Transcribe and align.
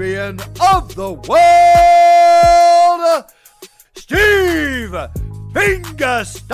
of 0.00 0.94
the 0.94 1.12
world, 1.28 1.60
Steve 3.94 4.96
Fingastylz. 5.52 6.46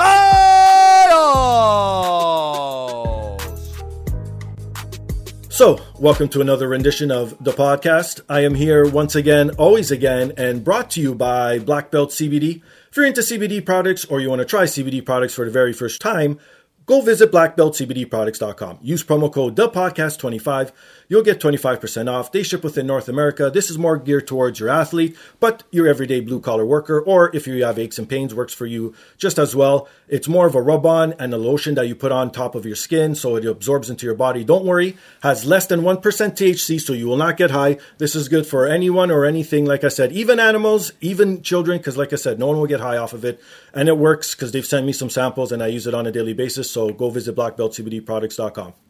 So, 5.48 5.80
welcome 6.00 6.28
to 6.30 6.40
another 6.40 6.66
rendition 6.66 7.12
of 7.12 7.36
the 7.38 7.52
podcast. 7.52 8.20
I 8.28 8.40
am 8.40 8.56
here 8.56 8.84
once 8.84 9.14
again, 9.14 9.50
always 9.50 9.92
again, 9.92 10.32
and 10.36 10.64
brought 10.64 10.90
to 10.92 11.00
you 11.00 11.14
by 11.14 11.60
Black 11.60 11.92
Belt 11.92 12.10
CBD. 12.10 12.62
If 12.90 12.96
you're 12.96 13.06
into 13.06 13.20
CBD 13.20 13.64
products 13.64 14.04
or 14.06 14.18
you 14.18 14.28
want 14.28 14.40
to 14.40 14.44
try 14.44 14.64
CBD 14.64 15.06
products 15.06 15.34
for 15.34 15.44
the 15.44 15.52
very 15.52 15.72
first 15.72 16.00
time, 16.00 16.40
go 16.86 17.00
visit 17.00 17.30
blackbeltcbdproducts.com. 17.30 18.80
Use 18.82 19.04
promo 19.04 19.32
code 19.32 19.54
Dapodcast25. 19.56 20.72
You'll 21.08 21.22
get 21.22 21.40
25% 21.40 22.10
off. 22.10 22.32
They 22.32 22.42
ship 22.42 22.64
within 22.64 22.86
North 22.86 23.08
America. 23.08 23.50
This 23.50 23.70
is 23.70 23.78
more 23.78 23.96
geared 23.96 24.26
towards 24.26 24.58
your 24.58 24.68
athlete, 24.68 25.16
but 25.38 25.62
your 25.70 25.86
everyday 25.86 26.20
blue 26.20 26.40
collar 26.40 26.66
worker, 26.66 27.00
or 27.00 27.34
if 27.34 27.46
you 27.46 27.64
have 27.64 27.78
aches 27.78 27.98
and 27.98 28.08
pains, 28.08 28.34
works 28.34 28.52
for 28.52 28.66
you 28.66 28.92
just 29.16 29.38
as 29.38 29.54
well. 29.54 29.88
It's 30.08 30.26
more 30.26 30.46
of 30.46 30.54
a 30.54 30.62
rub 30.62 30.84
on 30.84 31.12
and 31.14 31.32
a 31.32 31.38
lotion 31.38 31.76
that 31.76 31.86
you 31.86 31.94
put 31.94 32.12
on 32.12 32.30
top 32.30 32.54
of 32.54 32.66
your 32.66 32.76
skin 32.76 33.14
so 33.14 33.36
it 33.36 33.44
absorbs 33.44 33.88
into 33.88 34.04
your 34.04 34.14
body. 34.16 34.42
Don't 34.42 34.64
worry, 34.64 34.96
has 35.22 35.44
less 35.44 35.66
than 35.66 35.82
1% 35.82 36.02
THC, 36.02 36.80
so 36.80 36.92
you 36.92 37.06
will 37.06 37.16
not 37.16 37.36
get 37.36 37.52
high. 37.52 37.78
This 37.98 38.16
is 38.16 38.28
good 38.28 38.46
for 38.46 38.66
anyone 38.66 39.10
or 39.10 39.24
anything, 39.24 39.64
like 39.64 39.84
I 39.84 39.88
said, 39.88 40.12
even 40.12 40.40
animals, 40.40 40.92
even 41.00 41.42
children, 41.42 41.78
because 41.78 41.96
like 41.96 42.12
I 42.12 42.16
said, 42.16 42.38
no 42.38 42.48
one 42.48 42.58
will 42.58 42.66
get 42.66 42.80
high 42.80 42.96
off 42.96 43.12
of 43.12 43.24
it. 43.24 43.40
And 43.72 43.88
it 43.88 43.96
works 43.96 44.34
because 44.34 44.52
they've 44.52 44.66
sent 44.66 44.86
me 44.86 44.92
some 44.92 45.10
samples 45.10 45.52
and 45.52 45.62
I 45.62 45.68
use 45.68 45.86
it 45.86 45.94
on 45.94 46.06
a 46.06 46.12
daily 46.12 46.34
basis. 46.34 46.70
So 46.70 46.90
go 46.90 47.10
visit 47.10 47.36
blackbeltcbdproducts.com. 47.36 48.85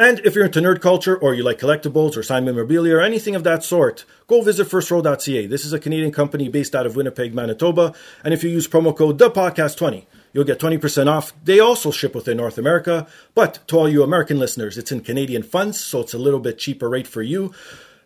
And 0.00 0.18
if 0.20 0.34
you're 0.34 0.46
into 0.46 0.62
nerd 0.62 0.80
culture 0.80 1.14
or 1.14 1.34
you 1.34 1.42
like 1.42 1.58
collectibles 1.58 2.16
or 2.16 2.22
signed 2.22 2.46
memorabilia 2.46 2.96
or 2.96 3.02
anything 3.02 3.34
of 3.34 3.44
that 3.44 3.62
sort, 3.62 4.06
go 4.26 4.40
visit 4.40 4.66
firstrow.ca. 4.66 5.46
This 5.46 5.66
is 5.66 5.74
a 5.74 5.78
Canadian 5.78 6.10
company 6.10 6.48
based 6.48 6.74
out 6.74 6.86
of 6.86 6.96
Winnipeg, 6.96 7.34
Manitoba. 7.34 7.92
And 8.24 8.32
if 8.32 8.42
you 8.42 8.48
use 8.48 8.66
promo 8.66 8.96
code 8.96 9.18
DAPODCAST20, 9.18 10.06
you'll 10.32 10.44
get 10.44 10.58
20% 10.58 11.06
off. 11.06 11.34
They 11.44 11.60
also 11.60 11.90
ship 11.90 12.14
within 12.14 12.38
North 12.38 12.56
America. 12.56 13.06
But 13.34 13.58
to 13.66 13.76
all 13.76 13.90
you 13.90 14.02
American 14.02 14.38
listeners, 14.38 14.78
it's 14.78 14.90
in 14.90 15.02
Canadian 15.02 15.42
funds, 15.42 15.78
so 15.78 16.00
it's 16.00 16.14
a 16.14 16.18
little 16.18 16.40
bit 16.40 16.56
cheaper 16.56 16.88
rate 16.88 17.06
for 17.06 17.20
you. 17.20 17.52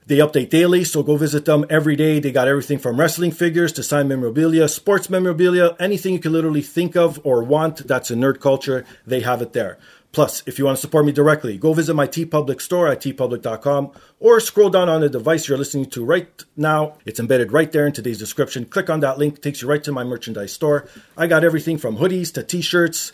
They 0.07 0.19
update 0.19 0.51
daily, 0.51 0.83
so 0.83 1.05
go 1.05 1.17
visit 1.17 1.45
them 1.45 1.65
every 1.71 1.95
day. 1.95 2.19
They 2.19 2.33
got 2.33 2.49
everything 2.49 2.79
from 2.79 2.99
wrestling 2.99 3.31
figures 3.31 3.73
to 3.75 3.85
signed 3.85 4.09
memorabilia, 4.09 4.67
sports 4.67 5.09
memorabilia, 5.09 5.77
anything 5.79 6.13
you 6.13 6.19
can 6.19 6.33
literally 6.33 6.61
think 6.61 6.97
of 6.97 7.21
or 7.25 7.45
want 7.45 7.87
that's 7.87 8.11
in 8.11 8.19
nerd 8.19 8.41
culture, 8.41 8.85
they 9.07 9.21
have 9.21 9.41
it 9.41 9.53
there. 9.53 9.79
Plus, 10.15 10.45
if 10.47 10.61
you 10.61 10.65
want 10.65 10.79
to 10.79 10.81
support 10.81 11.05
me 11.05 11.11
directly, 11.11 11.59
go 11.59 11.73
visit 11.73 11.93
my 11.93 12.07
TeePublic 12.07 12.61
store 12.61 12.87
at 12.87 13.01
teepublic.com 13.01 13.91
or 14.21 14.39
scroll 14.39 14.71
down 14.71 14.89
on 14.89 15.01
the 15.01 15.09
device 15.09 15.49
you're 15.49 15.59
listening 15.59 15.87
to 15.87 16.05
right 16.05 16.45
now. 16.57 16.97
It's 17.05 17.19
embedded 17.19 17.51
right 17.51 17.71
there 17.73 17.85
in 17.85 17.93
today's 17.93 18.21
description. 18.21 18.65
Click 18.65 18.89
on 18.89 19.01
that 19.01 19.19
link, 19.19 19.43
takes 19.43 19.61
you 19.61 19.69
right 19.69 19.83
to 19.83 19.91
my 19.91 20.05
merchandise 20.05 20.53
store. 20.53 20.89
I 21.17 21.27
got 21.27 21.43
everything 21.43 21.79
from 21.79 21.97
hoodies 21.97 22.33
to 22.35 22.45
t-shirts 22.45 23.11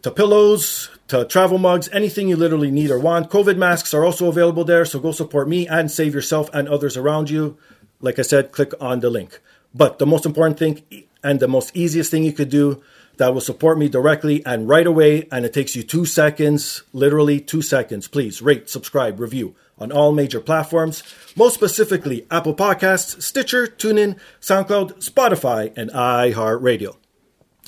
to 0.00 0.10
pillows 0.10 0.88
to 1.08 1.26
travel 1.26 1.58
mugs, 1.58 1.90
anything 1.92 2.28
you 2.28 2.36
literally 2.36 2.70
need 2.70 2.90
or 2.90 2.98
want. 2.98 3.28
COVID 3.28 3.58
masks 3.58 3.92
are 3.92 4.02
also 4.02 4.26
available 4.26 4.64
there, 4.64 4.86
so 4.86 4.98
go 4.98 5.12
support 5.12 5.46
me 5.46 5.68
and 5.68 5.90
save 5.90 6.14
yourself 6.14 6.48
and 6.54 6.70
others 6.70 6.96
around 6.96 7.28
you. 7.28 7.58
Like 8.00 8.18
I 8.18 8.22
said, 8.22 8.50
click 8.50 8.72
on 8.80 9.00
the 9.00 9.10
link. 9.10 9.40
But 9.74 9.98
the 9.98 10.06
most 10.06 10.24
important 10.24 10.58
thing 10.58 11.04
and 11.22 11.38
the 11.38 11.48
most 11.48 11.76
easiest 11.76 12.10
thing 12.10 12.24
you 12.24 12.32
could 12.32 12.48
do 12.48 12.82
that 13.16 13.32
will 13.32 13.40
support 13.40 13.78
me 13.78 13.88
directly 13.88 14.44
and 14.44 14.68
right 14.68 14.86
away, 14.86 15.28
and 15.30 15.44
it 15.44 15.52
takes 15.52 15.76
you 15.76 15.82
two 15.82 16.04
seconds, 16.04 16.82
literally 16.92 17.40
two 17.40 17.62
seconds. 17.62 18.08
Please 18.08 18.42
rate, 18.42 18.68
subscribe, 18.68 19.20
review 19.20 19.54
on 19.78 19.90
all 19.90 20.12
major 20.12 20.40
platforms, 20.40 21.02
most 21.36 21.54
specifically 21.54 22.26
Apple 22.30 22.54
Podcasts, 22.54 23.20
Stitcher, 23.22 23.66
TuneIn, 23.66 24.18
SoundCloud, 24.40 25.04
Spotify, 25.04 25.76
and 25.76 25.90
iHeartRadio. 25.90 26.96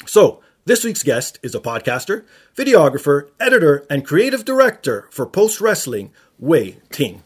So, 0.06 0.40
this 0.64 0.84
week's 0.84 1.02
guest 1.02 1.38
is 1.42 1.54
a 1.54 1.60
podcaster, 1.60 2.24
videographer, 2.56 3.28
editor, 3.38 3.86
and 3.88 4.04
creative 4.04 4.44
director 4.44 5.08
for 5.10 5.26
Post 5.26 5.60
Wrestling, 5.60 6.12
Wai 6.38 6.78
Ting. 6.90 7.22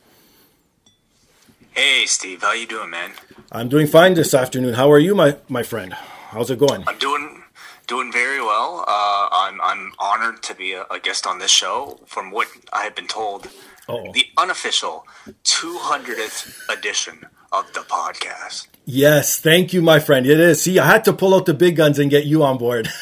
Hey, 1.73 2.05
Steve, 2.07 2.43
how 2.43 2.53
you 2.53 2.67
doing, 2.67 2.91
man? 2.91 3.13
I'm 3.51 3.69
doing 3.69 3.87
fine 3.87 4.15
this 4.15 4.35
afternoon. 4.35 4.75
How 4.75 4.91
are 4.93 4.99
you, 4.99 5.15
my 5.15 5.37
my 5.49 5.63
friend? 5.63 5.95
How's 5.95 6.51
it 6.51 6.59
going? 6.59 6.85
I'm 6.87 6.99
doing 6.99 7.40
doing 7.91 8.13
very 8.13 8.41
well. 8.41 8.85
Uh, 8.87 9.29
I'm 9.33 9.61
I'm 9.61 9.93
honored 9.99 10.43
to 10.45 10.55
be 10.55 10.73
a, 10.73 10.85
a, 10.91 11.01
guest 11.01 11.27
on 11.27 11.41
this 11.41 11.51
show. 11.51 11.99
From 12.07 12.31
what 12.31 12.47
I 12.73 12.85
have 12.85 12.95
been 12.95 13.09
told, 13.09 13.47
Uh-oh. 13.89 14.13
the 14.13 14.27
unofficial 14.39 15.07
200th 15.45 16.39
edition 16.71 17.27
of 17.53 17.65
the 17.75 17.81
podcast. 17.81 18.69
Yes, 18.87 19.41
thank 19.41 19.73
you, 19.73 19.83
my 19.83 19.99
friend. 19.99 20.25
It 20.25 20.39
is. 20.39 20.63
See, 20.63 20.79
I 20.79 20.87
had 20.87 21.05
to 21.07 21.13
pull 21.13 21.35
out 21.35 21.47
the 21.47 21.55
big 21.55 21.75
guns 21.77 21.99
and 21.99 22.09
get 22.11 22.25
you 22.27 22.45
on 22.45 22.59
board. 22.59 22.89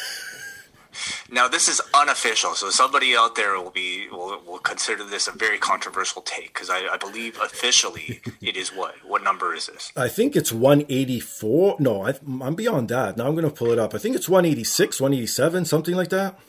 Now 1.29 1.47
this 1.47 1.67
is 1.67 1.81
unofficial, 1.93 2.55
so 2.55 2.69
somebody 2.69 3.15
out 3.15 3.35
there 3.35 3.59
will 3.59 3.71
be 3.71 4.07
will, 4.09 4.41
will 4.45 4.59
consider 4.59 5.03
this 5.03 5.27
a 5.27 5.31
very 5.31 5.57
controversial 5.57 6.21
take 6.21 6.53
because 6.53 6.69
I, 6.69 6.87
I, 6.87 6.97
believe 6.97 7.39
officially 7.41 8.21
it 8.41 8.57
is 8.57 8.69
what 8.69 8.95
what 9.05 9.23
number 9.23 9.53
is 9.53 9.67
this? 9.67 9.91
I 9.95 10.07
think 10.07 10.35
it's 10.35 10.51
one 10.51 10.85
eighty 10.89 11.19
four. 11.19 11.75
No, 11.79 12.03
I, 12.05 12.15
am 12.41 12.55
beyond 12.55 12.89
that. 12.89 13.17
Now 13.17 13.27
I'm 13.27 13.35
going 13.35 13.49
to 13.49 13.55
pull 13.55 13.71
it 13.71 13.79
up. 13.79 13.93
I 13.93 13.97
think 13.97 14.15
it's 14.15 14.29
one 14.29 14.45
eighty 14.45 14.63
six, 14.63 14.99
one 14.99 15.13
eighty 15.13 15.27
seven, 15.27 15.65
something 15.65 15.95
like 15.95 16.09
that. 16.09 16.39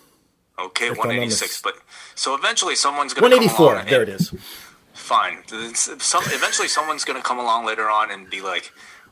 Okay, 0.58 0.90
one 0.90 1.10
eighty 1.10 1.30
six. 1.30 1.60
But 1.60 1.74
so 2.14 2.34
eventually 2.34 2.76
someone's 2.76 3.14
going 3.14 3.30
to 3.30 3.36
one 3.36 3.44
eighty 3.44 3.54
four. 3.54 3.82
There 3.88 4.02
it 4.02 4.08
is. 4.08 4.34
Fine. 4.92 5.42
Some, 5.74 6.22
eventually 6.26 6.68
someone's 6.68 7.04
going 7.04 7.20
to 7.20 7.26
come 7.26 7.38
along 7.38 7.64
later 7.64 7.88
on 7.88 8.10
and 8.10 8.28
be 8.28 8.40
like, 8.40 8.70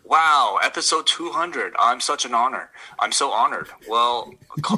Wow, 0.08 0.58
episode 0.62 1.06
200. 1.06 1.74
I'm 1.78 2.00
such 2.00 2.24
an 2.24 2.32
honor. 2.32 2.70
I'm 2.98 3.12
so 3.12 3.30
honored. 3.30 3.68
Well, 3.86 4.32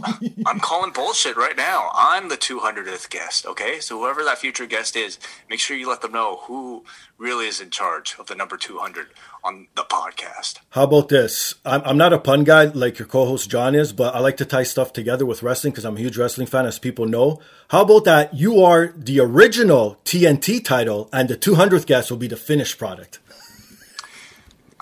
I'm 0.45 0.59
calling 0.59 0.91
bullshit 0.91 1.37
right 1.37 1.57
now. 1.57 1.89
I'm 1.95 2.29
the 2.29 2.37
200th 2.37 3.09
guest, 3.11 3.47
okay? 3.47 3.79
So 3.79 4.01
whoever 4.01 4.25
that 4.25 4.39
future 4.39 4.67
guest 4.67 4.97
is, 4.97 5.21
make 5.49 5.61
sure 5.61 5.77
you 5.77 5.89
let 5.89 6.01
them 6.03 6.11
know 6.11 6.39
who 6.49 6.85
really 7.17 7.47
is 7.47 7.61
in 7.61 7.71
charge 7.71 8.17
of 8.19 8.27
the 8.27 8.35
number 8.35 8.57
200 8.57 9.07
on 9.45 9.69
the 9.77 9.85
podcast. 9.85 10.59
How 10.71 10.83
about 10.83 11.11
this? 11.11 11.55
I'm, 11.65 11.83
I'm 11.85 11.97
not 11.97 12.13
a 12.13 12.19
pun 12.19 12.43
guy 12.43 12.65
like 12.65 12.99
your 12.99 13.07
co 13.07 13.25
host 13.25 13.49
John 13.49 13.77
is, 13.77 13.93
but 13.93 14.17
I 14.17 14.19
like 14.19 14.37
to 14.39 14.45
tie 14.45 14.65
stuff 14.65 14.93
together 14.93 15.25
with 15.25 15.45
wrestling 15.45 15.71
because 15.71 15.85
I'm 15.85 15.97
a 15.97 16.01
huge 16.01 16.19
wrestling 16.19 16.49
fan, 16.49 16.67
as 16.67 16.81
people 16.81 17.07
know. 17.07 17.41
How 17.69 17.83
about 17.83 18.05
that? 18.05 18.35
You 18.35 18.65
are 18.65 18.93
the 18.97 19.21
original 19.21 20.01
TNT 20.05 20.65
title, 20.65 21.09
and 21.13 21.29
the 21.29 21.37
200th 21.37 21.87
guest 21.87 22.11
will 22.11 22.19
be 22.19 22.27
the 22.27 22.37
finished 22.37 22.79
product. 22.79 23.21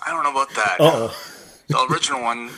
I 0.08 0.12
don't 0.12 0.22
know 0.24 0.30
about 0.30 0.54
that. 0.54 0.76
Uh-oh. 0.80 1.14
The 1.68 1.78
original 1.92 2.22
one 2.22 2.50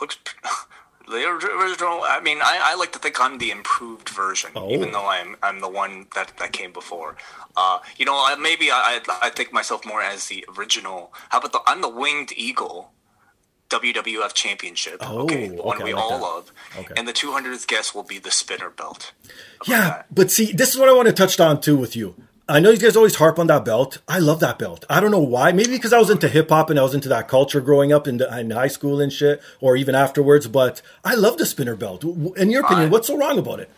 looks 0.00 0.18
The 1.08 1.24
original. 1.24 2.00
I 2.02 2.18
mean, 2.20 2.38
I, 2.42 2.58
I 2.72 2.74
like 2.74 2.90
to 2.94 2.98
think 2.98 3.20
I'm 3.20 3.38
the 3.38 3.52
improved 3.52 4.08
version, 4.08 4.50
Oh. 4.56 4.68
even 4.72 4.90
though 4.90 5.06
I'm 5.06 5.36
I'm 5.40 5.60
the 5.60 5.68
one 5.68 6.08
that, 6.16 6.32
that 6.38 6.50
came 6.52 6.72
before. 6.72 7.14
Uh, 7.56 7.78
you 7.96 8.04
know, 8.04 8.14
I, 8.14 8.34
maybe 8.34 8.72
I, 8.72 8.98
I 9.22 9.30
think 9.30 9.52
myself 9.52 9.86
more 9.86 10.02
as 10.02 10.26
the 10.26 10.44
original. 10.58 11.12
How 11.28 11.38
about 11.38 11.52
the 11.52 11.60
I'm 11.64 11.80
the 11.80 11.88
winged 11.88 12.32
eagle. 12.36 12.90
WWF 13.70 14.32
Championship. 14.32 14.96
Oh, 15.00 15.22
okay, 15.24 15.48
the 15.48 15.62
one 15.62 15.76
okay, 15.76 15.84
we 15.84 15.94
like 15.94 16.02
all 16.02 16.10
that. 16.18 16.22
love. 16.22 16.52
Okay. 16.78 16.94
And 16.96 17.06
the 17.08 17.12
200th 17.12 17.66
guest 17.66 17.94
will 17.96 18.04
be 18.04 18.18
the 18.20 18.30
spinner 18.30 18.70
belt. 18.70 19.12
Yeah, 19.66 20.02
but 20.08 20.30
see, 20.30 20.52
this 20.52 20.70
is 20.72 20.78
what 20.78 20.88
I 20.88 20.92
want 20.92 21.06
to 21.08 21.12
touch 21.12 21.38
on 21.40 21.60
too 21.60 21.76
with 21.76 21.96
you. 21.96 22.14
I 22.48 22.60
know 22.60 22.70
you 22.70 22.78
guys 22.78 22.96
always 22.96 23.16
harp 23.16 23.38
on 23.40 23.48
that 23.48 23.64
belt. 23.64 23.98
I 24.06 24.20
love 24.20 24.38
that 24.40 24.56
belt. 24.58 24.84
I 24.88 25.00
don't 25.00 25.10
know 25.10 25.18
why. 25.18 25.50
Maybe 25.50 25.70
because 25.72 25.92
I 25.92 25.98
was 25.98 26.10
into 26.10 26.28
hip 26.28 26.48
hop 26.50 26.70
and 26.70 26.78
I 26.78 26.82
was 26.82 26.94
into 26.94 27.08
that 27.08 27.26
culture 27.26 27.60
growing 27.60 27.92
up 27.92 28.06
in, 28.06 28.22
in 28.22 28.50
high 28.52 28.68
school 28.68 29.00
and 29.00 29.12
shit, 29.12 29.42
or 29.60 29.76
even 29.76 29.94
afterwards. 29.96 30.46
But 30.46 30.80
I 31.04 31.14
love 31.16 31.38
the 31.38 31.46
spinner 31.46 31.74
belt. 31.74 32.04
In 32.04 32.50
your 32.50 32.64
opinion, 32.64 32.86
I- 32.86 32.90
what's 32.90 33.08
so 33.08 33.16
wrong 33.18 33.38
about 33.38 33.58
it? 33.60 33.68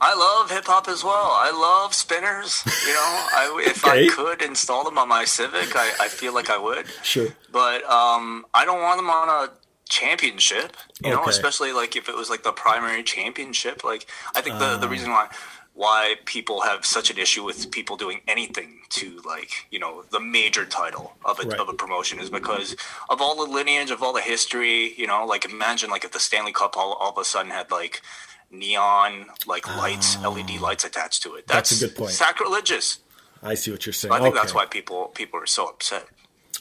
I 0.00 0.12
love 0.16 0.50
hip 0.50 0.64
hop 0.66 0.88
as 0.88 1.04
well. 1.04 1.30
I 1.32 1.52
love 1.52 1.94
spinners. 1.94 2.64
You 2.84 2.92
know, 2.92 2.98
I, 3.32 3.62
if 3.66 3.86
Okay. 3.86 4.06
I 4.06 4.08
could 4.08 4.42
install 4.42 4.82
them 4.82 4.98
on 4.98 5.08
my 5.08 5.24
Civic, 5.24 5.76
I, 5.76 5.92
I 6.00 6.08
feel 6.08 6.34
like 6.34 6.50
I 6.50 6.58
would. 6.58 6.86
Sure. 7.04 7.28
But 7.52 7.84
um, 7.88 8.44
I 8.52 8.64
don't 8.64 8.82
want 8.82 8.98
them 8.98 9.08
on 9.08 9.28
a 9.28 9.50
championship. 9.88 10.76
You 11.04 11.10
know, 11.10 11.24
especially 11.26 11.72
like 11.72 11.94
if 11.94 12.08
it 12.08 12.16
was 12.16 12.28
like 12.30 12.42
the 12.42 12.50
primary 12.52 13.04
championship. 13.04 13.84
Like 13.84 14.06
I 14.34 14.40
think 14.40 14.58
the 14.58 14.76
the 14.76 14.86
Ah. 14.88 14.90
reason 14.90 15.10
why 15.12 15.28
why 15.74 16.16
people 16.26 16.62
have 16.62 16.84
such 16.84 17.10
an 17.10 17.18
issue 17.18 17.44
with 17.44 17.70
people 17.70 17.96
doing 17.96 18.20
anything 18.28 18.80
to 18.90 19.20
like 19.26 19.66
you 19.70 19.78
know 19.78 20.02
the 20.10 20.20
major 20.20 20.64
title 20.66 21.14
of 21.24 21.38
a, 21.38 21.42
Right. 21.48 21.58
of 21.60 21.68
a 21.68 21.72
promotion 21.72 22.18
is 22.20 22.28
because 22.30 22.74
of 23.08 23.20
all 23.20 23.36
the 23.36 23.50
lineage 23.50 23.90
of 23.90 24.02
all 24.02 24.12
the 24.12 24.20
history 24.20 24.92
you 24.96 25.06
know 25.06 25.24
like 25.24 25.44
imagine 25.44 25.88
like 25.90 26.04
if 26.04 26.12
the 26.12 26.20
stanley 26.20 26.52
cup 26.52 26.76
all, 26.76 26.94
all 26.94 27.10
of 27.12 27.18
a 27.18 27.24
sudden 27.24 27.50
had 27.52 27.70
like 27.70 28.02
neon 28.50 29.26
like 29.46 29.66
lights 29.76 30.18
led 30.22 30.50
lights 30.60 30.84
attached 30.84 31.22
to 31.22 31.34
it 31.36 31.44
Ah. 31.48 31.54
That's 31.54 31.70
that's, 31.70 31.82
a 31.82 31.86
good 31.86 31.96
point. 31.96 32.10
sacrilegious 32.10 32.98
I 33.42 33.54
see 33.54 33.70
what 33.70 33.86
you're 33.86 33.92
saying. 33.92 34.12
i 34.12 34.18
think 34.18 34.34
Okay. 34.34 34.40
that's 34.42 34.54
why 34.54 34.66
people 34.66 35.06
people 35.14 35.40
are 35.40 35.46
so 35.46 35.66
upset 35.68 36.06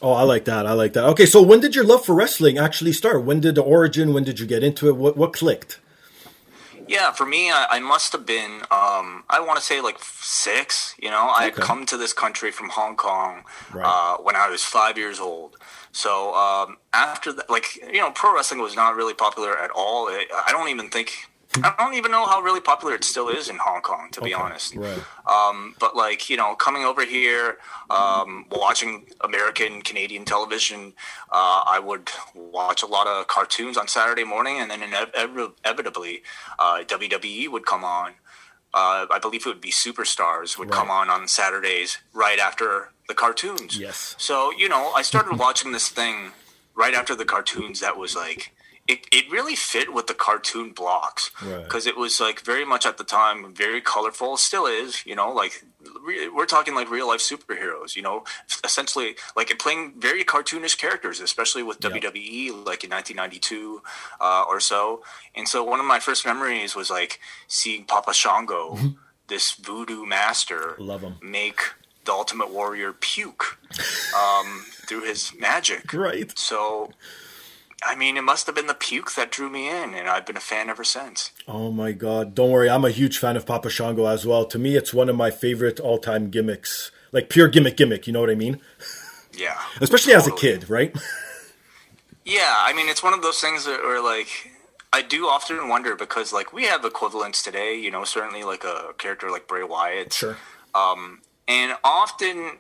Oh, 0.02 0.14
I 0.14 0.24
like 0.24 0.46
that. 0.46 0.66
I 0.66 0.72
like 0.72 0.94
that. 0.94 1.04
Okay, 1.08 1.26
so 1.26 1.42
when 1.42 1.60
did 1.60 1.76
your 1.76 1.84
love 1.84 2.06
for 2.06 2.16
wrestling 2.16 2.58
actually 2.58 2.94
start? 2.94 3.26
When 3.26 3.42
did 3.42 3.56
the 3.56 3.62
origin? 3.64 4.14
When 4.14 4.24
did 4.24 4.40
you 4.40 4.46
get 4.46 4.64
into 4.64 4.88
it? 4.88 4.96
What 4.96 5.18
what 5.18 5.34
clicked? 5.34 5.78
Yeah, 6.90 7.12
for 7.12 7.26
me, 7.26 7.52
I, 7.52 7.68
I 7.78 7.80
must 7.80 8.12
have 8.14 8.26
been, 8.26 8.54
um, 8.72 9.24
I 9.30 9.40
want 9.46 9.58
to 9.60 9.64
say 9.64 9.80
like 9.80 10.00
six. 10.00 10.96
You 11.00 11.12
know, 11.12 11.28
I 11.40 11.44
had 11.44 11.54
come 11.54 11.86
to 11.86 11.98
this 11.98 12.14
country 12.14 12.52
from 12.52 12.70
Hong 12.70 12.96
Kong 12.96 13.44
Right. 13.72 13.86
uh, 13.86 14.18
when 14.24 14.36
I 14.36 14.50
was 14.50 14.64
five 14.64 14.98
years 14.98 15.20
old. 15.20 15.58
So 15.92 16.34
um, 16.34 16.78
after 16.92 17.32
that, 17.34 17.48
like, 17.48 17.68
you 17.96 18.00
know, 18.00 18.10
pro 18.10 18.34
wrestling 18.34 18.60
was 18.60 18.76
not 18.76 18.96
really 18.96 19.14
popular 19.14 19.56
at 19.66 19.70
all. 19.70 20.08
I 20.10 20.26
I 20.48 20.52
don't 20.52 20.70
even 20.70 20.90
think, 20.90 21.12
I 21.64 21.76
don't 21.78 21.94
even 21.96 22.12
know 22.12 22.26
how 22.26 22.42
really 22.42 22.60
popular 22.60 22.94
it 22.96 23.04
still 23.04 23.30
is 23.30 23.50
in 23.50 23.58
Hong 23.58 23.82
Kong, 23.82 24.10
to 24.12 24.22
be 24.22 24.34
honest. 24.34 24.76
Right. 24.76 25.00
Um, 25.28 25.76
but 25.80 25.96
like 25.96 26.30
you 26.30 26.38
know, 26.38 26.56
coming 26.56 26.84
over 26.84 27.06
here, 27.06 27.58
um, 27.90 28.46
watching 28.52 29.08
American 29.22 29.82
Canadian 29.82 30.26
television, 30.26 30.94
uh, 31.32 31.64
I 31.68 31.80
would 31.84 32.10
watch 32.36 32.84
a 32.84 32.86
lot 32.86 33.08
of 33.08 33.28
cartoons 33.28 33.78
on 33.78 33.88
Saturday 33.88 34.24
morning, 34.24 34.60
and 34.60 34.70
then 34.72 34.82
inevitably, 34.84 36.22
uh, 36.58 36.84
WWE 36.84 37.50
would 37.50 37.66
come 37.66 37.84
on. 37.84 38.14
Uh, 38.74 39.08
I 39.10 39.18
believe 39.20 39.46
it 39.46 39.50
would 39.50 39.62
be 39.62 39.72
Superstars 39.72 40.58
would 40.58 40.70
come 40.70 40.92
on 40.92 41.10
on 41.10 41.28
Saturdays 41.28 41.98
right 42.14 42.38
after 42.38 42.92
the 43.08 43.16
cartoons. 43.16 43.80
Yes. 43.80 44.16
So 44.18 44.52
you 44.52 44.70
know, 44.70 44.92
I 44.92 45.02
started 45.02 45.38
watching 45.40 45.72
this 45.72 45.90
thing 45.90 46.32
right 46.76 46.94
after 46.94 47.16
the 47.16 47.26
cartoons. 47.26 47.80
That 47.80 47.98
was 47.98 48.16
like. 48.16 48.54
It, 48.94 49.06
it 49.12 49.26
really 49.32 49.56
fit 49.56 49.94
with 49.94 50.08
the 50.08 50.16
cartoon 50.28 50.72
blocks 50.72 51.30
Right. 51.44 51.64
because 51.64 51.86
it 51.92 51.96
was 51.96 52.20
like 52.20 52.40
very 52.42 52.66
much 52.66 52.86
at 52.88 52.98
the 52.98 53.04
time 53.20 53.54
very 53.54 53.82
colorful 53.82 54.36
still 54.38 54.66
is 54.66 55.06
you 55.06 55.16
know 55.16 55.30
like 55.42 55.54
re- 56.08 56.28
we're 56.36 56.48
talking 56.56 56.74
like 56.80 56.90
real 56.90 57.08
life 57.08 57.20
superheroes 57.34 57.96
you 57.96 58.02
know 58.02 58.24
essentially 58.64 59.10
like 59.38 59.50
playing 59.60 59.94
very 60.00 60.24
cartoonish 60.34 60.76
characters 60.84 61.20
especially 61.30 61.62
with 61.70 61.78
wwe 61.82 62.50
like 62.70 62.84
in 62.84 62.90
1992 62.90 63.82
uh, 64.20 64.44
or 64.50 64.60
so 64.60 65.04
and 65.36 65.48
so 65.48 65.58
one 65.64 65.80
of 65.80 65.86
my 65.86 66.00
first 66.08 66.26
memories 66.26 66.76
was 66.76 66.90
like 66.90 67.20
seeing 67.48 67.82
papa 67.86 68.14
shango 68.14 68.78
this 69.28 69.52
voodoo 69.68 70.04
master 70.06 70.76
Love 70.80 71.02
him. 71.02 71.16
make 71.22 71.62
the 72.06 72.12
ultimate 72.12 72.50
warrior 72.52 72.92
puke 72.94 73.46
um, 74.18 74.66
through 74.88 75.04
his 75.04 75.32
magic 75.40 75.94
Right. 76.08 76.30
so 76.40 76.90
I 77.84 77.96
mean, 77.96 78.18
it 78.18 78.24
must 78.24 78.46
have 78.46 78.56
been 78.56 78.68
the 78.68 78.74
puke 78.74 79.14
that 79.16 79.32
drew 79.32 79.50
me 79.50 79.70
in, 79.70 79.94
and 79.94 80.10
I've 80.10 80.26
been 80.26 80.36
a 80.38 80.42
fan 80.42 80.70
ever 80.70 80.84
since. 80.84 81.32
Oh 81.48 81.72
my 81.72 81.92
god. 81.94 82.36
Don't 82.36 82.52
worry, 82.52 82.70
I'm 82.70 82.86
a 82.86 82.90
huge 82.90 83.18
fan 83.18 83.38
of 83.38 83.46
Papa 83.46 83.70
Shango 83.70 84.06
as 84.06 84.26
well. 84.26 84.46
To 84.46 84.60
me 84.60 84.76
it's 84.76 84.94
one 84.94 85.10
of 85.10 85.16
my 85.16 85.32
favorite 85.32 85.80
all-time 85.80 86.30
gimmicks. 86.30 86.92
Like 87.12 87.30
pure 87.30 87.48
gimmick 87.48 87.78
gimmick, 87.78 88.06
you 88.06 88.14
know 88.14 88.20
what 88.20 88.30
I 88.30 88.36
mean? 88.36 88.60
Yeah. 89.34 89.58
Especially 89.82 90.14
as 90.14 90.28
a 90.28 90.32
kid, 90.32 90.70
right? 90.70 90.96
Yeah, 92.26 92.58
I 92.60 92.74
mean, 92.74 92.90
it's 92.90 93.02
one 93.02 93.16
of 93.16 93.24
those 93.24 93.40
things 93.40 93.66
that 93.66 93.80
are 93.80 94.04
like, 94.04 94.52
I 94.94 95.02
do 95.02 95.26
often 95.26 95.68
wonder 95.68 95.96
because, 95.96 96.32
like, 96.32 96.54
we 96.54 96.66
have 96.66 96.86
equivalents 96.86 97.42
today, 97.42 97.74
you 97.74 97.90
know, 97.90 98.04
certainly 98.04 98.44
like 98.44 98.64
a 98.64 98.94
character 99.00 99.32
like 99.32 99.48
Bray 99.48 99.64
Wyatt. 99.64 100.14
Sure. 100.14 100.38
Um, 100.76 101.22
and 101.48 101.76
often 101.84 102.60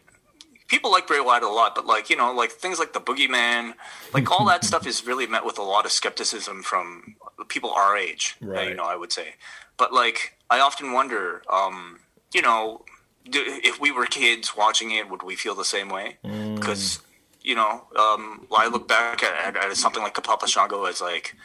people 0.69 0.89
like 0.91 1.05
Bray 1.07 1.19
Wyatt 1.19 1.43
a 1.43 1.49
lot, 1.49 1.75
but, 1.75 1.85
like, 1.85 2.09
you 2.09 2.15
know, 2.15 2.31
like 2.33 2.51
things 2.51 2.79
like 2.79 2.93
the 2.93 3.01
Boogeyman, 3.01 3.73
like 4.13 4.31
all 4.31 4.45
that 4.47 4.63
stuff 4.69 4.87
is 4.87 5.05
really 5.05 5.27
met 5.27 5.43
with 5.45 5.57
a 5.57 5.63
lot 5.63 5.85
of 5.85 5.91
skepticism 5.91 6.63
from 6.63 7.15
people 7.49 7.71
our 7.71 7.97
age, 7.97 8.37
Right. 8.39 8.69
you 8.69 8.75
know, 8.75 8.85
I 8.85 8.95
would 8.95 9.11
say. 9.11 9.33
But, 9.77 9.91
like, 9.93 10.37
I 10.49 10.59
often 10.59 10.93
wonder, 10.93 11.41
um, 11.51 11.99
you 12.33 12.41
know, 12.41 12.85
do, 13.29 13.41
if 13.45 13.79
we 13.81 13.91
were 13.91 14.05
kids 14.05 14.55
watching 14.55 14.91
it, 14.91 15.09
would 15.09 15.23
we 15.23 15.35
feel 15.35 15.55
the 15.55 15.65
same 15.65 15.89
way? 15.89 16.17
Because, 16.55 16.99
you 17.41 17.55
know, 17.55 17.83
um, 17.95 18.47
I 18.55 18.67
look 18.67 18.87
back 18.87 19.23
at, 19.23 19.55
at, 19.55 19.63
at 19.71 19.75
something 19.77 20.01
like 20.03 20.17
a 20.17 20.21
Papa 20.21 20.47
Shango 20.47 20.85
as 20.85 21.01
like 21.01 21.35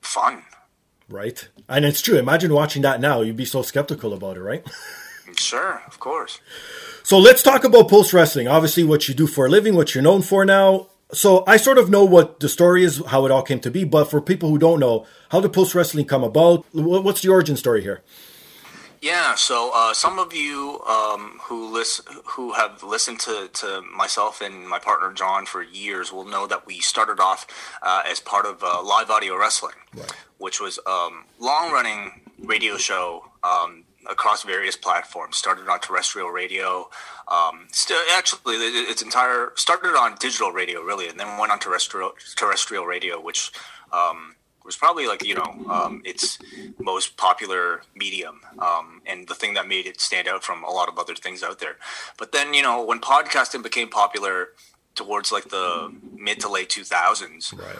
fun. 0.00 0.42
Right? 1.08 1.48
And 1.68 1.84
it's 1.84 2.00
true. 2.00 2.18
Imagine 2.18 2.52
watching 2.52 2.82
that 2.82 3.00
now. 3.00 3.20
You'd 3.20 3.36
be 3.36 3.44
so 3.44 3.62
skeptical 3.62 4.12
about 4.12 4.36
it, 4.36 4.40
right? 4.40 4.64
Sure, 5.36 5.82
of 5.86 5.98
course. 5.98 6.40
So 7.04 7.18
let's 7.18 7.42
talk 7.42 7.64
about 7.64 7.88
post 7.88 8.12
wrestling. 8.12 8.48
Obviously, 8.48 8.84
what 8.84 9.08
you 9.08 9.14
do 9.14 9.26
for 9.26 9.46
a 9.46 9.48
living, 9.48 9.74
what 9.74 9.94
you're 9.94 10.02
known 10.02 10.22
for 10.22 10.44
now. 10.44 10.88
So 11.12 11.44
I 11.46 11.56
sort 11.56 11.76
of 11.76 11.90
know 11.90 12.04
what 12.04 12.40
the 12.40 12.48
story 12.48 12.84
is, 12.84 13.02
how 13.06 13.26
it 13.26 13.30
all 13.30 13.42
came 13.42 13.60
to 13.60 13.70
be. 13.70 13.84
But 13.84 14.10
for 14.10 14.20
people 14.20 14.48
who 14.48 14.58
don't 14.58 14.80
know, 14.80 15.06
how 15.30 15.40
did 15.40 15.52
post 15.52 15.74
wrestling 15.74 16.06
come 16.06 16.24
about? 16.24 16.64
What's 16.72 17.20
the 17.20 17.28
origin 17.28 17.56
story 17.56 17.82
here? 17.82 18.02
Yeah, 19.02 19.34
so 19.34 19.72
uh, 19.74 19.94
some 19.94 20.20
of 20.20 20.32
you 20.32 20.80
um, 20.88 21.40
who 21.42 21.72
listen, 21.72 22.04
who 22.24 22.52
have 22.52 22.84
listened 22.84 23.18
to, 23.20 23.50
to 23.52 23.82
myself 23.92 24.40
and 24.40 24.68
my 24.68 24.78
partner 24.78 25.12
John 25.12 25.44
for 25.44 25.60
years 25.60 26.12
will 26.12 26.24
know 26.24 26.46
that 26.46 26.68
we 26.68 26.78
started 26.78 27.18
off 27.18 27.44
uh, 27.82 28.04
as 28.08 28.20
part 28.20 28.46
of 28.46 28.62
uh, 28.62 28.80
Live 28.80 29.10
Audio 29.10 29.36
Wrestling, 29.36 29.74
which 30.38 30.60
was 30.60 30.78
a 30.86 30.88
um, 30.88 31.24
long 31.40 31.72
running 31.72 32.20
radio 32.38 32.76
show 32.76 33.24
um, 33.42 33.82
across 34.08 34.42
various 34.42 34.76
platforms. 34.76 35.36
Started 35.36 35.68
on 35.68 35.80
terrestrial 35.80 36.30
radio, 36.30 36.88
um, 37.28 37.66
still 37.72 37.98
actually 38.16 38.56
its 38.56 39.02
entire 39.02 39.52
started 39.56 39.96
on 39.96 40.16
digital 40.18 40.52
radio 40.52 40.80
really, 40.82 41.08
and 41.08 41.18
then 41.18 41.38
went 41.38 41.52
on 41.52 41.58
terrestrial 41.58 42.12
terrestrial 42.36 42.86
radio, 42.86 43.20
which. 43.20 43.52
Um, 43.92 44.36
was 44.64 44.76
probably 44.76 45.08
like 45.08 45.24
you 45.26 45.34
know 45.34 45.66
um, 45.68 46.02
its 46.04 46.38
most 46.78 47.16
popular 47.16 47.82
medium 47.96 48.40
um, 48.60 49.02
and 49.06 49.26
the 49.26 49.34
thing 49.34 49.54
that 49.54 49.66
made 49.66 49.86
it 49.86 50.00
stand 50.00 50.28
out 50.28 50.44
from 50.44 50.62
a 50.62 50.70
lot 50.70 50.88
of 50.88 51.00
other 51.00 51.16
things 51.16 51.42
out 51.42 51.58
there 51.58 51.76
but 52.16 52.30
then 52.30 52.54
you 52.54 52.62
know 52.62 52.80
when 52.84 53.00
podcasting 53.00 53.60
became 53.60 53.88
popular 53.88 54.50
towards 54.94 55.32
like 55.32 55.48
the 55.48 55.92
mid 56.14 56.38
to 56.38 56.48
late 56.48 56.68
2000s 56.68 57.52
Right. 57.58 57.76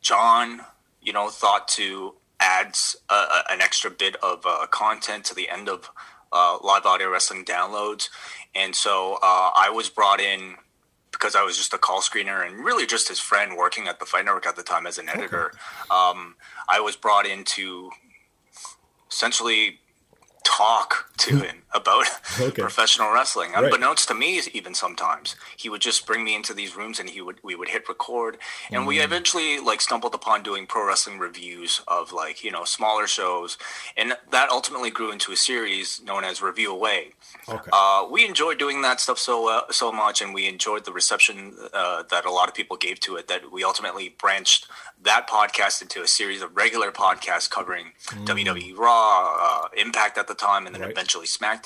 john 0.00 0.60
you 1.02 1.12
know 1.12 1.28
thought 1.28 1.66
to 1.68 2.14
add 2.42 2.68
s- 2.68 2.96
a, 3.08 3.14
a- 3.14 3.44
an 3.50 3.60
extra 3.60 3.90
bit 3.90 4.16
of 4.16 4.44
uh, 4.44 4.66
content 4.70 5.24
to 5.26 5.34
the 5.34 5.48
end 5.48 5.68
of 5.68 5.90
uh, 6.32 6.58
live 6.62 6.84
audio 6.86 7.08
wrestling 7.10 7.44
downloads. 7.44 8.08
And 8.54 8.74
so 8.74 9.14
uh, 9.22 9.50
i 9.56 9.70
was 9.70 9.88
brought 9.88 10.20
in 10.20 10.56
because 11.12 11.34
I 11.36 11.42
was 11.44 11.56
just 11.56 11.72
a 11.72 11.78
call 11.78 12.00
screener 12.00 12.44
and 12.46 12.64
really 12.64 12.86
just 12.86 13.08
his 13.08 13.20
friend 13.20 13.56
working 13.56 13.86
at 13.86 14.00
the 14.00 14.06
Fight 14.06 14.24
Network 14.24 14.46
at 14.46 14.56
the 14.56 14.62
time 14.62 14.86
as 14.86 14.98
an 14.98 15.08
editor. 15.08 15.52
Um, 15.90 16.34
I 16.68 16.80
was 16.80 16.96
brought 16.96 17.26
in 17.26 17.44
to 17.56 17.90
essentially 19.10 19.78
talk 20.44 21.10
to 21.18 21.36
him 21.38 21.61
about 21.74 22.06
Okay. 22.40 22.62
professional 22.62 23.12
wrestling. 23.12 23.52
Right. 23.52 23.64
Unbeknownst 23.64 24.08
to 24.08 24.14
me, 24.14 24.40
even 24.52 24.74
sometimes 24.74 25.36
he 25.56 25.68
would 25.68 25.80
just 25.80 26.06
bring 26.06 26.24
me 26.24 26.34
into 26.34 26.54
these 26.54 26.74
rooms 26.76 26.98
and 26.98 27.08
he 27.10 27.20
would 27.20 27.38
we 27.42 27.54
would 27.54 27.68
hit 27.68 27.88
record, 27.88 28.38
and 28.70 28.86
we 28.86 29.00
eventually 29.00 29.58
like 29.58 29.80
stumbled 29.80 30.14
upon 30.14 30.42
doing 30.42 30.66
pro 30.66 30.86
wrestling 30.86 31.18
reviews 31.18 31.82
of 31.88 32.12
like 32.12 32.42
you 32.44 32.50
know 32.50 32.64
smaller 32.64 33.06
shows, 33.06 33.58
and 33.96 34.14
that 34.30 34.48
ultimately 34.50 34.90
grew 34.90 35.10
into 35.12 35.32
a 35.32 35.36
series 35.36 36.00
known 36.02 36.24
as 36.24 36.40
Review 36.42 36.72
Away. 36.72 37.12
Okay. 37.48 37.70
Uh, 37.72 38.06
we 38.10 38.24
enjoyed 38.26 38.58
doing 38.58 38.82
that 38.82 39.00
stuff 39.00 39.18
so 39.18 39.48
uh, 39.48 39.62
so 39.70 39.92
much, 39.92 40.20
and 40.22 40.32
we 40.34 40.46
enjoyed 40.46 40.84
the 40.84 40.92
reception 40.92 41.54
uh, 41.72 42.02
that 42.10 42.24
a 42.24 42.30
lot 42.30 42.48
of 42.48 42.54
people 42.54 42.76
gave 42.76 42.98
to 43.00 43.16
it. 43.16 43.28
That 43.28 43.50
we 43.52 43.62
ultimately 43.64 44.14
branched 44.18 44.66
that 45.02 45.28
podcast 45.28 45.82
into 45.82 46.00
a 46.02 46.06
series 46.06 46.42
of 46.42 46.56
regular 46.56 46.92
podcasts 46.92 47.50
covering 47.50 47.92
WWE 48.24 48.76
Raw, 48.78 49.36
uh, 49.40 49.68
Impact 49.76 50.16
at 50.16 50.28
the 50.28 50.34
time, 50.34 50.66
and 50.66 50.74
then 50.74 50.82
Right. 50.82 50.90
eventually 50.92 51.26
SmackDown. 51.26 51.61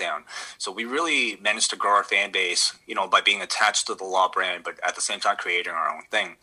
So 0.58 0.72
we 0.72 0.84
really 0.84 1.36
managed 1.40 1.70
to 1.70 1.76
grow 1.76 1.92
our 1.92 2.04
fan 2.04 2.32
base, 2.32 2.74
you 2.86 2.94
know, 2.94 3.06
by 3.06 3.20
being 3.20 3.42
attached 3.42 3.86
to 3.86 3.94
the 3.94 4.04
LAW 4.04 4.28
brand, 4.28 4.64
but 4.64 4.78
at 4.84 4.94
the 4.94 5.00
same 5.00 5.20
time 5.20 5.36
creating 5.36 5.72
our 5.72 5.94
own 5.94 6.02
thing. 6.10 6.36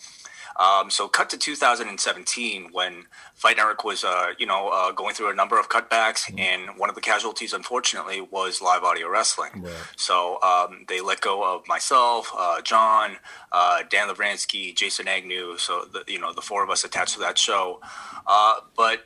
Um, 0.56 0.90
so 0.90 1.08
cut 1.08 1.30
to 1.32 1.38
2017 1.38 2.70
when 2.72 3.06
Fight 3.34 3.58
Network 3.58 3.84
was, 3.84 4.04
uh, 4.04 4.34
you 4.38 4.46
know, 4.46 4.70
uh, 4.70 4.92
going 4.92 5.16
through 5.16 5.32
a 5.32 5.34
number 5.34 5.60
of 5.60 5.70
cutbacks, 5.70 6.32
and 6.40 6.78
one 6.78 6.90
of 6.90 6.96
the 6.96 7.02
casualties, 7.02 7.54
unfortunately, 7.54 8.22
was 8.22 8.62
live 8.62 8.84
audio 8.84 9.10
wrestling. 9.10 9.64
Right. 9.64 9.74
So 9.96 10.40
um, 10.42 10.86
they 10.88 11.02
let 11.02 11.22
go 11.22 11.44
of 11.44 11.68
myself, 11.68 12.32
uh, 12.38 12.62
John, 12.62 13.18
uh, 13.52 13.84
Dan 13.90 14.08
Lovranski, 14.08 14.76
Jason 14.76 15.08
Agnew. 15.08 15.58
So 15.58 15.86
the, 15.92 16.04
you 16.08 16.20
know, 16.20 16.34
the 16.34 16.42
four 16.42 16.64
of 16.64 16.70
us 16.70 16.84
attached 16.84 17.14
to 17.16 17.20
that 17.22 17.38
show. 17.38 17.82
Uh, 18.28 18.56
but 18.76 19.06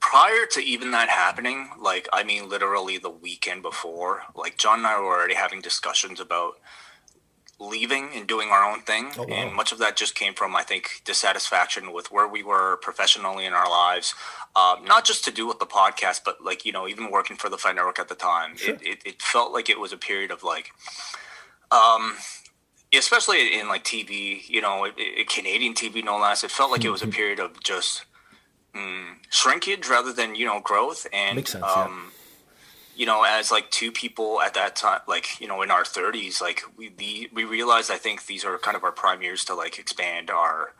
prior 0.00 0.46
to 0.52 0.60
even 0.60 0.90
that 0.92 1.08
happening, 1.08 1.70
like 1.80 2.08
I 2.12 2.22
mean, 2.24 2.48
literally 2.48 2.98
the 2.98 3.10
weekend 3.10 3.62
before, 3.62 4.22
like 4.34 4.56
John 4.58 4.78
and 4.78 4.86
I 4.86 4.98
were 5.00 5.06
already 5.06 5.34
having 5.34 5.60
discussions 5.60 6.20
about 6.20 6.54
leaving 7.58 8.10
and 8.14 8.26
doing 8.26 8.50
our 8.50 8.70
own 8.70 8.80
thing, 8.82 9.10
Oh, 9.18 9.22
wow. 9.22 9.34
and 9.34 9.54
much 9.54 9.72
of 9.72 9.78
that 9.78 9.96
just 9.96 10.14
came 10.14 10.34
from 10.34 10.54
I 10.54 10.62
think 10.62 11.00
dissatisfaction 11.04 11.92
with 11.92 12.12
where 12.12 12.28
we 12.28 12.42
were 12.42 12.76
professionally 12.82 13.46
in 13.46 13.52
our 13.54 13.68
lives. 13.70 14.14
Um, 14.54 14.84
not 14.84 15.04
just 15.04 15.24
to 15.24 15.30
do 15.30 15.46
with 15.46 15.58
the 15.58 15.66
podcast, 15.66 16.20
but 16.24 16.42
like 16.42 16.64
you 16.64 16.72
know, 16.72 16.86
even 16.88 17.10
working 17.10 17.36
for 17.36 17.48
the 17.48 17.58
Fight 17.58 17.74
Network 17.76 17.98
at 17.98 18.08
the 18.08 18.14
time, 18.14 18.56
Sure. 18.56 18.74
it, 18.74 18.82
it, 18.82 18.98
it 19.04 19.22
felt 19.22 19.52
like 19.52 19.68
it 19.68 19.78
was 19.80 19.92
a 19.92 19.98
period 19.98 20.30
of 20.30 20.42
like, 20.42 20.70
um, 21.70 22.16
especially 22.94 23.58
in 23.58 23.68
like 23.68 23.84
TV, 23.84 24.48
you 24.48 24.60
know, 24.62 24.84
it, 24.84 24.94
it, 24.96 25.28
Canadian 25.28 25.74
TV 25.74 26.02
no 26.02 26.18
less. 26.18 26.42
It 26.44 26.50
felt 26.50 26.70
like 26.70 26.84
it 26.84 26.90
was 26.90 27.02
Mm-hmm. 27.02 27.10
a 27.10 27.14
period 27.14 27.40
of 27.40 27.62
just 27.62 28.05
mm, 28.76 29.16
shrinkage 29.30 29.88
rather 29.88 30.12
than 30.12 30.34
you 30.34 30.46
know 30.46 30.60
growth. 30.60 31.06
And 31.12 31.36
Makes 31.36 31.52
sense, 31.52 31.64
yeah. 31.64 31.84
um, 31.84 32.12
you 32.94 33.06
know 33.06 33.24
as 33.26 33.50
like 33.50 33.70
two 33.70 33.92
people 33.92 34.40
at 34.40 34.54
that 34.54 34.74
time 34.74 35.00
like 35.06 35.38
you 35.38 35.46
know 35.46 35.60
in 35.60 35.70
our 35.70 35.82
30s 35.82 36.40
like 36.40 36.62
we 36.78 36.88
the, 36.88 37.28
we 37.30 37.44
realized 37.44 37.90
i 37.90 37.98
think 37.98 38.24
these 38.24 38.42
are 38.42 38.56
kind 38.56 38.74
of 38.74 38.82
our 38.82 38.90
prime 38.90 39.20
years 39.20 39.44
to 39.44 39.54
like 39.54 39.78
expand 39.78 40.30
our 40.30 40.72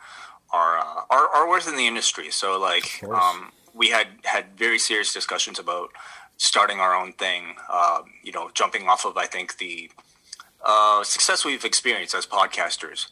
our 0.51 0.77
uh, 0.77 1.01
our, 1.09 1.27
our 1.29 1.49
worth 1.49 1.67
in 1.67 1.75
the 1.75 1.87
industry. 1.87 2.31
So 2.31 2.59
like 2.59 3.03
um, 3.03 3.51
we 3.73 3.89
had 3.89 4.07
had 4.23 4.57
very 4.57 4.79
serious 4.79 5.13
discussions 5.13 5.59
about 5.59 5.89
starting 6.37 6.79
our 6.79 6.95
own 6.95 7.13
thing 7.13 7.55
um, 7.71 8.03
you 8.23 8.31
know 8.31 8.49
jumping 8.53 8.87
off 8.87 9.05
of 9.05 9.17
i 9.17 9.25
think 9.25 9.57
the 9.57 9.89
uh, 10.63 11.03
success 11.03 11.45
we've 11.45 11.65
experienced 11.65 12.15
as 12.15 12.25
podcasters. 12.25 13.07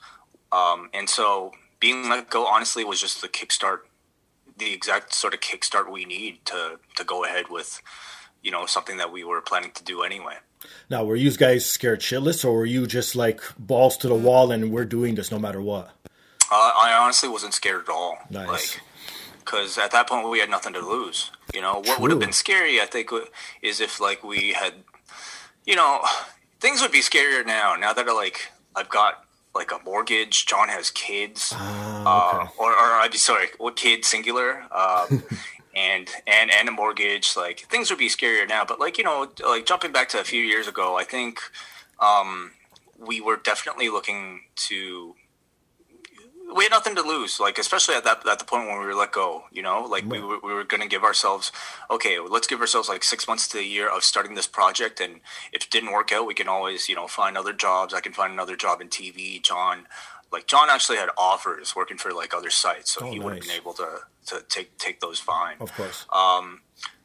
Um, 0.52 0.90
and 0.94 1.10
so 1.10 1.52
being 1.80 2.10
let 2.10 2.30
go 2.30 2.46
honestly 2.46 2.84
was 2.84 3.00
just 3.00 3.22
the 3.22 3.28
kickstart 3.28 3.80
the 4.58 4.74
exact 4.74 5.14
sort 5.14 5.34
of 5.34 5.40
kickstart 5.40 5.92
we 5.92 6.06
need 6.06 6.44
to 6.46 6.80
to 6.96 7.04
go 7.04 7.24
ahead 7.26 7.46
with 7.50 7.82
you 8.42 8.52
know 8.52 8.66
something 8.66 8.98
that 8.98 9.12
we 9.12 9.24
were 9.24 9.42
planning 9.42 9.72
to 9.72 9.84
do 9.84 10.02
anyway 10.04 10.36
Now, 10.90 11.04
were 11.06 11.16
you 11.16 11.32
guys 11.32 11.66
scared 11.66 12.02
shitless, 12.02 12.44
or 12.46 12.54
were 12.54 12.66
you 12.66 12.88
just 12.88 13.16
like 13.16 13.42
balls 13.60 13.98
to 13.98 14.08
the 14.08 14.16
wall 14.16 14.52
and 14.52 14.72
we're 14.72 14.86
doing 14.86 15.16
this 15.16 15.32
no 15.32 15.40
matter 15.40 15.62
what? 15.62 15.92
uh, 16.52 16.72
i 16.86 16.94
honestly 17.00 17.28
wasn't 17.30 17.54
scared 17.54 17.82
at 17.84 17.90
all 17.90 18.18
Nice. 18.30 18.48
like 18.48 18.82
because 19.40 19.78
at 19.78 19.92
that 19.92 20.08
point 20.08 20.30
we 20.30 20.40
had 20.40 20.50
nothing 20.50 20.74
to 20.74 20.80
lose 20.80 21.32
you 21.54 21.62
know 21.62 21.82
what 21.86 22.00
would 22.00 22.12
have 22.12 22.20
been 22.20 22.32
scary 22.34 22.80
i 22.82 22.86
think 22.86 23.10
is 23.62 23.80
if 23.82 24.00
like 24.00 24.24
we 24.24 24.54
had 24.54 24.74
you 25.66 25.76
know 25.76 26.02
things 26.60 26.82
would 26.82 26.92
be 26.92 27.02
scarier 27.02 27.46
now 27.46 27.76
now 27.76 27.94
that 27.94 28.06
like 28.08 28.52
i've 28.76 28.90
got 28.90 29.25
like 29.56 29.72
a 29.72 29.80
mortgage 29.86 30.46
john 30.46 30.68
has 30.70 30.92
kids 30.92 31.54
Ah, 32.08 32.44
uh, 32.44 32.48
or, 32.58 32.72
or 32.72 33.00
I'd 33.02 33.12
be 33.12 33.18
sorry, 33.18 33.48
what 33.58 33.76
kid 33.76 34.06
singular, 34.06 34.64
um, 34.72 35.24
and 35.76 36.08
and 36.28 36.52
and 36.52 36.70
a 36.70 36.72
mortgage. 36.72 37.36
Like 37.36 37.62
things 37.62 37.90
would 37.90 37.98
be 38.00 38.10
scarier 38.10 38.48
now, 38.48 38.64
but 38.64 38.80
like 38.80 38.98
you 38.98 39.04
know, 39.04 39.28
like 39.48 39.66
jumping 39.66 39.92
back 39.92 40.10
to 40.10 40.20
a 40.20 40.24
few 40.24 40.42
years 40.42 40.68
ago, 40.68 40.96
I 40.96 41.04
think 41.04 41.40
um, 42.00 42.52
we 43.00 43.22
were 43.22 43.38
definitely 43.38 43.90
looking 43.90 44.42
to. 44.68 45.16
We 46.56 46.64
had 46.64 46.72
nothing 46.72 46.96
to 46.96 47.02
lose, 47.02 47.40
like 47.40 47.58
especially 47.60 47.96
at 47.96 48.04
that 48.06 48.26
at 48.28 48.40
the 48.40 48.46
point 48.46 48.68
when 48.68 48.80
we 48.80 48.86
were 48.86 48.96
let 48.96 49.12
go. 49.12 49.44
You 49.52 49.62
know, 49.62 49.82
like 49.84 50.06
we 50.06 50.20
were 50.22 50.40
we 50.42 50.54
were 50.54 50.64
going 50.64 50.82
to 50.82 50.88
give 50.88 51.04
ourselves, 51.04 51.52
okay, 51.92 52.18
let's 52.20 52.48
give 52.48 52.62
ourselves 52.62 52.88
like 52.88 53.04
six 53.04 53.28
months 53.28 53.48
to 53.50 53.60
a 53.60 53.64
year 53.64 53.90
of 53.90 54.04
starting 54.04 54.36
this 54.36 54.48
project, 54.48 55.00
and 55.02 55.20
if 55.52 55.64
it 55.66 55.70
didn't 55.70 55.92
work 55.92 56.12
out, 56.14 56.26
we 56.26 56.34
can 56.34 56.48
always 56.48 56.88
you 56.88 56.96
know 56.96 57.08
find 57.08 57.38
other 57.38 57.54
jobs. 57.54 57.94
I 57.94 58.00
can 58.00 58.14
find 58.14 58.32
another 58.32 58.56
job 58.56 58.80
in 58.80 58.88
TV. 58.88 59.42
John, 59.44 59.88
like 60.32 60.48
John 60.48 60.70
actually 60.70 60.98
had 60.98 61.10
offers 61.18 61.76
working 61.76 61.98
for 61.98 62.12
like 62.14 62.34
other 62.34 62.50
sites, 62.50 62.92
so 62.94 63.06
Oh, 63.06 63.12
he 63.12 63.20
would 63.20 63.34
have 63.34 63.44
nice. 63.44 63.48
been 63.52 63.58
able 63.62 63.74
to 63.74 63.90
to 64.28 64.42
take 64.48 64.78
take 64.78 65.02
those 65.02 65.20
fine. 65.20 65.58
Of 65.60 65.74
course. 65.74 66.06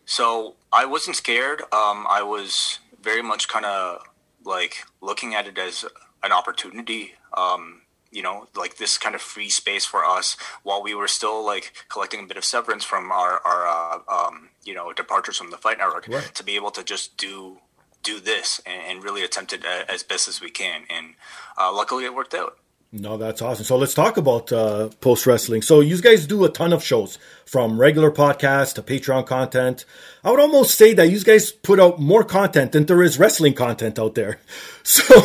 So 0.05 0.57
I 0.73 0.87
wasn't 0.87 1.15
scared. 1.17 1.63
Um, 1.73 2.05
I 2.09 2.23
was 2.25 2.81
very 3.01 3.23
much 3.23 3.47
kind 3.49 3.65
of 3.65 4.03
like 4.45 4.85
looking 5.01 5.35
at 5.37 5.47
it 5.47 5.57
as 5.57 5.85
an 6.25 6.33
opportunity. 6.33 7.13
Um, 7.37 7.80
you 8.11 8.23
know, 8.23 8.49
like 8.57 8.77
this 8.77 8.99
kind 8.99 9.15
of 9.15 9.21
free 9.21 9.51
space 9.51 9.85
for 9.85 10.05
us 10.05 10.37
while 10.63 10.83
we 10.83 10.95
were 10.95 11.09
still 11.09 11.45
like 11.45 11.73
collecting 11.89 12.21
a 12.25 12.27
bit 12.27 12.37
of 12.37 12.45
severance 12.45 12.85
from 12.85 13.11
our 13.13 13.41
our 13.45 13.67
uh, 13.67 13.99
um, 14.27 14.49
you 14.65 14.75
know 14.75 14.93
departures 14.93 15.37
from 15.37 15.51
the 15.51 15.57
Fight 15.59 15.79
Network 15.79 16.07
Right. 16.09 16.35
to 16.35 16.43
be 16.45 16.57
able 16.57 16.71
to 16.73 16.83
just 16.83 17.17
do 17.17 17.59
do 18.03 18.19
this 18.19 18.61
and, 18.67 18.83
and 18.97 19.05
really 19.05 19.23
attempt 19.23 19.53
it 19.53 19.65
as 19.65 20.03
best 20.03 20.27
as 20.27 20.41
we 20.41 20.51
can. 20.51 20.83
And 20.89 21.15
uh, 21.59 21.73
luckily, 21.73 22.05
it 22.05 22.15
worked 22.15 22.35
out. 22.35 22.57
No, 22.93 23.17
that's 23.17 23.41
awesome. 23.41 23.65
So 23.65 23.77
let's 23.77 23.95
talk 23.95 24.17
about 24.17 24.51
uh, 24.51 24.89
post 25.01 25.25
wrestling. 25.25 25.63
So 25.63 25.79
you 25.81 26.01
guys 26.03 26.27
do 26.27 26.45
a 26.45 26.49
ton 26.49 26.73
of 26.73 26.83
shows, 26.83 27.19
from 27.45 27.81
regular 27.81 28.11
podcasts 28.11 28.75
to 28.75 28.83
Patreon 28.83 29.27
content. 29.27 29.85
I 30.25 30.31
would 30.33 30.41
almost 30.41 30.75
say 30.77 30.93
that 30.95 31.07
you 31.09 31.21
guys 31.21 31.53
put 31.53 31.79
out 31.79 32.01
more 32.01 32.25
content 32.25 32.73
than 32.73 32.87
there 32.87 33.01
is 33.03 33.17
wrestling 33.17 33.55
content 33.55 33.99
out 33.99 34.15
there. 34.17 34.41
So 34.83 35.23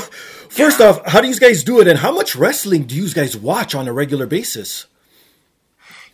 first 0.56 0.80
off, 0.80 1.06
how 1.06 1.22
do 1.22 1.28
you 1.28 1.36
guys 1.36 1.64
do 1.64 1.82
it, 1.82 1.88
and 1.88 2.00
how 2.00 2.14
much 2.14 2.36
wrestling 2.36 2.84
do 2.84 2.96
you 2.96 3.12
guys 3.14 3.36
watch 3.36 3.76
on 3.76 3.88
a 3.88 3.94
regular 3.94 4.26
basis? 4.26 4.88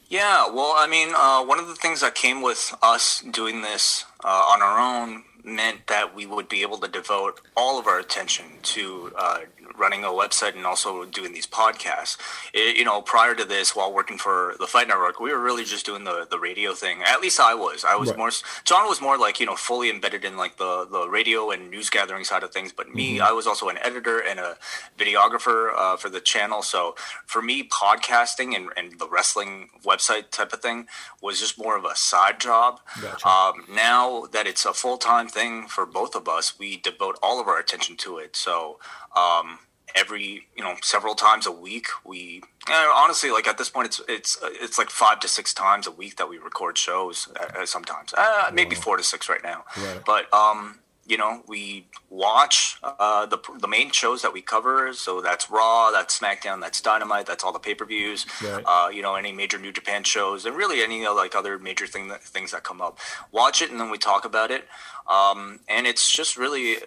Yeah, 0.09 0.49
well, 0.49 0.73
I 0.75 0.87
mean, 0.87 1.13
uh, 1.15 1.43
one 1.45 1.59
of 1.59 1.67
the 1.67 1.75
things 1.75 2.01
that 2.01 2.15
came 2.15 2.41
with 2.41 2.75
us 2.81 3.21
doing 3.21 3.61
this 3.61 4.03
uh, 4.23 4.27
on 4.27 4.61
our 4.61 4.77
own 4.77 5.23
meant 5.43 5.87
that 5.87 6.13
we 6.15 6.25
would 6.25 6.49
be 6.49 6.61
able 6.63 6.77
to 6.79 6.87
devote 6.87 7.39
all 7.55 7.79
of 7.79 7.87
our 7.87 7.99
attention 7.99 8.45
to 8.63 9.13
uh, 9.17 9.39
running 9.77 10.03
a 10.03 10.07
website 10.07 10.55
and 10.55 10.65
also 10.65 11.05
doing 11.05 11.33
these 11.33 11.47
podcasts. 11.47 12.17
It, 12.53 12.77
you 12.77 12.85
know, 12.85 13.01
prior 13.01 13.35
to 13.35 13.45
this, 13.45 13.75
while 13.75 13.91
working 13.93 14.17
for 14.17 14.55
the 14.59 14.67
Fight 14.67 14.87
Network, 14.87 15.19
we 15.19 15.31
were 15.31 15.39
really 15.41 15.63
just 15.63 15.85
doing 15.85 16.03
the, 16.03 16.27
the 16.29 16.39
radio 16.39 16.73
thing. 16.73 17.01
At 17.05 17.21
least 17.21 17.39
I 17.39 17.53
was. 17.55 17.83
I 17.83 17.95
was 17.95 18.09
Right. 18.09 18.17
more. 18.17 18.31
John 18.65 18.87
was 18.87 18.99
more 19.01 19.17
like 19.17 19.39
you 19.39 19.45
know 19.45 19.55
fully 19.55 19.89
embedded 19.89 20.25
in 20.25 20.37
like 20.37 20.57
the 20.57 20.85
the 20.91 21.07
radio 21.09 21.51
and 21.51 21.69
news 21.69 21.89
gathering 21.89 22.23
side 22.23 22.43
of 22.43 22.51
things. 22.51 22.71
But 22.71 22.93
me, 22.93 23.19
I 23.19 23.31
was 23.31 23.47
also 23.47 23.69
an 23.69 23.77
editor 23.81 24.19
and 24.19 24.39
a 24.39 24.57
videographer 24.97 25.71
uh, 25.75 25.97
for 25.97 26.09
the 26.09 26.19
channel. 26.19 26.61
So 26.61 26.95
for 27.25 27.41
me, 27.41 27.67
podcasting 27.67 28.55
and, 28.55 28.69
and 28.77 28.99
the 28.99 29.07
wrestling 29.09 29.69
website 29.85 30.29
type 30.31 30.53
of 30.53 30.61
thing 30.61 30.87
was 31.21 31.39
just 31.39 31.57
more 31.57 31.77
of 31.77 31.85
a 31.85 31.95
side 31.95 32.39
job. 32.39 32.79
Gotcha. 33.01 33.27
Um, 33.27 33.65
now 33.73 34.25
that 34.31 34.47
it's 34.47 34.65
a 34.65 34.73
full 34.73 34.97
time 34.97 35.27
thing 35.27 35.67
for 35.67 35.85
both 35.85 36.15
of 36.15 36.27
us, 36.27 36.57
we 36.59 36.77
devote 36.77 37.17
all 37.23 37.39
of 37.39 37.47
our 37.47 37.59
attention 37.59 37.95
to 37.97 38.17
it. 38.17 38.35
So 38.35 38.79
um, 39.15 39.59
every 39.95 40.47
you 40.55 40.63
know 40.63 40.75
several 40.81 41.15
times 41.15 41.45
a 41.45 41.51
week, 41.51 41.87
we 42.05 42.41
honestly 42.69 43.31
like 43.31 43.47
at 43.47 43.57
this 43.57 43.69
point 43.69 43.87
it's 43.87 44.01
it's 44.07 44.37
it's 44.43 44.77
like 44.77 44.89
five 44.89 45.19
to 45.21 45.27
six 45.27 45.53
times 45.53 45.87
a 45.87 45.91
week 45.91 46.17
that 46.17 46.29
we 46.29 46.37
record 46.37 46.77
shows. 46.77 47.27
Uh, 47.39 47.61
uh, 47.61 47.65
sometimes 47.65 48.13
uh, 48.17 48.49
maybe 48.53 48.75
four 48.75 48.97
to 48.97 49.03
six 49.03 49.27
right 49.29 49.43
now, 49.43 49.63
Right. 49.77 49.99
but 50.05 50.33
um, 50.33 50.79
you 51.07 51.17
know 51.17 51.43
we 51.47 51.87
watch 52.09 52.77
uh, 52.83 53.25
the 53.25 53.37
the 53.59 53.67
main 53.67 53.91
shows 53.91 54.21
that 54.21 54.31
we 54.31 54.41
cover. 54.41 54.93
So 54.93 55.19
that's 55.21 55.49
Raw, 55.49 55.91
that's 55.91 56.17
SmackDown, 56.17 56.61
that's 56.61 56.79
Dynamite, 56.79 57.25
that's 57.25 57.43
all 57.43 57.51
the 57.51 57.59
pay 57.59 57.75
per 57.75 57.85
views. 57.85 58.25
Right. 58.41 58.63
Uh, 58.65 58.89
you 58.93 59.01
know 59.01 59.15
any 59.15 59.31
major 59.33 59.57
New 59.57 59.71
Japan 59.73 60.03
shows, 60.03 60.45
and 60.45 60.55
really 60.55 60.81
any 60.81 61.05
uh, 61.05 61.13
like 61.13 61.35
other 61.35 61.59
major 61.59 61.85
thing 61.87 62.07
that, 62.09 62.23
things 62.23 62.51
that 62.51 62.63
come 62.63 62.81
up. 62.81 62.97
Watch 63.31 63.61
it, 63.61 63.71
and 63.71 63.79
then 63.79 63.89
we 63.89 63.97
talk 63.97 64.23
about 64.25 64.51
it. 64.51 64.67
Um, 65.07 65.59
and 65.67 65.85
it's 65.87 66.09
just 66.11 66.37
really 66.37 66.77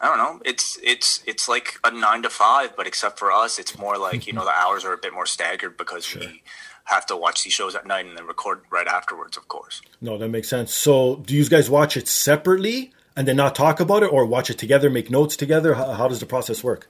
I 0.00 0.06
don't 0.06 0.18
know. 0.18 0.40
It's 0.44 0.78
it's 0.82 1.22
it's 1.26 1.48
like 1.48 1.78
a 1.84 1.90
nine 1.90 2.22
to 2.22 2.30
five, 2.30 2.76
but 2.76 2.86
except 2.86 3.18
for 3.18 3.32
us, 3.32 3.58
it's 3.58 3.78
more 3.78 3.96
like 3.96 4.26
you 4.26 4.32
know 4.32 4.44
the 4.44 4.50
hours 4.50 4.84
are 4.84 4.92
a 4.92 4.98
bit 4.98 5.14
more 5.14 5.26
staggered 5.26 5.76
because 5.76 6.14
we 6.14 6.42
have 6.84 7.06
to 7.06 7.16
watch 7.16 7.44
these 7.44 7.52
shows 7.52 7.74
at 7.74 7.86
night 7.86 8.06
and 8.06 8.16
then 8.16 8.26
record 8.26 8.60
right 8.70 8.86
afterwards, 8.86 9.36
of 9.36 9.48
course. 9.48 9.82
No, 10.00 10.18
that 10.18 10.28
makes 10.28 10.48
sense. 10.48 10.72
So, 10.72 11.16
do 11.16 11.34
you 11.34 11.44
guys 11.48 11.68
watch 11.68 11.96
it 11.96 12.08
separately 12.08 12.92
and 13.16 13.26
then 13.26 13.36
not 13.36 13.54
talk 13.54 13.80
about 13.80 14.02
it, 14.02 14.12
or 14.12 14.24
watch 14.24 14.50
it 14.50 14.58
together, 14.58 14.90
make 14.90 15.10
notes 15.10 15.36
together? 15.36 15.74
How, 15.74 15.92
how 15.92 16.08
does 16.08 16.20
the 16.20 16.26
process 16.26 16.62
work? 16.62 16.88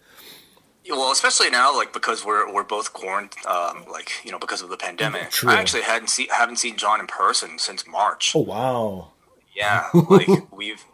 Well, 0.88 1.10
especially 1.10 1.50
now, 1.50 1.76
like 1.76 1.92
because 1.92 2.24
we're 2.24 2.52
we're 2.52 2.62
both 2.62 2.92
quarantined, 2.92 3.46
um, 3.46 3.84
like 3.90 4.12
you 4.24 4.30
know, 4.30 4.38
because 4.38 4.62
of 4.62 4.68
the 4.68 4.76
pandemic. 4.76 5.30
True. 5.30 5.50
I 5.50 5.56
actually 5.56 5.82
hadn't 5.82 6.08
seen 6.08 6.28
haven't 6.30 6.56
seen 6.56 6.76
John 6.76 7.00
in 7.00 7.06
person 7.06 7.58
since 7.58 7.86
March. 7.86 8.32
Oh 8.34 8.40
wow! 8.40 9.12
Yeah, 9.54 9.88
like 9.94 10.28
we've, 10.52 10.84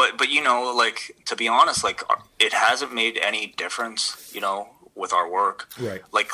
but 0.00 0.16
but 0.18 0.28
you 0.30 0.42
know, 0.42 0.72
like 0.84 0.98
to 1.26 1.36
be 1.36 1.46
honest, 1.48 1.84
like 1.84 2.00
it 2.38 2.52
hasn't 2.52 2.92
made 2.94 3.18
any 3.30 3.48
difference, 3.64 4.30
you 4.34 4.40
know, 4.40 4.68
with 4.94 5.12
our 5.12 5.28
work. 5.30 5.68
Right. 5.78 6.02
Like 6.12 6.30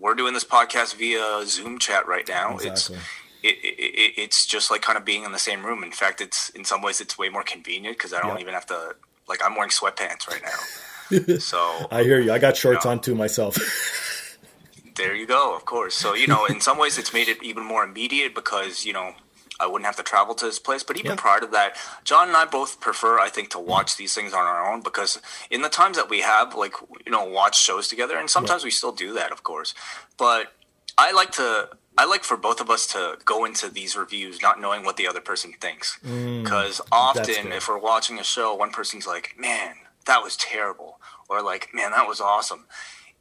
we're 0.00 0.14
doing 0.14 0.32
this 0.34 0.44
podcast 0.44 0.96
via 0.96 1.42
Zoom 1.46 1.78
chat 1.78 2.06
right 2.06 2.26
now. 2.28 2.54
Exactly. 2.56 2.96
It's 2.96 3.04
it, 3.42 3.56
it, 3.62 4.14
it's 4.24 4.46
just 4.46 4.70
like 4.70 4.80
kind 4.80 4.96
of 4.96 5.04
being 5.04 5.24
in 5.24 5.32
the 5.32 5.38
same 5.38 5.66
room. 5.66 5.84
In 5.84 5.92
fact, 5.92 6.20
it's 6.22 6.48
in 6.50 6.64
some 6.64 6.80
ways 6.80 7.00
it's 7.00 7.18
way 7.18 7.28
more 7.28 7.42
convenient 7.42 7.98
because 7.98 8.14
I 8.14 8.20
don't 8.22 8.40
even 8.40 8.54
have 8.54 8.66
to 8.66 8.96
like 9.28 9.40
I'm 9.44 9.54
wearing 9.54 9.70
sweatpants 9.70 10.26
right 10.32 10.42
now. 10.50 11.36
so 11.52 11.58
I 11.90 12.02
hear 12.04 12.20
you. 12.20 12.32
I 12.32 12.38
got 12.38 12.56
shorts 12.56 12.84
Yeah. 12.86 12.92
on 12.92 13.00
too 13.00 13.14
myself. 13.14 13.56
there 14.96 15.14
you 15.14 15.26
go. 15.26 15.54
Of 15.54 15.64
course. 15.66 15.94
So 15.94 16.14
you 16.14 16.26
know, 16.26 16.46
in 16.46 16.60
some 16.60 16.78
ways, 16.78 16.96
it's 16.98 17.12
made 17.12 17.28
it 17.28 17.42
even 17.42 17.64
more 17.64 17.84
immediate 17.84 18.34
because 18.34 18.86
you 18.86 18.92
know 18.94 19.12
I 19.60 19.66
wouldn't 19.66 19.86
have 19.86 19.96
to 19.96 20.02
travel 20.02 20.34
to 20.34 20.46
this 20.46 20.58
place. 20.58 20.82
But 20.82 20.96
even 20.96 21.12
Yeah. 21.12 21.16
prior 21.16 21.40
to 21.40 21.46
that, 21.48 21.76
John 22.02 22.28
and 22.28 22.36
I 22.36 22.44
both 22.44 22.80
prefer, 22.80 23.18
I 23.18 23.30
think, 23.30 23.50
to 23.50 23.58
watch 23.58 23.96
these 23.96 24.14
things 24.14 24.32
on 24.32 24.44
our 24.44 24.70
own 24.72 24.80
because 24.80 25.20
in 25.50 25.62
the 25.62 25.68
times 25.68 25.96
that 25.96 26.08
we 26.08 26.20
have, 26.20 26.54
like 26.54 26.74
you 27.06 27.12
know, 27.12 27.24
watch 27.24 27.60
shows 27.60 27.88
together, 27.88 28.16
and 28.18 28.28
sometimes 28.30 28.64
we 28.64 28.70
still 28.70 28.92
do 28.92 29.12
that, 29.14 29.30
of 29.32 29.42
course. 29.42 29.74
But 30.16 30.52
I 30.98 31.12
like 31.12 31.30
to. 31.32 31.70
I 31.96 32.06
like 32.06 32.24
for 32.24 32.36
both 32.36 32.60
of 32.60 32.70
us 32.70 32.88
to 32.88 33.18
go 33.24 33.44
into 33.44 33.68
these 33.70 33.94
reviews 33.96 34.42
not 34.42 34.60
knowing 34.60 34.84
what 34.84 34.96
the 34.96 35.06
other 35.06 35.20
person 35.20 35.52
thinks. 35.60 35.96
Mm, 36.04 36.42
because 36.42 36.80
often, 36.90 37.52
if 37.52 37.68
we're 37.68 37.78
watching 37.78 38.18
a 38.18 38.24
show, 38.24 38.52
one 38.52 38.72
person's 38.72 39.06
like, 39.06 39.36
man, 39.38 39.76
that 40.06 40.20
was 40.20 40.36
terrible. 40.36 40.98
Or 41.28 41.40
like, 41.40 41.68
man, 41.72 41.92
that 41.92 42.08
was 42.08 42.20
awesome. 42.20 42.66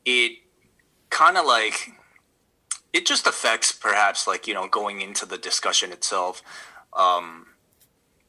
It 0.05 0.39
kind 1.11 1.37
of 1.37 1.45
like 1.45 1.91
it 2.93 3.05
just 3.05 3.25
affects 3.27 3.71
perhaps 3.71 4.27
like 4.27 4.47
you 4.47 4.53
know 4.53 4.67
going 4.67 5.01
into 5.01 5.25
the 5.25 5.37
discussion 5.37 5.91
itself 5.91 6.41
um 6.93 7.47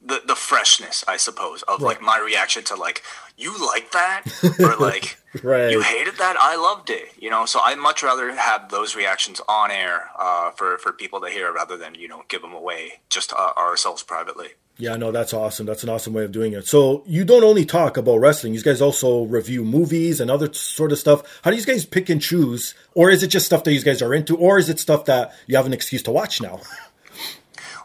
the 0.00 0.21
the 0.26 0.35
freshness 0.37 1.04
i 1.09 1.16
suppose 1.16 1.62
of 1.62 1.80
like 1.80 2.00
my 2.02 2.18
reaction 2.18 2.62
to 2.64 2.75
like 2.75 3.02
you 3.37 3.52
like 3.66 3.90
that? 3.92 4.23
Or 4.61 4.76
like 4.76 5.18
Right. 5.42 5.71
you 5.73 5.80
hated 5.83 6.18
that? 6.18 6.37
I 6.38 6.54
loved 6.56 6.88
it 6.90 7.09
you 7.18 7.30
know? 7.30 7.44
So 7.47 7.59
i 7.62 7.75
much 7.75 8.02
rather 8.02 8.33
have 8.35 8.71
those 8.71 8.94
reactions 8.94 9.40
on 9.49 9.71
air 9.71 10.11
uh 10.18 10.50
for 10.52 10.78
for 10.78 10.92
people 10.92 11.21
to 11.23 11.28
hear 11.28 11.52
rather 11.52 11.76
than 11.76 11.94
you 11.97 12.06
know 12.09 12.23
give 12.28 12.42
them 12.42 12.52
away 12.54 13.00
just 13.11 13.33
uh, 13.33 13.52
ourselves 13.56 14.02
privately 14.02 14.50
Yeah, 14.76 14.96
no, 14.96 15.12
that's 15.12 15.32
awesome. 15.32 15.66
That's 15.66 15.84
an 15.84 15.88
awesome 15.88 16.14
way 16.14 16.24
of 16.24 16.32
doing 16.32 16.52
it. 16.52 16.66
So 16.66 17.04
you 17.06 17.24
don't 17.24 17.44
only 17.44 17.64
talk 17.64 17.96
about 17.96 18.18
wrestling; 18.18 18.54
you 18.54 18.62
guys 18.62 18.80
also 18.80 19.24
review 19.24 19.64
movies 19.64 20.20
and 20.20 20.30
other 20.30 20.52
sort 20.52 20.90
of 20.90 20.98
stuff. 20.98 21.40
How 21.42 21.50
do 21.52 21.56
you 21.56 21.64
guys 21.64 21.86
pick 21.86 22.10
and 22.10 22.20
choose, 22.20 22.74
or 22.94 23.08
is 23.10 23.22
it 23.22 23.28
just 23.28 23.46
stuff 23.46 23.62
that 23.64 23.72
you 23.72 23.80
guys 23.82 24.02
are 24.02 24.12
into, 24.12 24.36
or 24.36 24.58
is 24.58 24.68
it 24.68 24.80
stuff 24.80 25.04
that 25.04 25.32
you 25.46 25.56
have 25.56 25.66
an 25.66 25.72
excuse 25.72 26.02
to 26.02 26.10
watch 26.10 26.40
now? 26.40 26.60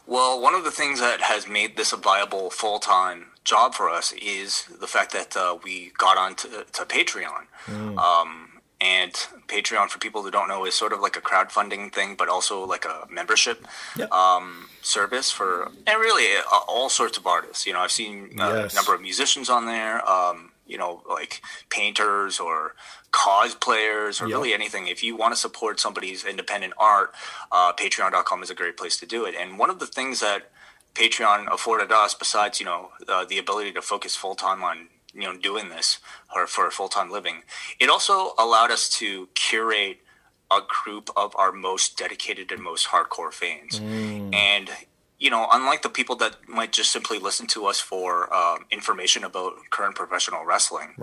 Well, 0.10 0.42
one 0.42 0.56
of 0.56 0.64
the 0.64 0.72
things 0.72 1.00
that 1.02 1.22
has 1.22 1.48
made 1.48 1.78
this 1.78 1.94
a 1.94 1.96
viable 1.96 2.50
full 2.50 2.80
time 2.80 3.28
job 3.44 3.76
for 3.76 3.92
us 3.92 4.12
is 4.14 4.64
the 4.82 4.88
fact 4.88 5.14
that 5.14 5.38
uh, 5.38 5.60
we 5.64 5.92
got 6.00 6.18
on 6.18 6.34
to, 6.38 6.48
to 6.48 6.84
Patreon. 6.84 7.46
Um, 7.96 8.49
and 8.82 9.12
Patreon, 9.48 9.90
for 9.90 10.00
people 10.00 10.24
who 10.24 10.32
don't 10.32 10.48
know, 10.48 10.66
is 10.66 10.74
sort 10.74 10.94
of 10.94 11.00
like 11.02 11.18
a 11.18 11.22
crowdfunding 11.22 11.92
thing, 11.94 12.16
but 12.16 12.30
also 12.30 12.64
like 12.66 12.86
a 12.86 13.06
membership 13.10 13.66
Yeah. 13.96 14.06
um, 14.12 14.70
service 14.82 15.32
for, 15.32 15.72
and 15.86 16.00
really 16.00 16.38
uh, 16.38 16.58
all 16.68 16.90
sorts 16.90 17.18
of 17.18 17.28
artists. 17.28 17.66
You 17.68 17.74
know, 17.74 17.80
I've 17.82 17.92
seen 17.92 18.40
uh, 18.40 18.54
Yes. 18.64 18.74
a 18.74 18.76
number 18.76 18.94
of 18.94 19.02
musicians 19.02 19.50
on 19.50 19.66
there, 19.66 20.08
um, 20.10 20.52
you 20.66 20.78
know, 20.78 21.04
like 21.10 21.42
painters 21.70 22.40
or 22.40 22.76
cosplayers 23.12 24.22
or 24.22 24.28
Yep. 24.28 24.36
really 24.36 24.54
anything. 24.54 24.88
If 24.88 25.04
you 25.04 25.16
want 25.16 25.34
to 25.34 25.40
support 25.40 25.80
somebody's 25.80 26.24
independent 26.24 26.74
art, 26.78 27.14
uh, 27.52 27.74
patreon.com 27.74 28.44
is 28.44 28.50
a 28.50 28.56
great 28.56 28.78
place 28.78 28.98
to 28.98 29.06
do 29.06 29.26
it. 29.26 29.36
And 29.36 29.58
one 29.60 29.70
of 29.70 29.80
the 29.80 29.88
things 29.88 30.20
that 30.22 30.52
Patreon 30.96 31.52
afforded 31.54 31.92
us, 31.92 32.14
besides, 32.14 32.60
you 32.60 32.66
know, 32.66 32.92
uh, 33.08 33.24
the 33.26 33.38
ability 33.38 33.72
to 33.74 33.82
focus 33.82 34.16
full 34.16 34.36
time 34.36 34.64
on, 34.64 34.88
you 35.14 35.22
know, 35.22 35.36
doing 35.36 35.70
this 35.70 36.00
or 36.36 36.48
for 36.48 36.68
a 36.68 36.72
full 36.72 36.88
time 36.90 37.10
living, 37.12 37.44
it 37.80 37.90
also 37.90 38.32
allowed 38.38 38.72
us 38.72 38.90
to 38.90 39.28
curate 39.36 40.00
a 40.52 40.60
group 40.68 41.10
of 41.16 41.36
our 41.36 41.52
most 41.52 41.98
dedicated 41.98 42.52
and 42.52 42.62
most 42.64 42.88
hardcore 42.88 43.32
fans. 43.32 43.80
And, 44.34 44.70
you 45.20 45.30
know, 45.30 45.48
unlike 45.52 45.82
the 45.84 45.90
people 45.90 46.16
that 46.18 46.48
might 46.48 46.72
just 46.72 46.92
simply 46.92 47.20
listen 47.20 47.46
to 47.48 47.66
us 47.68 47.80
for 47.80 48.34
um, 48.34 48.66
information 48.72 49.24
about 49.24 49.54
current 49.70 49.96
professional 49.96 50.46
wrestling, 50.46 50.96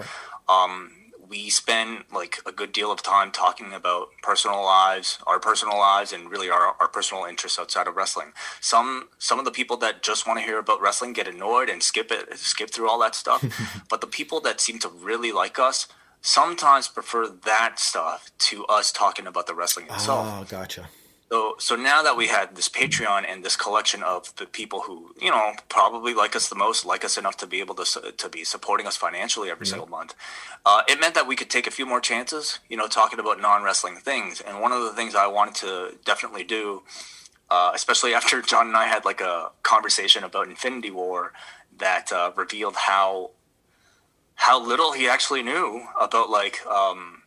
um, 0.48 0.90
we 1.28 1.50
spend 1.50 2.04
like 2.12 2.38
a 2.46 2.52
good 2.52 2.72
deal 2.72 2.92
of 2.92 3.02
time 3.02 3.30
talking 3.30 3.72
about 3.72 4.08
personal 4.22 4.62
lives, 4.62 5.18
our 5.26 5.38
personal 5.38 5.78
lives, 5.78 6.12
and 6.12 6.30
really 6.30 6.50
our, 6.50 6.74
our 6.80 6.88
personal 6.88 7.24
interests 7.24 7.58
outside 7.58 7.86
of 7.86 7.96
wrestling. 7.96 8.32
Some 8.60 9.08
some 9.18 9.38
of 9.38 9.44
the 9.44 9.50
people 9.50 9.76
that 9.78 10.02
just 10.02 10.26
want 10.26 10.38
to 10.38 10.44
hear 10.44 10.58
about 10.58 10.80
wrestling 10.80 11.12
get 11.12 11.28
annoyed 11.28 11.68
and 11.68 11.82
skip 11.82 12.10
it, 12.10 12.38
skip 12.38 12.70
through 12.70 12.88
all 12.88 12.98
that 13.00 13.14
stuff. 13.14 13.44
but 13.90 14.00
the 14.00 14.06
people 14.06 14.40
that 14.40 14.60
seem 14.60 14.78
to 14.80 14.88
really 14.88 15.32
like 15.32 15.58
us 15.58 15.86
sometimes 16.20 16.88
prefer 16.88 17.28
that 17.28 17.78
stuff 17.78 18.30
to 18.38 18.64
us 18.66 18.90
talking 18.90 19.26
about 19.26 19.46
the 19.46 19.54
wrestling 19.54 19.86
itself. 19.86 20.26
Oh, 20.28 20.44
gotcha. 20.44 20.88
So, 21.30 21.56
so 21.58 21.74
now 21.74 22.02
that 22.02 22.16
we 22.16 22.28
had 22.28 22.54
this 22.54 22.68
Patreon 22.68 23.24
and 23.28 23.44
this 23.44 23.56
collection 23.56 24.02
of 24.04 24.34
the 24.36 24.46
people 24.46 24.82
who, 24.82 25.12
you 25.20 25.30
know, 25.30 25.54
probably 25.68 26.14
like 26.14 26.36
us 26.36 26.48
the 26.48 26.54
most, 26.54 26.86
like 26.86 27.04
us 27.04 27.18
enough 27.18 27.36
to 27.38 27.46
be 27.48 27.58
able 27.58 27.74
to 27.74 28.12
to 28.12 28.28
be 28.28 28.44
supporting 28.44 28.86
us 28.86 28.96
financially 28.96 29.50
every 29.50 29.66
single 29.66 29.88
month, 29.88 30.14
uh, 30.64 30.82
it 30.88 31.00
meant 31.00 31.14
that 31.14 31.26
we 31.26 31.34
could 31.34 31.50
take 31.50 31.66
a 31.66 31.70
few 31.72 31.84
more 31.84 32.00
chances, 32.00 32.60
you 32.68 32.76
know, 32.76 32.86
talking 32.86 33.18
about 33.18 33.40
non 33.40 33.64
wrestling 33.64 33.96
things. 33.96 34.40
And 34.40 34.60
one 34.60 34.70
of 34.70 34.82
the 34.84 34.92
things 34.92 35.16
I 35.16 35.26
wanted 35.26 35.56
to 35.56 35.98
definitely 36.04 36.44
do, 36.44 36.84
uh, 37.50 37.72
especially 37.74 38.14
after 38.20 38.40
John 38.40 38.68
and 38.68 38.76
I 38.76 38.84
had 38.84 39.04
like 39.04 39.20
a 39.20 39.50
conversation 39.64 40.22
about 40.22 40.48
Infinity 40.48 40.92
War, 40.92 41.32
that 41.76 42.12
uh, 42.12 42.30
revealed 42.36 42.76
how 42.76 43.30
how 44.36 44.62
little 44.64 44.92
he 44.92 45.08
actually 45.08 45.42
knew 45.42 45.88
about 46.00 46.30
like 46.30 46.64
um, 46.66 47.22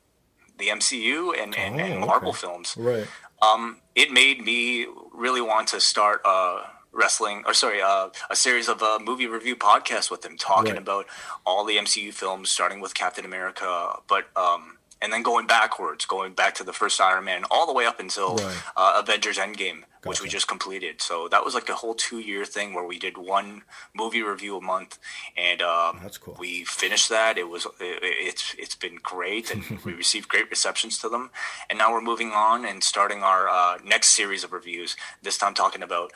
the 0.58 0.68
MCU 0.68 1.34
and, 1.38 1.58
and, 1.58 1.82
Oh, 1.82 1.84
and 1.84 2.00
Marvel 2.00 2.30
okay. 2.30 2.38
films 2.38 2.76
Right. 2.78 3.08
Um, 3.42 3.82
it 3.96 4.12
made 4.12 4.44
me 4.44 4.88
really 5.14 5.42
want 5.42 5.68
to 5.70 5.80
start 5.80 6.22
uh, 6.26 6.64
wrestling, 6.92 7.44
or 7.46 7.54
sorry, 7.54 7.82
uh, 7.82 8.10
a 8.30 8.36
series 8.36 8.68
of 8.68 8.82
uh, 8.82 9.00
movie 9.02 9.28
review 9.28 9.56
podcasts 9.56 10.10
with 10.10 10.26
him, 10.26 10.38
talking 10.38 10.72
Right. 10.74 10.82
about 10.82 11.06
all 11.46 11.64
the 11.66 11.78
MCU 11.78 12.14
films, 12.14 12.50
starting 12.50 12.80
with 12.82 12.94
Captain 12.96 13.26
America, 13.26 13.94
but 14.08 14.26
um, 14.36 14.79
and 15.02 15.12
then 15.14 15.24
going 15.24 15.48
backwards, 15.48 16.06
going 16.06 16.34
back 16.34 16.56
to 16.56 16.64
the 16.64 16.74
first 16.74 17.00
Iron 17.00 17.26
Man, 17.26 17.44
all 17.52 17.66
the 17.68 17.74
way 17.74 17.86
up 17.86 18.00
until 18.00 18.36
Right. 18.36 18.58
uh, 18.76 19.02
Avengers 19.04 19.38
Endgame, 19.38 19.84
which 20.04 20.22
we 20.22 20.28
just 20.30 20.48
completed. 20.48 21.02
So 21.02 21.28
that 21.30 21.44
was 21.46 21.54
like 21.54 21.70
a 21.70 21.76
whole 21.76 21.94
two-year 21.94 22.46
thing 22.46 22.74
where 22.74 22.84
we 22.86 23.00
did 23.00 23.18
one 23.18 23.64
movie 23.94 24.22
review 24.22 24.58
a 24.58 24.62
month, 24.62 24.98
and 25.38 25.62
um, 25.62 26.00
That's 26.02 26.18
cool. 26.18 26.36
we 26.40 26.64
finished 26.66 27.10
that. 27.10 27.38
It 27.38 27.48
was 27.50 27.66
it, 27.80 28.00
it's 28.02 28.56
it's 28.58 28.76
been 28.76 28.98
great, 29.02 29.52
and 29.52 29.64
we 29.86 29.94
received 29.94 30.28
great 30.28 30.50
receptions 30.50 30.98
to 31.00 31.10
them. 31.10 31.30
And 31.70 31.78
now 31.80 31.92
we're 31.92 32.02
moving 32.02 32.32
on 32.32 32.66
and 32.66 32.84
starting 32.84 33.24
our 33.24 33.48
uh, 33.50 33.78
next 33.84 34.10
series 34.10 34.44
of 34.44 34.52
reviews. 34.52 34.96
This 35.22 35.38
time 35.38 35.54
talking 35.54 35.82
about 35.84 36.12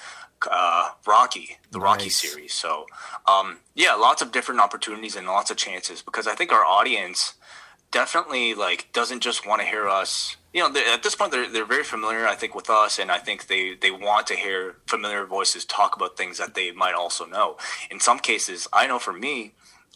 uh, 0.52 0.90
Rocky, 1.08 1.58
the 1.72 1.80
Rocky 1.80 2.10
series. 2.10 2.54
So 2.54 2.86
um, 3.28 3.60
yeah, 3.76 3.94
lots 3.96 4.22
of 4.22 4.32
different 4.34 4.60
opportunities 4.60 5.16
and 5.16 5.26
lots 5.28 5.50
of 5.52 5.56
chances 5.58 6.02
because 6.02 6.28
I 6.28 6.36
think 6.36 6.52
our 6.52 6.66
audience 6.66 7.36
definitely 7.94 8.54
like 8.54 8.90
doesn't 8.92 9.22
just 9.22 9.48
want 9.48 9.62
to 9.62 9.68
hear 9.68 9.88
us. 9.88 10.36
You 10.54 10.62
know 10.62 10.80
at 10.94 11.04
this 11.04 11.16
point 11.16 11.32
they're, 11.32 11.50
they're 11.50 11.66
very 11.66 11.84
familiar 11.84 12.28
i 12.28 12.36
think 12.36 12.54
with 12.54 12.70
us 12.70 13.00
and 13.00 13.12
i 13.12 13.18
think 13.18 13.48
they 13.48 13.74
they 13.74 13.90
want 13.90 14.28
to 14.28 14.36
hear 14.36 14.76
familiar 14.86 15.26
voices 15.26 15.66
talk 15.66 15.96
about 15.96 16.16
things 16.16 16.38
that 16.38 16.54
they 16.54 16.70
might 16.72 16.94
also 16.94 17.26
know. 17.26 17.58
In 17.90 18.00
some 18.00 18.20
cases 18.20 18.68
i 18.72 18.86
know 18.86 19.00
for 19.00 19.14
me 19.14 19.54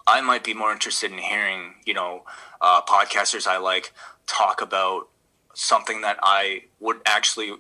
i 0.08 0.20
might 0.20 0.44
be 0.44 0.56
more 0.56 0.72
interested 0.72 1.12
in 1.12 1.20
hearing 1.20 1.76
you 1.86 1.94
know 1.94 2.24
uh, 2.60 2.82
podcasters 2.82 3.46
i 3.46 3.58
like 3.58 3.94
talk 4.26 4.60
about 4.62 5.10
something 5.54 6.02
that 6.02 6.18
i 6.24 6.64
would 6.80 7.02
actually 7.06 7.52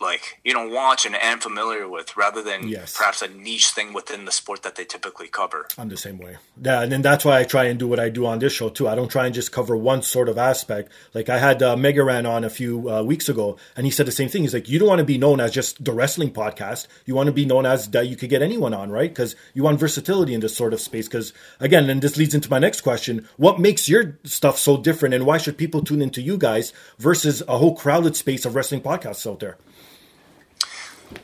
like 0.00 0.40
you 0.44 0.52
know 0.52 0.68
watch 0.68 1.06
and 1.06 1.14
am 1.14 1.40
familiar 1.40 1.88
with 1.88 2.16
rather 2.16 2.42
than 2.42 2.68
Yes. 2.68 2.96
perhaps 2.96 3.22
a 3.22 3.28
niche 3.28 3.68
thing 3.70 3.92
within 3.92 4.24
the 4.26 4.32
sport 4.32 4.62
that 4.62 4.76
they 4.76 4.84
typically 4.84 5.28
cover 5.28 5.66
I'm 5.78 5.88
the 5.88 5.96
same 5.96 6.18
way. 6.18 6.36
Yeah, 6.62 6.82
and 6.82 6.92
then 6.92 7.02
that's 7.02 7.24
why 7.24 7.38
I 7.40 7.44
try 7.44 7.64
and 7.64 7.78
do 7.78 7.88
what 7.88 7.98
I 8.00 8.08
do 8.08 8.26
on 8.26 8.38
this 8.38 8.52
show 8.52 8.68
too. 8.68 8.88
I 8.88 8.94
don't 8.94 9.10
try 9.10 9.26
and 9.26 9.34
just 9.34 9.52
cover 9.52 9.76
one 9.76 10.02
sort 10.02 10.28
of 10.28 10.36
aspect. 10.38 10.90
Like 11.14 11.28
I 11.28 11.38
had 11.38 11.62
uh, 11.62 11.76
Mega 11.76 12.02
Ran 12.04 12.26
on 12.26 12.44
a 12.44 12.50
few 12.50 12.90
uh, 12.90 13.02
weeks 13.02 13.28
ago, 13.28 13.56
and 13.76 13.86
he 13.86 13.90
said 13.90 14.06
the 14.06 14.12
same 14.12 14.28
thing. 14.28 14.42
He's 14.42 14.54
like, 14.54 14.68
you 14.68 14.78
don't 14.78 14.88
want 14.88 14.98
to 15.00 15.04
be 15.04 15.18
known 15.18 15.40
as 15.40 15.52
just 15.52 15.82
the 15.84 15.92
wrestling 15.92 16.30
podcast. 16.30 16.86
You 17.06 17.14
want 17.14 17.26
to 17.28 17.32
be 17.32 17.44
known 17.46 17.66
as 17.66 17.88
that 17.90 18.06
you 18.08 18.16
could 18.16 18.30
get 18.30 18.42
anyone 18.42 18.74
on, 18.74 18.90
right? 18.90 19.10
Because 19.10 19.34
you 19.54 19.62
want 19.62 19.78
versatility 19.80 20.34
in 20.34 20.40
this 20.40 20.56
sort 20.56 20.72
of 20.72 20.80
space. 20.80 21.08
Because 21.08 21.32
again, 21.60 21.88
and 21.90 22.02
this 22.02 22.16
leads 22.16 22.34
into 22.34 22.50
my 22.50 22.58
next 22.58 22.82
question: 22.82 23.26
What 23.36 23.58
makes 23.60 23.88
your 23.88 24.18
stuff 24.24 24.58
so 24.58 24.76
different, 24.76 25.14
and 25.14 25.24
why 25.26 25.38
should 25.38 25.56
people 25.58 25.82
tune 25.82 26.02
into 26.02 26.20
you 26.22 26.36
guys 26.38 26.72
versus 26.98 27.42
a 27.48 27.58
whole 27.58 27.74
crowded 27.76 28.16
space 28.16 28.44
of 28.44 28.54
wrestling 28.54 28.80
podcasts 28.82 29.30
out 29.30 29.40
there? 29.40 29.56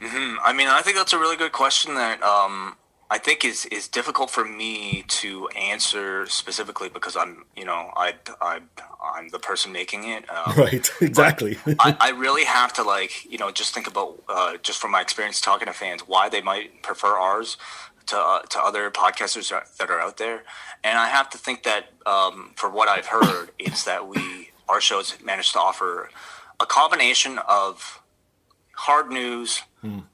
I 0.00 0.52
mean, 0.52 0.68
I 0.68 0.82
think 0.82 0.96
that's 0.96 1.12
a 1.12 1.18
really 1.18 1.36
good 1.36 1.52
question 1.52 1.94
that 1.94 2.22
um, 2.22 2.76
I 3.10 3.18
think 3.18 3.44
is 3.44 3.66
is 3.66 3.88
difficult 3.88 4.30
for 4.30 4.44
me 4.44 5.04
to 5.20 5.48
answer 5.48 6.26
specifically 6.26 6.88
because 6.88 7.16
I'm, 7.16 7.44
you 7.56 7.64
know, 7.64 7.90
I 7.96 8.14
I 8.40 8.60
I'm 9.02 9.28
the 9.30 9.38
person 9.38 9.72
making 9.72 10.08
it. 10.08 10.24
Um, 10.30 10.54
Right, 10.56 10.90
exactly. 11.00 11.58
I, 11.78 11.96
I 12.00 12.10
really 12.10 12.44
have 12.44 12.72
to 12.74 12.82
like, 12.82 13.24
you 13.30 13.38
know, 13.38 13.50
just 13.50 13.74
think 13.74 13.86
about 13.86 14.22
uh, 14.28 14.56
just 14.62 14.78
from 14.80 14.90
my 14.90 15.00
experience 15.00 15.40
talking 15.40 15.66
to 15.66 15.72
fans 15.72 16.02
why 16.06 16.28
they 16.28 16.40
might 16.42 16.82
prefer 16.82 17.18
ours 17.18 17.56
to 18.06 18.16
uh, 18.18 18.42
to 18.42 18.58
other 18.60 18.90
podcasters 18.90 19.50
that- 19.50 19.76
that 19.78 19.90
are 19.90 20.00
out 20.00 20.16
there, 20.16 20.42
and 20.82 20.98
I 20.98 21.06
have 21.08 21.30
to 21.30 21.38
think 21.38 21.62
that 21.64 21.86
um, 22.06 22.52
for 22.56 22.68
what 22.70 22.88
I've 22.88 23.06
heard, 23.06 23.50
it's 23.58 23.84
that 23.84 24.08
we 24.08 24.50
our 24.68 24.80
shows 24.80 25.16
managed 25.24 25.52
to 25.52 25.60
offer 25.60 26.10
a 26.60 26.66
combination 26.66 27.38
of 27.48 28.01
hard 28.88 29.10
news, 29.10 29.62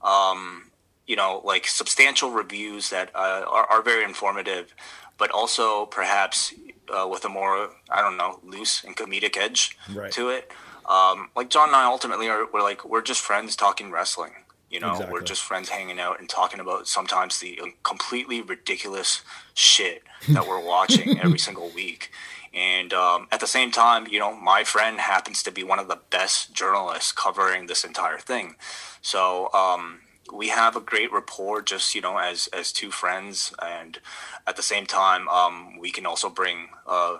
um, 0.02 0.70
you 1.06 1.16
know, 1.16 1.40
like 1.44 1.66
substantial 1.66 2.30
reviews 2.30 2.90
that 2.90 3.10
uh, 3.14 3.44
are, 3.48 3.66
are 3.72 3.82
very 3.82 4.04
informative, 4.04 4.74
but 5.16 5.30
also 5.30 5.86
perhaps 5.86 6.52
uh, 6.94 7.06
with 7.08 7.24
a 7.24 7.28
more, 7.28 7.70
I 7.90 8.00
don't 8.02 8.16
know, 8.16 8.40
loose 8.44 8.84
and 8.84 8.94
comedic 8.96 9.36
edge 9.36 9.76
Right. 9.92 10.12
to 10.12 10.28
it. 10.28 10.50
Um, 10.86 11.30
like 11.36 11.50
John 11.50 11.68
and 11.68 11.76
I 11.76 11.84
ultimately 11.84 12.28
are, 12.28 12.46
we're 12.52 12.62
like, 12.62 12.84
we're 12.84 13.02
just 13.02 13.20
friends 13.22 13.56
talking 13.56 13.90
wrestling. 13.90 14.32
You 14.70 14.80
know, 14.80 14.92
Exactly. 14.92 15.12
we're 15.14 15.22
just 15.22 15.42
friends 15.42 15.70
hanging 15.70 15.98
out 15.98 16.20
and 16.20 16.28
talking 16.28 16.60
about 16.60 16.86
sometimes 16.88 17.38
the 17.40 17.58
completely 17.84 18.42
ridiculous 18.42 19.22
shit 19.54 20.02
that 20.28 20.46
we're 20.46 20.60
watching 20.64 21.18
every 21.20 21.38
single 21.38 21.70
week. 21.74 22.10
And 22.58 22.92
um, 22.92 23.28
at 23.30 23.38
the 23.38 23.46
same 23.46 23.70
time, 23.70 24.08
you 24.08 24.18
know, 24.18 24.34
my 24.34 24.64
friend 24.64 24.98
happens 24.98 25.44
to 25.44 25.52
be 25.52 25.62
one 25.62 25.78
of 25.78 25.86
the 25.86 26.00
best 26.10 26.52
journalists 26.52 27.12
covering 27.12 27.68
this 27.68 27.84
entire 27.84 28.18
thing. 28.18 28.56
So 29.00 29.48
um, 29.52 30.00
we 30.34 30.48
have 30.48 30.74
a 30.74 30.80
great 30.80 31.12
rapport, 31.12 31.62
just 31.62 31.94
you 31.94 32.00
know, 32.00 32.18
as 32.18 32.48
as 32.48 32.72
two 32.72 32.90
friends, 32.90 33.54
and 33.62 34.00
at 34.44 34.56
the 34.56 34.62
same 34.62 34.86
time, 34.86 35.28
um, 35.28 35.78
we 35.78 35.92
can 35.92 36.04
also 36.04 36.28
bring 36.28 36.70
uh, 36.84 37.18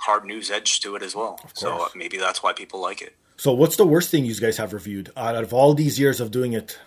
hard 0.00 0.26
news 0.26 0.50
edge 0.50 0.80
to 0.80 0.96
it 0.96 1.02
as 1.02 1.14
well. 1.14 1.40
So 1.54 1.88
maybe 1.94 2.18
that's 2.18 2.42
why 2.42 2.52
people 2.52 2.82
like 2.82 3.00
it. 3.00 3.16
so, 3.38 3.54
what's 3.54 3.76
the 3.76 3.86
worst 3.86 4.10
thing 4.10 4.26
you 4.26 4.34
guys 4.34 4.58
have 4.58 4.74
reviewed 4.74 5.10
out 5.16 5.42
of 5.42 5.54
all 5.54 5.72
these 5.72 5.98
years 5.98 6.20
of 6.20 6.30
doing 6.30 6.52
it? 6.52 6.78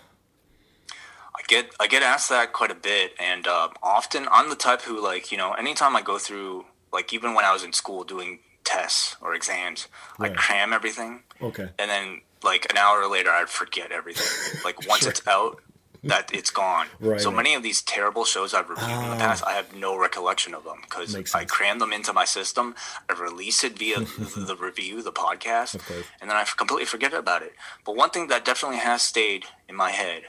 I 1.36 1.42
get 1.48 1.74
I 1.80 1.88
get 1.88 2.04
asked 2.04 2.28
that 2.30 2.52
quite 2.52 2.70
a 2.70 2.76
bit, 2.76 3.14
and 3.18 3.48
uh, 3.48 3.70
often 3.82 4.28
I'm 4.30 4.50
the 4.50 4.56
type 4.56 4.82
who 4.82 5.02
like 5.02 5.32
you 5.32 5.36
know 5.36 5.52
anytime 5.54 5.96
I 5.96 6.02
go 6.02 6.16
through 6.18 6.64
like 6.92 7.12
even 7.12 7.34
when 7.34 7.44
I 7.44 7.52
was 7.52 7.64
in 7.64 7.72
school 7.72 8.04
doing 8.04 8.40
tests 8.64 9.16
or 9.20 9.34
exams, 9.34 9.88
Right. 10.18 10.32
I 10.32 10.34
cram 10.34 10.72
everything, 10.72 11.22
Okay. 11.42 11.68
and 11.78 11.90
then 11.90 12.20
like 12.42 12.66
an 12.70 12.76
hour 12.76 13.06
later 13.08 13.30
I'd 13.30 13.48
forget 13.48 13.90
everything. 13.92 14.60
like 14.64 14.86
once 14.88 15.06
it's 15.06 15.26
out, 15.26 15.60
that 16.04 16.32
it's 16.32 16.50
gone. 16.50 16.86
Right, 17.00 17.20
so 17.20 17.30
right. 17.30 17.36
many 17.38 17.54
of 17.54 17.62
these 17.64 17.82
terrible 17.82 18.24
shows 18.24 18.54
I've 18.54 18.68
reviewed 18.70 18.88
in 18.90 19.10
the 19.10 19.16
Ah. 19.16 19.18
past, 19.18 19.42
I 19.44 19.52
have 19.54 19.74
no 19.74 19.96
recollection 19.98 20.54
of 20.54 20.62
them 20.64 20.78
because 20.82 21.14
I 21.34 21.44
cram 21.44 21.80
them 21.80 21.92
into 21.92 22.12
my 22.12 22.24
system. 22.24 22.74
I 23.08 23.14
release 23.14 23.64
it 23.64 23.76
via 23.78 23.98
the, 24.50 24.56
review, 24.58 25.02
the 25.02 25.10
podcast, 25.12 25.74
and 26.20 26.30
then 26.30 26.36
I 26.36 26.44
completely 26.56 26.86
forget 26.86 27.12
about 27.12 27.42
it. 27.42 27.54
But 27.84 27.96
one 27.96 28.10
thing 28.10 28.28
that 28.28 28.44
definitely 28.44 28.78
has 28.78 29.02
stayed 29.02 29.46
in 29.68 29.74
my 29.74 29.90
head, 29.90 30.22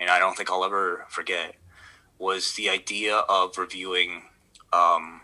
and 0.00 0.08
I 0.08 0.18
don't 0.18 0.36
think 0.36 0.50
I'll 0.50 0.64
ever 0.64 1.04
forget, 1.10 1.54
was 2.18 2.54
the 2.54 2.70
idea 2.70 3.16
of 3.16 3.58
reviewing 3.58 4.22
um, 4.72 5.20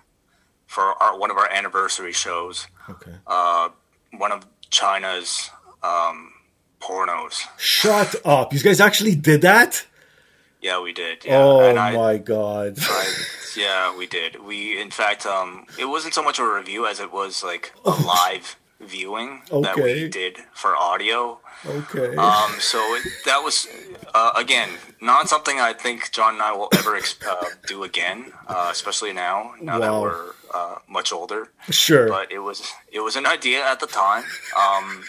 for 0.66 0.82
our, 1.02 1.18
one 1.18 1.30
of 1.30 1.36
our 1.36 1.48
anniversary 1.50 2.12
shows, 2.12 2.66
Okay. 2.88 3.14
uh, 3.26 3.68
one 4.16 4.32
of 4.32 4.46
Chyna's 4.70 5.50
um, 5.82 6.32
pornos. 6.80 7.42
Shut 7.58 8.14
up! 8.24 8.52
You 8.52 8.60
guys 8.60 8.80
actually 8.80 9.14
did 9.14 9.42
that? 9.42 9.86
Yeah, 10.60 10.80
we 10.82 10.92
did. 10.92 11.24
Yeah. 11.24 11.38
oh 11.38 11.60
and 11.60 11.78
I, 11.78 11.92
my 11.94 12.18
god! 12.18 12.76
I, 12.80 13.12
yeah, 13.56 13.96
we 13.96 14.06
did. 14.06 14.42
We, 14.44 14.80
in 14.80 14.90
fact, 14.90 15.24
um, 15.26 15.66
it 15.78 15.84
wasn't 15.86 16.14
so 16.14 16.22
much 16.22 16.38
a 16.38 16.44
review 16.44 16.86
as 16.86 16.98
it 17.00 17.12
was 17.12 17.44
like 17.44 17.72
a 17.84 17.90
live 17.90 18.56
viewing 18.86 19.42
that 19.50 19.74
Okay. 19.74 20.04
we 20.04 20.08
did 20.08 20.38
for 20.54 20.76
audio. 20.76 21.40
Okay. 21.66 22.14
Um, 22.16 22.52
so 22.60 22.78
it, 22.96 23.02
that 23.24 23.40
was 23.42 23.66
uh, 24.14 24.32
again 24.36 24.68
not 25.00 25.28
something 25.28 25.58
I 25.58 25.72
think 25.72 26.12
John 26.12 26.34
and 26.34 26.42
I 26.42 26.52
will 26.52 26.68
ever 26.78 26.96
uh, 26.96 27.44
do 27.66 27.82
again, 27.84 28.32
uh, 28.46 28.68
especially 28.70 29.12
now 29.12 29.54
now 29.60 29.78
that 29.78 29.92
we're 29.92 30.32
uh, 30.54 30.76
much 30.88 31.12
older. 31.12 31.48
sure. 31.70 32.08
But 32.08 32.30
it 32.30 32.38
was 32.40 32.62
it 32.92 33.00
was 33.00 33.16
an 33.16 33.26
idea 33.26 33.64
at 33.64 33.80
the 33.80 33.86
time, 33.86 34.24
um, 34.56 35.04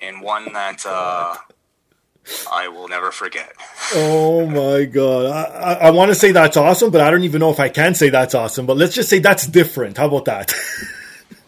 and 0.00 0.20
one 0.22 0.52
that 0.52 0.84
uh, 0.86 1.36
I 2.52 2.68
will 2.68 2.88
never 2.88 3.10
forget. 3.10 3.52
oh 3.94 4.46
my 4.46 4.84
god! 4.84 5.26
I, 5.26 5.42
I, 5.42 5.72
I 5.88 5.90
want 5.90 6.10
to 6.10 6.14
say 6.14 6.30
that's 6.32 6.56
awesome, 6.58 6.90
but 6.90 7.00
I 7.00 7.10
don't 7.10 7.24
even 7.24 7.40
know 7.40 7.50
if 7.50 7.58
I 7.60 7.70
can 7.70 7.94
say 7.94 8.10
that's 8.10 8.34
awesome. 8.34 8.66
But 8.66 8.76
let's 8.76 8.94
just 8.94 9.08
say 9.08 9.18
that's 9.18 9.46
different. 9.46 9.96
How 9.96 10.06
about 10.06 10.26
that? 10.26 10.52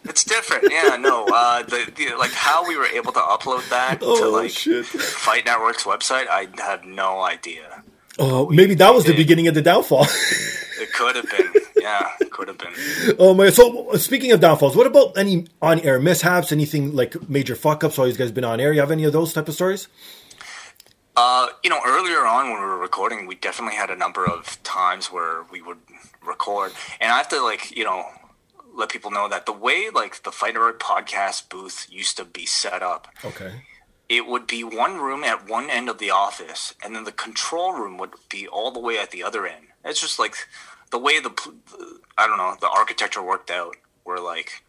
It's 0.03 0.23
different, 0.23 0.71
yeah. 0.71 0.95
No, 0.97 1.27
uh, 1.31 1.63
the, 1.63 1.91
the 1.95 2.15
like 2.17 2.31
how 2.31 2.67
we 2.67 2.75
were 2.75 2.87
able 2.87 3.11
to 3.13 3.19
upload 3.19 3.67
that 3.69 3.99
to 3.99 4.05
oh 4.05 4.31
like 4.31 4.49
shit! 4.51 4.85
Fight 4.85 5.45
Network's 5.45 5.83
website, 5.83 6.27
I 6.27 6.47
have 6.57 6.85
no 6.85 7.21
idea. 7.21 7.83
Oh, 8.19 8.49
maybe 8.49 8.75
that 8.75 8.93
was 8.93 9.05
the 9.05 9.11
did. 9.11 9.17
beginning 9.17 9.47
of 9.47 9.53
the 9.53 9.61
downfall. 9.61 10.05
It 10.05 10.91
could 10.93 11.15
have 11.15 11.29
been, 11.29 11.53
yeah, 11.77 12.09
it 12.19 12.31
could 12.31 12.47
have 12.47 12.57
been. 12.57 12.73
oh 13.19 13.33
my! 13.33 13.51
So 13.51 13.93
speaking 13.93 14.31
of 14.31 14.39
downfalls, 14.39 14.75
what 14.75 14.87
about 14.87 15.17
any 15.17 15.47
on-air 15.61 15.99
mishaps? 15.99 16.51
Anything 16.51 16.95
like 16.95 17.29
major 17.29 17.55
fuck-ups 17.55 17.97
while 17.97 18.07
you 18.07 18.13
guys 18.15 18.31
been 18.31 18.43
on 18.43 18.59
air? 18.59 18.73
You 18.73 18.79
have 18.79 18.91
any 18.91 19.03
of 19.03 19.13
those 19.13 19.33
type 19.33 19.47
of 19.47 19.53
stories? 19.53 19.87
Uh, 21.15 21.47
you 21.63 21.69
know, 21.69 21.79
earlier 21.85 22.25
on 22.25 22.49
when 22.49 22.59
we 22.59 22.65
were 22.65 22.77
recording, 22.77 23.27
we 23.27 23.35
definitely 23.35 23.75
had 23.75 23.89
a 23.89 23.95
number 23.95 24.25
of 24.25 24.61
times 24.63 25.11
where 25.11 25.43
we 25.51 25.61
would 25.61 25.77
record, 26.25 26.71
and 26.99 27.11
I 27.11 27.17
have 27.17 27.29
to 27.29 27.41
like, 27.43 27.75
you 27.75 27.83
know, 27.83 28.05
let 28.73 28.89
people 28.89 29.11
know 29.11 29.27
that 29.29 29.45
the 29.45 29.51
way 29.53 29.89
like 29.93 30.23
the 30.23 30.31
Fight 30.31 30.53
Network 30.53 30.79
podcast 30.79 31.49
booth 31.49 31.87
used 31.89 32.17
to 32.17 32.25
be 32.25 32.45
set 32.45 32.81
up, 32.81 33.07
Okay. 33.23 33.63
it 34.09 34.25
would 34.27 34.47
be 34.47 34.63
one 34.63 34.97
room 34.99 35.23
at 35.23 35.47
one 35.49 35.69
end 35.69 35.89
of 35.89 35.97
the 35.97 36.09
office, 36.11 36.73
and 36.83 36.95
then 36.95 37.03
the 37.03 37.11
control 37.11 37.73
room 37.73 37.97
would 37.97 38.11
be 38.29 38.47
all 38.47 38.71
the 38.71 38.79
way 38.79 38.97
at 38.97 39.11
the 39.11 39.23
other 39.23 39.45
end. 39.45 39.67
It's 39.83 40.01
just 40.01 40.19
like 40.19 40.35
the 40.91 40.99
way 40.99 41.19
the 41.19 41.31
I 42.17 42.27
don't 42.27 42.37
know 42.37 42.55
the 42.59 42.69
architecture 42.69 43.21
worked 43.23 43.49
out, 43.51 43.75
where 44.03 44.19
like 44.19 44.63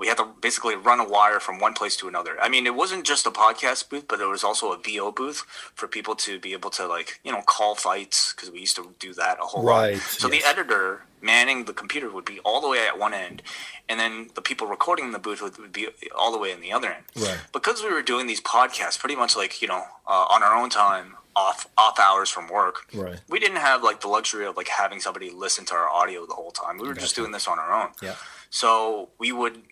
we 0.00 0.06
had 0.08 0.16
to 0.16 0.26
basically 0.40 0.74
run 0.74 0.98
a 0.98 1.04
wire 1.08 1.38
from 1.38 1.60
one 1.60 1.74
place 1.74 1.94
to 1.98 2.08
another. 2.08 2.36
I 2.40 2.48
mean, 2.48 2.66
it 2.66 2.74
wasn't 2.74 3.04
just 3.06 3.26
a 3.26 3.30
podcast 3.30 3.90
booth, 3.90 4.06
but 4.08 4.18
there 4.18 4.28
was 4.28 4.42
also 4.42 4.72
a 4.72 4.78
VO 4.78 5.12
booth 5.12 5.40
for 5.74 5.86
people 5.86 6.14
to 6.16 6.40
be 6.40 6.52
able 6.54 6.70
to 6.70 6.86
like 6.86 7.20
you 7.22 7.30
know 7.30 7.42
call 7.46 7.74
fights 7.74 8.32
because 8.32 8.50
we 8.50 8.60
used 8.60 8.76
to 8.76 8.94
do 8.98 9.12
that 9.14 9.38
a 9.38 9.42
whole 9.44 9.62
Right, 9.62 9.92
lot. 9.94 10.02
So 10.02 10.28
yes. 10.28 10.42
the 10.42 10.48
editor 10.48 11.02
manning 11.22 11.66
the 11.66 11.74
computer 11.74 12.08
would 12.10 12.24
be 12.24 12.38
all 12.40 12.62
the 12.62 12.68
way 12.68 12.86
at 12.86 12.98
one 12.98 13.12
end, 13.12 13.42
and 13.90 14.00
then 14.00 14.30
the 14.34 14.40
people 14.42 14.66
recording 14.66 15.04
in 15.04 15.12
the 15.12 15.18
booth 15.18 15.42
would, 15.42 15.58
would 15.58 15.72
be 15.72 15.86
all 16.18 16.32
the 16.32 16.38
way 16.38 16.50
in 16.50 16.60
the 16.62 16.72
other 16.72 16.90
end. 16.90 17.04
Right. 17.14 17.38
Because 17.52 17.82
we 17.82 17.92
were 17.92 18.00
doing 18.02 18.26
these 18.26 18.40
podcasts 18.40 18.98
pretty 18.98 19.16
much 19.16 19.36
like 19.36 19.60
you 19.60 19.68
know 19.68 19.84
uh, 20.08 20.26
on 20.30 20.42
our 20.42 20.54
own 20.56 20.70
time, 20.70 21.16
off 21.36 21.68
off 21.76 22.00
hours 22.00 22.30
from 22.30 22.48
work. 22.48 22.86
Right. 22.94 23.20
We 23.28 23.38
didn't 23.38 23.58
have 23.58 23.82
like 23.82 24.00
the 24.00 24.08
luxury 24.08 24.46
of 24.46 24.56
like 24.56 24.68
having 24.68 24.98
somebody 25.00 25.30
listen 25.30 25.66
to 25.66 25.74
our 25.74 25.90
audio 25.90 26.24
the 26.24 26.32
whole 26.34 26.52
time. 26.52 26.78
We 26.78 26.88
were 26.88 26.94
just 26.94 27.14
doing 27.14 27.32
this 27.32 27.46
on 27.46 27.58
our 27.58 27.70
own. 27.82 27.90
Yeah. 28.00 28.14
So 28.50 29.10
we 29.18 29.32
would 29.32 29.62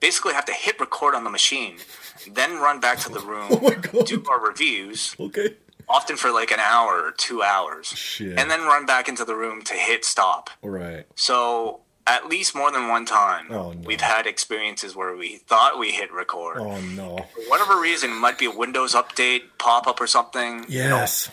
basically 0.00 0.32
have 0.34 0.44
to 0.46 0.52
hit 0.52 0.80
record 0.80 1.14
on 1.14 1.24
the 1.24 1.30
machine, 1.30 1.76
then 2.30 2.58
run 2.58 2.80
back 2.80 2.98
to 3.00 3.08
the 3.10 3.20
room, 3.20 3.48
Oh 3.94 4.02
do 4.04 4.24
our 4.30 4.40
reviews, 4.40 5.14
Okay. 5.20 5.56
often 5.88 6.16
for 6.16 6.30
like 6.30 6.50
an 6.50 6.60
hour 6.60 7.02
or 7.04 7.10
two 7.12 7.42
hours, 7.42 7.88
Shit. 7.88 8.38
and 8.38 8.50
then 8.50 8.62
run 8.62 8.86
back 8.86 9.08
into 9.08 9.24
the 9.24 9.34
room 9.34 9.62
to 9.62 9.74
hit 9.74 10.04
stop. 10.04 10.48
Right. 10.62 11.06
So 11.16 11.80
at 12.06 12.28
least 12.28 12.54
more 12.54 12.72
than 12.72 12.88
one 12.88 13.04
time, 13.04 13.48
Oh, 13.50 13.72
no. 13.72 13.82
we've 13.84 14.00
had 14.00 14.26
experiences 14.26 14.96
where 14.96 15.14
we 15.14 15.36
thought 15.36 15.78
we 15.78 15.90
hit 15.90 16.10
record. 16.12 16.58
Oh 16.58 16.80
no. 16.80 17.18
For 17.34 17.40
whatever 17.50 17.78
reason, 17.78 18.10
it 18.10 18.14
might 18.14 18.38
be 18.38 18.46
a 18.46 18.50
Windows 18.50 18.94
update 18.94 19.42
pop 19.58 19.86
up 19.86 20.00
or 20.00 20.06
something. 20.06 20.64
you 20.68 20.84
know, 20.88 20.96
Yes. 20.96 21.28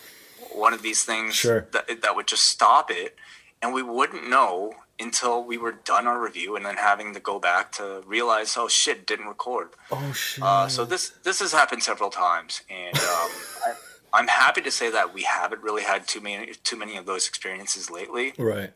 one 0.51 0.73
of 0.73 0.81
these 0.81 1.03
things 1.05 1.35
Sure. 1.35 1.67
that, 1.71 2.01
that 2.01 2.15
would 2.15 2.27
just 2.27 2.43
stop 2.45 2.91
it 2.91 3.15
and 3.61 3.73
we 3.73 3.81
wouldn't 3.81 4.27
know 4.29 4.73
until 4.99 5.43
we 5.43 5.57
were 5.57 5.71
done 5.71 6.07
our 6.07 6.21
review 6.21 6.55
and 6.55 6.65
then 6.65 6.75
having 6.77 7.13
to 7.13 7.19
go 7.19 7.39
back 7.39 7.71
to 7.73 8.01
realize 8.05 8.55
oh 8.57 8.67
shit 8.67 9.05
didn't 9.05 9.27
record 9.27 9.69
Oh 9.91 10.11
shit. 10.13 10.43
uh, 10.43 10.67
so 10.67 10.85
this 10.85 11.09
this 11.23 11.39
has 11.39 11.51
happened 11.51 11.83
several 11.83 12.09
times 12.09 12.61
and 12.69 12.95
um, 12.97 13.03
I, 13.65 13.73
I'm 14.13 14.27
happy 14.27 14.61
to 14.61 14.71
say 14.71 14.89
that 14.91 15.13
we 15.13 15.23
haven't 15.23 15.61
really 15.61 15.83
had 15.83 16.07
too 16.07 16.21
many 16.21 16.53
too 16.63 16.77
many 16.77 16.97
of 16.97 17.05
those 17.05 17.27
experiences 17.27 17.91
lately 17.91 18.33
Right. 18.39 18.71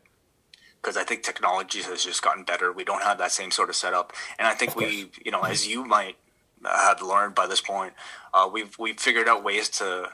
because 0.80 0.96
I 0.96 1.04
think 1.04 1.22
technology 1.24 1.82
has 1.82 2.04
just 2.04 2.22
gotten 2.22 2.44
better. 2.44 2.70
We 2.72 2.84
don't 2.84 3.02
have 3.02 3.18
that 3.18 3.32
same 3.32 3.50
sort 3.50 3.68
of 3.68 3.74
setup, 3.76 4.12
and 4.38 4.46
I 4.46 4.54
think 4.54 4.76
we, 4.76 5.10
you 5.24 5.30
know, 5.32 5.42
as 5.42 5.66
you 5.66 5.84
might 5.84 6.16
have 6.64 7.02
learned 7.02 7.34
by 7.34 7.46
this 7.48 7.60
point, 7.60 7.94
uh, 8.34 8.48
we've 8.52 8.78
we've 8.78 9.00
figured 9.00 9.26
out 9.28 9.42
ways 9.42 9.68
to 9.80 10.10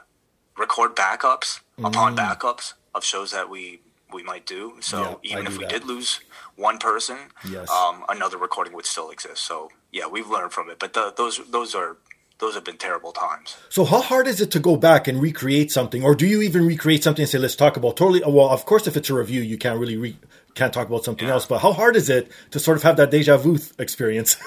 record 0.57 0.95
backups 0.95 1.59
upon 1.83 2.15
backups 2.15 2.73
of 2.95 3.03
shows 3.03 3.31
that 3.31 3.49
we 3.49 3.81
we 4.13 4.23
might 4.23 4.45
do. 4.45 4.75
So. 4.81 5.19
Yeah, 5.23 5.33
even 5.33 5.47
if 5.47 5.57
we 5.57 5.63
that. 5.65 5.71
did 5.71 5.85
lose 5.85 6.19
one 6.55 6.77
person, 6.77 7.17
Yes. 7.49 7.69
um, 7.69 8.03
another 8.09 8.37
recording 8.37 8.73
would 8.73 8.85
still 8.85 9.09
exist. 9.11 9.43
So 9.43 9.69
yeah, 9.91 10.07
we've 10.07 10.29
learned 10.29 10.51
from 10.51 10.69
it. 10.69 10.79
But 10.79 10.93
the, 10.93 11.13
those 11.15 11.39
those 11.49 11.75
are 11.75 11.97
those 12.39 12.55
have 12.55 12.63
been 12.63 12.77
terrible 12.77 13.11
times. 13.11 13.57
So 13.69 13.83
how 13.83 14.01
hard 14.01 14.25
is 14.27 14.39
it 14.39 14.49
to 14.51 14.59
go 14.59 14.77
back 14.77 15.07
and 15.09 15.21
recreate 15.21 15.71
something, 15.71 16.03
or 16.03 16.15
do 16.15 16.25
you 16.25 16.41
even 16.41 16.65
recreate 16.65 17.03
something 17.03 17.23
and 17.23 17.29
say, 17.29 17.37
"Let's 17.37 17.55
talk 17.55 17.75
about 17.77 17.97
totally"? 17.97 18.21
Well, 18.25 18.49
of 18.49 18.65
course, 18.65 18.87
if 18.87 18.95
it's 18.95 19.09
a 19.09 19.13
review, 19.13 19.41
you 19.41 19.57
can't 19.57 19.77
really 19.79 19.97
re- 19.97 20.17
can't 20.55 20.71
talk 20.73 20.87
about 20.87 21.03
something 21.03 21.27
Yeah. 21.27 21.33
else. 21.35 21.45
But 21.45 21.59
how 21.59 21.73
hard 21.73 21.95
is 21.95 22.09
it 22.09 22.31
to 22.51 22.59
sort 22.59 22.77
of 22.77 22.83
have 22.83 22.95
that 22.97 23.11
deja 23.11 23.37
vu 23.37 23.57
experience? 23.77 24.37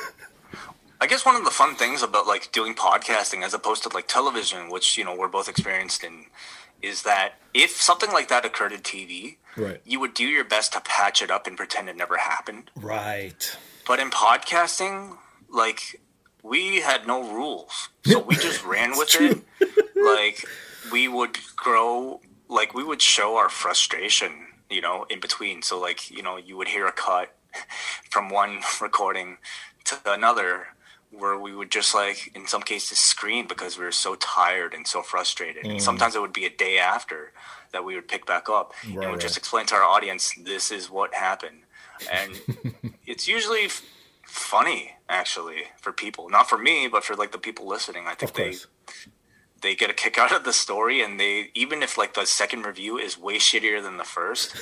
I 1.01 1.07
guess 1.07 1.27
one 1.27 1.35
of 1.37 1.45
the 1.45 1.51
fun 1.51 1.75
things 1.75 2.03
about 2.03 2.27
like 2.27 2.53
doing 2.53 2.75
podcasting 2.75 3.43
as 3.45 3.53
opposed 3.55 3.83
to 3.83 3.89
like 3.91 4.07
television, 4.09 4.69
which 4.71 4.97
you 4.97 5.05
know 5.05 5.15
we're 5.17 5.29
both 5.29 5.49
experienced 5.49 6.05
in, 6.05 6.27
is 6.81 7.03
that 7.03 7.35
if 7.53 7.71
something 7.73 8.11
like 8.13 8.29
that 8.29 8.45
occurred 8.45 8.73
in 8.73 8.81
TV, 8.81 9.37
Right. 9.57 9.81
you 9.85 10.01
would 10.01 10.15
do 10.15 10.25
your 10.25 10.45
best 10.45 10.73
to 10.73 10.81
patch 10.81 11.21
it 11.23 11.31
up 11.31 11.47
and 11.47 11.57
pretend 11.57 11.89
it 11.89 11.97
never 11.97 12.17
happened. 12.17 12.71
right. 12.77 13.57
But 13.87 13.99
in 13.99 14.11
podcasting, 14.11 15.17
like 15.51 16.01
we 16.43 16.81
had 16.81 17.07
no 17.07 17.23
rules, 17.35 17.89
so 18.05 18.21
we 18.21 18.37
just 18.37 18.65
ran 18.75 18.93
with 18.97 19.15
it. 19.21 19.43
Like 19.97 20.45
we 20.93 21.09
would 21.09 21.37
grow, 21.57 22.21
like 22.49 22.75
we 22.75 22.85
would 22.85 23.03
show 23.03 23.37
our 23.37 23.49
frustration, 23.49 24.47
you 24.71 24.81
know, 24.81 25.05
in 25.11 25.21
between. 25.21 25.63
So 25.63 25.81
like 25.81 26.11
you 26.11 26.23
know, 26.23 26.37
you 26.37 26.57
would 26.57 26.69
hear 26.69 26.87
a 26.87 26.93
cut 26.93 27.35
from 28.11 28.29
one 28.29 28.61
recording 28.81 29.39
to 29.85 29.99
another 30.07 30.69
where 31.13 31.39
we 31.39 31.55
would 31.55 31.71
just 31.71 31.95
like 31.95 32.31
in 32.35 32.47
some 32.47 32.63
cases 32.63 32.99
scream 32.99 33.47
because 33.47 33.79
we 33.79 33.85
were 33.85 33.93
so 33.93 34.15
tired 34.15 34.75
and 34.75 34.87
so 34.87 35.03
frustrated. 35.03 35.65
And 35.65 35.79
mm. 35.79 35.81
sometimes 35.81 36.15
it 36.17 36.21
would 36.21 36.33
be 36.33 36.47
a 36.47 36.51
day 36.51 36.79
after 36.79 37.33
that 37.73 37.85
we 37.85 37.95
would 37.95 38.09
pick 38.09 38.27
back 38.27 38.49
up 38.49 38.73
and 38.83 38.97
Right, 38.97 39.21
just 39.21 39.37
explain 39.37 39.67
to 39.67 39.75
our 39.75 39.83
audience 39.83 40.35
this 40.39 40.71
is 40.71 40.91
what 40.91 41.15
happened. 41.15 41.63
And 42.11 42.41
it's 43.07 43.29
usually 43.29 43.65
f- 43.65 43.83
funny 44.25 44.93
actually 45.09 45.65
for 45.81 45.93
people. 45.93 46.29
Not 46.29 46.49
for 46.49 46.59
me 46.59 46.89
but 46.89 47.05
for 47.05 47.15
like 47.15 47.33
the 47.33 47.39
people 47.39 47.67
listening. 47.67 48.07
I 48.07 48.15
think 48.15 48.33
they 48.35 48.55
they 49.63 49.75
get 49.75 49.91
a 49.91 49.95
kick 49.95 50.19
out 50.19 50.33
of 50.33 50.45
the 50.45 50.53
story 50.53 51.03
and 51.03 51.19
they 51.19 51.51
even 51.55 51.83
if 51.83 51.97
like 51.97 52.15
the 52.15 52.27
second 52.27 52.67
review 52.67 52.99
is 52.99 53.17
way 53.19 53.37
shittier 53.39 53.83
than 53.83 53.97
the 53.97 54.05
first 54.05 54.57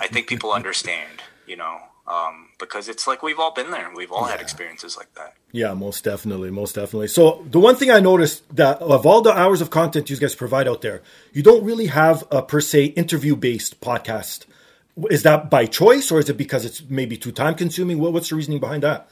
i 0.00 0.06
think 0.06 0.28
people 0.28 0.52
understand 0.60 1.20
you 1.46 1.56
know 1.56 1.80
um, 2.08 2.48
because 2.58 2.88
it's 2.88 3.06
like 3.06 3.22
we've 3.22 3.38
all 3.38 3.52
been 3.52 3.70
there 3.70 3.90
we've 3.94 4.12
all 4.12 4.24
had 4.24 4.40
experiences 4.40 4.96
like 4.96 5.12
that 5.14 5.34
Yeah, 5.52 5.72
most 5.74 6.04
definitely, 6.04 6.50
most 6.50 6.74
definitely. 6.74 7.08
So 7.08 7.42
the 7.50 7.58
one 7.58 7.76
thing 7.76 7.90
I 7.90 7.98
noticed 7.98 8.44
that 8.54 8.78
of 8.82 9.06
all 9.06 9.22
the 9.22 9.32
hours 9.32 9.60
of 9.62 9.70
content 9.70 10.10
you 10.10 10.16
guys 10.18 10.34
provide 10.34 10.68
out 10.68 10.82
there, 10.82 11.00
you 11.32 11.42
don't 11.42 11.64
really 11.64 11.86
have 11.86 12.24
a 12.30 12.42
per 12.42 12.60
se 12.60 12.86
interview 13.02 13.36
based 13.36 13.80
podcast. 13.80 14.44
Is 15.10 15.22
that 15.22 15.48
by 15.48 15.66
choice, 15.66 16.10
or 16.10 16.18
is 16.18 16.28
it 16.28 16.36
because 16.36 16.64
it's 16.64 16.82
maybe 16.88 17.16
too 17.16 17.32
time 17.32 17.54
consuming? 17.54 17.98
What, 17.98 18.12
what's 18.12 18.28
the 18.28 18.36
reasoning 18.36 18.60
behind 18.60 18.82
that? 18.82 19.08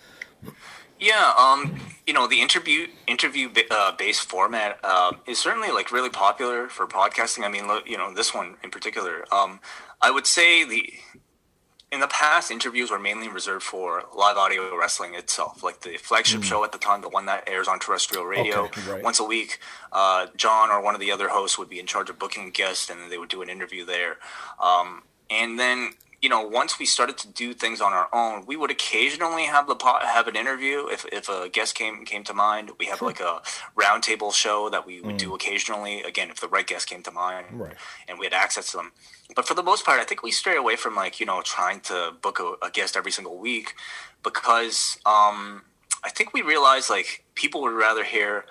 Yeah, 0.98 1.32
um, 1.38 1.80
you 2.06 2.12
know, 2.12 2.26
the 2.26 2.40
interview 2.40 2.88
interview 3.06 3.48
uh, 3.70 3.92
based 3.96 4.28
format 4.28 4.78
uh, 4.82 5.12
is 5.26 5.38
certainly 5.38 5.70
like 5.70 5.92
really 5.92 6.10
popular 6.10 6.68
for 6.68 6.86
podcasting. 6.86 7.44
I 7.44 7.48
mean, 7.48 7.64
you 7.86 7.96
know, 7.96 8.12
this 8.14 8.32
one 8.34 8.56
in 8.62 8.70
particular. 8.70 9.24
Um, 9.32 9.60
I 10.00 10.10
would 10.10 10.26
say 10.26 10.64
the 10.64 10.92
in 11.94 12.00
the 12.00 12.08
past 12.08 12.50
interviews 12.50 12.90
were 12.90 12.98
mainly 12.98 13.28
reserved 13.28 13.62
for 13.62 14.02
live 14.14 14.36
audio 14.36 14.76
wrestling 14.76 15.14
itself, 15.14 15.62
like 15.62 15.80
the 15.80 15.96
flagship 15.96 16.42
show 16.42 16.64
at 16.64 16.72
the 16.72 16.78
time, 16.78 17.00
the 17.00 17.08
one 17.08 17.26
that 17.26 17.48
airs 17.48 17.68
on 17.68 17.78
terrestrial 17.78 18.24
radio 18.24 18.64
Okay, 18.64 18.80
right. 18.90 19.02
once 19.02 19.20
a 19.20 19.24
week. 19.24 19.60
Uh, 19.92 20.26
John 20.36 20.70
or 20.70 20.82
one 20.82 20.94
of 20.94 21.00
the 21.00 21.12
other 21.12 21.28
hosts 21.28 21.56
would 21.56 21.70
be 21.70 21.78
in 21.78 21.86
charge 21.86 22.10
of 22.10 22.18
booking 22.18 22.50
guests, 22.50 22.90
and 22.90 23.00
then 23.00 23.08
they 23.10 23.16
would 23.18 23.28
do 23.28 23.42
an 23.42 23.48
interview 23.48 23.84
there. 23.84 24.16
Um, 24.60 25.02
and 25.30 25.58
then 25.58 25.92
you 26.24 26.30
know, 26.30 26.40
once 26.40 26.78
we 26.78 26.86
started 26.86 27.18
to 27.18 27.28
do 27.28 27.52
things 27.52 27.82
on 27.82 27.92
our 27.92 28.08
own, 28.20 28.46
we 28.46 28.56
would 28.56 28.70
occasionally 28.70 29.44
have 29.44 29.66
the 29.66 29.74
pot, 29.74 30.02
have 30.04 30.26
an 30.26 30.36
interview 30.36 30.86
if, 30.86 31.04
if 31.12 31.28
a 31.28 31.50
guest 31.50 31.74
came 31.74 32.06
came 32.06 32.24
to 32.24 32.32
mind. 32.32 32.70
We 32.80 32.86
have 32.86 33.02
like 33.02 33.20
a 33.20 33.42
roundtable 33.76 34.32
show 34.32 34.70
that 34.70 34.86
we 34.86 35.02
would 35.02 35.18
do 35.18 35.34
occasionally. 35.34 36.02
Again, 36.02 36.30
if 36.30 36.40
the 36.40 36.48
right 36.48 36.66
guest 36.66 36.88
came 36.88 37.02
to 37.02 37.10
mind, 37.10 37.46
Right. 37.52 37.76
and 38.08 38.18
we 38.18 38.24
had 38.24 38.32
access 38.32 38.70
to 38.70 38.78
them. 38.78 38.92
But 39.36 39.46
for 39.46 39.52
the 39.52 39.62
most 39.62 39.84
part, 39.84 40.00
I 40.00 40.04
think 40.04 40.22
we 40.22 40.30
stray 40.30 40.56
away 40.56 40.76
from 40.76 40.94
like 40.96 41.20
you 41.20 41.26
know 41.26 41.42
trying 41.42 41.80
to 41.90 42.14
book 42.22 42.40
a, 42.40 42.54
a 42.68 42.70
guest 42.70 42.96
every 42.96 43.12
single 43.12 43.36
week 43.36 43.74
because 44.22 44.96
um, 45.04 45.62
I 46.02 46.08
think 46.08 46.32
we 46.32 46.40
realized 46.40 46.88
like 46.88 47.24
people 47.34 47.60
would 47.62 47.74
rather 47.74 48.02
hear 48.04 48.46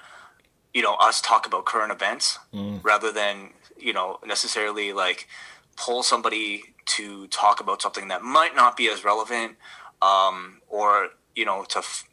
you 0.76 0.84
know 0.84 0.94
us 1.08 1.22
talk 1.22 1.48
about 1.48 1.66
current 1.66 1.92
events 1.92 2.38
rather 2.84 3.12
than 3.12 3.50
you 3.80 3.94
know 3.94 4.20
necessarily 4.24 4.94
like 4.94 5.28
pull 5.76 6.04
somebody 6.04 6.73
to 6.86 7.28
talk 7.28 7.60
about 7.60 7.82
something 7.82 8.08
that 8.10 8.22
might 8.22 8.56
not 8.56 8.76
be 8.78 8.90
as 8.90 9.04
relevant 9.04 9.56
um, 10.02 10.62
or 10.70 11.10
you 11.36 11.46
know 11.46 11.64
to 11.70 11.80
f- 11.80 12.08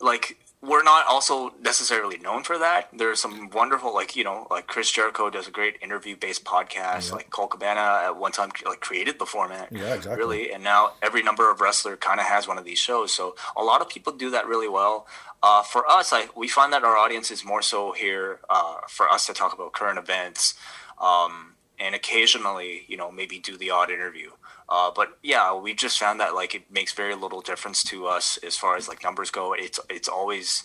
like 0.00 0.38
we're 0.60 0.82
not 0.82 1.06
also 1.06 1.52
necessarily 1.60 2.16
known 2.16 2.42
for 2.42 2.56
that. 2.58 2.88
There's 2.96 3.20
some 3.20 3.50
wonderful, 3.50 3.92
like 3.92 4.16
you 4.16 4.24
know, 4.24 4.46
like 4.50 4.66
Chris 4.66 4.90
Jericho 4.90 5.28
does 5.28 5.46
a 5.46 5.50
great 5.50 5.76
interview-based 5.82 6.42
podcast. 6.42 7.12
Like 7.12 7.28
Colt 7.28 7.50
Cabana 7.50 8.00
at 8.06 8.16
one 8.16 8.32
time 8.32 8.50
like 8.64 8.80
created 8.80 9.18
the 9.18 9.26
format, 9.26 9.68
Yeah, 9.70 9.92
exactly. 9.92 10.16
really, 10.16 10.52
and 10.52 10.64
now 10.64 10.92
every 11.02 11.22
number 11.22 11.50
of 11.50 11.60
wrestler 11.60 11.98
kind 11.98 12.18
of 12.18 12.24
has 12.24 12.48
one 12.48 12.56
of 12.56 12.64
these 12.64 12.78
shows. 12.78 13.12
So 13.12 13.34
a 13.54 13.62
lot 13.62 13.82
of 13.82 13.90
people 13.90 14.14
do 14.14 14.30
that 14.30 14.46
really 14.46 14.68
well. 14.68 15.06
Uh, 15.42 15.62
for 15.62 15.86
us, 15.86 16.14
I 16.14 16.28
we 16.34 16.48
find 16.48 16.72
that 16.72 16.82
our 16.82 16.96
audience 16.96 17.30
is 17.30 17.44
more 17.44 17.60
so 17.60 17.92
here 17.92 18.40
uh, 18.48 18.76
for 18.88 19.06
us 19.10 19.26
to 19.26 19.34
talk 19.34 19.52
about 19.52 19.74
current 19.74 19.98
events, 19.98 20.54
um, 20.98 21.56
and 21.84 21.94
occasionally, 21.94 22.84
you 22.88 22.96
know, 22.96 23.10
maybe 23.10 23.38
do 23.38 23.56
the 23.56 23.70
odd 23.70 23.90
interview. 23.90 24.30
Uh, 24.68 24.90
but 24.98 25.18
yeah, 25.22 25.54
we 25.54 25.74
just 25.74 25.98
found 25.98 26.18
that 26.20 26.34
like 26.34 26.54
it 26.54 26.70
makes 26.70 26.92
very 26.92 27.14
little 27.14 27.42
difference 27.42 27.82
to 27.84 28.06
us 28.06 28.38
as 28.48 28.56
far 28.56 28.76
as 28.76 28.88
like 28.88 29.02
numbers 29.04 29.30
go. 29.30 29.52
It's 29.52 29.78
it's 29.90 30.08
always 30.08 30.64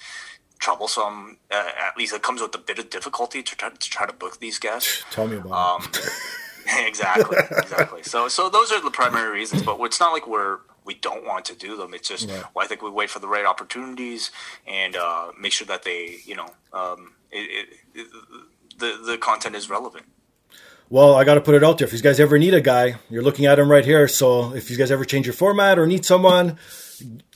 troublesome. 0.60 1.38
Uh, 1.52 1.70
at 1.88 1.98
least 1.98 2.14
it 2.14 2.22
comes 2.24 2.42
with 2.42 2.56
a 2.56 2.64
bit 2.70 2.80
of 2.80 2.90
difficulty 2.90 3.44
to 3.44 3.56
try 3.56 3.70
to, 3.70 3.90
try 3.90 4.06
to 4.06 4.14
book 4.14 4.40
these 4.40 4.60
guests. 4.60 5.04
Tell 5.12 5.28
me 5.28 5.38
about 5.38 5.52
Um, 5.52 5.92
exactly, 6.88 7.38
exactly. 7.58 8.04
So 8.04 8.28
so 8.30 8.50
those 8.50 8.72
are 8.72 8.82
the 8.82 8.92
primary 8.92 9.32
reasons. 9.40 9.64
But 9.64 9.78
it's 9.82 10.00
not 10.00 10.14
like 10.14 10.28
we're 10.28 10.60
we 10.86 10.94
don't 10.96 11.26
want 11.26 11.44
to 11.46 11.56
do 11.56 11.76
them. 11.78 11.94
It's 11.94 12.08
just 12.08 12.30
Right. 12.30 12.44
well, 12.54 12.64
I 12.64 12.68
think 12.68 12.82
we 12.82 12.90
wait 12.90 13.10
for 13.10 13.20
the 13.20 13.28
right 13.28 13.46
opportunities 13.46 14.32
and 14.66 14.96
uh, 14.96 15.32
make 15.38 15.52
sure 15.52 15.68
that 15.68 15.84
they 15.84 16.20
you 16.26 16.36
know 16.36 16.50
um, 16.74 17.14
it, 17.32 17.46
it, 17.60 17.68
it, 18.00 18.08
the 18.78 18.90
the 19.06 19.18
content 19.18 19.56
is 19.58 19.70
relevant. 19.70 20.06
Well, 20.90 21.14
I 21.14 21.24
got 21.24 21.36
to 21.36 21.42
put 21.42 21.54
it 21.54 21.64
out 21.64 21.78
there. 21.78 21.88
If 21.88 21.94
you 21.94 22.00
guys 22.00 22.20
ever 22.20 22.40
need 22.40 22.54
a 22.56 22.62
guy, 22.62 22.96
you're 23.10 23.22
looking 23.22 23.46
at 23.46 23.60
him 23.60 23.70
right 23.70 23.86
here. 23.86 24.08
So 24.08 24.54
if 24.56 24.72
you 24.72 24.78
guys 24.78 24.90
ever 24.90 25.06
change 25.06 25.28
your 25.28 25.34
format 25.34 25.78
or 25.78 25.86
need 25.86 26.04
someone, 26.04 26.58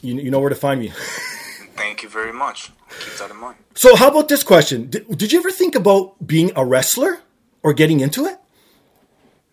you, 0.02 0.16
you 0.16 0.32
know 0.32 0.40
where 0.40 0.50
to 0.50 0.56
find 0.56 0.80
me. 0.80 0.92
Thank 1.76 2.02
you 2.02 2.10
very 2.10 2.34
much. 2.34 2.72
Keep 3.00 3.18
that 3.18 3.32
in 3.32 3.38
mind. 3.38 3.58
So 3.76 3.96
how 3.96 4.10
about 4.10 4.28
this 4.28 4.44
question? 4.44 4.90
Did, 4.90 5.08
did 5.18 5.32
you 5.32 5.40
ever 5.40 5.52
think 5.52 5.76
about 5.76 6.16
being 6.26 6.52
a 6.56 6.66
wrestler 6.66 7.20
or 7.62 7.74
getting 7.74 8.00
into 8.00 8.26
it? 8.26 8.40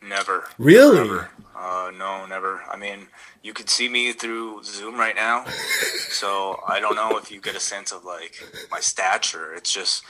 Never. 0.03 0.49
Really? 0.59 0.97
Never. 0.97 1.31
Uh, 1.55 1.91
no, 1.97 2.25
never. 2.27 2.63
I 2.71 2.77
mean, 2.77 3.09
you 3.43 3.53
could 3.53 3.69
see 3.69 3.89
me 3.89 4.13
through 4.13 4.63
Zoom 4.65 4.97
right 4.97 5.15
now, 5.15 5.45
so 6.09 6.61
I 6.67 6.81
don't 6.81 6.95
know 6.95 7.19
if 7.19 7.31
you 7.31 7.41
get 7.41 7.55
a 7.55 7.61
sense 7.61 7.93
of 7.93 8.05
like 8.05 8.43
my 8.71 8.81
stature. 8.81 9.53
It's 9.55 9.73
just 9.73 10.03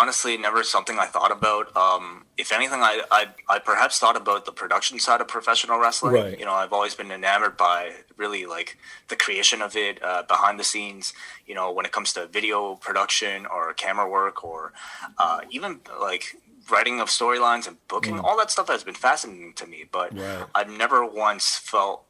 honestly 0.00 0.36
never 0.36 0.62
something 0.64 0.98
I 0.98 1.06
thought 1.06 1.32
about. 1.40 1.64
Um, 1.84 2.04
if 2.36 2.48
anything, 2.58 2.80
I, 2.82 2.94
I 3.10 3.22
I 3.54 3.56
perhaps 3.70 3.94
thought 3.98 4.16
about 4.24 4.40
the 4.48 4.52
production 4.62 4.98
side 5.06 5.20
of 5.20 5.28
professional 5.28 5.78
wrestling. 5.78 6.14
Right. 6.14 6.38
You 6.38 6.46
know, 6.48 6.56
I've 6.62 6.72
always 6.78 6.94
been 7.00 7.10
enamored 7.18 7.56
by 7.56 7.78
really 8.22 8.44
like 8.56 8.70
the 9.08 9.16
creation 9.24 9.62
of 9.62 9.72
it 9.76 10.02
uh, 10.10 10.22
behind 10.34 10.54
the 10.60 10.64
scenes. 10.72 11.14
You 11.46 11.54
know, 11.54 11.66
when 11.76 11.86
it 11.88 11.92
comes 11.92 12.12
to 12.14 12.26
video 12.38 12.58
production 12.88 13.36
or 13.46 13.72
camera 13.84 14.08
work 14.18 14.36
or 14.50 14.72
uh, 15.18 15.40
even 15.50 15.80
like 16.00 16.24
writing 16.70 17.00
of 17.00 17.08
storylines 17.08 17.66
and 17.68 17.76
booking, 17.88 18.18
all 18.18 18.36
that 18.38 18.50
stuff 18.50 18.68
has 18.68 18.82
been 18.84 18.94
fascinating 19.08 19.52
to 19.60 19.66
me. 19.66 19.80
But 19.90 20.08
Right. 20.18 20.46
I've 20.54 20.70
never 20.84 21.00
once 21.06 21.46
felt 21.72 22.04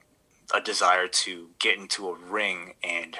a 0.52 0.60
desire 0.60 1.08
to 1.24 1.32
get 1.58 1.74
into 1.78 2.00
a 2.08 2.14
ring 2.14 2.74
and 2.82 3.12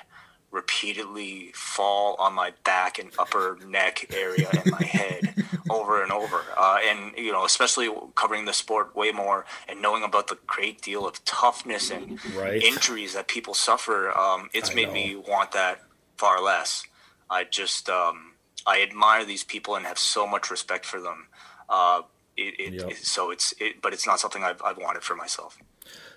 repeatedly 0.55 1.51
fall 1.55 2.15
on 2.19 2.33
my 2.33 2.53
back 2.65 2.99
and 2.99 3.11
upper 3.19 3.59
neck 3.67 4.07
area 4.13 4.51
and 4.59 4.71
my 4.71 4.85
head 4.85 5.35
over 5.69 6.03
and 6.03 6.13
over. 6.13 6.45
Uh, 6.57 6.79
and, 6.89 7.13
you 7.17 7.33
know, 7.33 7.45
especially 7.45 7.89
covering 8.15 8.45
the 8.45 8.53
sport 8.53 8.95
way 8.95 9.11
more 9.11 9.45
and 9.69 9.83
knowing 9.83 10.03
about 10.03 10.29
the 10.29 10.39
great 10.47 10.81
deal 10.81 11.07
of 11.07 11.23
toughness 11.25 11.91
and 11.91 12.19
Right. 12.35 12.63
injuries 12.63 13.15
that 13.15 13.29
people 13.29 13.55
suffer, 13.55 14.17
um, 14.17 14.49
it's 14.55 14.71
I 14.71 14.75
made 14.75 14.89
know. 14.89 14.95
me 14.95 15.17
want 15.17 15.53
that 15.53 15.81
far 16.17 16.41
less. 16.41 16.85
I 17.29 17.45
just, 17.45 17.89
um, 17.91 18.33
I 18.67 18.81
admire 18.83 19.25
these 19.25 19.45
people 19.45 19.75
and 19.75 19.85
have 19.85 19.99
so 19.99 20.27
much 20.27 20.51
respect 20.51 20.87
for 20.87 21.01
them. 21.01 21.27
Uh, 21.69 22.03
it, 22.37 22.55
it, 22.59 22.75
Yep. 22.75 22.91
it- 22.91 22.97
so 23.05 23.31
it's 23.31 23.53
it, 23.61 23.81
but 23.83 23.93
it's 23.93 24.07
not 24.07 24.21
something 24.21 24.43
I've, 24.45 24.61
I've 24.63 24.79
wanted 24.79 25.03
for 25.03 25.15
myself. 25.17 25.59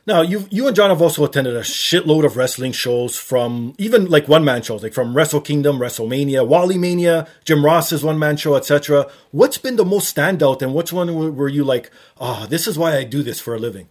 Now, 0.07 0.21
you 0.21 0.47
you 0.49 0.67
and 0.67 0.75
John 0.75 0.89
have 0.89 1.01
also 1.01 1.25
attended 1.25 1.57
a 1.57 1.61
shitload 1.61 2.23
of 2.23 2.37
wrestling 2.37 2.71
shows 2.71 3.17
from 3.17 3.75
even 3.77 4.05
like 4.05 4.29
one 4.29 4.45
man 4.45 4.61
shows, 4.61 4.81
like 4.81 4.93
from 4.93 5.13
Wrestle 5.13 5.41
Kingdom, 5.41 5.79
WrestleMania, 5.79 6.47
Wally 6.47 6.77
Mania, 6.77 7.27
Jim 7.43 7.65
Ross's 7.65 8.05
one 8.05 8.17
man 8.17 8.37
show, 8.37 8.55
etc. 8.55 9.11
What's 9.31 9.57
been 9.57 9.75
the 9.75 9.83
most 9.83 10.15
standout, 10.15 10.61
and 10.61 10.73
which 10.73 10.93
one 10.93 11.35
were 11.35 11.49
you 11.49 11.65
like, 11.65 11.91
oh, 12.21 12.45
this 12.47 12.67
is 12.67 12.79
why 12.79 12.95
I 12.95 13.03
do 13.03 13.21
this 13.21 13.41
for 13.41 13.53
a 13.53 13.59
living? 13.59 13.89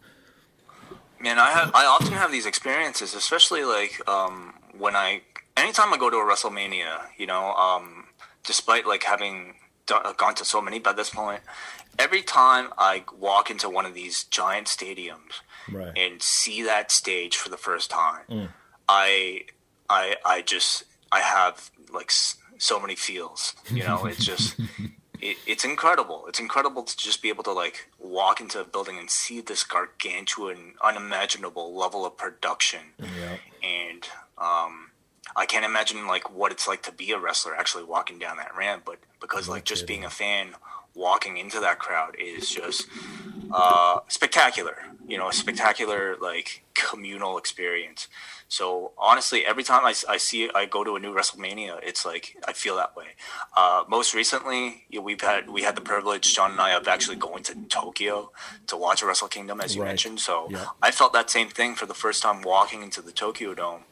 Man, 1.20 1.38
I 1.38 1.50
have 1.50 1.70
I 1.74 1.85
often 1.85 2.14
have 2.14 2.33
these 2.33 2.46
experiences, 2.46 3.14
especially 3.14 3.64
like 3.64 4.00
um, 4.09 4.55
when 4.79 4.96
I 4.96 5.20
anytime 5.55 5.92
I 5.92 5.98
go 5.98 6.09
to 6.09 6.16
a 6.16 6.24
WrestleMania, 6.24 7.09
you 7.18 7.26
know, 7.26 7.52
um, 7.52 8.07
despite 8.42 8.87
like 8.87 9.02
having 9.02 9.57
done, 9.85 10.14
gone 10.16 10.35
to 10.37 10.46
so 10.46 10.62
many 10.62 10.79
by 10.79 10.94
this 10.94 11.11
point, 11.11 11.42
every 11.98 12.22
time 12.22 12.68
I 12.78 13.04
walk 13.18 13.50
into 13.50 13.68
one 13.68 13.87
of 13.87 13.94
these 13.94 14.24
giant 14.24 14.66
stadiums 14.66 15.40
Right. 15.70 15.92
and 15.96 16.22
see 16.22 16.62
that 16.62 16.90
stage 16.92 17.37
for 17.37 17.48
the 17.48 17.56
first 17.56 17.90
time, 17.90 18.50
I 18.88 19.44
I 19.90 20.16
I 20.24 20.42
just 20.42 20.85
I 21.12 21.20
have 21.20 21.70
like 21.92 22.11
s- 22.11 22.37
so 22.59 22.78
many 22.80 22.94
feels, 22.96 23.54
you 23.70 23.82
know, 23.85 24.06
it's 24.06 24.24
just. 24.24 24.56
It, 25.18 25.38
it's 25.46 25.64
incredible. 25.64 26.26
It's 26.28 26.38
incredible 26.40 26.82
to 26.82 26.94
just 26.94 27.22
be 27.22 27.30
able 27.30 27.42
to 27.44 27.50
like 27.52 27.88
walk 27.98 28.38
into 28.38 28.61
a 28.61 28.64
building 28.64 28.98
and 28.98 29.09
see 29.11 29.40
this 29.40 29.64
gargantuan, 29.64 30.74
unimaginable 30.82 31.74
level 31.74 32.04
of 32.04 32.18
production 32.18 32.80
Yeah. 32.98 33.38
and 33.62 34.06
um, 34.37 34.90
I 35.35 35.46
can't 35.46 35.64
imagine 35.64 36.06
like 36.06 36.30
what 36.30 36.52
it's 36.52 36.68
like 36.68 36.82
to 36.82 36.92
be 36.92 37.12
a 37.12 37.18
wrestler 37.18 37.56
actually 37.56 37.85
walking 37.85 38.18
down 38.18 38.37
that 38.37 38.54
ramp. 38.54 38.82
But 38.85 38.98
because 39.18 39.48
like 39.48 39.64
just 39.64 39.87
being 39.87 40.04
a 40.04 40.11
fan, 40.11 40.48
walking 40.96 41.37
into 41.37 41.61
that 41.61 41.78
crowd 41.78 42.16
is 42.18 42.50
just 42.50 42.87
uh, 43.52 44.00
spectacular. 44.09 44.76
You 45.09 45.18
know, 45.18 45.28
a 45.28 45.32
spectacular 45.32 46.16
like 46.20 46.64
communal 46.74 47.38
experience. 47.38 48.09
So 48.48 48.92
honestly, 48.98 49.44
every 49.46 49.62
time 49.62 49.85
I, 49.85 49.94
I 50.09 50.16
see 50.16 50.50
I 50.52 50.66
go 50.66 50.82
to 50.82 50.96
a 50.96 51.00
new 51.00 51.14
WrestleMania, 51.14 51.78
it's 51.82 52.04
like 52.04 52.37
I 52.48 52.52
feel 52.52 52.74
that 52.76 52.96
way. 52.96 53.06
Uh, 53.56 53.85
most 53.88 54.14
recently, 54.14 54.85
you 54.88 54.98
know, 54.98 55.04
we've 55.04 55.20
had 55.20 55.48
we 55.48 55.62
had 55.62 55.76
the 55.76 55.80
privilege, 55.80 56.35
John 56.35 56.50
and 56.52 56.61
I, 56.61 56.72
of 56.72 56.88
actually 56.88 57.16
going 57.16 57.44
to 57.44 57.54
Tokyo 57.68 58.32
to 58.66 58.76
watch 58.76 59.00
a 59.02 59.06
Wrestle 59.06 59.28
Kingdom, 59.28 59.61
as 59.61 59.76
you 59.76 59.82
Right. 59.82 59.88
mentioned. 59.90 60.18
So 60.20 60.48
Yeah. 60.50 60.66
I 60.82 60.90
felt 60.90 61.12
that 61.12 61.30
same 61.30 61.50
thing 61.50 61.76
for 61.76 61.87
the 61.87 61.94
first 61.94 62.20
time 62.22 62.42
walking 62.42 62.82
into 62.82 63.00
the 63.00 63.12
Tokyo 63.12 63.54
Dome 63.54 63.85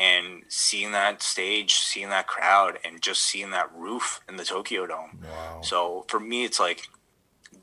and 0.00 0.44
seeing 0.48 0.92
that 0.92 1.22
stage, 1.22 1.74
seeing 1.74 2.08
that 2.08 2.26
crowd, 2.26 2.78
and 2.82 3.02
just 3.02 3.22
seeing 3.22 3.50
that 3.50 3.70
roof 3.76 4.20
in 4.26 4.36
the 4.36 4.44
Tokyo 4.44 4.86
Dome. 4.86 5.20
Wow. 5.22 5.60
So 5.62 6.06
for 6.08 6.18
me, 6.18 6.44
it's 6.44 6.58
like 6.58 6.88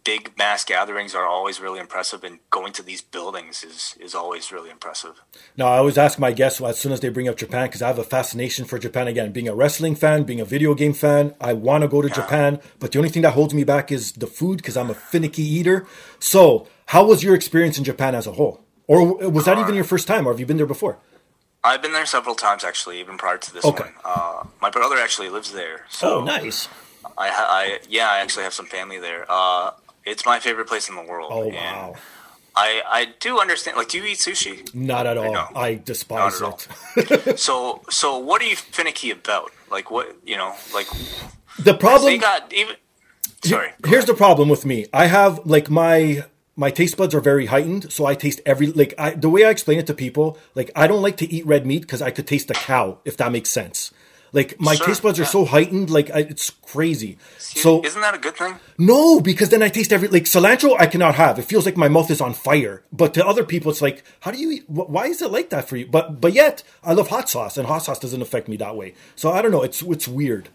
big 0.03 0.37
mass 0.37 0.63
gatherings 0.63 1.15
are 1.15 1.25
always 1.25 1.59
really 1.59 1.79
impressive, 1.79 2.23
and 2.23 2.37
going 2.51 2.73
to 2.73 2.83
these 2.83 3.01
buildings 3.01 3.63
is 3.63 3.95
is 3.99 4.13
always 4.13 4.51
really 4.51 4.69
impressive. 4.69 5.23
Now, 5.57 5.65
I 5.65 5.79
always 5.79 5.97
ask 5.97 6.19
my 6.19 6.31
guests 6.31 6.61
as 6.61 6.79
soon 6.79 6.91
as 6.91 6.99
they 6.99 7.09
bring 7.09 7.27
up 7.27 7.37
Japan 7.37 7.65
because 7.65 7.81
I 7.81 7.87
have 7.87 7.97
a 7.97 8.03
fascination 8.03 8.65
for 8.65 8.77
Japan. 8.77 9.07
Again, 9.07 9.31
being 9.31 9.49
a 9.49 9.55
wrestling 9.55 9.95
fan, 9.95 10.23
being 10.23 10.39
a 10.39 10.45
video 10.45 10.75
game 10.75 10.93
fan, 10.93 11.33
I 11.41 11.53
want 11.53 11.81
to 11.81 11.87
go 11.87 12.03
to 12.03 12.09
Japan, 12.09 12.59
but 12.79 12.91
the 12.91 12.99
only 12.99 13.09
thing 13.09 13.23
that 13.23 13.33
holds 13.33 13.55
me 13.55 13.63
back 13.63 13.91
is 13.91 14.11
the 14.11 14.27
food 14.27 14.57
because 14.57 14.77
I'm 14.77 14.91
a 14.91 14.93
finicky 14.93 15.41
eater. 15.41 15.87
So, 16.19 16.67
how 16.85 17.03
was 17.03 17.23
your 17.23 17.33
experience 17.33 17.79
in 17.79 17.83
Japan 17.83 18.13
as 18.13 18.27
a 18.27 18.33
whole? 18.33 18.63
Or 18.85 19.17
was 19.29 19.45
that 19.45 19.57
uh, 19.57 19.61
even 19.61 19.73
your 19.73 19.83
first 19.83 20.07
time, 20.07 20.27
or 20.27 20.31
have 20.31 20.39
you 20.39 20.45
been 20.45 20.57
there 20.57 20.67
before? 20.67 20.99
I've 21.63 21.81
been 21.81 21.93
there 21.93 22.05
several 22.05 22.35
times 22.35 22.63
actually, 22.63 22.99
even 22.99 23.17
prior 23.17 23.37
to 23.37 23.53
this 23.53 23.65
Okay. 23.65 23.83
one. 23.83 23.93
Uh, 24.05 24.43
my 24.61 24.69
brother 24.69 24.97
actually 24.97 25.29
lives 25.29 25.51
there, 25.51 25.85
so 25.89 26.19
Oh, 26.19 26.23
nice. 26.23 26.67
I, 27.17 27.29
I 27.29 27.79
yeah, 27.89 28.09
I 28.09 28.19
actually 28.19 28.43
have 28.43 28.53
some 28.53 28.67
family 28.67 28.99
there. 28.99 29.25
Uh, 29.29 29.71
it's 30.05 30.25
my 30.25 30.39
favorite 30.39 30.67
place 30.67 30.87
in 30.89 30.95
the 30.95 31.01
world. 31.03 31.31
Oh, 31.33 31.47
wow. 31.47 31.95
I 32.55 32.81
I 32.87 33.05
do 33.19 33.39
understand. 33.39 33.77
Like, 33.77 33.89
do 33.89 33.97
you 33.99 34.05
eat 34.05 34.17
sushi? 34.17 34.73
Not 34.73 35.05
at 35.05 35.17
all. 35.17 35.31
No. 35.33 35.47
I 35.55 35.75
despise 35.75 36.39
Not 36.41 36.67
it. 36.97 37.39
So 37.47 37.81
so 37.89 38.17
what 38.17 38.41
are 38.41 38.45
you 38.45 38.55
finicky 38.55 39.11
about? 39.11 39.51
Like 39.69 39.91
what 39.91 40.15
you 40.25 40.37
know? 40.37 40.55
Like 40.73 40.87
The 41.59 41.73
problem. 41.75 42.13
they 42.13 42.17
got 42.17 42.51
even. 42.53 42.75
Sorry. 43.43 43.69
Here's 43.85 44.05
the 44.05 44.15
problem 44.15 44.49
with 44.49 44.65
me. 44.65 44.87
I 44.93 45.05
have 45.05 45.39
like 45.45 45.69
my 45.69 46.25
my 46.57 46.71
taste 46.71 46.97
buds 46.97 47.15
are 47.15 47.21
very 47.21 47.45
heightened, 47.45 47.91
so 47.93 48.05
I 48.05 48.15
taste 48.15 48.41
every 48.45 48.67
like 48.67 48.93
I 48.97 49.11
the 49.11 49.29
way 49.29 49.45
I 49.45 49.49
explain 49.51 49.79
it 49.79 49.87
to 49.87 49.93
people, 49.93 50.37
like 50.55 50.71
I 50.75 50.87
don't 50.87 51.01
like 51.01 51.15
to 51.17 51.31
eat 51.31 51.45
red 51.45 51.65
meat 51.65 51.81
because 51.83 52.01
I 52.01 52.11
could 52.11 52.27
taste 52.27 52.49
the 52.49 52.55
cow, 52.55 52.97
if 53.05 53.15
that 53.17 53.31
makes 53.31 53.49
sense. 53.49 53.91
Like 54.33 54.59
my 54.59 54.75
Sure, 54.75 54.87
taste 54.87 55.03
buds 55.03 55.19
are 55.21 55.25
so 55.25 55.45
heightened, 55.45 55.89
like 55.89 56.09
I, 56.11 56.19
it's 56.19 56.49
crazy. 56.49 57.17
So 57.37 57.81
isn't 57.85 58.01
that 58.01 58.13
a 58.13 58.17
good 58.17 58.35
thing? 58.35 58.55
no, 58.77 59.21
because 59.21 59.49
then 59.49 59.63
I 59.63 59.69
taste 59.69 59.93
every 59.93 60.09
like 60.09 60.23
cilantro 60.25 60.75
I 60.77 60.87
cannot 60.87 61.15
have. 61.15 61.39
It 61.39 61.43
feels 61.45 61.65
like 61.65 61.77
my 61.77 61.87
mouth 61.87 62.11
is 62.11 62.19
on 62.19 62.33
fire. 62.33 62.83
But 62.91 63.13
to 63.13 63.25
other 63.25 63.45
people, 63.45 63.71
it's 63.71 63.81
like, 63.81 64.03
how 64.19 64.31
do 64.31 64.37
you? 64.37 64.51
eat? 64.51 64.69
Why 64.69 65.05
is 65.05 65.21
it 65.21 65.31
like 65.31 65.49
that 65.51 65.69
for 65.69 65.77
you? 65.77 65.85
But 65.87 66.19
but 66.19 66.33
yet 66.33 66.63
I 66.83 66.91
love 66.93 67.07
hot 67.07 67.29
sauce, 67.29 67.57
and 67.57 67.67
hot 67.67 67.83
sauce 67.83 67.99
doesn't 67.99 68.21
affect 68.21 68.47
me 68.49 68.57
that 68.57 68.75
way. 68.75 68.95
So 69.15 69.31
I 69.31 69.41
don't 69.41 69.51
know. 69.51 69.63
It's 69.63 69.81
it's 69.83 70.07
weird. 70.09 70.49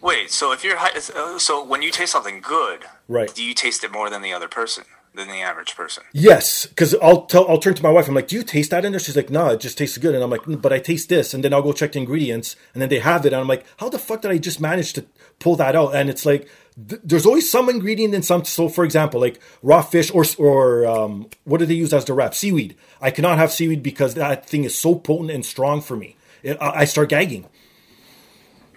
Wait. 0.00 0.30
So 0.30 0.52
if 0.52 0.64
you're 0.64 0.76
hi- 0.76 0.98
uh, 1.14 1.38
so 1.38 1.62
when 1.64 1.82
you 1.82 1.90
taste 1.90 2.12
something 2.12 2.40
good, 2.40 2.84
Right. 3.08 3.32
Do 3.34 3.44
you 3.44 3.54
taste 3.54 3.84
it 3.84 3.92
more 3.92 4.08
than 4.10 4.22
the 4.22 4.32
other 4.32 4.48
person, 4.48 4.84
than 5.16 5.28
the 5.28 5.40
average 5.40 5.74
person? 5.74 6.04
Yes, 6.12 6.66
because 6.66 6.94
I'll 7.02 7.26
tell 7.26 7.48
I'll 7.48 7.58
turn 7.58 7.74
to 7.74 7.82
my 7.82 7.90
wife. 7.90 8.08
I'm 8.08 8.14
like, 8.14 8.28
"Do 8.28 8.36
you 8.36 8.42
taste 8.42 8.70
that 8.70 8.84
in 8.84 8.92
there?" 8.92 9.00
She's 9.00 9.16
like, 9.16 9.30
"No, 9.30 9.48
it 9.48 9.60
just 9.60 9.78
tastes 9.78 9.98
good." 9.98 10.14
And 10.14 10.22
I'm 10.22 10.30
like, 10.30 10.42
"Mm, 10.42 10.62
"But 10.62 10.72
I 10.72 10.78
taste 10.78 11.08
this." 11.08 11.34
And 11.34 11.42
then 11.42 11.52
I'll 11.52 11.62
go 11.62 11.72
check 11.72 11.92
the 11.92 11.98
ingredients, 11.98 12.54
and 12.72 12.80
then 12.80 12.88
they 12.88 13.00
have 13.00 13.26
it, 13.26 13.32
and 13.32 13.40
I'm 13.40 13.48
like, 13.48 13.64
"How 13.78 13.88
the 13.88 13.98
fuck 13.98 14.22
did 14.22 14.30
I 14.30 14.38
just 14.38 14.60
manage 14.60 14.92
to 14.94 15.04
pull 15.38 15.56
that 15.56 15.74
out?" 15.74 15.94
And 15.94 16.08
it's 16.08 16.24
like, 16.24 16.48
th- 16.88 17.00
there's 17.04 17.26
always 17.26 17.50
some 17.50 17.68
ingredient 17.68 18.14
in 18.14 18.22
some. 18.22 18.44
So, 18.44 18.68
for 18.68 18.84
example, 18.84 19.20
like 19.20 19.40
raw 19.62 19.82
fish 19.82 20.10
or 20.12 20.24
or 20.38 20.86
um, 20.86 21.28
what 21.44 21.58
do 21.58 21.66
they 21.66 21.74
use 21.74 21.92
as 21.92 22.04
the 22.04 22.14
wrap? 22.14 22.34
Seaweed. 22.34 22.76
I 23.00 23.10
cannot 23.10 23.38
have 23.38 23.52
seaweed 23.52 23.82
because 23.82 24.14
that 24.14 24.48
thing 24.48 24.64
is 24.64 24.78
so 24.78 24.94
potent 24.94 25.30
and 25.30 25.44
strong 25.44 25.80
for 25.80 25.96
me. 25.96 26.16
It, 26.42 26.56
I 26.60 26.80
I 26.80 26.84
start 26.84 27.08
gagging. 27.08 27.46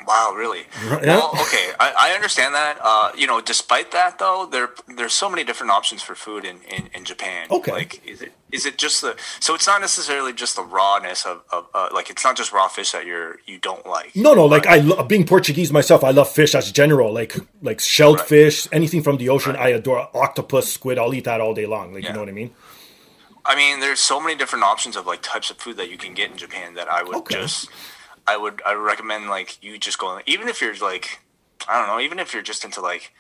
Wow, 0.08 0.34
really? 0.36 0.62
Yeah. 0.84 1.18
Well, 1.18 1.32
okay, 1.42 1.72
I, 1.80 1.94
I 2.12 2.16
understand 2.16 2.56
that. 2.56 2.80
Uh, 2.82 3.12
you 3.16 3.28
know, 3.28 3.42
despite 3.42 3.92
that, 3.92 4.18
though, 4.18 4.48
there 4.52 4.70
there's 4.98 5.14
so 5.14 5.30
many 5.30 5.44
different 5.44 5.72
options 5.72 6.02
for 6.02 6.16
food 6.16 6.46
in, 6.46 6.58
in, 6.64 6.90
in 6.94 7.04
Japan. 7.06 7.48
Okay. 7.52 7.72
like 7.72 8.06
is 8.08 8.22
it 8.22 8.32
is 8.52 8.66
it 8.66 8.78
just 8.78 9.02
the 9.02 9.16
so 9.40 9.54
it's 9.54 9.68
not 9.68 9.82
necessarily 9.82 10.34
just 10.34 10.56
the 10.56 10.64
rawness 10.64 11.26
of, 11.26 11.44
of 11.52 11.68
uh, 11.74 11.90
like 11.94 12.10
it's 12.10 12.24
not 12.24 12.36
just 12.36 12.52
raw 12.52 12.68
fish 12.68 12.92
that 12.94 13.06
you're 13.06 13.38
you 13.46 13.60
don't 13.60 13.86
like. 13.86 14.16
No, 14.16 14.34
no, 14.34 14.46
like 14.46 14.66
I 14.66 14.78
lo- 14.78 15.04
being 15.04 15.26
Portuguese 15.26 15.72
myself, 15.72 16.04
I 16.04 16.12
love 16.12 16.30
fish 16.32 16.56
as 16.56 16.72
general, 16.72 17.14
like 17.14 17.36
like 17.62 17.80
shelled 17.80 18.20
Right. 18.20 18.28
fish, 18.28 18.68
anything 18.72 19.04
from 19.04 19.18
the 19.18 19.30
ocean. 19.30 19.56
I 19.56 19.70
adore 19.70 20.10
octopus, 20.16 20.74
squid. 20.74 20.98
I'll 20.98 21.14
eat 21.14 21.26
that 21.26 21.42
all 21.42 21.54
day 21.54 21.66
long. 21.68 21.94
Like 21.94 22.04
you 22.06 22.14
know 22.14 22.20
what 22.22 22.30
I 22.30 22.34
mean? 22.34 22.52
I 23.46 23.56
mean, 23.56 23.80
there's 23.80 24.00
so 24.00 24.20
many 24.20 24.36
different 24.36 24.64
options 24.66 24.96
of 24.96 25.06
like 25.08 25.22
types 25.22 25.50
of 25.50 25.58
food 25.58 25.78
that 25.78 25.90
you 25.90 25.98
can 25.98 26.14
get 26.14 26.30
in 26.32 26.38
Japan 26.38 26.74
that 26.76 26.88
I 26.88 27.04
would 27.04 27.16
Okay. 27.18 27.36
just, 27.36 27.70
I 28.30 28.38
would, 28.38 28.62
I 28.66 28.76
would 28.76 28.86
recommend 28.94 29.30
like 29.30 29.62
you 29.64 29.78
just 29.78 29.98
go, 29.98 30.20
even 30.26 30.48
if 30.48 30.62
you're 30.62 30.76
like, 30.78 31.20
I 31.68 31.78
don't 31.80 31.88
know, 31.88 32.00
even 32.00 32.20
if 32.20 32.34
you're 32.34 32.44
just 32.44 32.64
into 32.64 32.82
like 32.82 33.12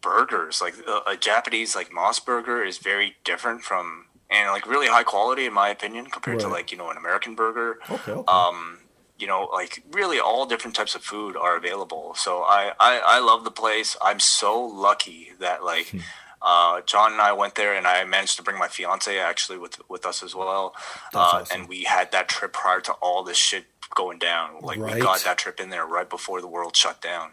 burgers, 0.00 0.60
like 0.60 0.74
a, 0.86 1.12
a 1.12 1.16
Japanese 1.16 1.74
like 1.74 1.92
MOS 1.92 2.20
burger 2.20 2.62
is 2.70 2.78
very 2.78 3.16
different 3.24 3.62
from 3.62 4.06
and 4.30 4.50
like 4.50 4.66
really 4.66 4.88
high 4.88 5.02
quality 5.02 5.44
in 5.46 5.52
my 5.52 5.68
opinion 5.68 6.06
compared 6.06 6.40
to 6.40 6.48
like 6.48 6.72
you 6.72 6.78
know 6.78 6.90
an 6.90 6.96
American 6.96 7.34
burger. 7.34 7.78
Okay. 7.90 8.12
okay. 8.12 8.32
Um, 8.32 8.78
you 9.18 9.28
know, 9.28 9.48
like 9.52 9.82
really 9.92 10.18
all 10.18 10.46
different 10.46 10.74
types 10.74 10.94
of 10.94 11.02
food 11.02 11.36
are 11.36 11.56
available. 11.56 12.14
So 12.16 12.42
I, 12.42 12.72
I, 12.80 13.00
I 13.06 13.18
love 13.20 13.44
the 13.44 13.52
place. 13.52 13.96
I'm 14.02 14.18
so 14.18 14.60
lucky 14.60 15.30
that 15.38 15.62
like 15.62 15.88
Hmm. 15.90 15.98
Uh, 16.42 16.80
John 16.86 17.12
and 17.12 17.20
I 17.20 17.32
went 17.32 17.54
there, 17.54 17.74
and 17.74 17.86
I 17.86 18.04
managed 18.04 18.36
to 18.38 18.42
bring 18.42 18.58
my 18.58 18.68
fiance 18.68 19.18
actually 19.18 19.58
with 19.58 19.80
with 19.88 20.04
us 20.06 20.22
as 20.22 20.34
well. 20.34 20.74
Uh, 21.14 21.18
awesome. 21.18 21.60
And 21.60 21.68
we 21.68 21.84
had 21.84 22.12
that 22.12 22.28
trip 22.28 22.52
prior 22.52 22.80
to 22.82 22.92
all 22.94 23.22
this 23.22 23.36
shit 23.38 23.64
going 23.94 24.18
down. 24.18 24.60
Like 24.62 24.78
Right. 24.78 24.94
we 24.96 25.00
got 25.00 25.20
that 25.24 25.38
trip 25.38 25.60
in 25.60 25.70
there 25.70 25.86
right 25.86 26.08
before 26.08 26.40
the 26.40 26.48
world 26.48 26.74
shut 26.76 27.00
down. 27.00 27.30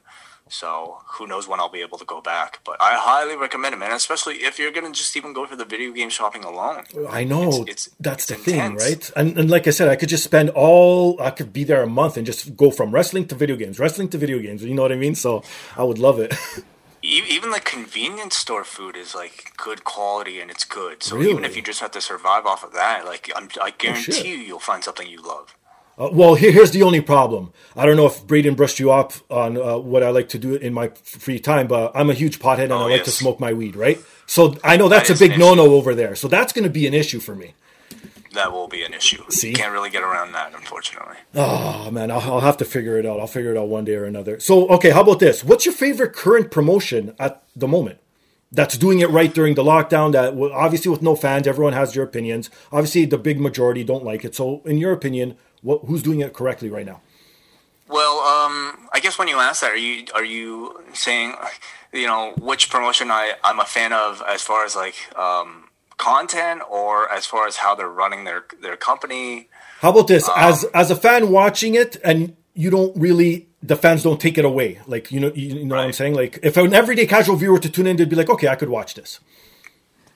So 0.51 0.97
who 1.13 1.27
knows 1.27 1.47
when 1.47 1.59
I'll 1.59 1.69
be 1.69 1.81
able 1.81 1.99
to 1.99 2.05
go 2.05 2.21
back? 2.21 2.59
But 2.65 2.77
I 2.81 2.95
highly 2.97 3.35
recommend 3.35 3.75
it, 3.75 3.77
man. 3.77 3.91
Especially 3.91 4.35
if 4.37 4.57
you're 4.57 4.71
gonna 4.71 4.91
just 4.91 5.15
even 5.15 5.31
go 5.31 5.45
for 5.45 5.55
the 5.55 5.63
video 5.63 5.91
game 5.93 6.09
shopping 6.09 6.43
alone. 6.43 6.83
I 7.09 7.23
know 7.23 7.43
It's- 7.49 7.59
it's- 7.61 7.89
that's 7.99 8.29
it's 8.31 8.43
the 8.43 8.51
thing, 8.51 8.75
right? 8.75 9.11
And, 9.15 9.37
and 9.37 9.49
like 9.49 9.67
I 9.67 9.69
said, 9.69 9.89
I 9.89 9.95
could 9.95 10.09
just 10.09 10.23
spend 10.23 10.49
all 10.49 11.21
I 11.21 11.29
could 11.29 11.53
be 11.53 11.63
there 11.63 11.83
a 11.83 11.87
month 11.87 12.17
and 12.17 12.25
just 12.25 12.57
go 12.57 12.71
from 12.71 12.91
wrestling 12.91 13.27
to 13.27 13.35
video 13.35 13.55
games, 13.57 13.77
wrestling 13.79 14.09
to 14.09 14.17
video 14.17 14.39
games. 14.39 14.63
You 14.63 14.73
know 14.73 14.81
what 14.81 14.91
I 14.91 14.95
mean? 14.95 15.13
So 15.15 15.43
I 15.77 15.83
would 15.83 15.99
love 15.99 16.19
it. 16.19 16.33
Even 17.01 17.51
the 17.51 17.59
convenience 17.61 18.35
store 18.35 18.63
food 18.63 18.95
is 18.97 19.15
like 19.15 19.53
good 19.57 19.83
quality 19.83 20.39
and 20.41 20.51
it's 20.51 20.65
good. 20.65 21.01
So 21.01 21.15
Really? 21.15 21.31
even 21.31 21.45
if 21.45 21.55
you 21.55 21.61
just 21.61 21.79
have 21.79 21.91
to 21.91 22.01
survive 22.01 22.45
off 22.45 22.63
of 22.63 22.73
that, 22.73 23.05
like 23.05 23.31
I'm, 23.35 23.49
I 23.61 23.71
guarantee 23.71 24.11
shit. 24.11 24.25
you, 24.25 24.35
you'll 24.35 24.59
find 24.59 24.83
something 24.83 25.07
you 25.07 25.21
love. 25.21 25.55
Uh, 25.97 26.09
well, 26.13 26.35
here, 26.35 26.51
here's 26.51 26.71
the 26.71 26.81
only 26.83 27.01
problem. 27.01 27.51
I 27.75 27.85
don't 27.85 27.97
know 27.97 28.05
if 28.05 28.25
Braden 28.25 28.55
brushed 28.55 28.79
you 28.79 28.91
up 28.91 29.13
on 29.29 29.57
uh, 29.57 29.77
what 29.77 30.01
I 30.01 30.09
like 30.11 30.29
to 30.29 30.39
do 30.39 30.55
in 30.55 30.73
my 30.73 30.89
free 31.03 31.39
time, 31.39 31.67
but 31.67 31.91
I'm 31.93 32.09
a 32.09 32.13
huge 32.13 32.39
pothead 32.39 32.63
and 32.65 32.73
Oh, 32.73 32.87
I 32.87 32.91
like 32.91 33.03
to 33.05 33.11
smoke 33.11 33.39
my 33.39 33.51
weed, 33.53 33.75
right? 33.75 33.99
So 34.25 34.55
I 34.63 34.77
know 34.77 34.87
that's 34.87 35.09
That 35.09 35.21
a 35.21 35.27
big 35.27 35.37
no 35.37 35.55
no 35.55 35.73
over 35.73 35.93
there. 35.95 36.15
So 36.15 36.27
that's 36.27 36.53
going 36.53 36.63
to 36.63 36.69
be 36.69 36.87
an 36.87 36.93
issue 36.93 37.19
for 37.19 37.35
me. 37.35 37.53
That 38.33 38.51
will 38.51 38.67
be 38.67 38.83
an 38.83 38.93
issue. 38.93 39.23
See? 39.29 39.49
You 39.49 39.55
can't 39.55 39.71
really 39.71 39.89
get 39.89 40.03
around 40.03 40.33
that, 40.33 40.53
unfortunately. 40.53 41.17
Oh 41.35 41.89
man, 41.91 42.11
I'll, 42.11 42.21
I'll 42.21 42.39
have 42.41 42.57
to 42.57 42.65
figure 42.65 42.97
it 42.97 43.05
out. 43.05 43.19
I'll 43.19 43.27
figure 43.27 43.51
it 43.51 43.57
out 43.57 43.67
one 43.67 43.85
day 43.85 43.95
or 43.95 44.05
another. 44.05 44.39
So, 44.39 44.67
okay, 44.69 44.91
how 44.91 45.01
about 45.01 45.19
this? 45.19 45.43
What's 45.43 45.65
your 45.65 45.73
favorite 45.73 46.13
current 46.13 46.51
promotion 46.51 47.15
at 47.19 47.43
the 47.55 47.67
moment? 47.67 47.99
That's 48.51 48.77
doing 48.77 48.99
it 48.99 49.09
right 49.11 49.31
during 49.31 49.53
the 49.53 49.63
lockdown. 49.63 50.11
That 50.13 50.33
obviously 50.53 50.89
with 50.89 51.01
no 51.01 51.15
fans, 51.15 51.47
everyone 51.47 51.73
has 51.73 51.93
their 51.93 52.03
opinions. 52.03 52.49
Obviously, 52.71 53.05
the 53.05 53.17
big 53.17 53.39
majority 53.39 53.83
don't 53.83 54.03
like 54.03 54.25
it. 54.25 54.35
So, 54.35 54.61
in 54.65 54.77
your 54.77 54.91
opinion, 54.91 55.37
what, 55.61 55.81
who's 55.85 56.01
doing 56.01 56.21
it 56.21 56.33
correctly 56.33 56.69
right 56.69 56.85
now? 56.85 57.01
Well, 57.87 58.19
um, 58.19 58.87
I 58.93 58.99
guess 59.01 59.17
when 59.17 59.27
you 59.27 59.37
ask 59.37 59.61
that, 59.61 59.71
are 59.71 59.77
you 59.77 60.05
are 60.13 60.23
you 60.23 60.83
saying, 60.93 61.33
you 61.91 62.05
know, 62.05 62.33
which 62.39 62.69
promotion 62.69 63.09
I 63.09 63.33
I'm 63.43 63.59
a 63.59 63.65
fan 63.65 63.93
of 63.93 64.21
as 64.27 64.43
far 64.43 64.63
as 64.63 64.75
like 64.75 64.95
um, 65.17 65.68
content 65.99 66.61
or 66.67 67.11
as 67.11 67.27
far 67.27 67.45
as 67.45 67.57
how 67.57 67.75
they're 67.75 67.87
running 67.87 68.23
their 68.23 68.45
their 68.59 68.75
company? 68.75 69.49
How 69.81 69.91
about 69.91 70.07
this? 70.07 70.27
as 70.35 70.63
as 70.73 70.89
a 70.89 70.95
fan 70.95 71.29
watching 71.29 71.75
it, 71.75 71.97
and 72.03 72.35
you 72.55 72.71
don't 72.71 72.95
really 72.97 73.47
the 73.61 73.75
fans 73.75 74.01
don't 74.01 74.19
take 74.19 74.39
it 74.39 74.45
away. 74.45 74.79
Like 74.87 75.11
you 75.11 75.19
know, 75.19 75.31
you, 75.35 75.63
know 75.65 75.75
what 75.75 75.85
I'm 75.85 75.93
saying. 75.93 76.15
Like 76.15 76.39
if 76.41 76.57
an 76.57 76.73
everyday 76.73 77.05
casual 77.05 77.35
viewer 77.35 77.53
were 77.53 77.59
to 77.59 77.69
tune 77.69 77.85
in, 77.85 77.97
they'd 77.97 78.09
be 78.09 78.15
like, 78.15 78.29
okay, 78.29 78.47
I 78.47 78.55
could 78.55 78.69
watch 78.69 78.95
this. 78.95 79.19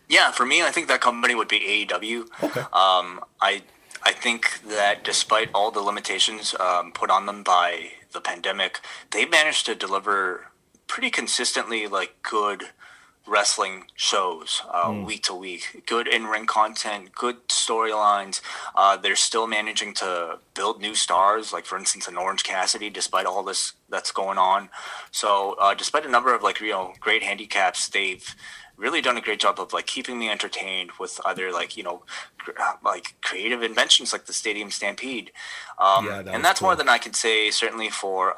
Yeah, 0.10 0.32
for 0.32 0.46
me, 0.46 0.64
I 0.64 0.72
think 0.72 0.88
that 0.88 1.02
company 1.02 1.36
would 1.36 1.48
be 1.48 1.60
AEW. 1.60 2.28
Okay. 2.44 2.62
Um, 2.62 3.24
I 3.42 3.62
I 4.02 4.12
think 4.12 4.62
that 4.64 5.04
despite 5.04 5.50
all 5.54 5.72
the 5.72 5.82
limitations 5.82 6.56
um, 6.60 6.92
put 6.92 7.10
on 7.10 7.26
them 7.26 7.44
by 7.44 7.92
the 8.12 8.22
pandemic, 8.22 8.80
they 9.12 9.26
managed 9.26 9.66
to 9.66 9.76
deliver 9.76 10.48
pretty 10.88 11.10
consistently 11.10 11.88
like 11.88 12.22
good 12.22 12.66
wrestling 13.26 13.86
shows 13.96 14.62
uh, 14.70 15.02
week 15.06 15.24
to 15.24 15.34
week. 15.34 15.84
Good 15.86 16.08
in 16.08 16.26
ring 16.26 16.46
content, 16.46 17.14
good 17.16 17.48
storylines. 17.48 18.42
Uh, 18.76 18.98
they're 18.98 19.16
still 19.16 19.48
managing 19.48 19.94
to 19.96 20.40
build 20.54 20.82
new 20.82 20.96
stars, 20.96 21.54
like 21.54 21.66
for 21.66 21.78
instance, 21.78 22.08
an 22.08 22.18
Orange 22.18 22.44
Cassidy, 22.44 22.90
despite 22.90 23.26
all 23.26 23.44
this 23.44 23.74
that's 23.90 24.12
going 24.12 24.38
on. 24.38 24.70
So, 25.12 25.56
uh, 25.60 25.74
despite 25.74 26.06
a 26.06 26.10
number 26.10 26.34
of 26.34 26.44
like 26.44 26.60
you 26.60 26.72
know 26.72 26.94
great 27.00 27.24
handicaps, 27.24 27.88
they've 27.88 28.36
really 28.76 29.02
done 29.02 29.18
a 29.18 29.22
great 29.22 29.40
job 29.40 29.60
of 29.60 29.72
like 29.72 29.86
keeping 29.86 30.18
me 30.20 30.30
entertained 30.30 30.92
with 31.00 31.22
other 31.24 31.52
like 31.52 31.78
you 31.78 31.84
know 31.84 32.04
uh, 32.60 32.74
like 32.84 33.16
creative 33.22 33.64
inventions 33.64 34.12
like 34.12 34.26
the 34.26 34.34
Stadium 34.34 34.70
Stampede, 34.70 35.32
um, 35.80 36.06
Yeah, 36.06 36.22
that 36.24 36.34
and 36.34 36.44
that's 36.44 36.62
more 36.62 36.76
than 36.76 36.90
I 36.90 36.98
can 36.98 37.14
say 37.14 37.52
certainly 37.52 37.90
for. 37.90 38.38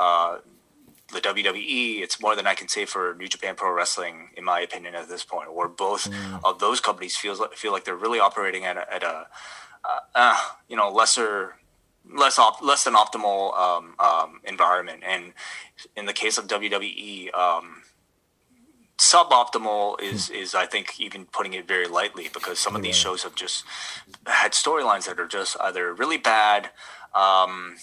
The 1.16 1.22
WWE, 1.22 2.01
it's 2.03 2.20
more 2.20 2.36
than 2.36 2.45
I 2.45 2.55
can 2.55 2.68
say 2.68 2.84
for 2.86 3.16
New 3.18 3.30
Japan 3.30 3.55
Pro 3.55 3.72
Wrestling, 3.72 4.32
in 4.36 4.43
my 4.43 4.59
opinion, 4.59 4.95
at 4.95 5.07
this 5.07 5.24
point. 5.24 5.53
Where 5.57 5.70
both 5.70 6.03
Mm. 6.11 6.41
of 6.43 6.59
those 6.59 6.80
companies 6.82 7.16
feels 7.16 7.39
like, 7.39 7.53
feel 7.53 7.72
like 7.72 7.86
they're 7.86 7.95
really 8.05 8.20
operating 8.20 8.66
at 8.66 8.76
a, 8.76 8.86
at 8.93 9.01
a 9.03 9.16
uh, 9.86 9.99
uh, 10.13 10.38
you 10.68 10.76
know 10.76 10.89
lesser, 10.91 11.55
less 12.24 12.38
op- 12.38 12.61
less 12.61 12.84
than 12.84 12.95
optimal 12.95 13.57
um, 13.57 13.95
um, 13.99 14.41
environment. 14.43 15.03
And 15.05 15.32
in 15.95 16.05
the 16.05 16.13
case 16.13 16.38
of 16.38 16.47
WWE, 16.47 17.34
um, 17.34 17.84
suboptimal 18.97 20.01
is 20.01 20.30
is 20.30 20.53
I 20.55 20.66
think 20.66 20.99
even 20.99 21.26
putting 21.26 21.53
it 21.53 21.68
very 21.68 21.88
lightly 21.88 22.30
because 22.34 22.59
some 22.59 22.76
of 22.76 22.82
these 22.82 22.95
shows 22.95 23.24
have 23.24 23.36
just 23.36 23.63
had 24.28 24.51
storylines 24.53 25.05
that 25.05 25.20
are 25.20 25.28
just 25.28 25.55
either 25.61 25.93
really 25.93 26.18
bad 26.18 26.72
um, 27.13 27.76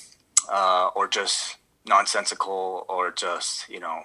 uh, 0.51 0.91
or 0.95 1.09
just 1.09 1.57
nonsensical 1.87 2.85
or 2.89 3.11
just 3.11 3.69
you 3.69 3.81
know 3.81 4.03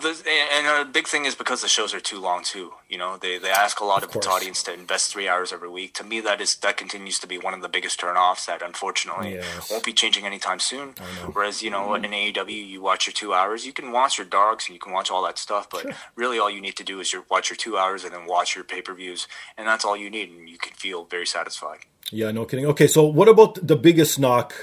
the, 0.00 0.16
and 0.54 0.88
a 0.88 0.90
big 0.90 1.06
thing 1.06 1.26
is 1.26 1.34
because 1.34 1.60
the 1.60 1.68
shows 1.68 1.92
are 1.92 2.00
too 2.00 2.18
long 2.18 2.42
too. 2.42 2.72
You 2.88 2.96
know, 2.96 3.18
they, 3.18 3.36
they 3.36 3.50
ask 3.50 3.78
a 3.80 3.84
lot 3.84 3.98
of, 4.02 4.04
its 4.04 4.14
course. 4.14 4.26
audience 4.26 4.62
to 4.62 4.72
invest 4.72 5.12
three 5.12 5.28
hours 5.28 5.52
every 5.52 5.68
week. 5.68 5.92
To 5.96 6.04
me, 6.04 6.20
that 6.20 6.40
is 6.40 6.56
that 6.56 6.78
continues 6.78 7.18
to 7.18 7.26
be 7.26 7.36
one 7.36 7.52
of 7.52 7.60
the 7.60 7.68
biggest 7.68 8.00
turnoffs 8.00 8.46
that 8.46 8.62
unfortunately 8.62 9.34
Yes. 9.34 9.70
won't 9.70 9.84
be 9.84 9.92
changing 9.92 10.24
anytime 10.24 10.60
soon. 10.60 10.94
Whereas 11.34 11.62
you 11.62 11.68
know, 11.68 11.94
in 11.94 12.04
AEW, 12.04 12.66
you 12.66 12.80
watch 12.80 13.06
your 13.06 13.12
two 13.12 13.34
hours, 13.34 13.66
you 13.66 13.74
can 13.74 13.92
watch 13.92 14.16
your 14.16 14.26
dogs 14.26 14.66
and 14.66 14.74
you 14.74 14.80
can 14.80 14.94
watch 14.94 15.10
all 15.10 15.22
that 15.24 15.36
stuff, 15.36 15.68
but 15.68 15.84
really 16.16 16.38
all 16.38 16.48
you 16.48 16.62
need 16.62 16.76
to 16.76 16.84
do 16.84 16.98
is 17.00 17.12
your 17.12 17.24
watch 17.30 17.50
your 17.50 17.58
two 17.58 17.76
hours 17.76 18.02
and 18.02 18.14
then 18.14 18.26
watch 18.26 18.54
your 18.54 18.64
pay 18.64 18.80
per 18.80 18.94
views, 18.94 19.28
and 19.58 19.68
that's 19.68 19.84
all 19.84 19.96
you 19.96 20.08
need, 20.08 20.30
and 20.30 20.48
you 20.48 20.56
can 20.56 20.72
feel 20.72 21.04
very 21.04 21.26
satisfied. 21.26 21.80
Yeah, 22.10 22.30
no 22.30 22.46
kidding. 22.46 22.64
Okay, 22.64 22.86
so 22.86 23.04
what 23.04 23.28
about 23.28 23.58
the 23.66 23.76
biggest 23.76 24.18
knock 24.18 24.54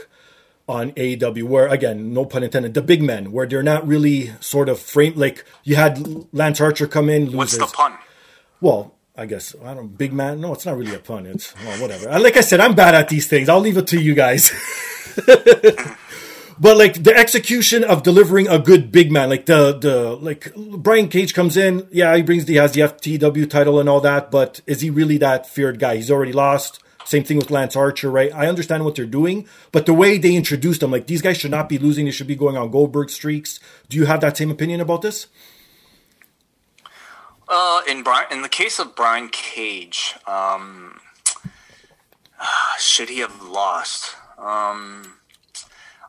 on 0.70 0.92
AEW? 0.92 1.44
Where 1.44 1.68
again, 1.68 2.14
no 2.14 2.24
pun 2.24 2.44
intended, 2.44 2.74
the 2.74 2.82
big 2.82 3.02
men, 3.02 3.32
where 3.32 3.48
they're 3.48 3.64
not 3.64 3.86
really 3.86 4.32
sort 4.40 4.70
of 4.70 4.80
framed. 4.80 5.18
Like 5.18 5.44
you 5.64 5.76
had 5.76 6.28
Lance 6.34 6.62
Archer 6.62 6.88
come 6.88 7.10
in, 7.10 7.36
What's 7.36 7.58
the 7.58 7.66
pun? 7.66 7.98
Well, 8.62 8.94
I 9.20 9.26
guess 9.26 9.54
I 9.66 9.74
don't. 9.74 9.98
Big 9.98 10.14
man? 10.14 10.40
No, 10.40 10.54
it's 10.54 10.66
not 10.66 10.78
really 10.78 10.96
a 10.96 11.00
pun. 11.00 11.26
It's 11.26 11.54
well, 11.66 11.82
whatever. 11.82 12.18
Like 12.20 12.38
I 12.38 12.42
said, 12.42 12.62
I'm 12.62 12.76
bad 12.76 12.96
at 12.96 13.10
these 13.10 13.28
things. 13.28 13.50
I'll 13.50 13.60
leave 13.60 13.76
it 13.76 13.88
to 13.88 14.00
you 14.00 14.14
guys. 14.14 14.52
but 15.26 16.78
like 16.78 17.04
the 17.04 17.14
execution 17.16 17.84
of 17.84 18.04
delivering 18.04 18.48
a 18.48 18.60
good 18.60 18.94
big 18.94 19.12
man, 19.12 19.30
like 19.30 19.46
the 19.46 19.78
the 19.78 20.16
like 20.16 20.54
Brian 20.56 21.10
Cage 21.10 21.34
comes 21.34 21.58
in. 21.58 21.88
Yeah, 21.92 22.16
he 22.16 22.22
brings 22.22 22.48
he 22.48 22.56
has 22.56 22.72
the 22.72 22.82
FTW 22.82 23.50
title 23.50 23.80
and 23.80 23.90
all 23.90 24.00
that. 24.02 24.32
But 24.32 24.62
is 24.66 24.82
he 24.82 24.90
really 24.90 25.18
that 25.18 25.48
feared 25.48 25.80
guy? 25.80 25.98
He's 25.98 26.12
already 26.12 26.34
lost. 26.34 26.80
Same 27.10 27.24
thing 27.24 27.38
with 27.38 27.50
Lance 27.50 27.76
Archer, 27.76 28.12
right? 28.12 28.32
I 28.36 28.46
understand 28.46 28.86
what 28.86 28.94
they're 28.94 29.08
doing, 29.08 29.48
but 29.72 29.88
the 29.88 29.96
way 29.96 30.20
they 30.20 30.36
introduced 30.36 30.82
them, 30.82 30.92
like 30.92 31.08
these 31.08 31.24
guys 31.24 31.38
should 31.38 31.50
not 31.50 31.68
be 31.68 31.80
losing. 31.80 32.06
They 32.06 32.12
should 32.12 32.28
be 32.28 32.36
going 32.36 32.56
on 32.56 32.70
Goldberg 32.70 33.10
streaks. 33.10 33.60
Do 33.90 33.98
you 33.98 34.06
have 34.06 34.22
that 34.22 34.38
same 34.38 34.52
opinion 34.52 34.80
about 34.80 35.02
this? 35.02 35.26
Uh, 37.48 37.82
in 37.90 38.04
Brian, 38.04 38.28
in 38.32 38.44
the 38.44 38.48
case 38.48 38.78
of 38.78 38.96
Brian 38.96 39.28
Cage, 39.30 40.18
um, 40.28 41.00
should 42.78 43.10
he 43.10 43.22
have 43.22 43.42
lost? 43.42 44.16
Um, 44.38 45.16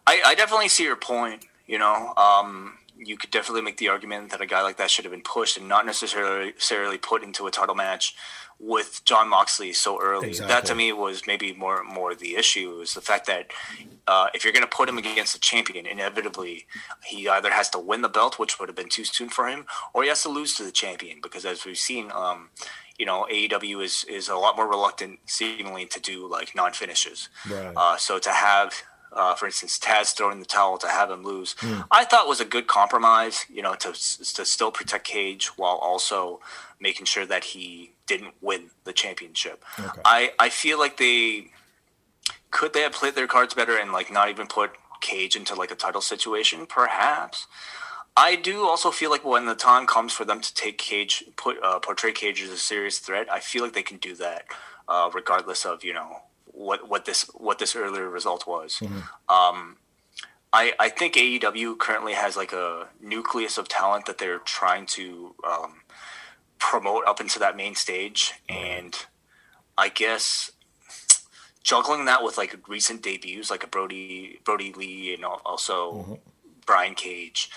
I, 0.06 0.20
I 0.22 0.34
definitely 0.34 0.68
see 0.68 0.84
your 0.84 0.96
point. 0.96 1.46
You 1.66 1.78
know, 1.78 2.12
um, 2.18 2.74
you 2.98 3.16
could 3.16 3.30
definitely 3.30 3.62
make 3.62 3.78
the 3.78 3.88
argument 3.88 4.32
that 4.32 4.42
a 4.42 4.46
guy 4.46 4.60
like 4.60 4.76
that 4.76 4.90
should 4.90 5.06
have 5.06 5.12
been 5.12 5.22
pushed 5.22 5.56
and 5.56 5.66
not 5.66 5.86
necessarily 5.86 6.48
necessarily 6.48 6.98
put 6.98 7.22
into 7.22 7.46
a 7.46 7.50
title 7.50 7.74
match 7.74 8.14
with 8.60 9.00
Jon 9.04 9.28
Moxley 9.28 9.72
so 9.72 10.00
early. 10.00 10.34
That 10.34 10.66
to 10.66 10.74
me 10.74 10.92
was 10.92 11.26
maybe 11.26 11.52
more 11.54 11.82
more 11.82 12.14
the 12.14 12.36
issue 12.36 12.80
is 12.80 12.94
the 12.94 13.00
fact 13.00 13.26
that 13.26 13.50
uh, 14.06 14.28
if 14.34 14.44
you're 14.44 14.52
going 14.52 14.64
to 14.64 14.76
put 14.76 14.88
him 14.88 14.98
against 14.98 15.34
a 15.34 15.40
champion, 15.40 15.86
inevitably 15.86 16.66
he 17.04 17.28
either 17.28 17.50
has 17.50 17.70
to 17.70 17.78
win 17.78 18.02
the 18.02 18.08
belt, 18.08 18.38
which 18.38 18.58
would 18.58 18.68
have 18.68 18.76
been 18.76 18.88
too 18.88 19.04
soon 19.04 19.28
for 19.28 19.48
him, 19.48 19.66
or 19.94 20.02
he 20.02 20.08
has 20.08 20.22
to 20.22 20.28
lose 20.28 20.54
to 20.54 20.62
the 20.62 20.72
champion. 20.72 21.18
Because 21.22 21.44
as 21.46 21.64
we've 21.64 21.78
seen, 21.78 22.10
um, 22.14 22.50
you 22.98 23.06
know, 23.06 23.26
AEW 23.32 23.82
is 23.82 24.04
is 24.04 24.28
a 24.28 24.36
lot 24.36 24.56
more 24.56 24.68
reluctant, 24.68 25.20
seemingly, 25.24 25.86
to 25.86 26.00
do 26.00 26.28
like 26.28 26.54
non 26.54 26.72
finishes. 26.72 27.30
Right. 27.50 27.72
Uh, 27.74 27.96
so 27.96 28.18
to 28.18 28.30
have, 28.30 28.74
uh, 29.12 29.34
for 29.34 29.46
instance, 29.46 29.78
Taz 29.78 30.14
throwing 30.14 30.38
the 30.38 30.46
towel 30.46 30.78
to 30.78 30.88
have 30.88 31.10
him 31.10 31.24
lose, 31.24 31.56
I 31.90 32.04
thought 32.04 32.28
was 32.28 32.40
a 32.40 32.44
good 32.44 32.66
compromise. 32.66 33.44
You 33.52 33.62
know, 33.62 33.74
to 33.74 33.92
to 33.92 34.44
still 34.44 34.70
protect 34.70 35.04
Cage 35.04 35.46
while 35.56 35.76
also 35.76 36.40
making 36.78 37.06
sure 37.06 37.26
that 37.26 37.44
he 37.44 37.92
didn't 38.06 38.34
win 38.40 38.70
the 38.84 38.92
championship. 38.92 39.64
Okay. 39.78 40.00
I 40.04 40.32
I 40.38 40.48
feel 40.48 40.78
like 40.78 40.96
they 40.96 41.50
could 42.50 42.72
they 42.72 42.82
have 42.82 42.92
played 42.92 43.14
their 43.14 43.26
cards 43.26 43.54
better 43.54 43.76
and 43.76 43.92
like 43.92 44.12
not 44.12 44.28
even 44.28 44.46
put 44.46 44.72
Cage 45.00 45.34
into 45.34 45.54
like 45.54 45.70
a 45.70 45.74
title 45.76 46.00
situation, 46.00 46.66
perhaps. 46.66 47.46
I 48.16 48.36
do 48.36 48.68
also 48.68 48.90
feel 48.90 49.10
like 49.10 49.24
when 49.24 49.46
the 49.46 49.54
time 49.54 49.86
comes 49.86 50.12
for 50.12 50.24
them 50.24 50.40
to 50.40 50.54
take 50.54 50.78
Cage, 50.78 51.24
put 51.36 51.62
uh, 51.62 51.78
portray 51.78 52.12
Cage 52.12 52.42
as 52.42 52.50
a 52.50 52.58
serious 52.58 52.98
threat, 52.98 53.30
I 53.30 53.40
feel 53.40 53.62
like 53.62 53.72
they 53.72 53.82
can 53.82 53.98
do 53.98 54.14
that, 54.16 54.44
uh, 54.88 55.10
regardless 55.12 55.64
of 55.64 55.84
you 55.84 55.94
know 55.94 56.22
what 56.52 56.88
what 56.88 57.04
this 57.04 57.24
what 57.34 57.58
this 57.58 57.74
earlier 57.76 58.08
result 58.08 58.46
was. 58.46 58.80
Um, 59.28 59.76
I 60.52 60.72
I 60.78 60.88
think 60.88 61.14
AEW 61.14 61.78
currently 61.78 62.14
has 62.14 62.36
like 62.36 62.52
a 62.52 62.88
nucleus 63.00 63.58
of 63.58 63.68
talent 63.68 64.06
that 64.06 64.18
they're 64.18 64.38
trying 64.40 64.86
to 64.86 65.34
um, 65.48 65.82
promote 66.58 67.04
up 67.06 67.20
into 67.20 67.38
that 67.38 67.56
main 67.56 67.74
stage, 67.74 68.34
and 68.48 68.96
I 69.78 69.88
guess 69.88 70.50
juggling 71.62 72.06
that 72.06 72.22
with 72.24 72.36
like 72.38 72.56
recent 72.68 73.02
debuts 73.02 73.50
like 73.50 73.62
a 73.64 73.66
Brody 73.66 74.40
Brody 74.44 74.72
Lee 74.72 75.14
and 75.14 75.24
al- 75.24 75.42
also 75.44 76.20
Brian 76.66 76.94
Cage, 76.94 77.50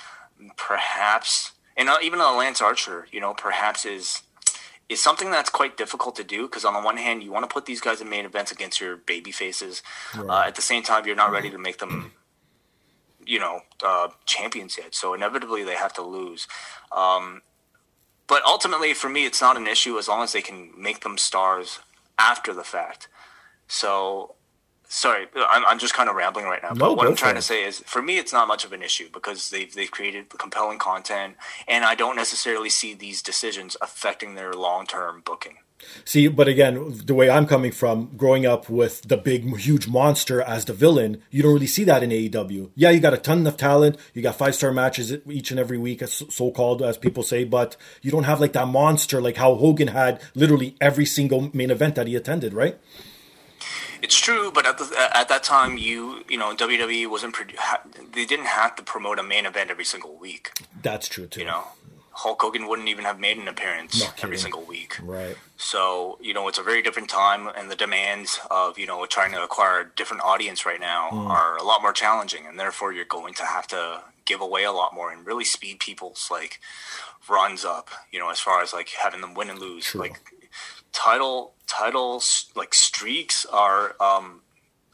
perhaps, 0.58 1.52
and 1.78 1.90
uh, 1.90 1.98
even 2.02 2.20
a 2.20 2.32
Lance 2.32 2.62
Archer, 2.62 3.08
you 3.12 3.20
know, 3.20 3.34
perhaps 3.34 3.86
is 3.86 4.22
is 4.90 5.02
something 5.02 5.32
that's 5.32 5.50
quite 5.50 5.78
difficult 5.78 6.16
to 6.16 6.24
do 6.24 6.44
because 6.44 6.66
on 6.66 6.74
the 6.74 6.82
one 6.82 6.98
hand 6.98 7.24
you 7.24 7.32
want 7.32 7.48
to 7.48 7.54
put 7.54 7.66
these 7.66 7.82
guys 7.82 8.02
in 8.02 8.10
main 8.10 8.26
events 8.26 8.52
against 8.52 8.80
your 8.82 8.98
baby 8.98 9.32
faces, 9.32 9.82
uh, 10.30 10.42
at 10.42 10.56
the 10.56 10.62
same 10.62 10.84
time 10.84 11.06
you're 11.06 11.16
not 11.16 11.32
ready 11.32 11.50
to 11.50 11.58
make 11.58 11.80
them. 11.80 12.12
You 13.26 13.40
know, 13.40 13.62
uh, 13.82 14.10
champions 14.26 14.78
yet, 14.78 14.94
so 14.94 15.14
inevitably 15.14 15.64
they 15.64 15.76
have 15.76 15.94
to 15.94 16.02
lose. 16.02 16.46
Um, 16.92 17.42
but 18.28 18.44
ultimately, 18.46 18.94
for 18.94 19.08
me, 19.08 19.26
it's 19.26 19.40
not 19.40 19.56
an 19.56 19.66
issue 19.66 19.98
as 19.98 20.10
long 20.10 20.24
as 20.24 20.34
they 20.34 20.42
can 20.42 20.72
make 20.78 21.02
them 21.02 21.18
stars 21.18 21.80
after 22.20 22.54
the 22.54 22.66
fact. 22.66 23.08
So 23.68 24.36
sorry, 24.94 25.28
I'm, 25.36 25.66
I'm 25.66 25.80
just 25.80 25.94
kind 25.94 26.10
of 26.10 26.16
rambling 26.16 26.46
right 26.46 26.62
now. 26.62 26.74
But 26.74 26.96
what 26.96 27.08
I'm 27.08 27.16
trying 27.16 27.36
to 27.36 27.42
say 27.42 27.64
is, 27.64 27.80
for 27.80 28.02
me, 28.02 28.18
it's 28.18 28.32
not 28.32 28.48
much 28.48 28.64
of 28.64 28.72
an 28.74 28.82
issue 28.82 29.10
because 29.12 29.50
they've 29.50 29.74
they've 29.74 29.92
created 29.92 30.30
compelling 30.30 30.80
content, 30.80 31.36
and 31.68 31.84
I 31.84 31.96
don't 31.96 32.16
necessarily 32.16 32.70
see 32.70 32.94
these 32.94 33.22
decisions 33.22 33.76
affecting 33.82 34.36
their 34.36 34.54
long 34.54 34.86
term 34.86 35.22
booking. 35.26 35.58
See, 36.06 36.30
but 36.30 36.48
again, 36.48 37.02
the 37.06 37.14
way 37.14 37.30
I'm 37.30 37.46
coming 37.46 37.74
from, 37.74 38.16
growing 38.16 38.46
up 38.46 38.70
with 38.70 39.02
the 39.02 39.18
big, 39.18 39.58
huge 39.58 39.86
monster 39.86 40.42
as 40.42 40.64
the 40.64 40.72
villain, 40.72 41.22
you 41.30 41.44
don't 41.44 41.54
really 41.54 41.68
see 41.68 41.84
that 41.84 42.02
in 42.02 42.10
AEW. 42.10 42.70
Yeah, 42.74 42.92
you 42.92 43.02
got 43.02 43.14
a 43.14 43.18
ton 43.18 43.46
of 43.46 43.58
talent, 43.58 43.98
you 44.14 44.22
got 44.22 44.38
five 44.38 44.56
star 44.56 44.72
matches 44.72 45.14
each 45.30 45.52
and 45.52 45.60
every 45.60 45.78
week, 45.78 46.02
so 46.08 46.52
called, 46.52 46.82
as 46.82 46.98
people 46.98 47.22
say, 47.22 47.44
but 47.44 47.76
you 48.02 48.12
don't 48.12 48.24
have 48.24 48.40
like 48.40 48.54
that 48.54 48.70
monster 48.70 49.20
like 49.20 49.36
how 49.36 49.56
Hogan 49.56 49.90
had 49.90 50.22
literally 50.36 50.78
every 50.80 51.06
single 51.06 51.50
main 51.54 51.70
event 51.70 51.96
that 51.96 52.08
he 52.08 52.16
attended, 52.16 52.54
right? 52.54 52.80
It's 54.04 54.20
true, 54.20 54.52
but 54.52 54.66
at 54.66 54.78
the, 54.78 55.10
at 55.16 55.30
that 55.30 55.44
time, 55.44 55.78
you 55.78 56.26
you 56.28 56.38
know 56.38 56.54
WWE 56.54 57.10
wasn't 57.10 57.36
they 58.14 58.26
didn't 58.26 58.48
have 58.48 58.76
to 58.76 58.84
promote 58.84 59.18
a 59.18 59.24
main 59.24 59.46
event 59.46 59.72
every 59.72 59.86
single 59.86 60.16
week. 60.16 60.52
That's 60.82 61.08
true 61.08 61.26
too. 61.26 61.40
You 61.40 61.46
know, 61.48 61.64
Hulk 62.16 62.42
Hogan 62.42 62.68
wouldn't 62.68 62.88
even 62.88 63.06
have 63.06 63.20
made 63.20 63.38
an 63.38 63.48
appearance 63.48 64.04
every 64.22 64.38
single 64.38 64.62
week. 64.62 64.98
Right. 65.02 65.36
So, 65.58 66.20
you 66.22 66.34
know, 66.34 66.48
it's 66.48 66.60
a 66.60 66.64
very 66.64 66.82
different 66.82 67.10
time, 67.10 67.48
and 67.48 67.72
the 67.72 67.76
demands 67.76 68.40
of, 68.52 68.78
you 68.78 68.86
know, 68.86 69.06
trying 69.08 69.32
to 69.32 69.44
acquire 69.44 69.82
a 69.82 69.96
different 69.96 70.22
audience 70.24 70.66
right 70.66 70.80
now 70.80 71.10
mm. 71.10 71.30
are 71.30 71.58
a 71.58 71.64
lot 71.64 71.82
more 71.82 71.92
challenging, 71.92 72.46
and 72.46 72.60
therefore 72.60 72.94
you're 72.94 73.06
going 73.06 73.34
to 73.36 73.46
have 73.46 73.68
to 73.68 74.02
give 74.26 74.42
away 74.42 74.64
a 74.64 74.72
lot 74.72 74.94
more 74.94 75.12
and 75.12 75.26
really 75.26 75.44
speed 75.44 75.80
people's, 75.80 76.30
like, 76.30 76.60
runs 77.28 77.66
up, 77.66 77.90
you 78.12 78.20
know, 78.20 78.30
as 78.30 78.40
far 78.40 78.62
as, 78.62 78.74
like, 78.74 78.90
having 78.90 79.22
them 79.22 79.34
win 79.34 79.50
and 79.50 79.60
lose. 79.60 79.86
True. 79.86 80.02
Like, 80.02 80.20
title, 80.94 81.54
titles, 81.68 82.52
like, 82.56 82.74
streaks 82.74 83.46
are, 83.46 83.96
um, 84.00 84.42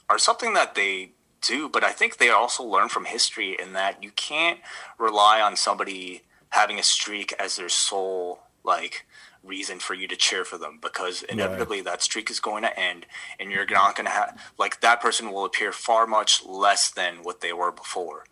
are 0.10 0.18
something 0.18 0.54
that 0.54 0.76
they 0.76 1.12
do, 1.42 1.70
but 1.70 1.84
I 1.84 1.92
think 1.92 2.18
they 2.18 2.30
also 2.30 2.64
learn 2.64 2.90
from 2.90 3.06
history 3.06 3.56
in 3.62 3.74
that 3.74 4.04
you 4.04 4.12
can't 4.12 4.60
rely 4.98 5.42
on 5.42 5.56
somebody 5.56 6.24
having 6.50 6.80
a 6.80 6.84
streak 6.84 7.34
as 7.40 7.56
their 7.56 7.70
sole 7.70 8.40
like 8.64 9.06
reason 9.44 9.80
for 9.80 9.94
you 9.94 10.08
to 10.08 10.16
cheer 10.16 10.44
for 10.44 10.58
them 10.58 10.80
because 10.82 11.24
inevitably 11.24 11.82
that 11.82 12.02
streak 12.02 12.30
is 12.30 12.40
going 12.40 12.64
to 12.64 12.80
end 12.80 13.06
and 13.40 13.52
you're 13.52 13.66
not 13.66 13.96
going 13.96 14.06
to 14.06 14.12
have 14.12 14.38
like 14.58 14.82
that 14.82 15.00
person 15.00 15.32
will 15.32 15.46
appear 15.46 15.72
far 15.72 16.06
much 16.06 16.44
less 16.46 16.92
than 16.92 17.24
what 17.24 17.40
they 17.40 17.54
were 17.54 17.72
before 17.72 18.26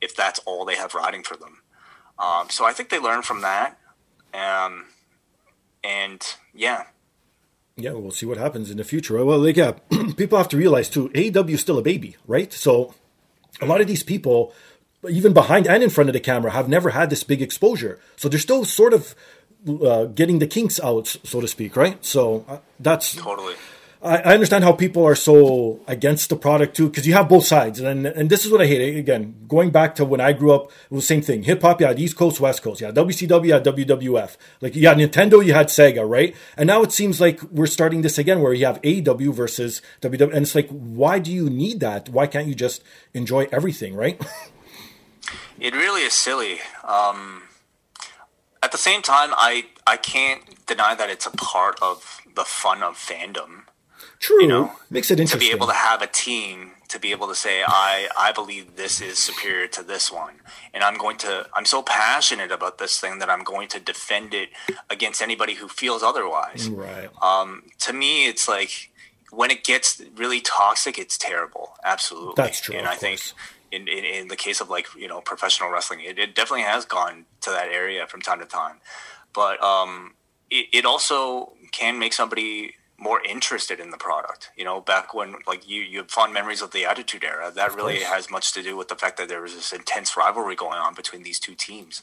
if 0.00 0.14
that's 0.14 0.38
all 0.40 0.64
they 0.64 0.76
have 0.76 0.94
riding 0.94 1.22
for 1.22 1.36
them. 1.36 1.62
Um, 2.18 2.48
so 2.50 2.64
I 2.64 2.72
think 2.72 2.90
they 2.90 2.98
learn 2.98 3.22
from 3.22 3.42
that. 3.42 3.78
Um, 4.32 4.86
and 5.82 6.22
yeah, 6.54 6.84
Yeah, 7.76 7.92
we'll 7.92 8.10
see 8.10 8.26
what 8.26 8.36
happens 8.36 8.70
in 8.70 8.76
the 8.76 8.84
future. 8.84 9.24
Well, 9.24 9.38
like, 9.38 9.56
yeah, 9.56 9.72
people 10.16 10.38
have 10.38 10.48
to 10.48 10.56
realize 10.56 10.88
too, 10.88 11.08
AEW 11.10 11.50
is 11.50 11.60
still 11.60 11.78
a 11.78 11.82
baby, 11.82 12.16
right? 12.26 12.52
So 12.52 12.94
a 13.60 13.66
lot 13.66 13.80
of 13.80 13.86
these 13.86 14.02
people, 14.02 14.52
even 15.08 15.32
behind 15.32 15.66
and 15.66 15.82
in 15.82 15.90
front 15.90 16.10
of 16.10 16.12
the 16.12 16.20
camera, 16.20 16.50
have 16.50 16.68
never 16.68 16.90
had 16.90 17.08
this 17.10 17.24
big 17.24 17.40
exposure. 17.40 17.98
So 18.16 18.28
they're 18.28 18.38
still 18.38 18.64
sort 18.64 18.92
of 18.92 19.14
uh, 19.66 20.06
getting 20.06 20.38
the 20.38 20.46
kinks 20.46 20.80
out, 20.80 21.06
so 21.06 21.40
to 21.40 21.48
speak, 21.48 21.76
right? 21.76 22.04
So 22.04 22.44
uh, 22.48 22.58
that's 22.78 23.14
totally. 23.14 23.54
I, 24.02 24.16
I 24.18 24.34
understand 24.34 24.64
how 24.64 24.72
people 24.72 25.04
are 25.04 25.14
so 25.14 25.80
against 25.86 26.28
the 26.28 26.36
product 26.36 26.76
too, 26.76 26.88
because 26.88 27.06
you 27.06 27.14
have 27.14 27.28
both 27.28 27.46
sides, 27.46 27.80
and 27.80 28.06
and 28.06 28.28
this 28.28 28.44
is 28.44 28.50
what 28.50 28.60
I 28.60 28.66
hate. 28.66 28.96
Again, 28.96 29.36
going 29.46 29.70
back 29.70 29.94
to 29.96 30.04
when 30.04 30.20
I 30.20 30.32
grew 30.32 30.52
up, 30.52 30.66
it 30.66 30.90
was 30.90 31.04
the 31.04 31.06
same 31.06 31.22
thing. 31.22 31.44
Hip 31.44 31.62
hop, 31.62 31.80
you 31.80 31.86
had 31.86 31.98
East 31.98 32.16
Coast, 32.16 32.40
West 32.40 32.62
Coast, 32.62 32.80
yeah, 32.80 32.90
WCW, 32.90 33.52
had 33.52 33.64
WWF. 33.64 34.36
Like 34.60 34.74
you 34.74 34.88
had 34.88 34.98
Nintendo, 34.98 35.44
you 35.44 35.54
had 35.54 35.68
Sega, 35.68 36.08
right? 36.08 36.34
And 36.56 36.66
now 36.66 36.82
it 36.82 36.92
seems 36.92 37.20
like 37.20 37.42
we're 37.44 37.66
starting 37.66 38.02
this 38.02 38.18
again, 38.18 38.40
where 38.40 38.52
you 38.52 38.66
have 38.66 38.82
AEW 38.82 39.32
versus 39.32 39.80
WW, 40.00 40.34
and 40.34 40.42
it's 40.42 40.54
like, 40.54 40.68
why 40.68 41.18
do 41.18 41.32
you 41.32 41.48
need 41.48 41.80
that? 41.80 42.08
Why 42.08 42.26
can't 42.26 42.48
you 42.48 42.54
just 42.54 42.82
enjoy 43.14 43.48
everything, 43.52 43.94
right? 43.94 44.20
It 45.60 45.74
really 45.74 46.02
is 46.02 46.12
silly. 46.12 46.58
Um, 46.82 47.42
at 48.64 48.72
the 48.72 48.78
same 48.78 49.00
time, 49.00 49.30
I 49.36 49.66
I 49.86 49.96
can't 49.96 50.42
deny 50.66 50.96
that 50.96 51.08
it's 51.08 51.24
a 51.24 51.30
part 51.30 51.78
of 51.80 52.20
the 52.34 52.42
fun 52.42 52.82
of 52.82 52.96
fandom 52.96 53.62
True, 54.22 54.46
know, 54.46 54.72
makes 54.88 55.10
it 55.10 55.18
interesting. 55.18 55.40
to 55.40 55.52
be 55.52 55.56
able 55.56 55.66
to 55.66 55.72
have 55.72 56.00
a 56.00 56.06
team 56.06 56.70
to 56.92 57.00
be 57.00 57.10
able 57.10 57.26
to 57.26 57.34
say 57.34 57.64
I 57.66 58.08
I 58.16 58.32
believe 58.32 58.76
this 58.76 59.00
is 59.00 59.18
superior 59.18 59.66
to 59.68 59.82
this 59.82 60.12
one, 60.12 60.34
and 60.72 60.84
I'm 60.84 60.96
going 60.96 61.16
to 61.18 61.48
I'm 61.54 61.64
so 61.64 61.82
passionate 61.82 62.52
about 62.52 62.78
this 62.78 63.00
thing 63.00 63.18
that 63.18 63.28
I'm 63.28 63.42
going 63.42 63.66
to 63.68 63.80
defend 63.80 64.32
it 64.32 64.50
against 64.88 65.20
anybody 65.22 65.54
who 65.54 65.66
feels 65.66 66.02
otherwise. 66.04 66.68
right. 66.68 67.08
Um, 67.20 67.64
to 67.80 67.92
me, 67.92 68.28
it's 68.28 68.46
like 68.46 68.90
when 69.32 69.50
it 69.50 69.64
gets 69.64 70.00
really 70.14 70.40
toxic, 70.40 70.98
it's 70.98 71.18
terrible. 71.18 71.74
Absolutely, 71.84 72.34
That's 72.36 72.60
true, 72.60 72.76
And 72.76 72.86
I 72.86 72.94
think 72.94 73.20
in, 73.72 73.88
in 73.88 74.04
in 74.04 74.28
the 74.28 74.36
case 74.36 74.60
of 74.60 74.70
like 74.70 74.86
you 74.96 75.08
know 75.08 75.20
professional 75.20 75.68
wrestling, 75.70 76.00
it, 76.00 76.18
it 76.18 76.36
definitely 76.36 76.62
has 76.62 76.84
gone 76.84 77.24
to 77.40 77.50
that 77.50 77.70
area 77.70 78.06
from 78.06 78.20
time 78.20 78.38
to 78.38 78.46
time. 78.46 78.76
But 79.32 79.60
um, 79.62 80.14
it, 80.48 80.66
it 80.72 80.84
also 80.84 81.54
can 81.72 81.98
make 81.98 82.12
somebody 82.12 82.74
more 83.02 83.20
interested 83.34 83.80
in 83.80 83.90
the 83.90 83.96
product. 83.96 84.50
You 84.56 84.64
know, 84.64 84.80
back 84.80 85.12
when 85.12 85.34
like 85.46 85.68
you 85.68 85.80
you 85.82 85.98
have 85.98 86.10
fond 86.10 86.32
memories 86.32 86.62
of 86.62 86.70
the 86.70 86.84
Attitude 86.84 87.24
Era. 87.24 87.50
That 87.54 87.74
really 87.74 88.00
has 88.00 88.30
much 88.30 88.52
to 88.52 88.62
do 88.62 88.76
with 88.76 88.88
the 88.88 88.94
fact 88.94 89.16
that 89.18 89.28
there 89.28 89.42
was 89.42 89.54
this 89.54 89.72
intense 89.72 90.16
rivalry 90.16 90.54
going 90.54 90.78
on 90.78 90.94
between 90.94 91.22
these 91.24 91.40
two 91.40 91.54
teams. 91.54 92.02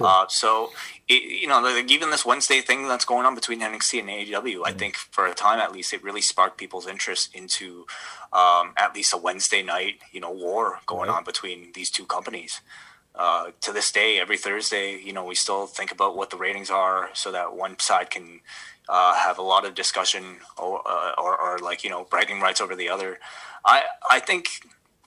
Uh, 0.00 0.26
so, 0.28 0.70
it, 1.08 1.22
you 1.42 1.48
know, 1.48 1.60
like 1.60 1.90
even 1.90 2.10
this 2.10 2.24
Wednesday 2.24 2.60
thing 2.60 2.86
that's 2.86 3.04
going 3.04 3.26
on 3.26 3.34
between 3.34 3.60
NXT 3.60 4.00
and 4.00 4.08
AEW, 4.08 4.62
I 4.64 4.72
think 4.72 4.96
for 4.96 5.26
a 5.26 5.34
time 5.34 5.58
at 5.58 5.72
least, 5.72 5.92
it 5.92 6.02
really 6.04 6.20
sparked 6.20 6.58
people's 6.58 6.86
interest 6.86 7.34
into 7.34 7.86
um, 8.32 8.72
at 8.76 8.94
least 8.94 9.12
a 9.14 9.16
Wednesday 9.16 9.62
night, 9.62 9.96
you 10.12 10.20
know, 10.20 10.30
war 10.30 10.80
going 10.86 11.08
Right. 11.08 11.16
on 11.18 11.24
between 11.24 11.72
these 11.74 11.90
two 11.90 12.04
companies. 12.06 12.60
Uh, 13.14 13.46
to 13.62 13.72
this 13.72 13.90
day, 13.90 14.18
every 14.20 14.36
Thursday, 14.36 14.94
you 14.98 15.12
know, 15.12 15.24
we 15.24 15.34
still 15.34 15.66
think 15.66 15.90
about 15.90 16.14
what 16.18 16.28
the 16.28 16.36
ratings 16.36 16.68
are, 16.70 17.08
so 17.14 17.32
that 17.32 17.54
one 17.56 17.78
side 17.78 18.10
can 18.10 18.40
uh, 18.88 19.14
have 19.14 19.38
a 19.38 19.42
lot 19.42 19.64
of 19.64 19.74
discussion 19.74 20.36
or, 20.56 20.82
uh, 20.86 21.12
or, 21.18 21.36
or 21.40 21.58
like 21.58 21.84
you 21.84 21.90
know 21.90 22.04
bragging 22.04 22.40
rights 22.40 22.60
over 22.60 22.76
the 22.76 22.88
other. 22.88 23.18
I 23.64 23.84
I 24.10 24.20
think 24.20 24.46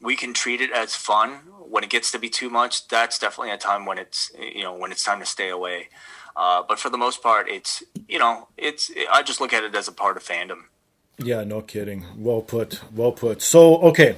we 0.02 0.16
can 0.16 0.34
treat 0.34 0.62
it 0.62 0.72
as 0.72 0.96
fun. 0.96 1.42
When 1.70 1.84
it 1.84 1.90
gets 1.90 2.12
to 2.12 2.20
be 2.20 2.30
too 2.30 2.50
much, 2.50 2.88
that's 2.88 3.20
definitely 3.20 3.52
a 3.52 3.58
time 3.58 3.86
when 3.86 3.98
it's 3.98 4.32
you 4.38 4.64
know 4.64 4.74
when 4.74 4.92
it's 4.92 5.04
time 5.04 5.20
to 5.20 5.26
stay 5.26 5.50
away. 5.50 5.90
Uh, 6.36 6.64
but 6.68 6.80
for 6.80 6.90
the 6.90 6.98
most 6.98 7.22
part, 7.22 7.50
it's 7.50 7.84
you 8.08 8.20
know 8.20 8.48
it's 8.58 8.92
I 9.12 9.24
just 9.24 9.40
look 9.42 9.54
at 9.54 9.64
it 9.64 9.76
as 9.76 9.88
a 9.88 9.92
part 9.92 10.18
of 10.18 10.24
fandom. 10.24 10.64
Yeah, 11.22 11.44
no 11.44 11.62
kidding. 11.62 12.06
Well 12.18 12.42
put. 12.42 12.82
Well 12.96 13.12
put. 13.12 13.42
So, 13.42 13.78
okay. 13.82 14.16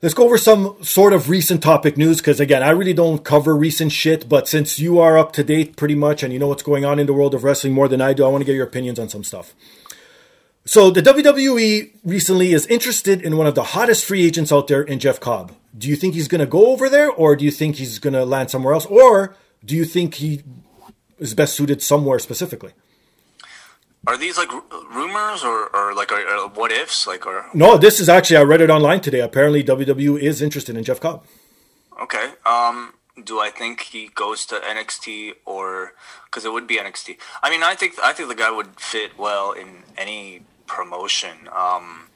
Let's 0.00 0.14
go 0.14 0.24
over 0.24 0.38
some 0.38 0.76
sort 0.80 1.12
of 1.12 1.28
recent 1.28 1.60
topic 1.60 1.96
news 1.96 2.18
because, 2.18 2.38
again, 2.38 2.62
I 2.62 2.70
really 2.70 2.94
don't 2.94 3.24
cover 3.24 3.56
recent 3.56 3.90
shit. 3.90 4.28
But 4.28 4.46
since 4.46 4.78
you 4.78 5.00
are 5.00 5.18
up 5.18 5.32
to 5.32 5.42
date 5.42 5.74
pretty 5.74 5.96
much 5.96 6.22
and 6.22 6.32
you 6.32 6.38
know 6.38 6.46
what's 6.46 6.62
going 6.62 6.84
on 6.84 7.00
in 7.00 7.06
the 7.06 7.12
world 7.12 7.34
of 7.34 7.42
wrestling 7.42 7.72
more 7.72 7.88
than 7.88 8.00
I 8.00 8.12
do, 8.12 8.24
I 8.24 8.28
want 8.28 8.42
to 8.42 8.44
get 8.44 8.54
your 8.54 8.66
opinions 8.66 9.00
on 9.00 9.08
some 9.08 9.24
stuff. 9.24 9.56
So, 10.64 10.90
the 10.90 11.02
WWE 11.02 11.94
recently 12.04 12.52
is 12.52 12.64
interested 12.66 13.22
in 13.22 13.36
one 13.36 13.48
of 13.48 13.56
the 13.56 13.64
hottest 13.64 14.04
free 14.04 14.24
agents 14.24 14.52
out 14.52 14.68
there 14.68 14.82
in 14.82 15.00
Jeff 15.00 15.18
Cobb. 15.18 15.52
Do 15.76 15.88
you 15.88 15.96
think 15.96 16.14
he's 16.14 16.28
going 16.28 16.40
to 16.40 16.46
go 16.46 16.66
over 16.68 16.88
there 16.88 17.10
or 17.10 17.34
do 17.34 17.44
you 17.44 17.50
think 17.50 17.76
he's 17.76 17.98
going 17.98 18.14
to 18.14 18.24
land 18.24 18.52
somewhere 18.52 18.74
else? 18.74 18.86
Or 18.86 19.34
do 19.64 19.74
you 19.74 19.84
think 19.84 20.14
he 20.14 20.42
is 21.18 21.34
best 21.34 21.54
suited 21.54 21.82
somewhere 21.82 22.20
specifically? 22.20 22.70
Are 24.06 24.16
these 24.16 24.38
like 24.38 24.52
r- 24.52 24.62
rumors 24.90 25.42
or, 25.42 25.74
or 25.74 25.94
like 25.94 26.12
are, 26.12 26.26
are 26.26 26.48
what 26.48 26.70
ifs? 26.72 27.06
Like 27.06 27.26
or 27.26 27.46
No, 27.52 27.76
this 27.76 28.00
is 28.00 28.08
actually, 28.08 28.36
I 28.36 28.42
read 28.42 28.60
it 28.60 28.70
online 28.70 29.00
today. 29.00 29.20
Apparently, 29.20 29.62
WWE 29.62 30.20
is 30.20 30.40
interested 30.40 30.76
in 30.76 30.84
Jeff 30.84 31.00
Cobb. 31.00 31.24
Okay. 32.00 32.32
Um, 32.46 32.94
do 33.22 33.40
I 33.40 33.50
think 33.50 33.80
he 33.80 34.08
goes 34.14 34.46
to 34.46 34.56
NXT 34.56 35.32
or 35.44 35.94
because 36.26 36.44
it 36.44 36.52
would 36.52 36.66
be 36.66 36.76
NXT? 36.76 37.18
I 37.42 37.50
mean, 37.50 37.62
I 37.62 37.74
think 37.74 37.94
I 38.02 38.12
think 38.12 38.28
the 38.28 38.34
guy 38.34 38.50
would 38.50 38.78
fit 38.78 39.18
well 39.18 39.52
in 39.52 39.82
any 39.96 40.42
promotion. 40.66 41.48
Um, 41.52 42.08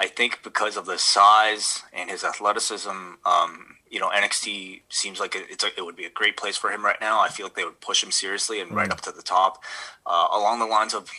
I 0.00 0.06
think 0.06 0.42
because 0.42 0.76
of 0.76 0.86
the 0.86 0.98
size 0.98 1.82
and 1.92 2.10
his 2.10 2.24
athleticism, 2.24 2.90
um, 3.24 3.75
you 3.90 4.00
know, 4.00 4.08
NXT 4.10 4.82
seems 4.88 5.20
like 5.20 5.34
it, 5.34 5.46
it's 5.50 5.64
a, 5.64 5.68
it 5.76 5.84
would 5.84 5.96
be 5.96 6.04
a 6.04 6.10
great 6.10 6.36
place 6.36 6.56
for 6.56 6.70
him 6.70 6.84
right 6.84 7.00
now. 7.00 7.20
I 7.20 7.28
feel 7.28 7.46
like 7.46 7.54
they 7.54 7.64
would 7.64 7.80
push 7.80 8.02
him 8.02 8.10
seriously 8.10 8.60
and 8.60 8.72
right 8.72 8.90
up 8.90 9.00
to 9.02 9.12
the 9.12 9.22
top, 9.22 9.62
uh, 10.04 10.28
along 10.32 10.58
the 10.58 10.66
lines 10.66 10.94
of 10.94 11.10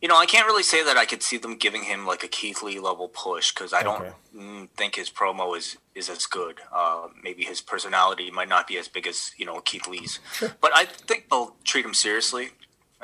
you 0.00 0.08
know, 0.08 0.16
I 0.16 0.24
can't 0.24 0.46
really 0.46 0.62
say 0.62 0.82
that 0.82 0.96
I 0.96 1.04
could 1.04 1.22
see 1.22 1.36
them 1.36 1.56
giving 1.56 1.82
him 1.84 2.06
like 2.06 2.24
a 2.24 2.28
Keith 2.28 2.62
Lee 2.62 2.78
level 2.80 3.08
push 3.08 3.52
because 3.52 3.74
I 3.74 3.82
don't 3.82 4.00
Okay. 4.00 4.12
mm, 4.34 4.68
think 4.70 4.94
his 4.96 5.10
promo 5.10 5.56
is 5.56 5.76
is 5.94 6.08
as 6.08 6.24
good. 6.24 6.60
Uh, 6.72 7.08
maybe 7.22 7.44
his 7.44 7.60
personality 7.60 8.30
might 8.30 8.48
not 8.48 8.66
be 8.66 8.78
as 8.78 8.88
big 8.88 9.06
as 9.06 9.32
you 9.36 9.44
know 9.44 9.60
Keith 9.60 9.86
Lee's, 9.86 10.18
but 10.60 10.70
I 10.74 10.86
think 10.86 11.28
they'll 11.28 11.54
treat 11.64 11.84
him 11.84 11.92
seriously, 11.92 12.50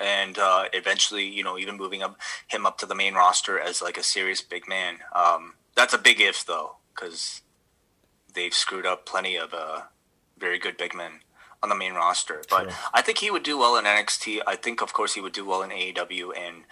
and 0.01 0.39
uh, 0.39 0.65
eventually, 0.73 1.27
you 1.27 1.45
know, 1.45 1.59
even 1.59 1.77
moving 1.77 2.03
up 2.03 2.19
him 2.49 2.65
up 2.65 2.79
to 2.79 2.87
the 2.87 2.95
main 2.95 3.13
roster 3.13 3.61
as 3.61 3.83
like 3.83 3.99
a 3.99 4.03
serious 4.03 4.41
big 4.41 4.67
man. 4.67 5.01
Um, 5.15 5.55
that's 5.75 5.93
a 5.93 5.99
big 5.99 6.19
if 6.19 6.47
though, 6.47 6.77
because 6.95 7.43
they've 8.37 8.55
screwed 8.55 8.87
up 8.87 9.05
plenty 9.05 9.37
of 9.37 9.53
uh, 9.53 9.81
very 10.39 10.61
good 10.61 10.77
big 10.77 10.95
men 10.95 11.21
on 11.63 11.69
the 11.69 11.75
main 11.75 11.95
roster. 11.95 12.43
But 12.49 12.65
True. 12.65 12.73
I 12.95 13.03
think 13.03 13.19
he 13.19 13.31
would 13.31 13.43
do 13.43 13.59
well 13.59 13.77
in 13.77 13.85
NXT. 13.85 14.41
I 14.47 14.55
think, 14.55 14.81
of 14.81 14.93
course, 14.93 15.15
he 15.15 15.21
would 15.21 15.33
do 15.33 15.45
well 15.45 15.63
in 15.63 15.71
AEW, 15.71 16.31
and 16.37 16.63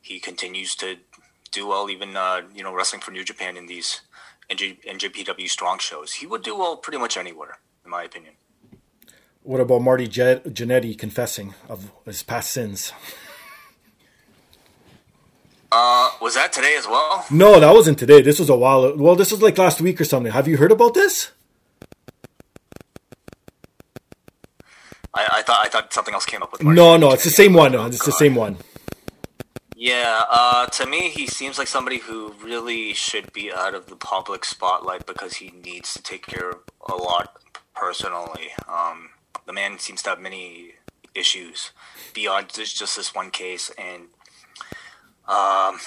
he 0.00 0.18
continues 0.20 0.74
to 0.76 0.96
do 1.50 1.66
well, 1.66 1.90
even 1.90 2.16
uh, 2.16 2.42
you 2.54 2.62
know 2.62 2.74
wrestling 2.74 3.02
for 3.02 3.10
New 3.10 3.24
Japan 3.24 3.56
in 3.56 3.66
these 3.66 4.02
NJ, 4.50 4.82
NJPW 4.84 5.48
strong 5.48 5.78
shows. 5.78 6.14
He 6.14 6.26
would 6.26 6.42
do 6.42 6.56
well 6.56 6.76
pretty 6.76 6.98
much 6.98 7.16
anywhere, 7.16 7.58
in 7.84 7.90
my 7.90 8.04
opinion. 8.04 8.34
What 9.42 9.60
about 9.60 9.82
Marty 9.82 10.06
Jannetty 10.08 10.98
confessing 10.98 11.54
of 11.68 11.90
his 12.04 12.22
past 12.22 12.50
sins? 12.50 12.92
Uh, 15.70 16.10
was 16.20 16.34
that 16.34 16.52
today 16.52 16.76
as 16.78 16.86
well? 16.86 17.26
No, 17.30 17.60
that 17.60 17.72
wasn't 17.72 17.98
today. 17.98 18.22
This 18.22 18.38
was 18.38 18.48
a 18.48 18.56
while. 18.56 18.96
Well, 18.96 19.16
this 19.16 19.30
was 19.30 19.42
like 19.42 19.58
last 19.58 19.80
week 19.80 20.00
or 20.00 20.04
something. 20.04 20.32
Have 20.32 20.48
you 20.48 20.56
heard 20.56 20.72
about 20.72 20.94
this? 20.94 21.32
I, 25.14 25.28
I 25.32 25.42
thought 25.42 25.66
I 25.66 25.68
thought 25.68 25.92
something 25.92 26.14
else 26.14 26.24
came 26.24 26.42
up 26.42 26.52
with. 26.52 26.62
No, 26.62 26.96
no, 26.96 27.12
it's 27.12 27.24
the 27.24 27.30
same 27.30 27.52
one. 27.52 27.72
No, 27.72 27.86
It's 27.86 28.04
the 28.04 28.12
same 28.12 28.34
one. 28.34 28.56
Yeah, 29.80 30.22
uh, 30.28 30.66
to 30.66 30.86
me, 30.86 31.08
he 31.08 31.26
seems 31.28 31.56
like 31.56 31.68
somebody 31.68 31.98
who 31.98 32.34
really 32.42 32.92
should 32.94 33.32
be 33.32 33.52
out 33.52 33.74
of 33.74 33.86
the 33.86 33.94
public 33.94 34.44
spotlight 34.44 35.06
because 35.06 35.34
he 35.34 35.52
needs 35.64 35.94
to 35.94 36.02
take 36.02 36.26
care 36.26 36.50
of 36.50 36.58
a 36.88 36.96
lot 36.96 37.40
personally. 37.76 38.48
Um, 38.66 39.10
the 39.46 39.52
man 39.52 39.78
seems 39.78 40.02
to 40.02 40.10
have 40.10 40.20
many 40.20 40.74
issues 41.14 41.70
beyond 42.12 42.48
just, 42.48 42.76
just 42.76 42.96
this 42.96 43.14
one 43.14 43.30
case, 43.30 43.70
and 43.78 44.08
um, 45.28 45.78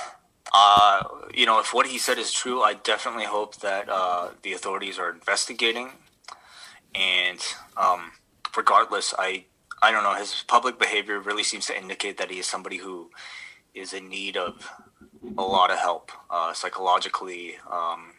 uh, 0.53 1.03
you 1.33 1.45
know, 1.45 1.59
if 1.59 1.73
what 1.73 1.87
he 1.87 1.97
said 1.97 2.17
is 2.17 2.31
true, 2.31 2.61
I 2.61 2.73
definitely 2.73 3.25
hope 3.25 3.57
that 3.57 3.89
uh, 3.89 4.29
the 4.43 4.53
authorities 4.53 4.99
are 4.99 5.09
investigating. 5.09 5.89
And 6.93 7.39
um, 7.77 8.11
regardless, 8.55 9.13
I 9.17 9.45
I 9.81 9.91
don't 9.91 10.03
know. 10.03 10.13
His 10.13 10.43
public 10.47 10.77
behavior 10.77 11.19
really 11.19 11.43
seems 11.43 11.65
to 11.67 11.77
indicate 11.77 12.17
that 12.17 12.29
he 12.29 12.39
is 12.39 12.45
somebody 12.45 12.77
who 12.77 13.09
is 13.73 13.93
in 13.93 14.09
need 14.09 14.37
of 14.37 14.69
a 15.37 15.41
lot 15.41 15.71
of 15.71 15.79
help 15.79 16.11
uh, 16.29 16.53
psychologically, 16.53 17.55
um, 17.71 18.13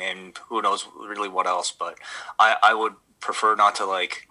and 0.00 0.38
who 0.48 0.62
knows 0.62 0.86
really 0.96 1.28
what 1.28 1.46
else. 1.46 1.72
But 1.72 1.98
I, 2.38 2.56
I 2.62 2.74
would 2.74 2.94
prefer 3.20 3.56
not 3.56 3.74
to 3.76 3.86
like 3.86 4.28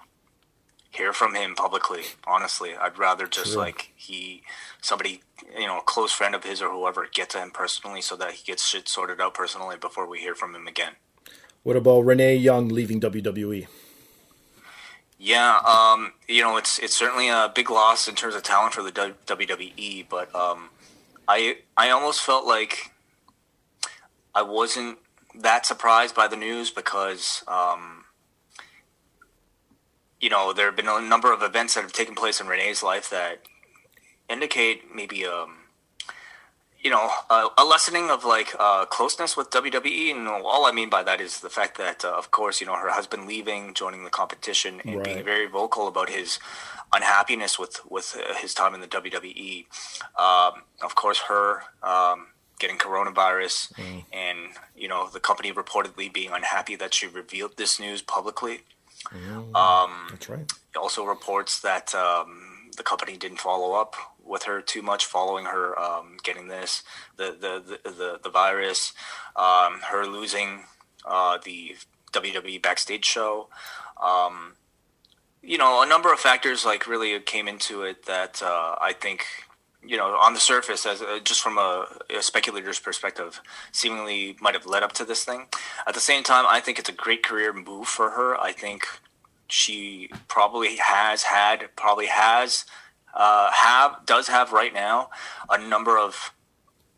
hear 0.91 1.13
from 1.13 1.35
him 1.35 1.55
publicly. 1.55 2.03
Honestly, 2.25 2.75
I'd 2.75 2.97
rather 2.97 3.27
just 3.27 3.53
True. 3.53 3.61
like 3.61 3.91
he 3.95 4.43
somebody 4.81 5.21
you 5.57 5.67
know 5.67 5.79
a 5.79 5.83
close 5.83 6.11
friend 6.11 6.35
of 6.35 6.43
his 6.43 6.61
or 6.61 6.69
whoever 6.69 7.07
get 7.11 7.29
to 7.31 7.39
him 7.39 7.51
personally 7.51 8.01
so 8.01 8.15
that 8.17 8.33
he 8.33 8.43
gets 8.43 8.67
shit 8.67 8.87
sorted 8.87 9.19
out 9.19 9.33
personally 9.33 9.77
before 9.77 10.07
we 10.07 10.19
hear 10.19 10.35
from 10.35 10.55
him 10.55 10.67
again. 10.67 10.93
What 11.63 11.75
about 11.75 12.01
Renee 12.01 12.35
Young 12.35 12.69
leaving 12.69 12.99
WWE? 12.99 13.67
Yeah, 15.23 15.59
um, 15.59 16.13
you 16.27 16.41
know, 16.41 16.57
it's 16.57 16.79
it's 16.79 16.95
certainly 16.95 17.29
a 17.29 17.51
big 17.53 17.69
loss 17.69 18.07
in 18.07 18.15
terms 18.15 18.33
of 18.33 18.41
talent 18.41 18.73
for 18.73 18.81
the 18.81 18.91
WWE, 18.91 20.07
but 20.09 20.33
um, 20.35 20.69
I 21.27 21.57
I 21.77 21.91
almost 21.91 22.21
felt 22.21 22.47
like 22.47 22.91
I 24.33 24.41
wasn't 24.41 24.97
that 25.35 25.67
surprised 25.67 26.15
by 26.15 26.27
the 26.27 26.35
news 26.35 26.71
because 26.71 27.43
um, 27.47 28.00
you 30.22 30.30
know 30.30 30.53
there 30.53 30.67
have 30.67 30.76
been 30.76 30.88
a 30.88 31.01
number 31.01 31.34
of 31.34 31.41
events 31.41 31.76
that 31.76 31.82
have 31.82 31.93
taken 31.93 32.15
place 32.15 32.39
in 32.39 32.47
Renee's 32.47 32.82
life 32.82 33.09
that 33.09 33.41
indicate 34.30 34.95
maybe 34.95 35.26
um, 35.26 35.57
you 36.82 36.89
know, 36.89 37.09
a, 37.30 37.47
a 37.59 37.63
lessening 37.65 38.09
of 38.09 38.26
like 38.26 38.55
uh, 38.59 38.86
closeness 38.86 39.38
with 39.38 39.51
WWE, 39.51 40.15
and 40.15 40.28
all 40.28 40.65
I 40.65 40.72
mean 40.72 40.89
by 40.89 41.03
that 41.03 41.22
is 41.22 41.41
the 41.41 41.49
fact 41.49 41.78
that, 41.78 42.03
uh, 42.03 42.09
of 42.09 42.32
course, 42.32 42.59
you 42.59 42.65
know, 42.65 42.76
her 42.76 42.89
husband 42.89 43.28
leaving, 43.28 43.74
joining 43.74 44.03
the 44.03 44.09
competition, 44.09 44.82
and 44.84 44.95
right. 44.95 45.05
being 45.05 45.24
very 45.24 45.47
vocal 45.47 45.88
about 45.88 46.09
his 46.09 46.39
unhappiness 46.93 47.59
with 47.59 47.82
with 47.89 48.17
uh, 48.17 48.34
his 48.36 48.53
time 48.53 48.74
in 48.74 48.82
the 48.82 48.88
WWE. 48.88 49.65
Um, 50.19 50.63
of 50.82 50.95
course, 50.95 51.19
her 51.30 51.61
um, 51.84 52.28
getting 52.59 52.78
coronavirus, 52.78 53.74
mm. 53.74 54.03
and 54.11 54.39
you 54.76 54.88
know, 54.88 55.07
the 55.07 55.19
company 55.19 55.53
reportedly 55.53 56.11
being 56.11 56.32
unhappy 56.32 56.76
that 56.78 56.95
she 56.95 57.05
revealed 57.05 57.57
this 57.57 57.80
news 57.80 58.01
publicly. 58.01 58.61
Mm. 59.09 59.55
Um, 59.55 60.07
That's 60.09 60.29
right. 60.29 60.51
Also 60.75 61.05
reports 61.05 61.59
that 61.61 61.93
um, 61.95 62.69
the 62.77 62.83
company 62.83 63.17
didn't 63.17 63.39
follow 63.39 63.73
up 63.73 63.95
with 64.23 64.43
her 64.43 64.61
too 64.61 64.81
much 64.81 65.05
following 65.05 65.45
her 65.45 65.77
um, 65.79 66.17
getting 66.23 66.47
this 66.47 66.83
the 67.17 67.35
the 67.39 67.79
the, 67.83 67.89
the, 67.89 68.19
the 68.23 68.29
virus 68.29 68.93
um, 69.35 69.81
her 69.89 70.05
losing 70.05 70.65
uh, 71.05 71.37
the 71.43 71.75
WWE 72.13 72.61
backstage 72.61 73.05
show 73.05 73.49
um, 74.01 74.53
you 75.41 75.57
know 75.57 75.81
a 75.81 75.87
number 75.87 76.13
of 76.13 76.19
factors 76.19 76.65
like 76.65 76.87
really 76.87 77.19
came 77.19 77.47
into 77.47 77.83
it 77.83 78.05
that 78.05 78.41
uh, 78.43 78.75
I 78.79 78.93
think 78.93 79.25
you 79.84 79.97
know 79.97 80.15
on 80.17 80.34
the 80.34 80.39
surface 80.39 80.86
as 80.86 81.01
uh, 81.01 81.19
just 81.23 81.41
from 81.41 81.57
a, 81.57 81.88
a, 82.15 82.21
speculator's 82.21 82.79
perspective 82.79 83.41
seemingly 83.71 84.38
might 84.39 84.53
have 84.53 84.65
led 84.65 84.84
up 84.84 84.93
to 84.93 85.05
this 85.05 85.23
thing 85.23 85.47
at 85.88 85.93
the 85.93 85.99
same 85.99 86.23
time 86.23 86.45
I 86.47 86.59
think 86.59 86.77
it's 86.77 86.89
a 86.89 86.93
great 86.93 87.23
career 87.23 87.53
move 87.53 87.88
for 87.88 88.11
her 88.11 88.39
I 88.39 88.51
think 88.51 88.86
she 89.47 90.09
probably 90.27 90.77
has 90.77 91.23
had 91.23 91.75
probably 91.75 92.07
has 92.07 92.65
uh, 93.13 93.51
have 93.51 94.05
does 94.05 94.27
have 94.27 94.53
right 94.53 94.73
now 94.73 95.09
a 95.49 95.57
number 95.57 95.97
of 95.97 96.34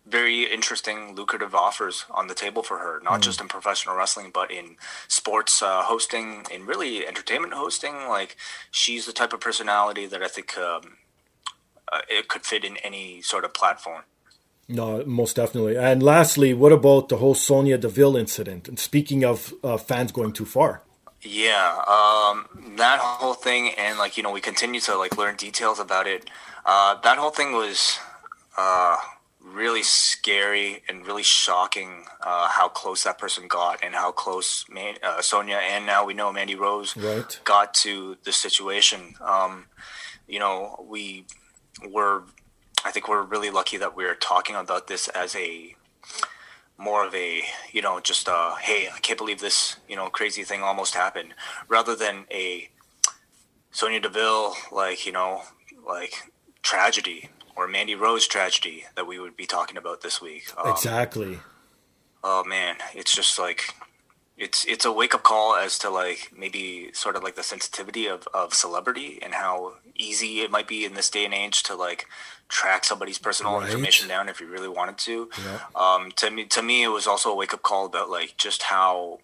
very 0.05 0.43
interesting, 0.51 1.15
lucrative 1.15 1.55
offers 1.55 2.05
on 2.11 2.27
the 2.27 2.33
table 2.33 2.61
for 2.61 2.79
her, 2.79 2.99
not 3.03 3.19
mm. 3.19 3.23
just 3.23 3.39
in 3.39 3.47
professional 3.47 3.95
wrestling, 3.95 4.31
but 4.33 4.51
in 4.51 4.75
sports 5.07 5.61
uh, 5.61 5.83
hosting, 5.83 6.45
in 6.51 6.65
really 6.65 7.07
entertainment 7.07 7.53
hosting. 7.53 8.07
Like, 8.09 8.35
she's 8.69 9.05
the 9.05 9.13
type 9.13 9.31
of 9.31 9.39
personality 9.39 10.05
that 10.07 10.21
I 10.21 10.27
think 10.27 10.57
um, 10.57 10.97
uh, 11.93 12.01
it 12.09 12.27
could 12.27 12.45
fit 12.45 12.63
in 12.63 12.77
any 12.77 13.21
sort 13.21 13.45
of 13.45 13.53
platform. 13.53 14.03
No, 14.67 15.03
most 15.05 15.35
definitely. 15.35 15.77
And 15.77 16.01
lastly, 16.01 16.53
what 16.53 16.71
about 16.71 17.09
the 17.09 17.17
whole 17.17 17.35
Sonya 17.35 17.77
Deville 17.77 18.15
incident? 18.15 18.67
And 18.67 18.79
speaking 18.79 19.23
of 19.25 19.53
uh, 19.63 19.77
fans 19.77 20.11
going 20.11 20.33
too 20.33 20.45
far. 20.45 20.83
Yeah, 21.21 21.77
um, 21.87 22.75
that 22.77 22.99
whole 22.99 23.33
thing, 23.33 23.71
and 23.77 23.97
like 23.97 24.17
you 24.17 24.23
know, 24.23 24.31
we 24.31 24.41
continue 24.41 24.81
to 24.81 24.97
like 24.97 25.17
learn 25.17 25.37
details 25.37 25.79
about 25.79 26.05
it. 26.05 26.29
Uh, 26.65 26.99
that 27.01 27.17
whole 27.17 27.29
thing 27.29 27.53
was 27.53 27.97
uh, 28.57 28.97
really 29.41 29.83
scary 29.83 30.83
and 30.89 31.07
really 31.07 31.23
shocking. 31.23 32.05
Uh, 32.21 32.49
how 32.49 32.67
close 32.67 33.03
that 33.03 33.17
person 33.17 33.47
got, 33.47 33.81
and 33.81 33.95
how 33.95 34.11
close 34.11 34.65
Man- 34.69 34.97
uh, 35.01 35.21
Sonya 35.21 35.61
and 35.63 35.85
now 35.85 36.05
we 36.05 36.13
know 36.13 36.33
Mandy 36.33 36.55
Rose 36.55 36.95
right. 36.97 37.39
got 37.45 37.73
to 37.75 38.17
the 38.23 38.33
situation. 38.33 39.15
Um, 39.21 39.67
you 40.27 40.39
know, 40.39 40.85
we 40.89 41.25
were. 41.89 42.23
I 42.85 42.91
think 42.91 43.07
we're 43.07 43.23
really 43.23 43.49
lucky 43.49 43.77
that 43.77 43.95
we're 43.95 44.15
talking 44.15 44.55
about 44.55 44.87
this 44.87 45.07
as 45.09 45.35
a 45.35 45.75
more 46.77 47.05
of 47.05 47.13
a 47.15 47.43
you 47.71 47.81
know 47.81 47.99
just 47.99 48.27
a 48.27 48.55
hey 48.59 48.89
I 48.93 48.99
can't 48.99 49.17
believe 49.17 49.39
this 49.39 49.77
you 49.87 49.95
know 49.95 50.09
crazy 50.09 50.43
thing 50.43 50.61
almost 50.63 50.95
happened 50.95 51.33
rather 51.67 51.95
than 51.95 52.25
a 52.31 52.69
Sonya 53.71 54.01
Deville 54.01 54.55
like 54.71 55.05
you 55.05 55.11
know 55.11 55.43
like 55.87 56.13
tragedy 56.61 57.29
or 57.55 57.67
Mandy 57.67 57.95
Rose 57.95 58.27
tragedy 58.27 58.85
that 58.95 59.05
we 59.05 59.19
would 59.19 59.37
be 59.37 59.45
talking 59.45 59.77
about 59.77 60.01
this 60.01 60.21
week. 60.21 60.51
Um, 60.57 60.71
exactly. 60.71 61.39
Oh 62.23 62.43
man, 62.43 62.77
it's 62.95 63.15
just 63.15 63.37
like 63.37 63.75
it's 64.37 64.65
it's 64.65 64.85
a 64.85 64.91
wake 64.91 65.13
up 65.13 65.23
call 65.23 65.55
as 65.55 65.77
to 65.79 65.89
like 65.89 66.31
maybe 66.35 66.89
sort 66.93 67.15
of 67.15 67.23
like 67.23 67.35
the 67.35 67.43
sensitivity 67.43 68.07
of, 68.07 68.27
of 68.33 68.53
celebrity 68.53 69.19
and 69.21 69.33
how 69.33 69.73
easy 69.95 70.41
it 70.41 70.49
might 70.49 70.67
be 70.67 70.85
in 70.85 70.95
this 70.95 71.09
day 71.09 71.23
and 71.23 71.33
age 71.33 71.61
to 71.63 71.75
like 71.75 72.07
track 72.49 72.83
somebody's 72.83 73.17
personal 73.17 73.59
right. 73.59 73.65
information 73.65 74.07
down 74.07 74.29
if 74.29 74.41
you 74.41 74.47
really 74.47 74.67
wanted 74.67 74.97
to. 74.97 75.29
Yeah. 75.43 75.59
Um, 75.75 76.11
to 76.17 76.31
me, 76.31 76.45
to 76.45 76.61
me, 76.61 76.83
it 76.83 76.89
was 76.89 77.07
also 77.07 77.31
a 77.31 77.35
wake 77.35 77.53
up 77.53 77.61
call 77.61 77.85
about 77.85 78.09
like 78.09 78.35
just 78.37 78.63
how, 78.63 79.19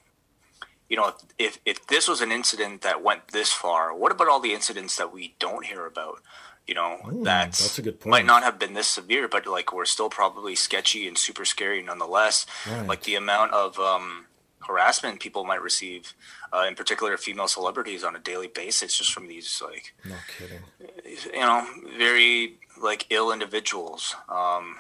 you 0.90 0.98
know, 0.98 1.14
if 1.38 1.60
if 1.66 1.86
this 1.88 2.08
was 2.08 2.22
an 2.22 2.32
incident 2.32 2.82
that 2.82 3.04
went 3.04 3.30
this 3.30 3.52
far, 3.52 3.96
what 3.96 4.12
about 4.12 4.28
all 4.28 4.40
the 4.40 4.54
incidents 4.54 4.96
that 4.98 5.12
we 5.12 5.36
don't 5.40 5.66
hear 5.66 5.86
about? 5.86 6.22
You 6.68 6.76
know, 6.76 7.00
Ooh, 7.12 7.24
that 7.24 7.54
that's 7.54 7.80
a 7.80 7.82
good 7.82 8.00
point. 8.00 8.12
might 8.12 8.26
not 8.28 8.44
have 8.44 8.60
been 8.60 8.76
this 8.76 8.88
severe, 8.88 9.28
but 9.28 9.48
like 9.48 9.74
we're 9.74 9.86
still 9.86 10.10
probably 10.10 10.54
sketchy 10.54 11.08
and 11.08 11.18
super 11.18 11.46
scary 11.46 11.82
nonetheless. 11.82 12.46
Right. 12.70 12.86
Like 12.86 13.04
the 13.04 13.16
amount 13.16 13.54
of 13.54 13.80
um, 13.80 14.26
harassment 14.68 15.20
people 15.20 15.44
might 15.46 15.62
receive, 15.62 16.14
uh, 16.54 16.66
in 16.68 16.76
particular 16.76 17.18
female 17.18 17.48
celebrities 17.48 18.04
on 18.04 18.16
a 18.16 18.20
daily 18.20 18.48
basis, 18.48 18.98
just 18.98 19.12
from 19.12 19.28
these 19.28 19.62
like, 19.64 19.94
no 20.06 20.16
kidding, 20.38 20.60
you 21.34 21.40
know, 21.40 21.66
very 21.98 22.60
like 22.82 23.06
ill 23.10 23.32
individuals. 23.32 24.16
Um, 24.28 24.76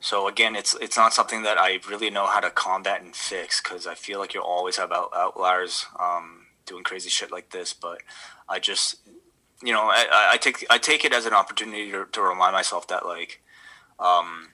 so 0.00 0.28
again, 0.28 0.54
it's 0.54 0.74
it's 0.74 0.96
not 0.96 1.12
something 1.12 1.42
that 1.42 1.58
I 1.58 1.80
really 1.88 2.10
know 2.10 2.26
how 2.26 2.40
to 2.40 2.50
combat 2.50 3.02
and 3.02 3.14
fix 3.14 3.60
because 3.60 3.86
I 3.86 3.94
feel 3.94 4.18
like 4.20 4.32
you'll 4.34 4.44
always 4.44 4.76
have 4.76 4.92
out, 4.92 5.10
outliers 5.14 5.86
um, 5.98 6.46
doing 6.66 6.84
crazy 6.84 7.10
shit 7.10 7.32
like 7.32 7.50
this. 7.50 7.72
But 7.72 7.98
I 8.48 8.60
just, 8.60 8.96
you 9.62 9.72
know, 9.72 9.84
I, 9.90 10.30
I 10.32 10.36
take 10.36 10.64
I 10.70 10.78
take 10.78 11.04
it 11.04 11.12
as 11.12 11.26
an 11.26 11.34
opportunity 11.34 11.90
to, 11.90 12.06
to 12.12 12.22
remind 12.22 12.52
myself 12.52 12.86
that 12.88 13.06
like, 13.06 13.42
um, 13.98 14.50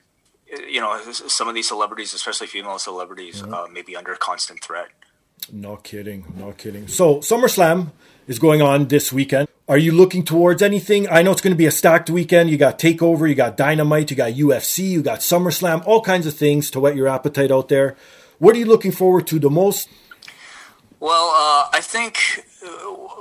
you 0.67 0.79
know, 0.79 0.99
some 1.11 1.47
of 1.47 1.55
these 1.55 1.67
celebrities, 1.67 2.13
especially 2.13 2.47
female 2.47 2.79
celebrities, 2.79 3.41
mm-hmm. 3.41 3.53
uh, 3.53 3.67
may 3.67 3.81
be 3.81 3.95
under 3.95 4.15
constant 4.15 4.63
threat. 4.63 4.89
No 5.51 5.77
kidding, 5.77 6.25
no 6.37 6.53
kidding. 6.53 6.87
So 6.87 7.17
SummerSlam 7.17 7.91
is 8.27 8.39
going 8.39 8.61
on 8.61 8.87
this 8.87 9.13
weekend. 9.13 9.47
Are 9.67 9.77
you 9.77 9.91
looking 9.91 10.23
towards 10.23 10.61
anything? 10.61 11.09
I 11.09 11.21
know 11.21 11.31
it's 11.31 11.41
going 11.41 11.53
to 11.53 11.57
be 11.57 11.65
a 11.65 11.71
stacked 11.71 12.09
weekend. 12.09 12.49
You 12.49 12.57
got 12.57 12.77
Takeover, 12.77 13.27
you 13.27 13.35
got 13.35 13.57
Dynamite, 13.57 14.11
you 14.11 14.17
got 14.17 14.33
UFC, 14.33 14.89
you 14.89 15.01
got 15.01 15.19
SummerSlam, 15.19 15.85
all 15.87 16.01
kinds 16.01 16.27
of 16.27 16.35
things 16.35 16.69
to 16.71 16.79
whet 16.79 16.95
your 16.95 17.07
appetite 17.07 17.51
out 17.51 17.69
there. 17.69 17.95
What 18.37 18.55
are 18.55 18.59
you 18.59 18.65
looking 18.65 18.91
forward 18.91 19.25
to 19.27 19.39
the 19.39 19.49
most? 19.49 19.89
Well, 20.99 21.31
uh, 21.35 21.69
I 21.73 21.79
think 21.81 22.45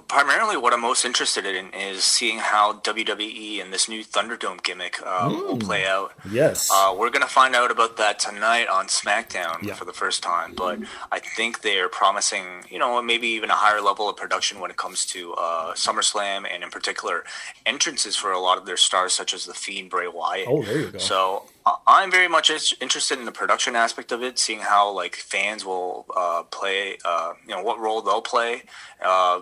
primarily 0.09 0.57
what 0.57 0.73
I'm 0.73 0.81
most 0.81 1.05
interested 1.05 1.45
in 1.45 1.73
is 1.73 2.05
seeing 2.05 2.39
how 2.39 2.75
WWE 2.75 3.63
and 3.63 3.73
this 3.73 3.89
new 3.89 4.05
Thunderdome 4.05 4.63
gimmick 4.63 5.01
uh, 5.05 5.29
mm. 5.29 5.37
will 5.37 5.57
play 5.57 5.87
out. 5.87 6.13
Yes. 6.31 6.71
Uh, 6.73 6.95
we're 6.97 7.11
going 7.11 7.23
to 7.23 7.29
find 7.29 7.55
out 7.55 7.71
about 7.71 7.97
that 7.97 8.19
tonight 8.19 8.69
on 8.69 8.87
SmackDown 8.87 9.63
yeah. 9.63 9.75
for 9.75 9.85
the 9.85 9.93
first 9.93 10.23
time, 10.23 10.55
but 10.55 10.79
I 11.11 11.19
think 11.19 11.63
they 11.63 11.79
are 11.79 11.89
promising, 11.89 12.65
you 12.71 12.79
know, 12.79 13.01
maybe 13.03 13.29
even 13.29 13.51
a 13.51 13.55
higher 13.55 13.81
level 13.81 14.09
of 14.09 14.17
production 14.17 14.61
when 14.61 14.71
it 14.71 14.77
comes 14.77 15.07
to 15.07 15.35
uh, 15.35 15.75
SummerSlam 15.75 16.47
and 16.53 16.63
in 16.63 16.71
particular 16.71 17.25
entrances 17.67 18.17
for 18.17 18.33
a 18.33 18.39
lot 18.39 18.59
of 18.59 18.67
their 18.67 18.77
stars, 18.77 19.13
such 19.13 19.35
as 19.35 19.47
The 19.47 19.55
Fiend, 19.55 19.91
Bray 19.91 20.09
Wyatt. 20.09 20.47
Oh, 20.49 20.63
there 20.63 20.81
you 20.81 20.91
go. 20.91 20.99
So 20.99 21.45
I'm 21.87 22.11
very 22.11 22.29
much 22.29 22.51
interested 22.81 23.19
in 23.19 23.25
the 23.25 23.33
production 23.33 23.75
aspect 23.75 24.13
of 24.13 24.23
it, 24.23 24.39
seeing 24.39 24.61
how 24.61 24.91
like 24.91 25.17
fans 25.17 25.65
will 25.65 26.05
uh, 26.15 26.43
play, 26.51 26.99
uh, 27.07 27.33
you 27.43 27.55
know, 27.55 27.63
what 27.63 27.79
role 27.79 28.03
they'll 28.03 28.21
play, 28.21 28.65
uh, 29.03 29.41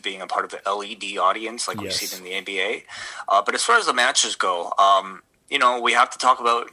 being 0.00 0.22
a 0.22 0.28
part 0.28 0.44
of 0.44 0.52
the 0.52 0.60
LED 0.70 1.18
audience 1.18 1.66
like 1.66 1.80
yes. 1.80 2.00
we've 2.00 2.10
seen 2.10 2.24
in 2.24 2.44
the 2.44 2.52
NBA. 2.52 2.84
Uh, 3.28 3.42
but 3.44 3.56
as 3.56 3.64
far 3.64 3.78
as 3.78 3.86
the 3.86 3.92
matches 3.92 4.36
go, 4.36 4.72
um, 4.78 5.22
you 5.48 5.58
know, 5.58 5.80
we 5.80 5.92
have 5.92 6.08
to 6.10 6.18
talk 6.18 6.38
about 6.38 6.70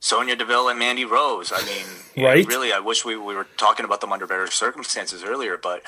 Sonya 0.00 0.36
Deville 0.36 0.70
and 0.70 0.78
Mandy 0.78 1.04
Rose. 1.04 1.52
I 1.54 1.62
mean, 1.66 2.24
right? 2.24 2.46
really, 2.46 2.72
I 2.72 2.80
wish 2.80 3.04
we, 3.04 3.16
we 3.16 3.34
were 3.34 3.46
talking 3.58 3.84
about 3.84 4.00
them 4.00 4.12
under 4.12 4.26
better 4.26 4.46
circumstances 4.46 5.22
earlier. 5.22 5.58
But 5.58 5.82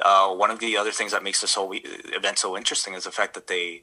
uh, 0.00 0.34
one 0.34 0.50
of 0.50 0.60
the 0.60 0.78
other 0.78 0.92
things 0.92 1.12
that 1.12 1.22
makes 1.22 1.42
this 1.42 1.54
whole 1.54 1.74
event 1.74 2.38
so 2.38 2.56
interesting 2.56 2.94
is 2.94 3.04
the 3.04 3.10
fact 3.10 3.34
that 3.34 3.48
they 3.48 3.82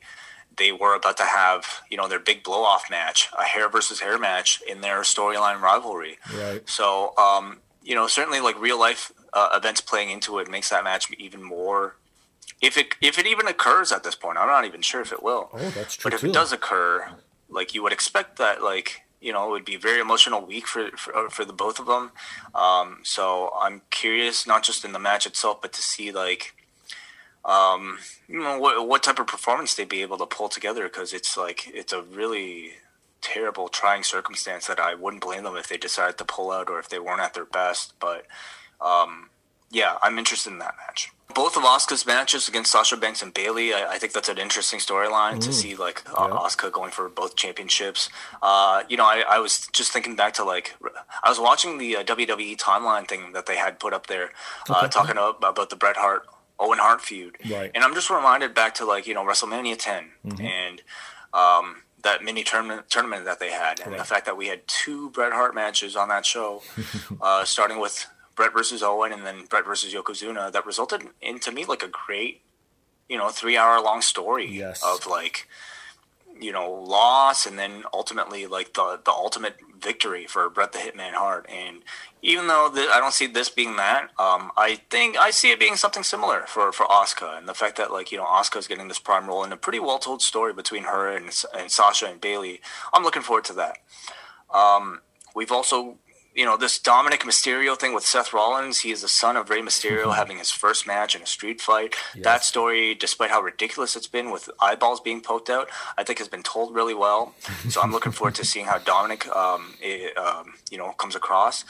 they 0.58 0.72
were 0.72 0.96
about 0.96 1.18
to 1.18 1.24
have 1.24 1.82
you 1.90 1.98
know 1.98 2.08
their 2.08 2.20
big 2.20 2.44
blow 2.44 2.64
off 2.64 2.90
match, 2.90 3.30
a 3.38 3.44
hair 3.44 3.70
versus 3.70 4.00
hair 4.00 4.18
match 4.18 4.62
in 4.68 4.82
their 4.82 5.02
storyline 5.02 5.62
rivalry. 5.62 6.18
Right. 6.36 6.68
So 6.70 7.16
um, 7.18 7.60
you 7.84 7.96
know 7.96 8.08
certainly 8.08 8.40
like 8.40 8.60
real 8.60 8.80
life 8.80 9.12
uh, 9.34 9.50
events 9.54 9.82
playing 9.82 10.10
into 10.10 10.40
it 10.40 10.50
makes 10.50 10.70
that 10.70 10.84
match 10.84 11.12
even 11.18 11.44
more. 11.44 11.98
If 12.62 12.78
it 12.78 12.96
if 13.02 13.20
it 13.20 13.28
even 13.28 13.48
occurs 13.48 13.92
at 13.92 14.04
this 14.04 14.16
point, 14.16 14.38
I'm 14.38 14.48
not 14.48 14.66
even 14.66 14.82
sure 14.82 15.02
if 15.02 15.12
it 15.12 15.22
will. 15.22 15.50
Oh, 15.54 15.70
that's 15.72 15.96
true. 15.96 16.10
But 16.10 16.16
if 16.16 16.22
too. 16.22 16.28
it 16.28 16.34
does 16.34 16.54
occur, 16.54 17.10
like 17.50 17.74
you 17.74 17.84
would 17.84 17.94
expect 17.94 18.38
that 18.38 18.64
like 18.64 19.02
you 19.20 19.34
know 19.34 19.48
it 19.48 19.52
would 19.52 19.66
be 19.66 19.76
a 19.76 19.80
very 19.80 20.00
emotional 20.00 20.46
week 20.46 20.68
for 20.68 20.90
for, 20.92 21.30
for 21.30 21.46
the 21.46 21.54
both 21.54 21.80
of 21.80 21.86
them. 21.86 22.12
Um, 22.54 23.00
so 23.04 23.52
I'm 23.60 23.82
curious, 23.90 24.48
not 24.48 24.64
just 24.64 24.86
in 24.86 24.94
the 24.94 25.00
match 25.00 25.26
itself, 25.26 25.62
but 25.62 25.74
to 25.74 25.82
see 25.82 26.12
like 26.12 26.56
um, 27.46 28.00
you 28.28 28.40
know 28.40 28.60
what 28.60 28.88
what 28.88 29.04
type 29.04 29.20
of 29.20 29.28
performance 29.28 29.76
they'd 29.76 29.88
be 29.88 30.02
able 30.02 30.18
to 30.18 30.26
pull 30.26 30.50
together 30.50 30.84
because 30.84 31.14
it's 31.14 31.38
like 31.38 31.68
it's 31.74 31.94
a 31.94 32.02
really 32.02 32.72
terrible 33.22 33.70
trying 33.70 34.04
circumstance 34.04 34.68
that 34.68 34.80
I 34.80 34.96
wouldn't 34.96 35.24
blame 35.24 35.44
them 35.44 35.56
if 35.56 35.68
they 35.68 35.78
decided 35.78 36.18
to 36.18 36.26
pull 36.26 36.52
out 36.52 36.70
or 36.70 36.80
if 36.80 36.90
they 36.90 37.00
weren't 37.00 37.22
at 37.22 37.34
their 37.34 37.46
best 37.46 37.94
but 38.00 38.26
um, 38.82 39.30
yeah 39.72 39.98
I'm 40.02 40.18
interested 40.18 40.52
in 40.52 40.60
that 40.60 40.76
match 40.78 41.12
both 41.34 41.58
of 41.58 41.64
Asuka's 41.64 42.06
matches 42.06 42.48
against 42.48 42.72
Sasha 42.72 42.96
Banks 42.96 43.22
and 43.22 43.34
Bayley, 43.34 43.74
I, 43.74 43.94
I 43.94 43.98
think 43.98 44.14
that's 44.14 44.30
an 44.30 44.38
interesting 44.38 44.80
storyline 44.80 45.42
to 45.42 45.52
see 45.52 45.76
like 45.76 46.02
uh, 46.10 46.30
yeah. 46.30 46.38
Asuka 46.38 46.72
going 46.72 46.92
for 46.92 47.10
both 47.10 47.36
championships. 47.36 48.10
Uh, 48.42 48.84
you 48.88 48.96
know, 48.96 49.04
I, 49.04 49.24
I, 49.28 49.40
was 49.40 49.68
just 49.74 49.92
thinking 49.92 50.16
back 50.16 50.34
to 50.36 50.46
like 50.46 50.76
I 51.24 51.30
was 51.30 51.40
watching 51.40 51.78
the 51.78 51.98
uh, 51.98 52.04
WWE 52.04 52.56
timeline 52.56 53.06
thing 53.08 53.34
that 53.34 53.48
they 53.48 53.58
had 53.58 53.80
put 53.80 53.94
up 53.94 54.08
there, 54.08 54.32
uh, 54.70 54.78
okay. 54.78 54.88
talking 54.88 55.12
about, 55.12 55.44
about 55.44 55.70
the 55.70 55.76
Bret 55.76 55.98
Hart 55.98 56.26
Owen 56.60 56.80
Hart 56.80 57.02
feud. 57.02 57.38
Right. 57.50 57.72
And 57.74 57.84
I'm 57.84 57.94
just 57.94 58.10
reminded 58.10 58.54
back 58.54 58.76
to 58.76 58.86
like, 58.86 59.08
you 59.08 59.14
know, 59.14 59.24
WrestleMania 59.24 59.78
10 59.78 60.04
mm-hmm. 60.26 60.46
and 60.46 60.82
um, 61.34 61.84
that 62.04 62.24
mini 62.24 62.44
tournament 62.44 62.90
tournament 62.90 63.26
that 63.26 63.40
they 63.40 63.52
had 63.52 63.80
and 63.80 63.92
right. 63.92 63.98
the 63.98 64.06
fact 64.06 64.26
that 64.26 64.38
we 64.38 64.48
had 64.48 64.66
two 64.68 65.10
Bret 65.10 65.34
Hart 65.34 65.54
matches 65.54 65.96
on 65.96 66.10
that 66.10 66.26
show, 66.26 66.62
uh, 67.22 67.44
starting 67.44 67.80
with 67.80 68.08
Bret 68.36 68.54
versus 68.54 68.84
Owen 68.84 69.12
and 69.12 69.26
then 69.26 69.46
Bret 69.46 69.66
versus 69.66 69.94
Yokozuna 69.94 70.52
that 70.52 70.66
resulted 70.66 71.04
in 71.22 71.40
to 71.40 71.52
me 71.52 71.66
like 71.66 71.84
a 71.84 71.88
great, 71.88 72.42
you 73.10 73.18
know, 73.18 73.30
three 73.30 73.58
hour 73.58 73.82
long 73.82 74.02
story 74.02 74.50
yes. 74.50 74.82
of 74.86 75.08
like, 75.08 75.48
you 76.40 76.52
know, 76.52 76.72
loss 76.72 77.46
and 77.46 77.58
then 77.58 77.84
ultimately 77.94 78.46
like 78.46 78.74
the 78.74 79.00
the 79.04 79.12
ultimate 79.12 79.56
victory 79.80 80.26
for 80.26 80.50
Bret 80.50 80.72
the 80.72 80.80
Hitman 80.80 81.14
Hart. 81.14 81.48
And 81.50 81.80
even 82.22 82.48
though 82.48 82.70
the, 82.74 82.82
I 82.92 83.00
don't 83.00 83.14
see 83.14 83.28
this 83.28 83.50
being 83.50 83.76
that, 83.78 84.10
um, 84.20 84.52
I 84.58 84.82
think 84.90 85.18
I 85.18 85.32
see 85.32 85.52
it 85.52 85.60
being 85.60 85.76
something 85.76 86.04
similar 86.04 86.46
for 86.48 86.72
for 86.72 86.86
Asuka 86.88 87.38
and 87.38 87.48
the 87.48 87.54
fact 87.54 87.78
that 87.78 87.92
like 87.92 88.12
you 88.12 88.18
know 88.18 88.26
Asuka's 88.26 88.68
getting 88.68 88.88
this 88.88 89.00
prime 89.00 89.28
role 89.28 89.44
in 89.44 89.54
a 89.54 89.58
pretty 89.58 89.80
well 89.80 90.00
told 90.00 90.22
story 90.22 90.54
between 90.54 90.84
her 90.84 91.16
and 91.16 91.32
and 91.58 91.72
Sasha 91.72 92.08
and 92.08 92.20
Bayley. 92.20 92.62
I'm 92.94 93.04
looking 93.04 93.22
forward 93.22 93.46
to 93.46 93.54
that. 93.54 93.78
Um, 94.54 95.02
we've 95.36 95.52
also 95.52 95.98
you 96.36 96.44
know, 96.44 96.58
this 96.58 96.78
Dominic 96.78 97.22
Mysterio 97.22 97.78
thing 97.78 97.94
with 97.94 98.06
Seth 98.06 98.34
Rollins. 98.34 98.80
He 98.80 98.92
is 98.92 99.02
the 99.02 99.08
son 99.08 99.38
of 99.38 99.50
Rey 99.50 99.62
Mysterio 99.62 100.04
mm-hmm. 100.04 100.12
having 100.12 100.38
his 100.38 100.52
first 100.52 100.86
match 100.86 101.16
in 101.16 101.22
a 101.22 101.26
street 101.26 101.62
fight. 101.62 101.96
Yes. 102.14 102.24
That 102.24 102.44
story, 102.44 102.94
despite 102.94 103.32
how 103.32 103.42
ridiculous 103.42 103.96
it's 103.96 104.08
been 104.08 104.32
with 104.32 104.50
eyeballs 104.60 105.00
being 105.00 105.22
poked 105.22 105.50
out, 105.50 105.70
I 105.98 106.04
think 106.04 106.20
has 106.20 106.28
been 106.28 106.44
told 106.44 106.76
really 106.76 106.94
well. 106.94 107.34
so 107.70 107.82
I'm 107.82 107.92
looking 107.92 108.12
forward 108.12 108.36
to 108.36 108.46
seeing 108.46 108.66
how 108.66 108.80
Dominic, 108.80 109.28
um, 109.34 109.76
it, 109.82 110.18
um, 110.18 110.56
you 110.70 110.78
know, 110.78 110.92
comes 110.92 111.16
across. 111.16 111.64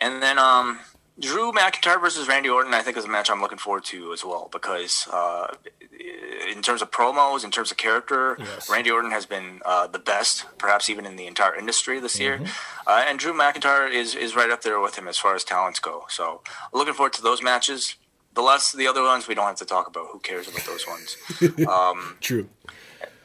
And 0.00 0.20
then, 0.20 0.38
um, 0.38 0.80
Drew 1.20 1.52
McIntyre 1.52 2.00
versus 2.00 2.28
Randy 2.28 2.48
Orton, 2.48 2.74
I 2.74 2.82
think, 2.82 2.96
is 2.96 3.04
a 3.04 3.08
match 3.08 3.30
I'm 3.30 3.40
looking 3.40 3.58
forward 3.58 3.84
to 3.86 4.12
as 4.12 4.24
well 4.24 4.48
because, 4.52 5.08
uh, 5.12 5.48
in 6.50 6.62
terms 6.62 6.80
of 6.80 6.90
promos, 6.90 7.44
in 7.44 7.50
terms 7.50 7.70
of 7.70 7.76
character, 7.76 8.36
yes. 8.38 8.70
Randy 8.70 8.90
Orton 8.90 9.10
has 9.10 9.26
been 9.26 9.60
uh, 9.64 9.88
the 9.88 9.98
best, 9.98 10.46
perhaps 10.58 10.88
even 10.88 11.04
in 11.04 11.16
the 11.16 11.26
entire 11.26 11.54
industry 11.56 11.98
this 11.98 12.18
mm-hmm. 12.18 12.44
year. 12.44 12.52
Uh, 12.86 13.04
and 13.06 13.18
Drew 13.18 13.32
McIntyre 13.32 13.90
is 13.90 14.14
is 14.14 14.36
right 14.36 14.50
up 14.50 14.62
there 14.62 14.78
with 14.80 14.96
him 14.96 15.08
as 15.08 15.18
far 15.18 15.34
as 15.34 15.42
talents 15.42 15.80
go. 15.80 16.04
So, 16.08 16.42
looking 16.72 16.94
forward 16.94 17.14
to 17.14 17.22
those 17.22 17.42
matches. 17.42 17.96
The 18.34 18.42
less 18.42 18.70
the 18.70 18.86
other 18.86 19.02
ones, 19.02 19.26
we 19.26 19.34
don't 19.34 19.46
have 19.46 19.56
to 19.56 19.64
talk 19.64 19.88
about. 19.88 20.08
Who 20.12 20.20
cares 20.20 20.46
about 20.46 20.64
those 20.64 20.86
ones? 20.86 21.16
Um, 21.68 22.18
True. 22.20 22.48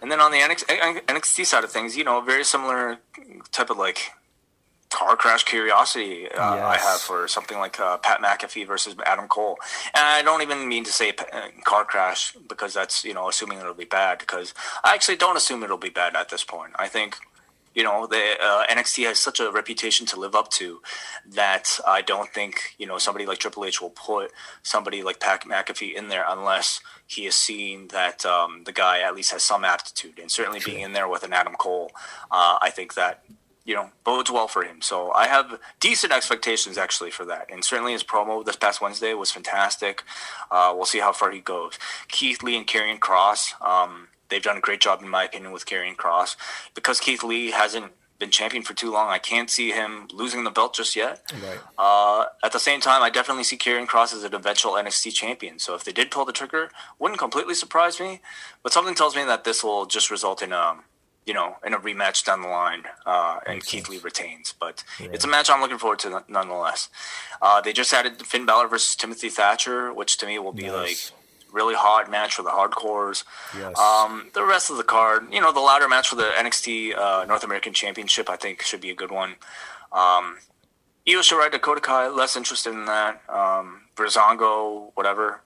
And 0.01 0.11
then 0.11 0.19
on 0.19 0.31
the 0.31 0.39
NXT 0.39 1.45
side 1.45 1.63
of 1.63 1.71
things, 1.71 1.95
you 1.95 2.03
know, 2.03 2.19
very 2.19 2.43
similar 2.43 2.97
type 3.51 3.69
of 3.69 3.77
like 3.77 4.11
car 4.93 5.15
crash 5.15 5.43
curiosity 5.43 6.29
uh, 6.29 6.55
yes. 6.55 6.63
I 6.63 6.77
have 6.77 6.99
for 6.99 7.27
something 7.27 7.57
like 7.57 7.79
uh, 7.79 7.97
Pat 7.97 8.21
McAfee 8.21 8.67
versus 8.67 8.95
Adam 9.05 9.27
Cole. 9.27 9.57
And 9.93 10.05
I 10.05 10.21
don't 10.21 10.43
even 10.43 10.67
mean 10.67 10.83
to 10.83 10.91
say 10.91 11.09
uh, 11.09 11.47
car 11.63 11.83
crash 11.83 12.35
because 12.47 12.73
that's, 12.75 13.03
you 13.03 13.13
know, 13.13 13.27
assuming 13.27 13.57
it'll 13.57 13.73
be 13.73 13.85
bad 13.85 14.19
because 14.19 14.53
I 14.83 14.93
actually 14.93 15.17
don't 15.17 15.35
assume 15.35 15.63
it'll 15.63 15.77
be 15.77 15.89
bad 15.89 16.15
at 16.15 16.29
this 16.29 16.43
point. 16.43 16.73
I 16.77 16.87
think, 16.87 17.17
you 17.73 17.83
know, 17.83 18.05
the 18.05 18.35
uh, 18.39 18.67
NXT 18.67 19.07
has 19.07 19.17
such 19.17 19.39
a 19.39 19.51
reputation 19.51 20.05
to 20.07 20.19
live 20.19 20.35
up 20.35 20.51
to 20.51 20.81
that 21.31 21.79
I 21.87 22.03
don't 22.03 22.29
think, 22.31 22.75
you 22.77 22.85
know, 22.85 22.99
somebody 22.99 23.25
like 23.25 23.39
Triple 23.39 23.65
H 23.65 23.81
will 23.81 23.89
put 23.89 24.31
somebody 24.61 25.01
like 25.01 25.19
Pat 25.19 25.41
McAfee 25.41 25.95
in 25.95 26.09
there 26.09 26.25
unless 26.27 26.81
he 27.07 27.25
has 27.25 27.33
seen 27.33 27.87
that 27.87 28.27
um, 28.27 28.61
the 28.65 28.71
guy 28.71 29.01
at 29.01 29.15
least 29.15 29.31
has 29.31 29.41
some 29.41 29.65
aptitude. 29.65 30.19
And 30.19 30.29
certainly 30.29 30.59
being 30.63 30.81
in 30.81 30.93
there 30.93 31.07
with 31.07 31.23
an 31.23 31.33
Adam 31.33 31.55
Cole, 31.55 31.91
uh, 32.29 32.59
I 32.61 32.69
think 32.69 32.93
that 32.93 33.23
you 33.65 33.73
know, 33.73 33.89
bodes 34.03 34.29
well 34.29 34.47
for 34.47 34.63
him. 34.63 34.81
So 34.81 35.11
I 35.11 35.27
have 35.27 35.59
decent 35.79 36.11
expectations 36.11 36.77
actually 36.77 37.11
for 37.11 37.25
that. 37.25 37.49
And 37.51 37.63
certainly 37.63 37.93
his 37.93 38.03
promo 38.03 38.43
this 38.43 38.55
past 38.55 38.81
Wednesday 38.81 39.13
was 39.13 39.31
fantastic. 39.31 40.03
Uh, 40.51 40.73
we'll 40.75 40.85
see 40.85 40.99
how 40.99 41.13
far 41.13 41.31
he 41.31 41.39
goes. 41.39 41.79
Keith 42.09 42.43
Lee 42.43 42.57
and 42.57 42.67
Karrion 42.67 42.99
Kross, 42.99 43.53
um, 43.65 44.09
they've 44.29 44.43
done 44.43 44.57
a 44.57 44.61
great 44.61 44.81
job 44.81 45.01
in 45.01 45.07
my 45.07 45.23
opinion 45.23 45.53
with 45.53 45.65
Karrion 45.65 45.95
Kross 45.95 46.35
because 46.75 46.99
Keith 46.99 47.23
Lee 47.23 47.51
hasn't 47.51 47.93
been 48.19 48.31
champion 48.31 48.63
for 48.63 48.73
too 48.73 48.91
long. 48.91 49.09
I 49.09 49.17
can't 49.17 49.49
see 49.49 49.71
him 49.71 50.07
losing 50.13 50.43
the 50.43 50.51
belt 50.51 50.75
just 50.75 50.95
yet. 50.95 51.21
Right. 51.43 51.59
Uh, 51.77 52.25
at 52.43 52.51
the 52.51 52.59
same 52.59 52.79
time, 52.79 53.01
I 53.01 53.09
definitely 53.09 53.43
see 53.43 53.57
Karrion 53.57 53.87
Kross 53.87 54.13
as 54.13 54.23
an 54.23 54.33
eventual 54.33 54.73
NXT 54.73 55.13
champion. 55.13 55.59
So 55.59 55.73
if 55.75 55.83
they 55.83 55.91
did 55.91 56.11
pull 56.11 56.25
the 56.25 56.31
trigger, 56.31 56.69
wouldn't 56.99 57.19
completely 57.19 57.55
surprise 57.55 57.99
me. 57.99 58.21
But 58.61 58.71
something 58.71 58.95
tells 58.95 59.15
me 59.15 59.23
that 59.23 59.43
this 59.43 59.63
will 59.63 59.85
just 59.85 60.11
result 60.11 60.41
in 60.41 60.53
um, 60.53 60.83
you 61.25 61.33
know, 61.33 61.55
in 61.65 61.73
a 61.73 61.79
rematch 61.79 62.25
down 62.25 62.41
the 62.41 62.47
line, 62.47 62.83
uh, 63.05 63.39
and 63.45 63.55
Makes 63.55 63.67
Keith 63.67 63.85
sense. 63.85 63.97
Lee 63.97 64.03
retains. 64.03 64.53
But 64.59 64.83
right. 64.99 65.09
it's 65.13 65.25
a 65.25 65.27
match 65.27 65.49
I'm 65.49 65.61
looking 65.61 65.77
forward 65.77 65.99
to 65.99 66.23
nonetheless. 66.27 66.89
Uh, 67.41 67.61
they 67.61 67.73
just 67.73 67.93
added 67.93 68.25
Finn 68.25 68.45
Balor 68.45 68.67
versus 68.67 68.95
Timothy 68.95 69.29
Thatcher, 69.29 69.93
which 69.93 70.17
to 70.17 70.25
me 70.25 70.39
will 70.39 70.53
be 70.53 70.67
nice. 70.67 71.11
like 71.11 71.19
really 71.53 71.75
hot 71.75 72.09
match 72.09 72.35
for 72.35 72.41
the 72.41 72.49
hardcores. 72.49 73.23
Yes. 73.55 73.77
Um, 73.77 74.31
the 74.33 74.43
rest 74.43 74.69
of 74.69 74.77
the 74.77 74.83
card, 74.83 75.31
you 75.31 75.39
know, 75.39 75.51
the 75.53 75.59
ladder 75.59 75.87
match 75.87 76.09
for 76.09 76.15
the 76.15 76.31
NXT 76.35 76.97
uh, 76.97 77.25
North 77.25 77.43
American 77.43 77.73
Championship, 77.73 78.29
I 78.29 78.35
think 78.35 78.63
should 78.63 78.81
be 78.81 78.89
a 78.89 78.95
good 78.95 79.11
one. 79.11 79.35
Um, 79.91 80.37
Io 81.07 81.19
Shirai 81.19 81.51
Dakota 81.51 81.81
Kai, 81.81 82.07
less 82.07 82.35
interested 82.35 82.71
in 82.71 82.85
that. 82.85 83.21
Um, 83.29 83.81
Breezango, 83.95 84.91
whatever. 84.95 85.41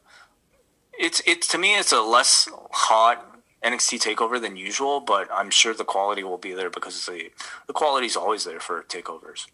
It's 0.97 1.21
it's 1.25 1.47
to 1.49 1.57
me, 1.57 1.77
it's 1.77 1.91
a 1.91 2.01
less 2.01 2.47
hot 2.71 3.36
NXT 3.63 4.15
takeover 4.15 4.39
than 4.39 4.55
usual, 4.55 4.99
but 4.99 5.27
I'm 5.31 5.49
sure 5.49 5.73
the 5.73 5.83
quality 5.83 6.23
will 6.23 6.37
be 6.37 6.53
there 6.53 6.69
because 6.69 7.05
the 7.05 7.31
the 7.67 7.73
quality 7.73 8.07
is 8.07 8.15
always 8.15 8.43
there 8.43 8.59
for 8.59 8.83
takeovers. 8.83 9.47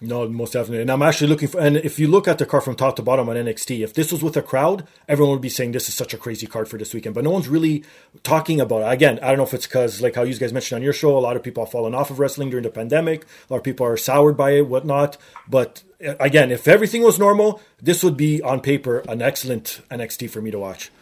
No, 0.00 0.28
most 0.28 0.52
definitely. 0.52 0.82
And 0.82 0.90
I'm 0.90 1.02
actually 1.02 1.26
looking 1.26 1.48
for. 1.48 1.60
And 1.60 1.76
if 1.76 1.98
you 1.98 2.06
look 2.06 2.28
at 2.28 2.38
the 2.38 2.46
card 2.46 2.62
from 2.62 2.76
top 2.76 2.94
to 2.96 3.02
bottom 3.02 3.28
on 3.28 3.34
NXT, 3.34 3.82
if 3.82 3.94
this 3.94 4.12
was 4.12 4.22
with 4.22 4.36
a 4.36 4.42
crowd, 4.42 4.86
everyone 5.08 5.32
would 5.32 5.42
be 5.42 5.48
saying 5.48 5.72
this 5.72 5.88
is 5.88 5.94
such 5.94 6.14
a 6.14 6.18
crazy 6.18 6.46
card 6.46 6.68
for 6.68 6.78
this 6.78 6.94
weekend. 6.94 7.16
But 7.16 7.24
no 7.24 7.30
one's 7.30 7.48
really 7.48 7.82
talking 8.22 8.60
about 8.60 8.82
it. 8.82 8.92
Again, 8.92 9.18
I 9.20 9.28
don't 9.28 9.38
know 9.38 9.42
if 9.42 9.54
it's 9.54 9.66
because, 9.66 10.00
like 10.00 10.14
how 10.14 10.22
you 10.22 10.36
guys 10.36 10.52
mentioned 10.52 10.76
on 10.76 10.82
your 10.84 10.92
show, 10.92 11.18
a 11.18 11.18
lot 11.18 11.34
of 11.34 11.42
people 11.42 11.64
have 11.64 11.72
fallen 11.72 11.96
off 11.96 12.10
of 12.10 12.20
wrestling 12.20 12.48
during 12.50 12.62
the 12.62 12.70
pandemic. 12.70 13.24
A 13.24 13.52
lot 13.52 13.58
of 13.58 13.64
people 13.64 13.86
are 13.86 13.96
soured 13.96 14.36
by 14.36 14.52
it, 14.52 14.68
whatnot. 14.68 15.16
But 15.48 15.82
uh, 16.06 16.14
again, 16.20 16.52
if 16.52 16.68
everything 16.68 17.02
was 17.02 17.18
normal, 17.18 17.60
this 17.82 18.04
would 18.04 18.16
be 18.16 18.40
on 18.40 18.60
paper 18.60 19.00
an 19.08 19.20
excellent 19.20 19.80
NXT 19.90 20.30
for 20.30 20.40
me 20.40 20.52
to 20.52 20.60
watch. 20.60 20.92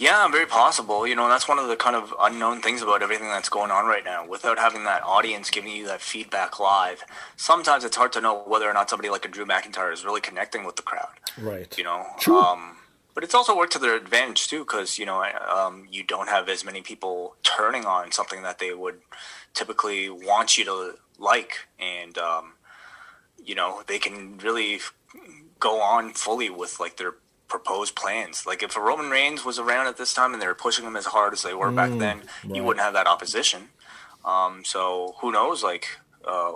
Yeah, 0.00 0.26
very 0.28 0.46
possible. 0.46 1.06
You 1.06 1.14
know, 1.14 1.28
that's 1.28 1.46
one 1.46 1.58
of 1.58 1.68
the 1.68 1.76
kind 1.76 1.94
of 1.94 2.14
unknown 2.18 2.62
things 2.62 2.80
about 2.80 3.02
everything 3.02 3.28
that's 3.28 3.50
going 3.50 3.70
on 3.70 3.84
right 3.84 4.02
now. 4.02 4.26
Without 4.26 4.58
having 4.58 4.84
that 4.84 5.02
audience 5.02 5.50
giving 5.50 5.72
you 5.72 5.86
that 5.88 6.00
feedback 6.00 6.58
live, 6.58 7.04
sometimes 7.36 7.84
it's 7.84 7.98
hard 7.98 8.10
to 8.14 8.20
know 8.22 8.42
whether 8.46 8.66
or 8.66 8.72
not 8.72 8.88
somebody 8.88 9.10
like 9.10 9.26
a 9.26 9.28
Drew 9.28 9.44
McIntyre 9.44 9.92
is 9.92 10.02
really 10.02 10.22
connecting 10.22 10.64
with 10.64 10.76
the 10.76 10.82
crowd. 10.82 11.12
Right. 11.38 11.76
You 11.76 11.84
know. 11.84 12.06
True. 12.18 12.40
Um, 12.40 12.78
but 13.14 13.24
it's 13.24 13.34
also 13.34 13.54
worked 13.54 13.74
to 13.74 13.78
their 13.78 13.94
advantage 13.94 14.48
too, 14.48 14.60
because 14.60 14.98
you 14.98 15.04
know 15.04 15.22
um, 15.22 15.86
you 15.90 16.02
don't 16.02 16.30
have 16.30 16.48
as 16.48 16.64
many 16.64 16.80
people 16.80 17.36
turning 17.42 17.84
on 17.84 18.10
something 18.10 18.40
that 18.42 18.58
they 18.58 18.72
would 18.72 19.02
typically 19.52 20.08
want 20.08 20.56
you 20.56 20.64
to 20.64 20.94
like, 21.18 21.68
and 21.78 22.16
um, 22.16 22.54
you 23.44 23.54
know 23.54 23.82
they 23.86 23.98
can 23.98 24.38
really 24.38 24.80
go 25.58 25.82
on 25.82 26.14
fully 26.14 26.48
with 26.48 26.80
like 26.80 26.96
their 26.96 27.16
proposed 27.50 27.94
plans. 27.94 28.46
Like 28.46 28.62
if 28.62 28.76
a 28.76 28.80
Roman 28.80 29.10
Reigns 29.10 29.44
was 29.44 29.58
around 29.58 29.88
at 29.88 29.98
this 29.98 30.14
time 30.14 30.32
and 30.32 30.40
they 30.40 30.46
were 30.46 30.54
pushing 30.54 30.86
him 30.86 30.96
as 30.96 31.06
hard 31.06 31.34
as 31.34 31.42
they 31.42 31.52
were 31.52 31.70
back 31.70 31.90
then, 31.90 32.22
right. 32.44 32.56
you 32.56 32.64
wouldn't 32.64 32.82
have 32.82 32.94
that 32.94 33.06
opposition. 33.06 33.68
Um, 34.24 34.62
so 34.64 35.16
who 35.20 35.32
knows, 35.32 35.62
like 35.62 35.88
uh, 36.24 36.52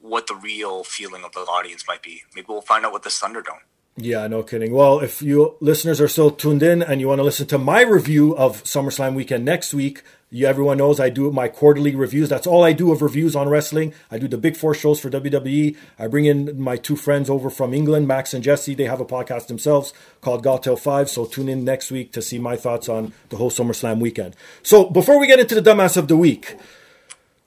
what 0.00 0.26
the 0.26 0.34
real 0.34 0.84
feeling 0.84 1.24
of 1.24 1.32
the 1.32 1.40
audience 1.40 1.84
might 1.88 2.02
be. 2.02 2.22
Maybe 2.34 2.46
we'll 2.48 2.60
find 2.60 2.84
out 2.84 2.92
with 2.92 3.02
this 3.02 3.18
Thunderdome. 3.18 3.64
Yeah, 3.96 4.26
no 4.26 4.42
kidding. 4.42 4.72
Well, 4.72 4.98
if 5.00 5.22
you 5.22 5.56
listeners 5.60 6.00
are 6.00 6.08
still 6.08 6.30
tuned 6.30 6.62
in 6.62 6.82
and 6.82 7.00
you 7.00 7.08
want 7.08 7.20
to 7.20 7.22
listen 7.22 7.46
to 7.48 7.58
my 7.58 7.82
review 7.82 8.36
of 8.36 8.64
SummerSlam 8.64 9.14
weekend 9.14 9.44
next 9.44 9.72
week, 9.72 10.02
you, 10.34 10.46
everyone 10.48 10.78
knows 10.78 10.98
I 10.98 11.10
do 11.10 11.30
my 11.30 11.46
quarterly 11.46 11.94
reviews. 11.94 12.28
That's 12.28 12.46
all 12.46 12.64
I 12.64 12.72
do 12.72 12.90
of 12.90 13.02
reviews 13.02 13.36
on 13.36 13.48
wrestling. 13.48 13.94
I 14.10 14.18
do 14.18 14.26
the 14.26 14.36
big 14.36 14.56
four 14.56 14.74
shows 14.74 14.98
for 14.98 15.08
WWE. 15.08 15.76
I 15.96 16.08
bring 16.08 16.24
in 16.24 16.60
my 16.60 16.76
two 16.76 16.96
friends 16.96 17.30
over 17.30 17.50
from 17.50 17.72
England, 17.72 18.08
Max 18.08 18.34
and 18.34 18.42
Jesse. 18.42 18.74
They 18.74 18.86
have 18.86 19.00
a 19.00 19.04
podcast 19.04 19.46
themselves 19.46 19.92
called 20.20 20.44
Galtel 20.44 20.76
5. 20.76 21.08
So 21.08 21.24
tune 21.24 21.48
in 21.48 21.64
next 21.64 21.92
week 21.92 22.10
to 22.12 22.20
see 22.20 22.40
my 22.40 22.56
thoughts 22.56 22.88
on 22.88 23.12
the 23.28 23.36
whole 23.36 23.50
SummerSlam 23.50 24.00
weekend. 24.00 24.34
So 24.64 24.90
before 24.90 25.20
we 25.20 25.28
get 25.28 25.38
into 25.38 25.54
the 25.54 25.70
dumbass 25.70 25.96
of 25.96 26.08
the 26.08 26.16
week, 26.16 26.56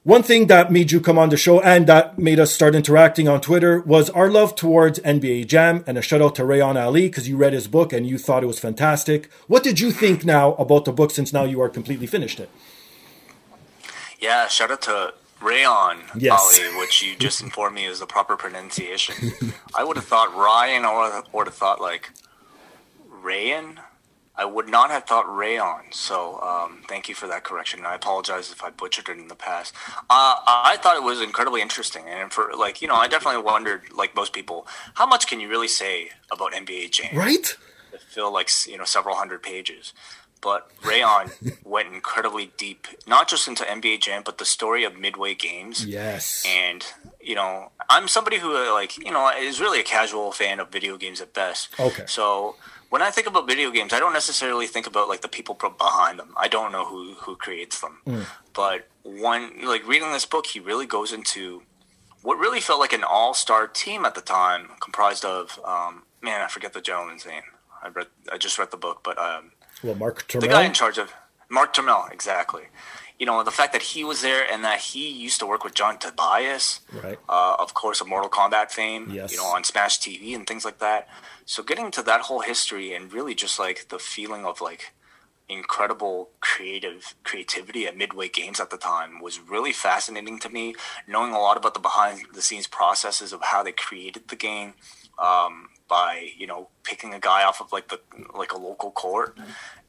one 0.03 0.23
thing 0.23 0.47
that 0.47 0.71
made 0.71 0.93
you 0.93 1.01
come 1.01 1.19
on 1.19 1.27
the 1.27 1.35
show 1.35 1.59
and 1.59 1.88
that 1.88 2.17
made 2.17 2.39
us 2.39 2.53
start 2.53 2.73
interacting 2.73 3.27
on 3.27 3.41
Twitter 3.41 3.81
was 3.81 4.09
our 4.11 4.31
love 4.31 4.55
towards 4.55 4.99
NBA 4.99 5.47
Jam 5.47 5.83
and 5.85 5.97
a 5.97 6.01
shout 6.01 6.21
out 6.21 6.35
to 6.35 6.43
Reyan 6.43 6.81
Ali 6.81 7.09
because 7.09 7.27
you 7.27 7.35
read 7.35 7.51
his 7.51 7.67
book 7.67 7.91
and 7.91 8.07
you 8.07 8.17
thought 8.17 8.43
it 8.43 8.47
was 8.47 8.59
fantastic. 8.59 9.29
What 9.47 9.63
did 9.63 9.81
you 9.81 9.91
think 9.91 10.23
now 10.23 10.53
about 10.53 10.85
the 10.85 10.93
book 10.93 11.11
since 11.11 11.33
now 11.33 11.43
you 11.43 11.59
are 11.59 11.67
completely 11.67 12.07
finished 12.07 12.39
it? 12.39 12.49
Yeah, 14.20 14.47
shout 14.47 14.72
out 14.72 14.82
to 14.84 15.13
Reyan 15.41 16.01
Yes. 16.15 16.39
Ali, 16.59 16.80
which 16.80 17.03
you 17.03 17.15
just 17.15 17.41
informed 17.41 17.76
me 17.76 17.86
is 17.86 17.99
the 17.99 18.07
proper 18.07 18.36
pronunciation. 18.36 19.34
I 19.76 19.84
would 19.84 19.95
have 19.97 20.05
thought 20.05 20.36
Ryan 20.36 20.86
or 20.86 21.24
would 21.34 21.47
have 21.47 21.55
thought 21.55 21.80
like 21.80 22.09
Rayan. 23.09 23.78
I 24.39 24.45
would 24.45 24.68
not 24.70 24.91
have 24.91 25.05
thought 25.05 25.26
Rayon. 25.28 25.91
So 25.91 26.39
um, 26.41 26.84
thank 26.88 27.09
you 27.09 27.15
for 27.15 27.28
that 27.28 27.43
correction. 27.43 27.86
I 27.86 27.95
apologize 27.95 28.51
if 28.51 28.63
I 28.63 28.70
butchered 28.70 29.09
it 29.09 29.18
in 29.18 29.30
the 29.30 29.36
past. 29.36 29.74
Uh, 30.09 30.38
I 30.45 30.78
thought 30.82 30.95
it 30.95 31.03
was 31.03 31.22
incredibly 31.22 31.61
interesting, 31.61 32.03
and 32.07 32.32
for 32.32 32.51
like 32.55 32.82
you 32.82 32.88
know, 32.88 32.95
I 32.95 33.07
definitely 33.07 33.41
wondered, 33.41 33.91
like 33.95 34.15
most 34.15 34.34
people, 34.34 34.68
how 34.95 35.07
much 35.07 35.26
can 35.28 35.39
you 35.39 35.49
really 35.49 35.68
say 35.68 36.09
about 36.32 36.53
NBA 36.53 36.91
Jam? 36.91 37.15
Right? 37.18 37.55
that 37.91 38.01
fill 38.01 38.32
like 38.32 38.49
you 38.68 38.78
know 38.78 38.84
several 38.84 39.15
hundred 39.15 39.41
pages. 39.41 39.93
But 40.41 40.69
Reyan 40.81 41.31
went 41.63 41.93
incredibly 41.93 42.51
deep, 42.57 42.88
not 43.07 43.27
just 43.27 43.47
into 43.47 43.63
NBA 43.63 44.01
Jam, 44.01 44.21
but 44.25 44.38
the 44.38 44.45
story 44.45 44.83
of 44.83 44.97
Midway 44.97 45.33
Games. 45.35 45.85
Yes. 45.85 46.43
And 46.47 46.85
you 47.21 47.35
know, 47.35 47.71
I'm 47.89 48.07
somebody 48.07 48.38
who 48.38 48.55
uh, 48.55 48.73
like 48.73 48.97
you 48.97 49.11
know 49.11 49.29
is 49.38 49.59
really 49.59 49.79
a 49.79 49.83
casual 49.83 50.31
fan 50.31 50.59
of 50.59 50.69
video 50.69 50.97
games 50.97 51.21
at 51.21 51.33
best. 51.33 51.69
Okay. 51.79 52.03
So 52.07 52.55
when 52.89 53.01
I 53.01 53.11
think 53.11 53.27
about 53.27 53.47
video 53.47 53.71
games, 53.71 53.93
I 53.93 53.99
don't 53.99 54.13
necessarily 54.13 54.67
think 54.67 54.88
about 54.88 55.09
like 55.09 55.21
the 55.21 55.27
people 55.27 55.55
behind 55.55 56.19
them. 56.19 56.33
I 56.38 56.47
don't 56.47 56.71
know 56.71 56.85
who 56.85 57.13
who 57.15 57.35
creates 57.35 57.81
them. 57.81 58.25
But 58.53 58.88
one 59.03 59.65
like 59.65 59.88
reading 59.88 60.11
this 60.11 60.25
book, 60.25 60.47
he 60.47 60.59
really 60.59 60.85
goes 60.85 61.11
into 61.11 61.63
what 62.23 62.38
really 62.38 62.59
felt 62.59 62.79
like 62.79 62.93
an 62.93 63.03
all-star 63.03 63.67
team 63.67 64.03
at 64.03 64.15
the 64.15 64.21
time, 64.21 64.69
comprised 64.81 65.23
of 65.23 65.59
um, 65.63 66.03
man, 66.21 66.41
I 66.41 66.47
forget 66.47 66.73
the 66.73 66.81
gentleman's 66.81 67.25
name. 67.25 67.43
I 67.81 67.89
read, 67.89 68.07
I 68.31 68.38
just 68.38 68.57
read 68.57 68.71
the 68.71 68.77
book, 68.77 69.01
but 69.03 69.17
um, 69.17 69.51
Well, 69.84 69.95
Mark 69.95 70.28
the 70.32 70.47
guy 70.47 70.63
in 70.63 70.73
charge 70.73 70.97
of 70.97 71.13
Mark 71.49 71.73
Turmell, 71.73 72.11
exactly. 72.11 72.63
You 73.19 73.25
know, 73.25 73.43
the 73.43 73.51
fact 73.51 73.73
that 73.73 73.82
he 73.82 74.03
was 74.03 74.21
there 74.21 74.45
and 74.51 74.63
that 74.63 74.80
he 74.80 75.07
used 75.09 75.39
to 75.39 75.45
work 75.47 75.63
with 75.63 75.73
John 75.73 75.97
Tobias, 75.97 76.82
Right. 76.91 77.17
uh, 77.28 77.55
of 77.57 77.73
course, 77.73 77.99
of 78.01 78.07
Mortal 78.07 78.30
Kombat 78.30 78.69
fame, 78.71 79.09
Yes. 79.11 79.32
you 79.32 79.38
know, 79.38 79.45
on 79.45 79.63
Smash 79.63 79.99
TV 79.99 80.36
and 80.36 80.45
things 80.45 80.63
like 80.65 80.78
that. 80.80 81.07
So 81.45 81.63
getting 81.63 81.89
to 81.91 82.03
that 82.03 82.21
whole 82.21 82.41
history 82.41 82.93
and 82.93 83.11
really 83.11 83.34
just 83.34 83.57
like 83.57 83.88
the 83.89 83.97
feeling 83.97 84.45
of 84.45 84.61
like 84.61 84.93
incredible 85.49 86.30
creative 86.41 87.15
creativity 87.23 87.88
at 87.88 87.95
Midway 87.97 88.28
Games 88.30 88.59
at 88.59 88.69
the 88.69 88.78
time 88.78 89.21
was 89.21 89.39
really 89.39 89.71
fascinating 89.71 90.39
to 90.39 90.49
me. 90.49 90.75
Knowing 91.07 91.32
a 91.34 91.39
lot 91.39 91.57
about 91.57 91.73
the 91.73 91.80
behind 91.80 92.21
the 92.34 92.41
scenes 92.41 92.67
processes 92.67 93.32
of 93.34 93.41
how 93.43 93.63
they 93.63 93.71
created 93.71 94.28
the 94.28 94.36
game, 94.36 94.73
um, 95.17 95.69
by 95.88 96.31
you 96.38 96.47
know 96.47 96.69
picking 96.83 97.13
a 97.13 97.19
guy 97.19 97.43
off 97.43 97.61
of 97.61 97.71
like 97.71 97.88
the 97.89 97.99
like 98.38 98.51
a 98.53 98.57
local 98.57 98.91
court, 98.91 99.38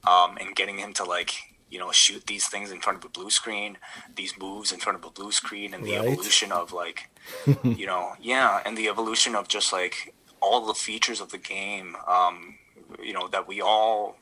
um, 0.07 0.37
and 0.41 0.55
getting 0.57 0.79
him 0.79 0.93
to 0.95 1.05
like 1.05 1.33
you 1.71 1.79
know 1.79 1.91
shoot 1.93 2.27
these 2.27 2.47
things 2.49 2.71
in 2.71 2.81
front 2.81 2.99
of 2.99 3.05
a 3.05 3.09
blue 3.09 3.31
screen, 3.31 3.79
these 4.17 4.35
moves 4.39 4.73
in 4.73 4.79
front 4.81 4.99
of 4.99 5.05
a 5.05 5.11
blue 5.11 5.33
screen, 5.33 5.75
and 5.75 5.85
the 5.85 5.97
Right. 5.97 6.09
evolution 6.09 6.53
of 6.53 6.73
like 6.73 7.11
you 7.65 7.87
know 7.87 8.13
yeah, 8.21 8.61
and 8.65 8.77
the 8.77 8.89
evolution 8.89 9.35
of 9.35 9.49
just 9.49 9.73
like 9.73 10.15
all 10.41 10.67
the 10.67 10.75
features 10.75 11.21
of 11.21 11.31
the 11.31 11.39
game, 11.39 11.97
um, 12.07 12.59
you 13.03 13.13
know 13.13 13.29
that 13.29 13.47
we 13.49 13.61
all 13.61 14.17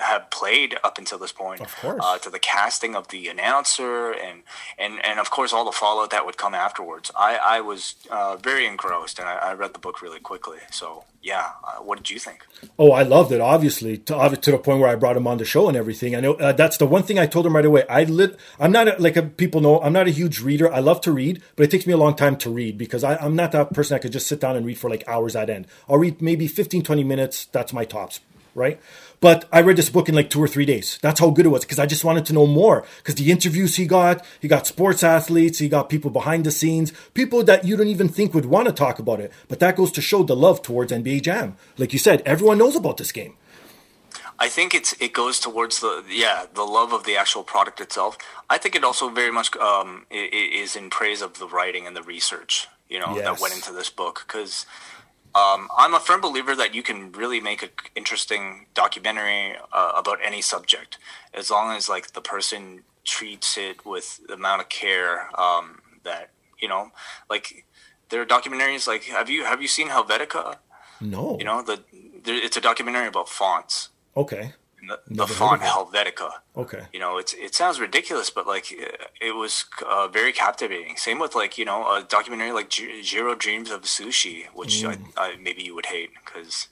have 0.00 0.30
played 0.30 0.76
up 0.84 0.98
until 0.98 1.18
this 1.18 1.32
point 1.32 1.60
Of 1.60 1.74
course. 1.76 2.00
uh, 2.04 2.18
to 2.18 2.30
the 2.30 2.38
casting 2.38 2.94
of 2.94 3.08
the 3.08 3.28
announcer 3.28 4.12
and 4.12 4.42
and 4.78 5.04
and 5.04 5.18
of 5.18 5.30
course 5.30 5.52
all 5.52 5.64
the 5.64 5.72
fallout 5.72 6.10
that 6.10 6.24
would 6.26 6.36
come 6.36 6.54
afterwards 6.54 7.10
i 7.16 7.36
i 7.36 7.60
was 7.60 7.94
uh, 8.10 8.36
very 8.36 8.66
engrossed 8.66 9.18
and 9.18 9.28
I, 9.28 9.34
I 9.34 9.52
read 9.54 9.72
the 9.72 9.78
book 9.78 10.02
really 10.02 10.20
quickly 10.20 10.58
so 10.70 11.04
yeah 11.22 11.50
uh, 11.66 11.82
what 11.82 11.98
did 11.98 12.10
you 12.10 12.18
think 12.18 12.44
Oh, 12.76 12.90
I 12.90 13.02
loved 13.04 13.30
it. 13.32 13.40
Obviously, 13.40 13.98
to, 13.98 14.36
to 14.40 14.50
the 14.50 14.58
point 14.58 14.80
where 14.80 14.88
I 14.90 14.96
brought 14.96 15.16
him 15.16 15.26
on 15.28 15.38
the 15.38 15.44
show 15.44 15.68
and 15.68 15.76
everything. 15.76 16.16
I 16.16 16.20
know 16.20 16.34
uh, 16.34 16.52
that's 16.52 16.76
the 16.76 16.86
one 16.86 17.04
thing 17.04 17.18
I 17.18 17.26
told 17.26 17.46
him 17.46 17.54
right 17.54 17.64
away. 17.64 17.84
I 17.88 18.02
lit. 18.04 18.36
I'm 18.58 18.72
not 18.72 18.88
a, 18.88 19.00
like 19.00 19.16
a, 19.16 19.22
people 19.22 19.60
know. 19.60 19.80
I'm 19.80 19.92
not 19.92 20.08
a 20.08 20.10
huge 20.10 20.40
reader. 20.40 20.72
I 20.72 20.80
love 20.80 21.00
to 21.02 21.12
read, 21.12 21.40
but 21.54 21.62
it 21.64 21.70
takes 21.70 21.86
me 21.86 21.92
a 21.92 21.96
long 21.96 22.16
time 22.16 22.36
to 22.38 22.50
read 22.50 22.76
because 22.78 23.04
I, 23.04 23.14
I'm 23.16 23.36
not 23.36 23.52
that 23.52 23.72
person 23.72 23.94
that 23.94 24.02
could 24.02 24.12
just 24.12 24.26
sit 24.26 24.40
down 24.40 24.56
and 24.56 24.66
read 24.66 24.78
for 24.78 24.90
like 24.90 25.04
hours 25.06 25.36
at 25.36 25.48
end. 25.50 25.66
I'll 25.88 25.98
read 25.98 26.20
maybe 26.20 26.46
15, 26.48 26.82
20 26.82 27.04
minutes. 27.04 27.46
That's 27.46 27.72
my 27.72 27.84
tops, 27.84 28.18
right? 28.56 28.80
But 29.20 29.46
I 29.52 29.60
read 29.60 29.76
this 29.76 29.90
book 29.90 30.08
in 30.08 30.14
like 30.14 30.30
two 30.30 30.42
or 30.42 30.46
three 30.46 30.64
days. 30.64 30.98
That's 31.02 31.18
how 31.18 31.30
good 31.30 31.46
it 31.46 31.48
was 31.48 31.64
because 31.64 31.78
I 31.78 31.86
just 31.86 32.04
wanted 32.04 32.24
to 32.26 32.32
know 32.32 32.46
more. 32.46 32.84
Because 32.98 33.16
the 33.16 33.30
interviews 33.30 33.76
he 33.76 33.86
got, 33.86 34.24
he 34.40 34.46
got 34.46 34.66
sports 34.66 35.02
athletes, 35.02 35.58
he 35.58 35.68
got 35.68 35.88
people 35.88 36.10
behind 36.10 36.44
the 36.44 36.52
scenes, 36.52 36.92
people 37.14 37.42
that 37.44 37.64
you 37.64 37.76
don't 37.76 37.88
even 37.88 38.08
think 38.08 38.32
would 38.32 38.46
want 38.46 38.68
to 38.68 38.72
talk 38.72 38.98
about 38.98 39.20
it. 39.20 39.32
But 39.48 39.58
that 39.58 39.76
goes 39.76 39.90
to 39.92 40.00
show 40.00 40.22
the 40.22 40.36
love 40.36 40.62
towards 40.62 40.92
NBA 40.92 41.22
Jam. 41.22 41.56
Like 41.76 41.92
you 41.92 41.98
said, 41.98 42.22
everyone 42.24 42.58
knows 42.58 42.76
about 42.76 42.96
this 42.96 43.10
game. 43.10 43.34
I 44.40 44.48
think 44.48 44.72
it's 44.72 44.92
it 45.00 45.12
goes 45.12 45.40
towards 45.40 45.80
the 45.80 46.04
yeah 46.08 46.46
the 46.54 46.62
love 46.62 46.92
of 46.92 47.02
the 47.02 47.16
actual 47.16 47.42
product 47.42 47.80
itself. 47.80 48.16
I 48.48 48.56
think 48.56 48.76
it 48.76 48.84
also 48.84 49.08
very 49.08 49.32
much 49.32 49.56
um, 49.56 50.06
is 50.12 50.76
in 50.76 50.90
praise 50.90 51.22
of 51.22 51.40
the 51.40 51.48
writing 51.48 51.88
and 51.88 51.96
the 51.96 52.02
research 52.02 52.68
you 52.88 52.98
know 52.98 53.18
that 53.20 53.40
went 53.40 53.54
into 53.54 53.72
this 53.72 53.90
book 53.90 54.24
because 54.26 54.64
um, 55.34 55.68
I'm 55.76 55.94
a 55.94 56.00
firm 56.00 56.20
believer 56.20 56.54
that 56.56 56.74
you 56.74 56.82
can 56.82 57.12
really 57.12 57.40
make 57.40 57.62
an 57.62 57.70
interesting 57.94 58.66
documentary 58.74 59.54
uh, 59.72 59.92
about 59.96 60.18
any 60.24 60.40
subject 60.42 60.98
as 61.34 61.50
long 61.50 61.76
as 61.76 61.88
like 61.88 62.12
the 62.12 62.20
person 62.20 62.82
treats 63.04 63.56
it 63.56 63.84
with 63.86 64.20
the 64.26 64.34
amount 64.34 64.60
of 64.62 64.68
care 64.68 65.28
um, 65.40 65.80
that 66.04 66.30
you 66.60 66.68
know 66.68 66.90
like 67.30 67.64
there 68.08 68.20
are 68.22 68.26
documentaries 68.26 68.86
like 68.86 69.04
have 69.04 69.28
you 69.30 69.44
have 69.44 69.60
you 69.62 69.68
seen 69.68 69.88
Helvetica 69.88 70.56
No. 71.00 71.36
you 71.38 71.44
know 71.44 71.62
the 71.62 71.82
there, 72.24 72.34
it's 72.34 72.56
a 72.56 72.60
documentary 72.60 73.06
about 73.06 73.28
fonts 73.28 73.90
Okay. 74.16 74.52
The, 74.86 75.00
the 75.08 75.26
font 75.26 75.62
Helvetica. 75.62 76.30
Okay. 76.56 76.82
You 76.92 77.00
know, 77.00 77.18
it's 77.18 77.34
it 77.34 77.54
sounds 77.54 77.78
ridiculous, 77.80 78.30
but 78.30 78.46
like 78.46 78.66
it 79.20 79.34
was 79.34 79.64
uh, 79.86 80.08
very 80.08 80.32
captivating. 80.32 80.96
Same 80.96 81.18
with 81.18 81.34
like 81.34 81.58
you 81.58 81.64
know 81.64 81.82
a 81.94 82.02
documentary 82.08 82.52
like 82.52 82.70
Jiro 82.70 83.34
Dreams 83.34 83.70
of 83.70 83.82
Sushi, 83.82 84.46
which 84.54 84.82
Mm. 84.82 85.12
I, 85.16 85.22
I, 85.32 85.36
maybe 85.36 85.62
you 85.62 85.74
would 85.74 85.86
hate 85.86 86.10
because 86.24 86.68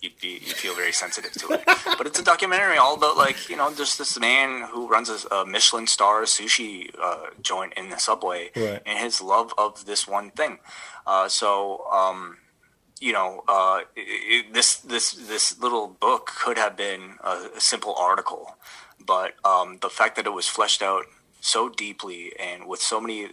you'd 0.00 0.18
be 0.20 0.28
you 0.48 0.54
feel 0.54 0.74
very 0.74 0.92
sensitive 0.92 1.32
to 1.32 1.52
it. 1.52 1.62
but 1.98 2.06
it's 2.06 2.18
a 2.18 2.24
documentary 2.24 2.76
all 2.78 2.94
about 2.96 3.16
like 3.16 3.48
you 3.48 3.56
know 3.56 3.72
just 3.72 3.98
this 3.98 4.18
man 4.18 4.62
who 4.72 4.88
runs 4.88 5.08
a, 5.10 5.18
a 5.34 5.46
Michelin 5.46 5.86
star 5.86 6.22
sushi 6.22 6.90
uh, 7.00 7.26
joint 7.42 7.74
in 7.76 7.90
the 7.90 7.98
subway 7.98 8.50
Right. 8.56 8.82
and 8.84 8.98
his 8.98 9.20
love 9.20 9.52
of 9.56 9.84
this 9.86 10.08
one 10.08 10.30
thing. 10.32 10.58
Uh, 11.06 11.28
so 11.28 11.84
um, 11.92 12.38
you 13.02 13.12
know 13.12 13.42
uh, 13.48 13.80
i 13.80 13.84
i 13.96 14.42
this 14.52 14.76
this 14.76 15.12
this 15.12 15.58
little 15.58 15.88
book 15.88 16.26
could 16.42 16.56
have 16.56 16.76
been 16.76 17.02
a, 17.32 17.34
a 17.56 17.60
simple 17.60 17.94
article, 17.96 18.56
but 19.04 19.34
um, 19.44 19.78
the 19.82 19.90
fact 19.90 20.16
that 20.16 20.26
it 20.26 20.32
was 20.32 20.46
fleshed 20.46 20.82
out 20.82 21.04
so 21.40 21.68
deeply 21.68 22.32
and 22.38 22.68
with 22.68 22.80
so 22.80 23.00
many 23.00 23.28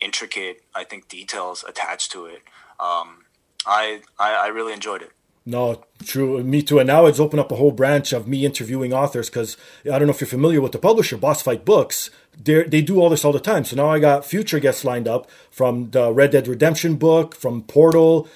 intricate, 0.00 0.62
I 0.74 0.84
think, 0.84 1.08
details 1.08 1.64
attached 1.68 2.10
to 2.12 2.24
it. 2.24 2.42
Um, 2.80 3.26
I, 3.66 4.00
I 4.18 4.34
I 4.44 4.46
really 4.48 4.72
enjoyed 4.72 5.02
it. 5.02 5.12
No, 5.46 5.82
true. 6.04 6.42
Me 6.44 6.62
too. 6.62 6.78
And 6.78 6.86
now 6.86 7.06
it's 7.06 7.18
opened 7.18 7.40
up 7.40 7.50
a 7.50 7.56
whole 7.56 7.72
branch 7.72 8.12
of 8.12 8.28
me 8.28 8.44
interviewing 8.44 8.92
authors 8.92 9.30
because 9.30 9.56
I 9.84 9.98
don't 9.98 10.06
know 10.06 10.14
if 10.14 10.20
you're 10.20 10.28
familiar 10.28 10.60
with 10.60 10.72
the 10.72 10.78
publisher, 10.78 11.16
Boss 11.16 11.42
Fight 11.42 11.64
Books. 11.64 12.10
They 12.42 12.62
they 12.64 12.82
do 12.82 13.00
all 13.00 13.10
this 13.10 13.24
all 13.24 13.32
the 13.32 13.40
time. 13.40 13.64
So 13.64 13.76
now 13.76 13.88
I 13.90 13.98
got 13.98 14.24
future 14.24 14.60
guests 14.60 14.84
lined 14.84 15.08
up 15.08 15.30
from 15.50 15.90
the 15.90 16.12
Red 16.12 16.30
Dead 16.30 16.46
Redemption 16.46 16.96
book, 16.96 17.34
from 17.34 17.62
Portal, 17.62 18.28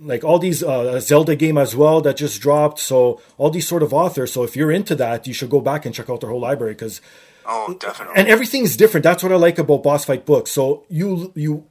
like 0.00 0.24
all 0.24 0.38
these 0.38 0.62
uh, 0.62 0.98
Zelda 1.00 1.36
game 1.36 1.58
as 1.58 1.76
well 1.76 2.00
that 2.00 2.16
just 2.16 2.40
dropped. 2.40 2.78
So 2.78 3.20
all 3.38 3.50
these 3.50 3.68
sort 3.68 3.82
of 3.82 3.92
authors. 3.92 4.32
So 4.32 4.42
if 4.44 4.56
you're 4.56 4.70
into 4.72 4.94
that, 4.96 5.26
you 5.26 5.34
should 5.34 5.50
go 5.50 5.60
back 5.60 5.84
and 5.84 5.94
check 5.94 6.08
out 6.08 6.20
their 6.22 6.30
whole 6.30 6.40
library 6.40 6.72
because 6.72 7.00
Oh, 7.46 7.74
definitely. 7.78 8.14
and 8.16 8.28
everything's 8.28 8.76
different. 8.76 9.04
That's 9.04 9.22
what 9.22 9.32
I 9.32 9.36
like 9.36 9.58
about 9.58 9.82
Boss 9.82 10.04
Fight 10.04 10.24
books. 10.24 10.50
So 10.52 10.84
you 10.88 11.32
you 11.34 11.66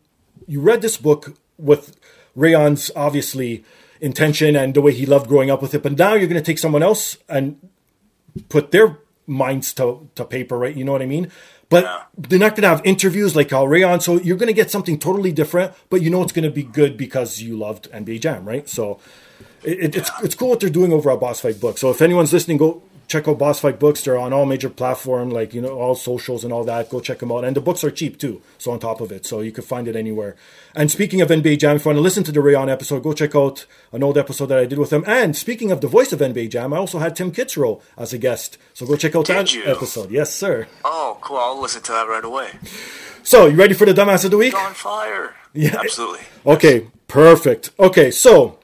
you 0.47 0.61
read 0.61 0.81
this 0.81 0.97
book 0.97 1.35
with 1.57 1.95
Reyan's 2.35 2.91
obviously 2.95 3.63
intention 4.01 4.55
and 4.55 4.73
the 4.73 4.81
way 4.81 4.93
he 4.93 5.05
loved 5.05 5.27
growing 5.27 5.49
up 5.51 5.61
with 5.61 5.73
it, 5.73 5.83
but 5.83 5.97
now 5.97 6.13
you're 6.13 6.27
going 6.27 6.41
to 6.41 6.45
take 6.51 6.59
someone 6.59 6.83
else 6.83 7.17
and 7.27 7.57
put 8.49 8.71
their 8.71 8.99
minds 9.27 9.73
to 9.75 10.09
to 10.15 10.25
paper, 10.25 10.57
right? 10.57 10.75
You 10.75 10.83
know 10.85 10.91
what 10.91 11.01
I 11.01 11.05
mean? 11.05 11.31
But 11.69 11.83
Yeah. 11.83 12.01
they're 12.17 12.39
not 12.39 12.51
going 12.51 12.63
to 12.63 12.69
have 12.69 12.81
interviews 12.83 13.35
like 13.35 13.53
Al 13.53 13.67
Rayon, 13.67 13.99
so 14.01 14.19
you're 14.19 14.37
going 14.37 14.47
to 14.47 14.53
get 14.53 14.71
something 14.71 14.97
totally 14.97 15.31
different. 15.31 15.73
But 15.89 16.01
you 16.01 16.09
know 16.09 16.23
it's 16.23 16.31
going 16.31 16.45
to 16.45 16.51
be 16.51 16.63
good 16.63 16.97
because 16.97 17.41
you 17.41 17.57
loved 17.57 17.89
NBA 17.91 18.21
Jam, 18.21 18.43
right? 18.47 18.67
So 18.67 18.99
it, 19.63 19.79
it, 19.79 19.95
it's 19.95 20.11
it's 20.23 20.35
cool 20.35 20.49
what 20.49 20.59
they're 20.61 20.69
doing 20.69 20.91
over 20.91 21.11
at 21.11 21.19
Boss 21.19 21.41
Fight 21.41 21.59
Book. 21.59 21.77
So 21.77 21.89
if 21.91 22.01
anyone's 22.01 22.33
listening, 22.33 22.57
go 22.57 22.81
check 23.09 23.27
out 23.27 23.37
Boss 23.39 23.59
Fight 23.59 23.79
Books. 23.79 24.01
They're 24.03 24.17
on 24.17 24.31
all 24.31 24.45
major 24.45 24.69
platform, 24.69 25.29
like 25.31 25.53
you 25.53 25.59
know 25.61 25.77
all 25.77 25.95
socials 25.95 26.45
and 26.45 26.53
all 26.53 26.63
that. 26.63 26.89
Go 26.89 27.01
check 27.01 27.19
them 27.19 27.31
out, 27.33 27.43
and 27.43 27.53
the 27.55 27.59
books 27.61 27.83
are 27.83 27.91
cheap 27.91 28.17
too. 28.17 28.41
So 28.57 28.71
on 28.71 28.79
top 28.79 29.01
of 29.01 29.11
it, 29.11 29.25
so 29.25 29.41
you 29.41 29.51
can 29.51 29.65
find 29.65 29.87
it 29.89 29.95
anywhere. 29.97 30.37
And 30.75 30.89
speaking 30.89 31.19
of 31.19 31.29
NBA 31.29 31.59
Jam, 31.59 31.75
if 31.75 31.83
you 31.83 31.89
want 31.89 31.97
to 31.97 32.01
listen 32.01 32.23
to 32.23 32.31
the 32.31 32.39
Reyan 32.39 32.69
episode, 32.69 33.03
go 33.03 33.11
check 33.11 33.35
out 33.35 33.65
an 33.91 34.03
old 34.03 34.17
episode 34.17 34.45
that 34.45 34.59
I 34.59 34.65
did 34.65 34.77
with 34.79 34.93
him. 34.93 35.03
And 35.05 35.35
speaking 35.35 35.71
of 35.71 35.81
the 35.81 35.87
voice 35.87 36.13
of 36.13 36.19
NBA 36.19 36.51
Jam, 36.51 36.71
I 36.73 36.77
also 36.77 36.99
had 36.99 37.15
Tim 37.15 37.31
Kitzrow 37.31 37.81
as 37.97 38.13
a 38.13 38.17
guest. 38.17 38.57
So 38.73 38.85
go 38.85 38.95
check 38.95 39.15
out 39.15 39.25
Did 39.25 39.35
that 39.35 39.53
you? 39.53 39.63
episode. 39.65 40.11
Yes, 40.11 40.33
sir. 40.33 40.67
oh, 40.85 41.17
cool. 41.21 41.37
I'll 41.37 41.59
listen 41.59 41.81
to 41.81 41.91
that 41.91 42.07
right 42.07 42.23
away. 42.23 42.51
So 43.23 43.47
you 43.47 43.57
ready 43.57 43.73
for 43.73 43.85
the 43.85 43.93
dumbass 43.93 44.23
of 44.25 44.31
the 44.31 44.37
week? 44.37 44.55
On 44.55 44.73
fire. 44.73 45.33
Yeah. 45.53 45.77
Absolutely. 45.79 46.21
Okay, 46.45 46.87
perfect. 47.07 47.71
Okay, 47.79 48.11
so 48.11 48.59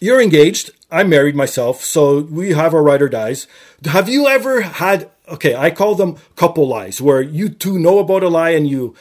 you're 0.00 0.20
engaged. 0.20 0.70
I'm 0.94 1.08
married 1.08 1.34
myself, 1.34 1.82
so 1.82 2.20
we 2.20 2.50
have 2.50 2.72
our 2.72 2.82
ride 2.82 3.02
or 3.02 3.08
dies. 3.08 3.48
Have 3.84 4.08
you 4.08 4.28
ever 4.28 4.60
had, 4.60 5.10
okay, 5.28 5.56
I 5.56 5.70
call 5.70 5.96
them 5.96 6.16
couple 6.36 6.68
lies, 6.68 7.00
where 7.00 7.20
you 7.20 7.48
two 7.48 7.78
know 7.80 7.98
about 7.98 8.22
a 8.22 8.28
lie 8.28 8.50
and 8.50 8.68
you 8.68 8.94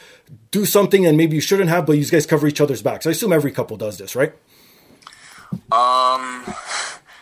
do 0.49 0.65
something 0.65 1.05
and 1.05 1.15
maybe 1.17 1.35
you 1.35 1.41
shouldn't 1.41 1.69
have, 1.69 1.85
but 1.85 1.93
you 1.93 2.05
guys 2.05 2.25
cover 2.25 2.47
each 2.47 2.59
other's 2.59 2.81
backs. 2.81 3.05
I 3.05 3.11
assume 3.11 3.31
every 3.31 3.51
couple 3.51 3.77
does 3.77 3.99
this, 3.99 4.15
right? 4.15 4.33
Um, 5.71 6.43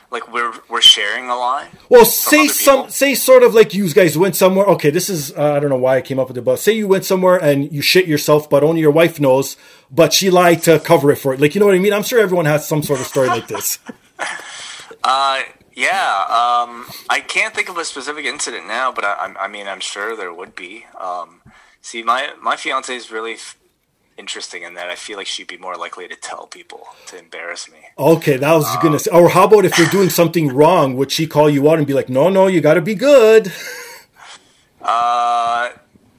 like 0.09 0.32
we're 0.32 0.53
we're 0.69 0.82
sharing 0.82 1.30
a 1.30 1.36
lie. 1.36 1.67
Well, 1.89 2.05
say 2.05 2.47
some, 2.47 2.89
say 2.89 3.13
sort 3.13 3.43
of 3.43 3.53
like 3.53 3.74
you 3.74 3.91
guys 3.93 4.17
went 4.17 4.38
somewhere. 4.38 4.65
Okay, 4.67 4.89
this 4.89 5.09
is 5.09 5.34
uh, 5.34 5.53
I 5.53 5.59
don't 5.59 5.69
know 5.69 5.76
why 5.76 5.97
I 5.97 6.01
came 6.01 6.17
up 6.17 6.30
with 6.30 6.38
it, 6.38 6.45
but 6.45 6.59
say 6.59 6.72
you 6.72 6.88
went 6.88 7.03
somewhere 7.03 7.38
and 7.38 7.72
you 7.74 7.82
shit 7.82 8.07
yourself, 8.07 8.49
but 8.49 8.63
only 8.63 8.80
your 8.80 8.91
wife 8.91 9.19
knows, 9.19 9.57
but 9.89 10.13
she 10.13 10.30
lied 10.30 10.63
to 10.63 10.80
cover 10.80 11.11
it 11.11 11.17
for 11.17 11.34
it. 11.34 11.41
Like 11.41 11.55
you 11.55 11.59
know 11.59 11.65
what 11.65 11.76
I 11.76 11.80
mean? 11.80 11.91
I'm 11.91 12.03
sure 12.03 12.19
everyone 12.19 12.45
has 12.45 12.65
some 12.65 12.84
sort 12.84 13.01
of 13.01 13.05
story 13.05 13.28
like 13.28 13.47
this. 13.47 13.80
Uh, 15.04 15.41
yeah. 15.74 16.26
Um, 16.30 16.86
I 17.10 17.20
can't 17.26 17.54
think 17.56 17.70
of 17.70 17.78
a 17.78 17.86
specific 17.86 18.26
incident 18.26 18.68
now, 18.68 18.91
but 18.91 19.04
I, 19.06 19.14
I'm- 19.14 19.52
mean, 19.52 19.68
I'm 19.68 19.80
sure 19.80 20.16
there 20.16 20.34
would 20.34 20.56
be. 20.56 20.86
Um, 20.99 21.41
see, 21.82 22.04
my 22.04 22.32
my 22.41 22.56
fiance 22.56 22.95
is 22.95 23.12
really 23.12 23.34
f- 23.34 23.58
interesting 24.18 24.64
in 24.64 24.74
that 24.76 24.89
I 24.89 24.95
feel 24.95 25.18
like 25.18 25.28
she'd 25.28 25.47
be 25.47 25.58
more 25.58 25.76
likely 25.76 26.08
to 26.08 26.16
tell 26.16 26.45
people 26.47 26.88
to 27.08 27.18
embarrass 27.18 27.70
me. 27.72 27.80
Okay, 27.97 28.38
that 28.38 28.54
was 28.54 28.78
gonna 28.84 28.99
say. 28.99 29.12
Or 29.12 29.30
how 29.30 29.45
about 29.45 29.66
if 29.66 29.78
you're 29.78 29.88
doing 29.89 30.10
something 30.10 30.47
wrong, 30.60 30.95
would 30.97 31.12
she 31.12 31.26
call 31.28 31.49
you 31.49 31.70
out 31.70 31.78
and 31.80 31.88
be 31.88 31.93
like, 31.93 32.10
"No, 32.10 32.30
no, 32.30 32.47
you 32.47 32.62
got 32.62 32.76
to 32.76 32.82
be 32.82 32.95
good"? 32.95 33.52
Uh, 34.82 35.70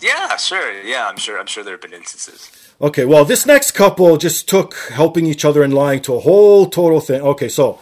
yeah, 0.00 0.36
sure. 0.36 0.82
Yeah, 0.82 1.08
I'm 1.08 1.16
sure. 1.16 1.38
I'm 1.38 1.46
sure 1.46 1.64
there 1.64 1.74
have 1.74 1.80
been 1.80 1.92
instances. 1.92 2.50
Okay, 2.80 3.04
well, 3.04 3.24
this 3.24 3.46
next 3.46 3.72
couple 3.72 4.16
just 4.16 4.48
took 4.48 4.74
helping 4.92 5.26
each 5.26 5.44
other 5.44 5.62
and 5.62 5.72
lying 5.74 6.00
to 6.02 6.14
a 6.14 6.20
whole 6.20 6.66
total 6.66 7.00
thing. 7.00 7.20
Okay, 7.22 7.48
so 7.48 7.78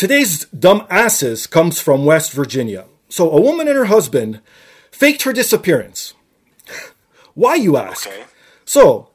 today's 0.00 0.46
dumb 0.46 0.86
asses 0.88 1.46
comes 1.46 1.78
from 1.78 2.06
West 2.06 2.32
Virginia. 2.32 2.86
So 3.10 3.30
a 3.30 3.38
woman 3.38 3.68
and 3.68 3.76
her 3.76 3.84
husband 3.84 4.40
faked 4.90 5.24
her 5.24 5.32
disappearance. 5.34 6.14
Why, 7.34 7.56
you 7.56 7.76
ask? 7.76 8.08
Okay. 8.08 8.24
So 8.64 9.10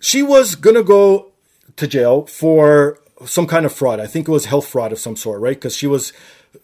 she 0.00 0.22
was 0.22 0.54
gonna 0.54 0.84
go 0.84 1.32
to 1.74 1.88
jail 1.88 2.26
for 2.26 3.00
some 3.26 3.48
kind 3.48 3.66
of 3.66 3.72
fraud. 3.72 3.98
I 3.98 4.06
think 4.06 4.28
it 4.28 4.30
was 4.30 4.44
health 4.44 4.68
fraud 4.68 4.92
of 4.92 5.00
some 5.00 5.16
sort, 5.16 5.40
right? 5.40 5.56
Because 5.56 5.74
she 5.74 5.88
was 5.88 6.12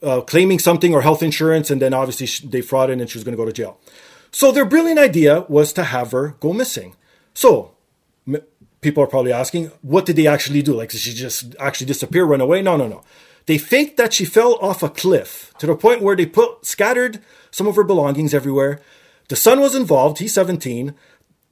uh, 0.00 0.20
claiming 0.20 0.60
something 0.60 0.94
or 0.94 1.02
health 1.02 1.20
insurance, 1.20 1.68
and 1.68 1.82
then 1.82 1.92
obviously 1.92 2.26
sh- 2.26 2.42
they 2.42 2.60
frauded, 2.60 3.00
and 3.00 3.10
she 3.10 3.18
was 3.18 3.24
gonna 3.24 3.36
go 3.36 3.46
to 3.46 3.52
jail. 3.52 3.80
So 4.30 4.52
their 4.52 4.64
brilliant 4.64 5.00
idea 5.00 5.44
was 5.48 5.72
to 5.72 5.82
have 5.82 6.12
her 6.12 6.36
go 6.38 6.52
missing. 6.52 6.94
So 7.34 7.72
m- 8.28 8.42
people 8.80 9.02
are 9.02 9.08
probably 9.08 9.32
asking, 9.32 9.72
what 9.82 10.06
did 10.06 10.14
they 10.14 10.28
actually 10.28 10.62
do? 10.62 10.74
Like, 10.74 10.90
did 10.90 11.00
she 11.00 11.12
just 11.12 11.56
actually 11.58 11.88
disappear, 11.88 12.24
run 12.24 12.40
away? 12.40 12.62
No, 12.62 12.76
no, 12.76 12.86
no. 12.86 13.02
They 13.46 13.58
faked 13.58 13.96
that 13.96 14.12
she 14.12 14.24
fell 14.24 14.56
off 14.60 14.82
a 14.82 14.88
cliff 14.88 15.54
to 15.58 15.66
the 15.66 15.76
point 15.76 16.02
where 16.02 16.16
they 16.16 16.26
put 16.26 16.66
scattered 16.66 17.20
some 17.50 17.66
of 17.66 17.76
her 17.76 17.84
belongings 17.84 18.34
everywhere. 18.34 18.80
The 19.28 19.36
son 19.36 19.60
was 19.60 19.74
involved. 19.74 20.18
He's 20.18 20.34
17. 20.34 20.94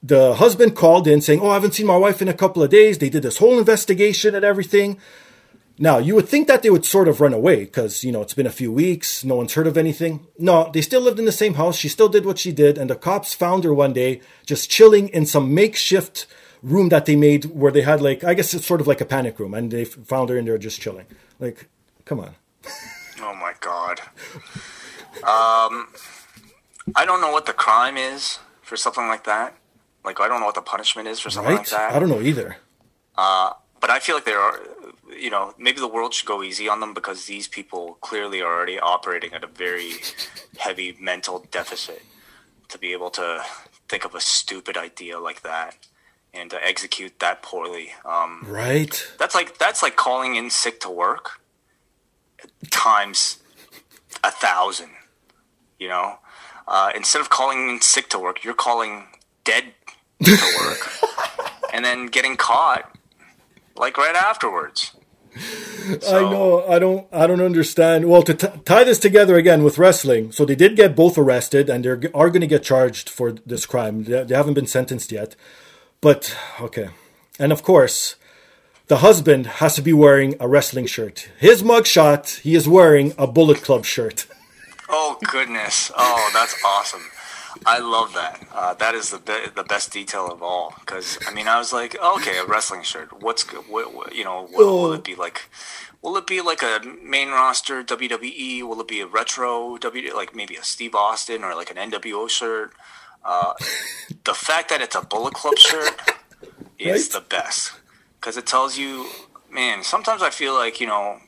The 0.02 0.34
husband 0.34 0.76
called 0.76 1.08
in 1.08 1.20
saying, 1.20 1.40
Oh, 1.40 1.50
I 1.50 1.54
haven't 1.54 1.74
seen 1.74 1.86
my 1.86 1.96
wife 1.96 2.20
in 2.20 2.28
a 2.28 2.34
couple 2.34 2.62
of 2.62 2.70
days. 2.70 2.98
They 2.98 3.08
did 3.08 3.22
this 3.22 3.38
whole 3.38 3.58
investigation 3.58 4.34
and 4.34 4.44
everything. 4.44 4.98
Now, 5.78 5.98
you 5.98 6.14
would 6.14 6.28
think 6.28 6.46
that 6.46 6.62
they 6.62 6.70
would 6.70 6.84
sort 6.84 7.08
of 7.08 7.20
run 7.20 7.32
away 7.32 7.64
because, 7.64 8.04
you 8.04 8.12
know, 8.12 8.22
it's 8.22 8.34
been 8.34 8.46
a 8.46 8.50
few 8.50 8.70
weeks. 8.70 9.24
No 9.24 9.36
one's 9.36 9.54
heard 9.54 9.66
of 9.66 9.76
anything. 9.76 10.26
No, 10.38 10.70
they 10.72 10.82
still 10.82 11.00
lived 11.00 11.18
in 11.18 11.24
the 11.24 11.32
same 11.32 11.54
house. 11.54 11.76
She 11.76 11.88
still 11.88 12.08
did 12.08 12.24
what 12.24 12.38
she 12.38 12.52
did. 12.52 12.78
And 12.78 12.88
the 12.88 12.94
cops 12.94 13.34
found 13.34 13.64
her 13.64 13.74
one 13.74 13.92
day 13.92 14.20
just 14.46 14.70
chilling 14.70 15.08
in 15.08 15.26
some 15.26 15.52
makeshift 15.52 16.26
room 16.62 16.90
that 16.90 17.06
they 17.06 17.16
made 17.16 17.46
where 17.46 17.72
they 17.72 17.82
had, 17.82 18.00
like, 18.00 18.22
I 18.22 18.34
guess 18.34 18.54
it's 18.54 18.66
sort 18.66 18.80
of 18.80 18.86
like 18.86 19.00
a 19.00 19.04
panic 19.04 19.40
room. 19.40 19.52
And 19.52 19.70
they 19.70 19.84
found 19.84 20.28
her 20.30 20.38
in 20.38 20.44
there 20.44 20.58
just 20.58 20.80
chilling. 20.80 21.06
Like, 21.40 21.68
come 22.04 22.20
on. 22.20 22.34
Oh 23.20 23.34
my 23.34 23.52
god. 23.60 24.00
Um, 25.22 25.88
I 26.96 27.04
don't 27.04 27.20
know 27.20 27.30
what 27.30 27.46
the 27.46 27.52
crime 27.52 27.96
is 27.96 28.38
for 28.62 28.76
something 28.76 29.06
like 29.06 29.24
that. 29.24 29.54
Like 30.04 30.20
I 30.20 30.28
don't 30.28 30.40
know 30.40 30.46
what 30.46 30.54
the 30.54 30.62
punishment 30.62 31.08
is 31.08 31.20
for 31.20 31.30
something 31.30 31.52
like 31.54 31.60
Right? 31.60 31.70
that. 31.70 31.92
I 31.94 31.98
don't 31.98 32.08
know 32.08 32.20
either. 32.20 32.56
Uh, 33.16 33.52
but 33.80 33.90
I 33.90 34.00
feel 34.00 34.16
like 34.16 34.24
there 34.24 34.40
are, 34.40 34.58
you 35.16 35.30
know, 35.30 35.54
maybe 35.58 35.78
the 35.80 35.88
world 35.88 36.12
should 36.14 36.26
go 36.26 36.42
easy 36.42 36.68
on 36.68 36.80
them 36.80 36.94
because 36.94 37.26
these 37.26 37.46
people 37.48 37.96
clearly 38.00 38.40
are 38.42 38.52
already 38.54 38.78
operating 38.78 39.32
at 39.32 39.44
a 39.44 39.46
very 39.46 39.92
heavy 40.58 40.96
mental 41.00 41.46
deficit 41.50 42.02
to 42.68 42.78
be 42.78 42.92
able 42.92 43.10
to 43.10 43.42
think 43.88 44.04
of 44.04 44.14
a 44.14 44.20
stupid 44.20 44.76
idea 44.76 45.18
like 45.20 45.42
that 45.42 45.76
and 46.32 46.50
to 46.50 46.66
execute 46.66 47.20
that 47.20 47.42
poorly. 47.42 47.92
Um, 48.04 48.44
Right? 48.48 49.06
that's 49.18 49.34
like 49.34 49.58
that's 49.58 49.82
like 49.82 49.94
calling 49.96 50.34
in 50.34 50.50
sick 50.50 50.80
to 50.80 50.90
work 50.90 51.40
times 52.70 53.38
a 54.22 54.30
thousand. 54.30 54.90
You 55.78 55.88
know, 55.88 56.18
uh, 56.66 56.92
instead 56.94 57.20
of 57.20 57.30
calling 57.30 57.68
in 57.68 57.80
sick 57.80 58.08
to 58.10 58.18
work, 58.18 58.44
you're 58.44 58.54
calling 58.54 59.06
dead 59.44 59.74
to 60.22 60.52
work, 60.60 60.88
and 61.74 61.84
then 61.84 62.06
getting 62.06 62.36
caught 62.36 62.96
like 63.76 63.98
right 63.98 64.14
afterwards. 64.14 64.92
I 66.06 66.20
know. 66.20 66.64
I 66.66 66.78
don't. 66.78 67.06
I 67.12 67.26
don't 67.26 67.40
understand. 67.40 68.08
Well, 68.08 68.22
to 68.22 68.34
t- 68.34 68.46
tie 68.64 68.84
this 68.84 68.98
together 68.98 69.36
again 69.36 69.64
with 69.64 69.78
wrestling, 69.78 70.32
so 70.32 70.44
they 70.44 70.54
did 70.54 70.76
get 70.76 70.94
both 70.94 71.18
arrested, 71.18 71.68
and 71.68 71.84
they 71.84 71.88
are 71.88 72.30
going 72.30 72.40
to 72.40 72.46
get 72.46 72.62
charged 72.62 73.10
for 73.10 73.32
this 73.32 73.66
crime. 73.66 74.04
They, 74.04 74.22
they 74.22 74.34
haven't 74.34 74.54
been 74.54 74.68
sentenced 74.68 75.10
yet, 75.10 75.34
but 76.00 76.36
okay. 76.60 76.90
And 77.38 77.52
of 77.52 77.62
course, 77.64 78.14
the 78.88 78.98
husband 78.98 79.46
has 79.46 79.74
to 79.76 79.82
be 79.82 79.92
wearing 79.92 80.34
a 80.40 80.48
wrestling 80.48 80.86
shirt. 80.86 81.28
His 81.38 81.62
mugshot, 81.62 82.40
he 82.40 82.54
is 82.54 82.68
wearing 82.68 83.14
a 83.18 83.26
Bullet 83.26 83.62
Club 83.62 83.84
shirt. 83.84 84.26
Oh 84.86 85.16
goodness! 85.32 85.90
Oh, 85.96 86.30
that's 86.34 86.54
awesome. 86.64 87.00
I 87.64 87.78
love 87.78 88.12
that. 88.12 88.46
Uh, 88.52 88.74
that 88.74 88.94
is 88.94 89.10
the 89.10 89.18
be- 89.18 89.48
the 89.56 89.64
best 89.64 89.90
detail 89.92 90.30
of 90.30 90.42
all. 90.42 90.74
Because 90.78 91.18
I 91.26 91.32
mean, 91.32 91.48
I 91.48 91.58
was 91.58 91.72
like, 91.72 91.96
okay, 92.00 92.36
a 92.36 92.44
wrestling 92.44 92.82
shirt. 92.82 93.22
What's 93.22 93.44
good? 93.44 93.64
What, 93.66 93.94
what, 93.94 94.14
you 94.14 94.24
know? 94.24 94.42
What, 94.42 94.66
will 94.66 94.92
it 94.92 95.02
be 95.02 95.14
like? 95.14 95.48
Will 96.02 96.16
it 96.18 96.26
be 96.26 96.42
like 96.42 96.62
a 96.62 96.80
main 97.02 97.30
roster 97.30 97.82
WWE? 97.82 98.62
Will 98.62 98.78
it 98.82 98.86
be 98.88 99.00
a 99.00 99.06
retro 99.06 99.78
W? 99.78 100.14
Like 100.14 100.36
maybe 100.36 100.54
a 100.56 100.62
Steve 100.62 100.94
Austin 100.94 101.42
or 101.44 101.54
like 101.54 101.70
an 101.74 101.90
NWO 101.90 102.28
shirt? 102.28 102.72
Uh, 103.24 103.54
the 104.24 104.34
fact 104.34 104.68
that 104.68 104.82
it's 104.82 104.94
a 104.94 105.00
Bullet 105.02 105.32
Club 105.32 105.56
shirt 105.56 105.98
is 106.78 107.10
Right? 107.14 107.22
the 107.22 107.26
best 107.26 107.72
because 108.24 108.38
it 108.38 108.46
tells 108.46 108.78
you, 108.78 109.06
man. 109.50 109.84
Sometimes 109.84 110.22
I 110.22 110.30
feel 110.30 110.54
like 110.54 110.80
you 110.80 110.86
know, 110.86 111.18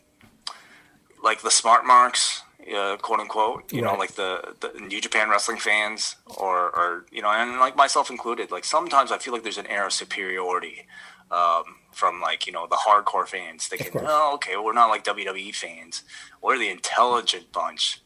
like 1.22 1.42
the 1.42 1.51
smart 1.51 1.84
marks, 1.84 2.42
uh, 2.74 2.97
quote 2.97 3.20
unquote. 3.20 3.70
You 3.70 3.82
know, 3.82 3.94
like 3.94 4.14
the, 4.14 4.55
the 4.61 4.80
New 4.80 5.03
Japan 5.03 5.28
wrestling 5.28 5.59
fans, 5.59 6.16
or 6.38 6.74
or 6.74 7.05
you 7.12 7.20
know, 7.20 7.28
and 7.28 7.61
like 7.61 7.76
myself 7.76 8.09
included. 8.09 8.51
Like 8.51 8.64
sometimes 8.64 9.12
I 9.12 9.18
feel 9.18 9.34
like 9.34 9.42
there's 9.42 9.59
an 9.59 9.66
air 9.66 9.86
of 9.86 9.92
superiority. 9.92 10.86
Um, 11.28 11.64
from 11.90 12.20
like 12.20 12.47
you 12.47 12.53
know 12.53 12.68
the 12.68 12.76
hardcore 12.76 13.26
fans 13.26 13.66
thinking, 13.66 14.01
oh 14.07 14.32
okay, 14.34 14.57
we're 14.57 14.72
not 14.72 14.88
like 14.88 15.05
WWE 15.05 15.55
fans, 15.55 16.05
we're 16.40 16.57
the 16.57 16.68
intelligent 16.68 17.53
bunch. 17.53 18.01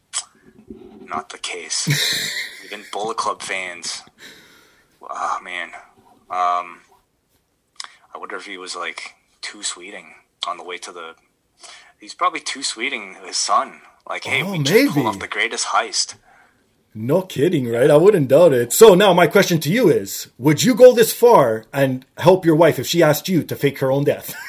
Not 1.05 1.29
the 1.29 1.37
case. 1.37 1.87
Even 2.65 2.83
Bullet 2.91 3.17
Club 3.17 3.41
fans. 3.43 4.01
Oh 5.01 5.39
man, 5.43 5.71
um, 6.31 6.79
I 8.13 8.17
wonder 8.17 8.35
if 8.35 8.45
he 8.45 8.57
was 8.57 8.75
like 8.75 9.15
too 9.41 9.63
sweeting 9.63 10.15
on 10.47 10.57
the 10.57 10.63
way 10.63 10.77
to 10.79 10.91
the. 10.91 11.15
He's 11.99 12.13
probably 12.13 12.39
too 12.39 12.63
sweeting 12.63 13.15
his 13.23 13.37
son. 13.37 13.81
Like, 14.09 14.23
hey, 14.23 14.41
Oh, 14.41 14.51
we 14.53 14.63
just 14.63 14.93
pulled 14.93 15.05
off 15.05 15.19
the 15.19 15.27
greatest 15.27 15.67
heist. 15.67 16.15
No 16.93 17.21
kidding, 17.21 17.69
right? 17.71 17.89
I 17.89 17.95
wouldn't 17.95 18.27
doubt 18.27 18.51
it. 18.53 18.73
So 18.73 18.95
now 18.95 19.13
my 19.13 19.27
question 19.27 19.59
to 19.61 19.71
you 19.71 19.87
is, 19.89 20.27
would 20.37 20.63
you 20.63 20.75
go 20.75 20.93
this 20.93 21.13
far 21.13 21.65
and 21.71 22.05
help 22.17 22.43
your 22.45 22.55
wife 22.55 22.79
if 22.79 22.87
she 22.87 23.01
asked 23.03 23.29
you 23.29 23.43
to 23.43 23.55
fake 23.55 23.79
her 23.79 23.91
own 23.91 24.03
death? 24.03 24.33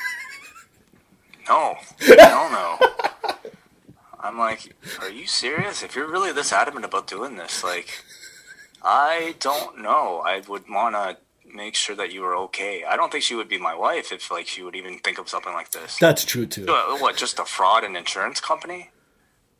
No, 1.48 1.76
hell 1.98 2.50
no. 2.50 2.78
I'm 4.20 4.38
like, 4.38 4.74
are 5.00 5.10
you 5.10 5.26
serious? 5.26 5.82
If 5.82 5.96
you're 5.96 6.08
really 6.10 6.32
this 6.32 6.52
adamant 6.52 6.84
about 6.84 7.08
doing 7.08 7.36
this, 7.36 7.64
like, 7.64 8.02
I 8.82 9.34
don't 9.40 9.82
know. 9.82 10.22
I 10.24 10.40
would 10.48 10.70
want 10.70 10.94
to 10.94 11.16
make 11.52 11.74
sure 11.74 11.96
that 11.96 12.12
you 12.12 12.22
were 12.22 12.36
okay. 12.36 12.84
I 12.84 12.96
don't 12.96 13.10
think 13.10 13.24
she 13.24 13.34
would 13.34 13.48
be 13.48 13.58
my 13.58 13.74
wife 13.74 14.12
if, 14.12 14.30
like, 14.30 14.46
she 14.46 14.62
would 14.62 14.76
even 14.76 14.98
think 14.98 15.18
of 15.18 15.28
something 15.28 15.52
like 15.52 15.70
this. 15.70 15.98
That's 15.98 16.24
true 16.24 16.46
too. 16.46 16.66
What, 16.66 17.16
just 17.16 17.38
a 17.38 17.44
fraud 17.44 17.84
and 17.84 17.96
insurance 17.96 18.40
company? 18.40 18.90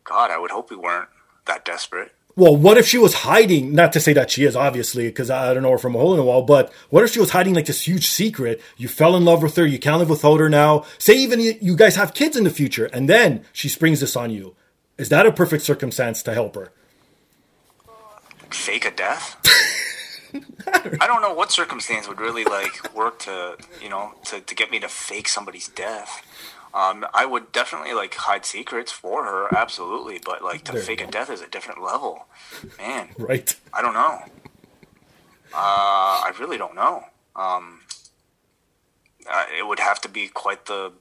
God, 0.05 0.30
I 0.30 0.38
would 0.38 0.51
hope 0.51 0.70
we 0.70 0.76
weren't 0.76 1.09
that 1.47 1.64
desperate. 1.64 2.12
Well, 2.34 2.57
what 2.57 2.78
if 2.78 2.86
she 2.86 2.97
was 2.97 3.12
hiding? 3.14 3.74
Not 3.74 3.93
to 3.93 4.01
say 4.01 4.14
that 4.14 4.30
she 4.30 4.45
is, 4.45 4.57
obviously, 4.57 5.07
because 5.07 5.30
I 5.30 5.53
don't 5.53 5.62
know 5.62 5.72
her 5.72 5.78
from 5.78 5.95
a 5.95 5.99
hole 5.99 6.12
in 6.12 6.18
the 6.18 6.24
wall. 6.24 6.43
But 6.43 6.72
what 6.88 7.05
if 7.05 7.12
she 7.12 7.20
was 7.20 7.30
hiding 7.30 7.53
like 7.53 7.66
this 7.66 7.86
huge 7.86 8.09
secret? 8.09 8.61
You 8.78 8.88
fell 8.88 9.16
in 9.16 9.24
love 9.24 9.43
with 9.43 9.55
her. 9.57 9.66
You 9.66 9.78
can't 9.78 9.99
live 9.99 10.09
without 10.09 10.40
her 10.40 10.49
now. 10.49 10.84
Say 10.99 11.14
even 11.14 11.40
you 11.40 11.76
guys 11.76 11.97
have 11.97 12.14
kids 12.14 12.36
in 12.36 12.45
the 12.45 12.51
future, 12.51 12.86
and 12.86 13.09
then 13.09 13.45
she 13.53 13.68
springs 13.68 14.01
this 14.01 14.16
on 14.16 14.30
you. 14.30 14.57
Is 14.97 15.11
that 15.11 15.26
a 15.26 15.32
perfect 15.32 15.62
circumstance 15.62 16.22
to 16.22 16.32
help 16.32 16.55
her? 16.55 16.72
Fake 18.51 18.86
a 18.86 18.90
death? 18.90 19.36
I 20.34 21.06
don't 21.06 21.22
know 21.22 21.34
what 21.34 21.52
circumstance 21.52 22.08
would 22.08 22.20
really 22.20 22.44
like 22.44 22.94
work 22.94 23.18
to 23.20 23.56
you 23.80 23.88
know 23.88 24.14
to, 24.26 24.40
to 24.40 24.54
get 24.54 24.70
me 24.70 24.80
to 24.80 24.88
fake 24.88 25.28
somebody's 25.28 25.68
death. 25.68 26.22
Um, 26.74 27.04
I 27.12 27.26
would 27.26 27.52
definitely 27.52 27.92
like 27.92 28.14
hide 28.14 28.46
secrets 28.46 28.90
for 28.90 29.24
her, 29.24 29.54
absolutely. 29.54 30.18
But 30.24 30.42
like 30.42 30.64
to 30.64 30.72
There 30.72 30.82
fake 30.82 31.02
a 31.02 31.06
death 31.06 31.30
is 31.30 31.42
a 31.42 31.48
different 31.48 31.82
level, 31.82 32.26
man. 32.78 33.10
Right. 33.18 33.54
I 33.74 33.82
don't 33.82 33.92
know. 33.92 34.22
Uh, 35.54 36.24
I 36.24 36.32
really 36.40 36.56
don't 36.56 36.74
know. 36.74 37.04
Um, 37.36 37.80
uh, 39.30 39.44
it 39.56 39.66
would 39.66 39.80
have 39.80 40.00
to 40.00 40.08
be 40.08 40.28
quite 40.28 40.64
the 40.64 40.92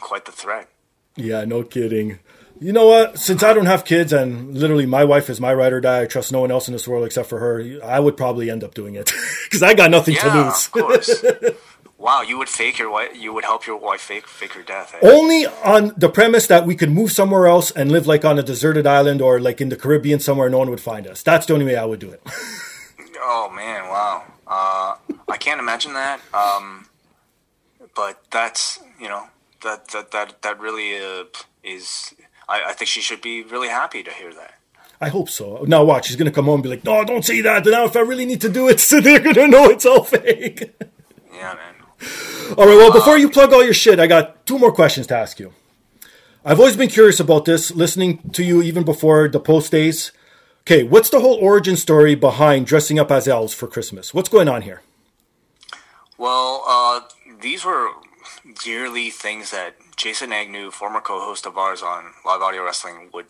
quite 0.00 0.24
the 0.24 0.32
threat. 0.32 0.68
Yeah, 1.16 1.44
no 1.44 1.62
kidding. 1.62 2.20
You 2.60 2.72
know 2.72 2.86
what? 2.86 3.18
Since 3.18 3.42
I 3.42 3.52
don't 3.54 3.66
have 3.66 3.84
kids 3.84 4.12
and 4.12 4.56
literally 4.56 4.86
my 4.86 5.04
wife 5.04 5.30
is 5.30 5.40
my 5.40 5.54
ride 5.54 5.72
or 5.72 5.80
die, 5.80 6.02
I 6.02 6.06
trust 6.06 6.32
no 6.32 6.40
one 6.40 6.50
else 6.50 6.66
in 6.68 6.72
this 6.72 6.88
world 6.88 7.04
except 7.06 7.28
for 7.28 7.38
her. 7.38 7.78
I 7.84 8.00
would 8.00 8.16
probably 8.16 8.50
end 8.50 8.64
up 8.64 8.74
doing 8.74 8.94
it 8.96 9.12
because 9.44 9.62
I 9.62 9.74
got 9.74 9.90
nothing 9.90 10.14
to 10.16 10.26
Yeah, 10.26 10.44
lose. 10.46 10.66
of 10.66 10.72
course. 10.72 11.24
wow, 11.98 12.22
you 12.22 12.36
would 12.38 12.48
fake 12.48 12.78
your 12.78 12.90
wife. 12.90 13.10
You 13.16 13.32
would 13.32 13.44
help 13.44 13.66
your 13.66 13.76
wife 13.76 14.00
fake 14.00 14.26
fake 14.26 14.52
her 14.54 14.62
death. 14.62 14.94
eh? 15.00 15.08
Only 15.08 15.46
on 15.46 15.92
the 15.96 16.08
premise 16.08 16.46
that 16.48 16.66
we 16.66 16.74
could 16.74 16.90
move 16.90 17.12
somewhere 17.12 17.46
else 17.46 17.70
and 17.70 17.92
live 17.92 18.06
like 18.06 18.24
on 18.24 18.38
a 18.38 18.42
deserted 18.42 18.86
island 18.86 19.22
or 19.22 19.38
like 19.40 19.60
in 19.60 19.68
the 19.68 19.76
Caribbean 19.76 20.18
somewhere 20.20 20.48
no 20.50 20.58
one 20.58 20.70
would 20.70 20.80
find 20.80 21.06
us. 21.06 21.22
That's 21.22 21.46
the 21.46 21.54
only 21.54 21.66
way 21.66 21.76
I 21.76 21.84
would 21.84 22.00
do 22.00 22.10
it. 22.10 22.22
Oh 23.20 23.50
man, 23.50 23.88
wow. 23.88 24.22
Uh, 24.46 24.94
I 25.28 25.36
can't 25.38 25.60
imagine 25.60 25.92
that. 25.94 26.20
Um, 26.32 26.86
but 27.94 28.22
that's 28.30 28.78
you 29.00 29.08
know 29.08 29.26
that 29.62 29.88
that 29.88 30.12
that 30.12 30.40
that 30.42 30.60
really 30.60 30.96
uh, 30.96 31.24
is. 31.64 32.14
I, 32.48 32.64
I 32.68 32.72
think 32.72 32.88
she 32.88 33.00
should 33.00 33.20
be 33.20 33.42
really 33.42 33.68
happy 33.68 34.02
to 34.02 34.10
hear 34.10 34.32
that. 34.34 34.54
I 35.00 35.08
hope 35.10 35.28
so. 35.30 35.64
Now 35.66 35.84
watch, 35.84 36.06
she's 36.06 36.16
gonna 36.16 36.32
come 36.32 36.46
home 36.46 36.54
and 36.54 36.62
be 36.62 36.68
like, 36.70 36.84
"No, 36.84 37.04
don't 37.04 37.24
say 37.24 37.40
that." 37.42 37.66
And 37.66 37.72
now 37.72 37.84
if 37.84 37.96
I 37.96 38.00
really 38.00 38.24
need 38.24 38.40
to 38.40 38.48
do 38.48 38.68
it, 38.68 38.80
so 38.88 39.00
they're 39.00 39.20
gonna 39.20 39.46
know 39.48 39.66
it's 39.70 39.86
all 39.86 40.04
fake. 40.04 40.74
Yeah, 41.32 41.54
man. 41.54 41.74
All 42.56 42.66
right. 42.66 42.76
Well, 42.76 42.92
before 42.92 43.18
you 43.18 43.28
plug 43.30 43.52
all 43.52 43.64
your 43.64 43.74
shit, 43.74 44.00
I 44.00 44.06
got 44.06 44.46
two 44.46 44.58
more 44.58 44.72
questions 44.72 45.06
to 45.08 45.16
ask 45.16 45.38
you. 45.38 45.52
I've 46.44 46.58
always 46.58 46.76
been 46.76 46.88
curious 46.88 47.20
about 47.20 47.44
this, 47.44 47.70
listening 47.72 48.30
to 48.30 48.42
you 48.42 48.62
even 48.62 48.84
before 48.84 49.28
the 49.28 49.40
post 49.40 49.70
days. 49.70 50.12
Okay, 50.62 50.82
what's 50.82 51.10
the 51.10 51.20
whole 51.20 51.36
origin 51.36 51.76
story 51.76 52.14
behind 52.14 52.66
dressing 52.66 52.98
up 52.98 53.10
as 53.10 53.26
elves 53.28 53.54
for 53.54 53.66
Christmas? 53.66 54.14
What's 54.14 54.28
going 54.28 54.48
on 54.48 54.62
here? 54.62 54.82
Well, 56.16 56.64
uh, 56.66 57.00
these 57.40 57.64
were 57.64 57.90
yearly 58.64 59.10
things 59.10 59.50
that 59.50 59.76
Jason 59.96 60.32
Agnew, 60.32 60.70
former 60.70 61.00
co-host 61.00 61.46
of 61.46 61.58
ours 61.58 61.82
on 61.82 62.12
Live 62.24 62.40
Audio 62.40 62.64
Wrestling, 62.64 63.10
would 63.12 63.26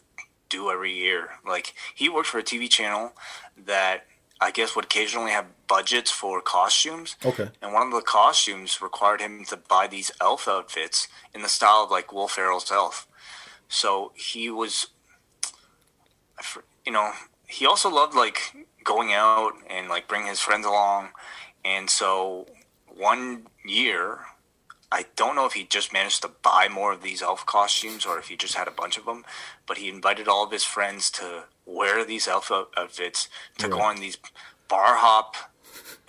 do 0.48 0.70
every 0.70 0.92
year. 0.92 1.30
Like 1.46 1.74
he 1.94 2.08
worked 2.08 2.28
for 2.28 2.38
a 2.38 2.42
TV 2.42 2.68
channel 2.68 3.12
that 3.56 4.06
I 4.40 4.50
guess 4.50 4.76
would 4.76 4.84
occasionally 4.84 5.32
have 5.32 5.46
budgets 5.66 6.10
for 6.10 6.40
costumes. 6.40 7.16
Okay. 7.24 7.48
And 7.60 7.72
one 7.72 7.86
of 7.86 7.92
the 7.92 8.00
costumes 8.00 8.80
required 8.80 9.20
him 9.20 9.44
to 9.46 9.56
buy 9.56 9.86
these 9.86 10.10
elf 10.20 10.46
outfits 10.48 11.08
in 11.34 11.42
the 11.42 11.48
style 11.48 11.84
of 11.84 11.90
like 11.90 12.12
Will 12.12 12.28
Ferrell's 12.28 12.70
elf. 12.70 13.06
So 13.68 14.12
he 14.14 14.48
was, 14.48 14.88
you 16.86 16.92
know, 16.92 17.12
he 17.46 17.66
also 17.66 17.90
loved 17.90 18.14
like 18.14 18.66
going 18.84 19.12
out 19.12 19.52
and 19.68 19.88
like 19.88 20.08
bring 20.08 20.26
his 20.26 20.40
friends 20.40 20.64
along. 20.64 21.08
And 21.64 21.90
so 21.90 22.46
one 22.86 23.46
year, 23.64 24.20
I 24.90 25.06
don't 25.16 25.36
know 25.36 25.44
if 25.44 25.52
he 25.52 25.64
just 25.64 25.92
managed 25.92 26.22
to 26.22 26.30
buy 26.42 26.68
more 26.70 26.92
of 26.92 27.02
these 27.02 27.20
elf 27.20 27.44
costumes 27.44 28.06
or 28.06 28.18
if 28.18 28.28
he 28.28 28.36
just 28.36 28.54
had 28.54 28.68
a 28.68 28.72
bunch 28.72 28.96
of 28.96 29.04
them, 29.04 29.24
but 29.66 29.78
he 29.78 29.88
invited 29.88 30.28
all 30.28 30.44
of 30.44 30.52
his 30.52 30.64
friends 30.64 31.10
to 31.12 31.44
wear 31.66 32.04
these 32.04 32.26
elf 32.26 32.50
outfits 32.50 33.28
to 33.58 33.68
go 33.68 33.80
on 33.80 33.96
these 33.96 34.16
bar 34.68 34.96
hop 34.96 35.36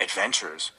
adventures. 0.00 0.72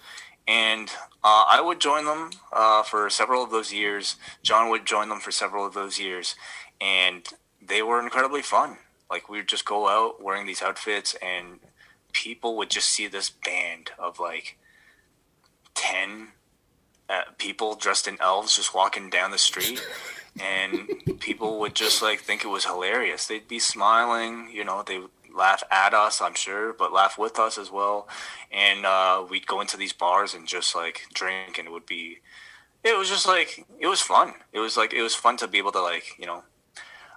And 0.48 0.90
uh, 1.24 1.46
I 1.50 1.62
would 1.62 1.80
join 1.80 2.06
them 2.06 2.32
uh, 2.52 2.82
for 2.84 3.10
several 3.10 3.44
of 3.44 3.52
those 3.52 3.72
years. 3.72 4.16
John 4.42 4.70
would 4.70 4.86
join 4.86 5.10
them 5.10 5.20
for 5.20 5.32
several 5.32 5.66
of 5.66 5.74
those 5.74 6.00
years. 6.00 6.36
And 6.80 7.28
they 7.62 7.84
were 7.84 8.02
incredibly 8.02 8.42
fun. 8.42 8.78
Like, 9.10 9.30
we 9.30 9.38
would 9.38 9.48
just 9.48 9.66
go 9.66 9.88
out 9.88 10.22
wearing 10.22 10.48
these 10.48 10.62
outfits, 10.62 11.16
and 11.22 11.60
people 12.14 12.58
would 12.58 12.70
just 12.70 12.88
see 12.88 13.08
this 13.08 13.30
band 13.30 13.92
of 14.00 14.20
like 14.20 14.58
10 15.76 16.30
uh, 17.12 17.24
people 17.38 17.76
dressed 17.76 18.08
in 18.08 18.20
elves 18.22 18.56
just 18.56 18.74
walking 18.74 19.10
down 19.10 19.32
the 19.32 19.38
street. 19.38 19.82
and 20.40 20.90
people 21.20 21.60
would 21.60 21.76
just 21.76 22.02
like 22.02 22.22
think 22.22 22.44
it 22.44 22.48
was 22.48 22.66
hilarious. 22.66 23.28
They'd 23.28 23.48
be 23.48 23.60
smiling, 23.60 24.50
you 24.54 24.64
know, 24.64 24.84
they 24.86 25.00
would 25.00 25.10
laugh 25.36 25.64
at 25.72 25.94
us, 25.94 26.22
I'm 26.22 26.36
sure, 26.36 26.74
but 26.74 26.94
laugh 26.94 27.18
with 27.18 27.40
us 27.40 27.58
as 27.58 27.72
well. 27.72 28.08
And 28.52 28.86
uh, 28.86 29.26
we'd 29.30 29.48
go 29.48 29.62
into 29.62 29.78
these 29.78 29.94
bars 29.94 30.34
and 30.34 30.48
just 30.48 30.76
like 30.76 31.02
drink, 31.14 31.58
and 31.58 31.68
it 31.68 31.72
would 31.72 31.86
be, 31.86 32.20
it 32.84 32.98
was 32.98 33.10
just 33.10 33.28
like 33.28 33.66
it 33.80 33.88
was 33.88 34.02
fun. 34.02 34.34
It 34.54 34.60
was 34.60 34.78
like 34.78 34.94
it 34.94 35.02
was 35.02 35.16
fun 35.16 35.38
to 35.38 35.48
be 35.48 35.58
able 35.58 35.72
to 35.74 35.82
like 35.82 36.18
you 36.18 36.26
know, 36.26 36.44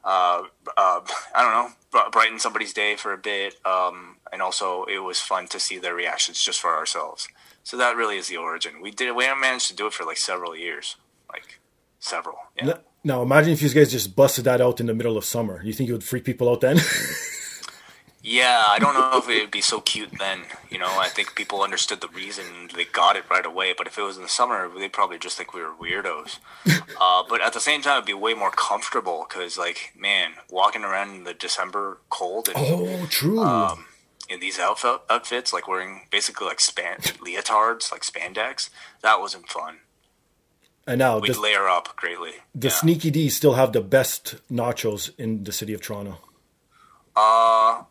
uh, 0.05 0.43
uh, 0.77 1.01
I 1.35 1.43
don't 1.43 1.53
know, 1.53 2.11
brighten 2.11 2.39
somebody's 2.39 2.73
day 2.73 2.97
for 2.97 3.13
a 3.13 3.19
bit. 3.19 3.55
Um, 3.65 4.17
and 4.33 4.43
also, 4.43 4.85
it 4.85 4.99
was 4.99 5.21
fun 5.21 5.47
to 5.49 5.61
see 5.61 5.79
their 5.79 5.95
reactions 5.95 6.43
just 6.43 6.61
for 6.61 6.71
ourselves. 6.77 7.29
So 7.65 7.77
that 7.79 7.97
really 7.97 8.17
is 8.19 8.29
the 8.29 8.37
origin. 8.37 8.81
We 8.81 8.91
did. 8.93 9.15
We 9.17 9.27
managed 9.27 9.69
to 9.69 9.75
do 9.77 9.87
it 9.87 9.93
for 9.93 10.05
like 10.05 10.19
several 10.19 10.55
years, 10.57 10.97
like 11.33 11.59
several. 11.99 12.37
Yeah. 12.57 12.65
N- 12.69 12.81
Now, 13.03 13.23
imagine 13.23 13.53
if 13.53 13.63
you 13.63 13.69
guys 13.71 13.91
just 13.91 14.15
busted 14.15 14.45
that 14.45 14.61
out 14.61 14.81
in 14.81 14.87
the 14.87 14.95
middle 14.95 15.17
of 15.17 15.25
summer. 15.25 15.63
You 15.63 15.73
think 15.73 15.89
it 15.89 15.93
would 15.93 16.05
freak 16.05 16.25
people 16.25 16.49
out 16.49 16.61
then? 16.61 16.79
Yeah, 18.27 18.65
I 18.67 18.79
don't 18.79 18.95
know 18.95 19.19
if 19.19 19.29
it 19.29 19.43
would 19.43 19.51
be 19.51 19.61
so 19.61 19.83
cute 19.83 20.19
then. 20.19 20.45
You 20.71 20.79
know, 20.79 20.89
I 20.89 21.09
think 21.09 21.35
people 21.35 21.61
understood 21.63 22.01
the 22.01 22.09
reason 22.09 22.71
they 22.75 22.87
got 22.87 23.17
it 23.17 23.29
right 23.31 23.45
away. 23.45 23.75
But 23.77 23.87
if 23.87 23.99
it 23.99 24.03
was 24.03 24.17
in 24.17 24.23
the 24.23 24.31
summer, 24.31 24.67
they'd 24.67 24.95
probably 24.95 25.19
just 25.19 25.37
think 25.37 25.53
we 25.53 25.61
were 25.61 25.75
weirdos. 25.75 26.39
uh, 26.99 27.23
but 27.29 27.43
at 27.43 27.53
the 27.53 27.61
same 27.61 27.83
time, 27.83 27.97
it'd 27.99 28.07
be 28.07 28.15
way 28.15 28.33
more 28.33 28.51
comfortable 28.51 29.27
because, 29.29 29.59
like, 29.59 29.93
man, 29.95 30.33
walking 30.49 30.85
around 30.85 31.11
in 31.11 31.25
the 31.25 31.35
December 31.35 31.99
cold 32.09 32.49
and 32.49 32.57
oh, 32.59 33.07
true. 33.11 33.41
Um, 33.43 33.85
in 34.29 34.41
these 34.41 34.59
outfit, 34.59 35.01
outfits, 35.11 35.53
like 35.53 35.69
wearing 35.69 36.03
basically 36.11 36.47
like 36.47 36.61
span 36.61 36.99
leotards, 37.01 37.93
like 37.93 38.03
spandex. 38.03 38.71
That 39.03 39.21
wasn't 39.21 39.49
fun. 39.49 39.79
And 40.87 40.99
now 40.99 41.19
We'd 41.19 41.35
the, 41.35 41.41
layer 41.41 41.67
up 41.69 41.97
greatly. 41.97 42.33
the 42.55 42.69
Yeah. 42.69 42.75
Sneaky 42.75 43.11
Dee's 43.11 43.37
still 43.37 43.55
have 43.55 43.73
the 43.73 43.81
best 43.81 44.37
nachos 44.51 45.11
in 45.19 45.45
the 45.45 45.53
city 45.53 45.73
of 45.73 45.81
Toronto. 45.81 46.19
Uh, 47.17 47.85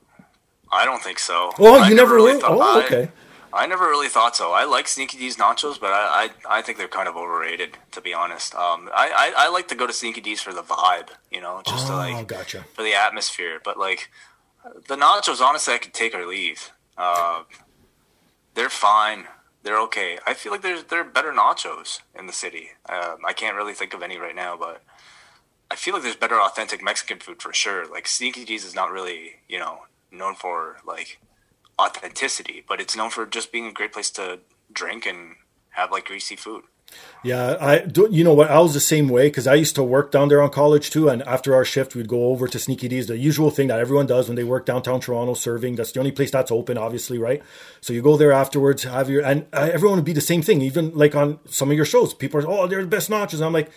I 0.72 0.86
don't 0.86 1.02
think 1.02 1.20
so. 1.20 1.52
Oh, 1.60 1.80
I 1.82 1.90
you 1.90 1.96
never 1.96 2.16
really? 2.16 2.40
thought- 2.40 2.52
Oh, 2.52 2.80
I- 2.80 2.86
okay. 2.86 3.12
I 3.56 3.68
never 3.68 3.86
really 3.86 4.10
thought 4.10 4.36
so. 4.36 4.52
I 4.52 4.64
like 4.64 4.88
Sneaky 4.88 5.18
Dee's 5.20 5.38
nachos, 5.38 5.80
but 5.80 5.92
I, 5.94 6.30
I, 6.50 6.58
I 6.58 6.62
think 6.64 6.80
they're 6.80 6.88
kind 6.88 7.08
of 7.08 7.16
overrated, 7.16 7.78
to 7.92 8.02
be 8.02 8.12
honest. 8.12 8.56
Um, 8.56 8.90
I, 8.96 9.32
I, 9.38 9.46
I 9.46 9.50
like 9.50 9.68
to 9.68 9.76
go 9.76 9.86
to 9.86 9.94
Sneaky 9.94 10.22
Dee's 10.22 10.42
for 10.42 10.54
the 10.54 10.64
vibe, 10.64 11.10
you 11.32 11.40
know, 11.40 11.62
just 11.64 11.86
to 11.86 11.94
Oh, 11.94 11.98
like 11.98 12.28
gotcha. 12.28 12.66
for 12.74 12.82
the 12.82 12.96
atmosphere. 12.96 13.62
But 13.64 13.78
like 13.78 14.10
the 14.88 14.96
nachos, 14.96 15.42
honestly, 15.42 15.74
I 15.74 15.78
could 15.78 15.94
take 15.94 16.16
or 16.16 16.26
leave. 16.26 16.72
Uh, 16.98 17.44
they're 18.54 18.70
fine. 18.70 19.26
They're 19.64 19.80
okay. 19.84 20.20
I 20.28 20.34
feel 20.34 20.52
like 20.52 20.62
there's 20.62 20.86
there 20.86 21.02
are 21.02 21.06
better 21.06 21.32
nachos 21.32 22.02
in 22.18 22.28
the 22.28 22.34
city. 22.34 22.70
Um, 22.88 23.18
I 23.26 23.34
can't 23.34 23.56
really 23.56 23.74
think 23.74 23.94
of 23.94 24.04
any 24.04 24.18
right 24.18 24.36
now, 24.36 24.58
but 24.58 24.84
I 25.72 25.76
feel 25.76 25.94
like 25.94 26.04
there's 26.04 26.16
better 26.16 26.40
authentic 26.40 26.84
Mexican 26.84 27.20
food 27.20 27.42
for 27.42 27.54
sure. 27.54 27.90
Like 27.90 28.08
Sneaky 28.08 28.46
Dee's 28.46 28.66
is 28.66 28.76
not 28.76 28.92
really 28.92 29.38
you 29.48 29.60
know 29.60 29.84
known 30.12 30.36
for 30.36 30.78
like 30.86 31.20
authenticity, 31.80 32.64
but 32.68 32.82
it's 32.82 32.96
known 32.96 33.10
for 33.10 33.26
just 33.26 33.52
being 33.52 33.66
a 33.68 33.72
great 33.72 33.94
place 33.94 34.12
to 34.12 34.40
drink 34.72 35.06
and 35.06 35.36
have 35.72 35.92
like 35.92 36.06
greasy 36.06 36.36
food. 36.36 36.64
Yeah, 37.24 37.56
I 37.62 37.80
do. 37.80 38.10
You 38.12 38.26
know 38.26 38.34
what? 38.34 38.52
I 38.52 38.60
was 38.60 38.74
the 38.74 38.82
same 38.82 39.08
way 39.08 39.28
because 39.28 39.48
I 39.48 39.56
used 39.56 39.76
to 39.76 39.84
work 39.84 40.12
down 40.12 40.28
there 40.28 40.42
on 40.42 40.50
college 40.50 40.90
too. 40.90 41.08
And 41.08 41.24
after 41.24 41.56
our 41.56 41.64
shift, 41.64 41.96
we'd 41.96 42.10
go 42.10 42.26
over 42.26 42.50
to 42.50 42.60
Sneaky 42.60 42.90
Dee's, 42.90 43.08
the 43.08 43.18
usual 43.18 43.50
thing 43.50 43.70
that 43.70 43.80
everyone 43.80 44.08
does 44.08 44.28
when 44.28 44.36
they 44.36 44.44
work 44.44 44.66
downtown 44.66 45.00
Toronto 45.00 45.34
serving. 45.34 45.76
That's 45.76 45.94
the 45.94 46.00
only 46.00 46.12
place 46.12 46.32
that's 46.32 46.52
open, 46.52 46.78
obviously, 46.78 47.18
right? 47.18 47.42
So 47.80 47.94
you 47.94 48.02
go 48.02 48.18
there 48.18 48.34
afterwards, 48.34 48.84
have 48.84 49.10
your 49.10 49.24
and 49.24 49.46
uh, 49.54 49.70
everyone 49.72 50.00
would 50.00 50.06
be 50.06 50.12
the 50.12 50.20
same 50.20 50.42
thing. 50.42 50.62
Even 50.62 50.94
like 50.94 51.16
on 51.16 51.40
some 51.46 51.72
of 51.72 51.78
your 51.78 51.86
shows, 51.86 52.14
people 52.14 52.42
are, 52.42 52.48
oh, 52.48 52.68
they're 52.68 52.82
the 52.82 52.88
best 52.88 53.10
nachos. 53.10 53.36
And 53.36 53.46
I'm 53.46 53.54
like, 53.54 53.72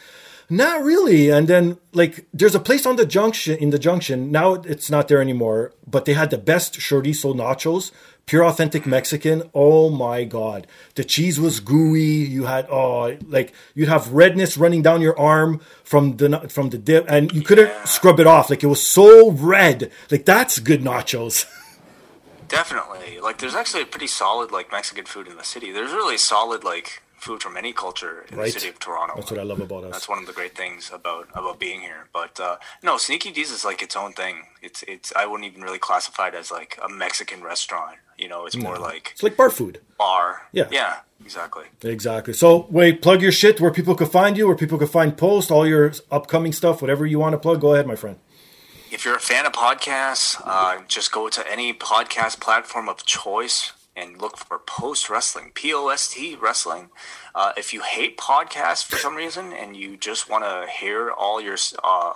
not 0.50 0.82
really. 0.82 1.30
And 1.30 1.46
then 1.46 1.78
like, 1.92 2.26
there's 2.34 2.56
a 2.56 2.60
place 2.60 2.84
on 2.84 2.96
the 2.96 3.06
junction 3.06 3.56
in 3.58 3.70
the 3.70 3.78
junction 3.78 4.32
now. 4.32 4.54
It's 4.54 4.90
not 4.90 5.06
there 5.06 5.20
anymore, 5.20 5.72
but 5.86 6.04
they 6.04 6.14
had 6.14 6.30
the 6.30 6.38
best 6.38 6.80
shorty 6.80 7.12
chorizo 7.12 7.34
nachos 7.34 7.92
pure 8.26 8.44
authentic 8.44 8.84
Mexican. 8.86 9.48
Oh 9.54 9.88
my 9.88 10.24
god, 10.24 10.66
the 10.96 11.04
cheese 11.04 11.38
was 11.38 11.60
gooey. 11.60 12.00
You 12.02 12.44
had 12.46 12.66
oh, 12.68 13.16
like 13.28 13.52
you'd 13.74 13.88
have 13.88 14.12
redness 14.12 14.56
running 14.56 14.82
down 14.82 15.00
your 15.00 15.18
arm 15.18 15.60
from 15.84 16.16
the 16.16 16.40
from 16.48 16.70
the 16.70 16.78
dip, 16.78 17.06
and 17.08 17.32
you 17.32 17.42
couldn't 17.42 17.68
Yeah. 17.68 17.84
scrub 17.84 18.18
it 18.20 18.26
off. 18.26 18.50
Like 18.50 18.62
it 18.64 18.66
was 18.66 18.82
so 18.84 19.30
red. 19.30 19.90
Like 20.10 20.24
that's 20.24 20.58
good 20.58 20.82
nachos. 20.82 21.46
Definitely. 22.48 23.20
Like 23.20 23.38
there's 23.38 23.54
actually 23.54 23.82
a 23.84 23.86
pretty 23.86 24.06
solid 24.08 24.50
like 24.50 24.70
Mexican 24.72 25.04
food 25.04 25.28
in 25.28 25.36
the 25.36 25.44
city. 25.44 25.70
There's 25.72 25.92
really 25.92 26.18
solid 26.18 26.64
like 26.64 27.02
food 27.16 27.42
from 27.42 27.56
any 27.56 27.72
culture 27.72 28.24
in 28.30 28.38
Right. 28.38 28.46
the 28.52 28.60
city 28.60 28.68
of 28.68 28.78
Toronto. 28.78 29.14
That's 29.16 29.30
what 29.30 29.40
I 29.40 29.42
love 29.44 29.60
about 29.60 29.84
us. 29.84 29.92
That's 29.92 30.08
one 30.08 30.18
of 30.18 30.26
the 30.26 30.32
great 30.32 30.56
things 30.56 30.90
about 30.92 31.28
about 31.34 31.58
being 31.60 31.80
here. 31.80 32.08
But 32.12 32.38
uh, 32.40 32.56
no, 32.82 32.98
Sneaky 32.98 33.30
Dee's 33.30 33.50
is 33.52 33.64
like 33.64 33.82
its 33.82 33.94
own 33.94 34.12
thing. 34.14 34.46
It's 34.62 34.82
it's 34.88 35.12
I 35.14 35.26
wouldn't 35.26 35.48
even 35.48 35.62
really 35.62 35.78
classify 35.78 36.26
it 36.28 36.34
as 36.34 36.50
like 36.50 36.76
a 36.82 36.88
Mexican 36.88 37.42
restaurant. 37.44 37.98
You 38.18 38.28
know, 38.28 38.46
it's 38.46 38.56
more 38.56 38.78
like 38.78 39.10
It's 39.12 39.22
like 39.22 39.36
bar 39.36 39.50
food. 39.50 39.80
bar. 39.98 40.42
Yeah. 40.52 40.68
Yeah. 40.70 40.96
Exactly. 41.24 41.64
Exactly. 41.82 42.32
So 42.34 42.66
wait, 42.70 43.02
plug 43.02 43.22
your 43.22 43.32
shit 43.32 43.60
where 43.60 43.70
people 43.70 43.94
could 43.94 44.08
find 44.10 44.36
you, 44.36 44.46
where 44.46 44.56
people 44.56 44.78
could 44.78 44.90
find 44.90 45.16
posts, 45.16 45.50
all 45.50 45.66
your 45.66 45.92
upcoming 46.10 46.52
stuff, 46.52 46.80
whatever 46.82 47.04
you 47.06 47.18
want 47.18 47.32
to 47.32 47.38
plug. 47.38 47.60
Go 47.60 47.74
ahead, 47.74 47.86
my 47.86 47.96
friend. 47.96 48.18
If 48.92 49.04
you're 49.04 49.16
a 49.16 49.20
fan 49.20 49.44
of 49.46 49.52
podcasts, 49.52 50.40
uh, 50.44 50.82
just 50.86 51.10
go 51.12 51.28
to 51.28 51.50
any 51.50 51.74
podcast 51.74 52.38
platform 52.40 52.88
of 52.88 53.04
choice 53.04 53.72
and 53.96 54.20
look 54.20 54.36
for 54.36 54.58
Post 54.58 55.08
Wrestling, 55.10 55.52
P 55.54 55.72
O 55.74 55.88
S 55.88 56.08
T 56.12 56.36
Wrestling. 56.40 56.90
Uh, 57.34 57.52
if 57.56 57.72
you 57.74 57.80
hate 57.80 58.16
podcasts 58.18 58.84
for 58.84 58.96
some 58.96 59.14
reason 59.16 59.52
and 59.52 59.76
you 59.76 59.96
just 59.96 60.28
want 60.30 60.44
to 60.44 60.66
hear 60.70 61.10
all 61.10 61.40
your, 61.40 61.56
uh, 61.82 62.12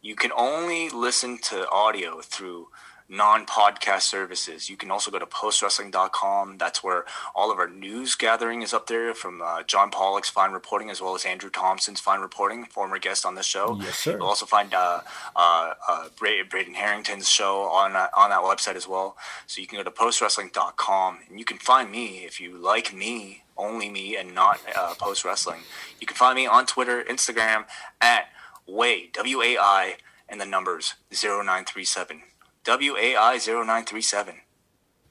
you 0.00 0.14
can 0.16 0.30
only 0.36 0.88
listen 0.90 1.38
to 1.38 1.68
audio 1.70 2.20
through 2.22 2.68
non-podcast 3.08 4.02
services. 4.02 4.70
You 4.70 4.76
can 4.76 4.90
also 4.90 5.10
go 5.10 5.18
to 5.18 5.26
postwrestling.com. 5.26 6.58
That's 6.58 6.82
where 6.82 7.04
all 7.34 7.52
of 7.52 7.58
our 7.58 7.68
news 7.68 8.14
gathering 8.14 8.62
is 8.62 8.72
up 8.72 8.86
there 8.86 9.14
from 9.14 9.42
uh, 9.42 9.62
John 9.62 9.90
Pollock's 9.90 10.30
Fine 10.30 10.52
Reporting 10.52 10.90
as 10.90 11.00
well 11.00 11.14
as 11.14 11.24
Andrew 11.24 11.50
Thompson's 11.50 12.00
Fine 12.00 12.20
Reporting, 12.20 12.64
former 12.64 12.98
guest 12.98 13.26
on 13.26 13.34
this 13.34 13.46
show. 13.46 13.78
Yes, 13.80 13.98
sir. 13.98 14.12
You'll 14.12 14.26
also 14.26 14.46
find 14.46 14.72
uh, 14.72 15.00
uh, 15.36 15.74
uh, 15.86 16.08
Braden 16.18 16.74
Harrington's 16.74 17.28
show 17.28 17.62
on 17.64 17.92
that, 17.92 18.10
on 18.16 18.30
that 18.30 18.40
website 18.40 18.76
as 18.76 18.88
well. 18.88 19.16
So 19.46 19.60
you 19.60 19.66
can 19.66 19.78
go 19.78 19.84
to 19.84 19.90
postwrestling.com 19.90 21.18
and 21.28 21.38
you 21.38 21.44
can 21.44 21.58
find 21.58 21.90
me 21.90 22.24
if 22.24 22.40
you 22.40 22.56
like 22.56 22.94
me, 22.94 23.42
only 23.56 23.90
me, 23.90 24.16
and 24.16 24.34
not 24.34 24.60
uh, 24.74 24.94
post 24.98 25.24
wrestling. 25.24 25.60
You 26.00 26.06
can 26.06 26.16
find 26.16 26.36
me 26.36 26.46
on 26.46 26.66
Twitter, 26.66 27.04
Instagram 27.04 27.66
at 28.00 28.28
Wai 28.66 29.08
W 29.12 29.42
A 29.42 29.58
I 29.58 29.96
and 30.28 30.40
the 30.40 30.46
numbers 30.46 30.94
0937. 31.12 32.22
W 32.64 32.96
A 32.96 33.16
I 33.16 33.38
0937. 33.38 34.40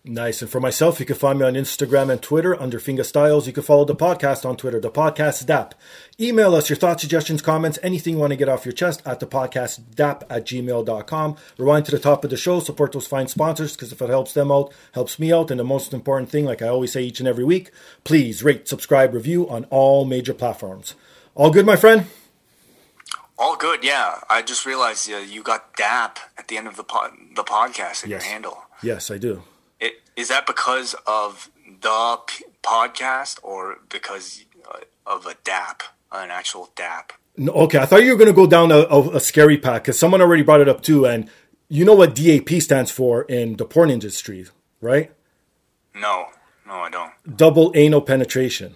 Nice. 0.05 0.41
And 0.41 0.51
for 0.51 0.59
myself, 0.59 0.99
you 0.99 1.05
can 1.05 1.15
find 1.15 1.39
me 1.39 1.45
on 1.45 1.53
Instagram 1.53 2.11
and 2.11 2.21
Twitter 2.21 2.59
under 2.61 2.77
Fingastylz. 2.77 3.47
You 3.47 3.53
can 3.53 3.63
follow 3.63 3.85
the 3.85 3.95
podcast 3.95 4.43
on 4.43 4.57
Twitter, 4.57 4.81
the 4.81 4.91
podcast 4.91 5.45
DAP. 5.45 5.75
Email 6.19 6.55
us 6.55 6.67
your 6.69 6.75
thoughts, 6.75 7.03
suggestions, 7.03 7.41
comments, 7.41 7.79
anything 7.81 8.15
you 8.15 8.19
want 8.19 8.31
to 8.31 8.37
get 8.37 8.49
off 8.49 8.65
your 8.65 8.73
chest 8.73 9.01
at 9.05 9.21
the 9.21 9.27
podcast 9.27 9.95
DAP 9.95 10.25
at 10.29 10.45
gmail.com. 10.45 11.37
Rewind 11.57 11.85
to 11.85 11.91
the 11.91 11.99
top 11.99 12.25
of 12.25 12.31
the 12.31 12.35
show, 12.35 12.59
support 12.59 12.91
those 12.91 13.07
fine 13.07 13.29
sponsors 13.29 13.77
because 13.77 13.93
if 13.93 14.01
it 14.01 14.09
helps 14.09 14.33
them 14.33 14.51
out, 14.51 14.73
helps 14.91 15.19
me 15.19 15.31
out. 15.31 15.49
And 15.49 15.59
the 15.59 15.63
most 15.63 15.93
important 15.93 16.29
thing, 16.29 16.43
like 16.43 16.61
I 16.61 16.67
always 16.67 16.91
say 16.91 17.03
each 17.03 17.19
and 17.19 17.29
every 17.29 17.45
week, 17.45 17.71
please 18.03 18.43
rate, 18.43 18.67
subscribe, 18.67 19.13
review 19.13 19.47
on 19.47 19.63
all 19.69 20.03
major 20.03 20.33
platforms. 20.33 20.95
All 21.33 21.49
good, 21.49 21.65
my 21.65 21.77
friend? 21.77 22.07
All 23.43 23.57
good, 23.57 23.83
yeah. 23.83 24.19
I 24.29 24.41
just 24.41 24.65
realized 24.65 25.11
uh, 25.11 25.17
you 25.17 25.43
got 25.43 25.75
DAP 25.75 26.17
at 26.37 26.47
the 26.47 26.55
end 26.57 26.65
of 26.65 26.77
the 26.77 26.83
pod, 26.85 27.11
the 27.35 27.43
podcast 27.43 28.05
in 28.05 28.09
Yes. 28.09 28.23
your 28.23 28.31
handle. 28.31 28.57
Yes, 28.81 29.11
I 29.11 29.17
do. 29.17 29.43
It, 29.81 29.95
is 30.15 30.29
that 30.29 30.47
because 30.47 30.95
of 31.05 31.49
the 31.81 32.19
p- 32.25 32.45
podcast 32.63 33.39
or 33.43 33.79
because 33.89 34.45
uh, 34.71 34.77
of 35.05 35.25
a 35.25 35.35
DAP, 35.43 35.83
an 36.13 36.31
actual 36.31 36.71
DAP? 36.77 37.11
No, 37.35 37.51
okay, 37.65 37.79
I 37.79 37.85
thought 37.85 38.03
you 38.05 38.11
were 38.11 38.17
going 38.17 38.29
to 38.29 38.33
go 38.43 38.47
down 38.47 38.71
a, 38.71 38.85
a, 38.89 39.17
a 39.17 39.19
scary 39.19 39.57
path 39.57 39.81
because 39.83 39.99
someone 39.99 40.21
already 40.21 40.43
brought 40.43 40.61
it 40.61 40.69
up 40.69 40.81
too. 40.81 41.05
And 41.05 41.29
you 41.67 41.83
know 41.83 41.95
what 41.95 42.15
DAP 42.15 42.49
stands 42.61 42.91
for 42.91 43.23
in 43.23 43.57
the 43.57 43.65
porn 43.65 43.89
industry, 43.89 44.45
right? 44.79 45.11
No, 45.93 46.27
no, 46.65 46.75
I 46.75 46.89
don't. 46.89 47.11
Double 47.35 47.73
anal 47.75 48.01
penetration. 48.01 48.75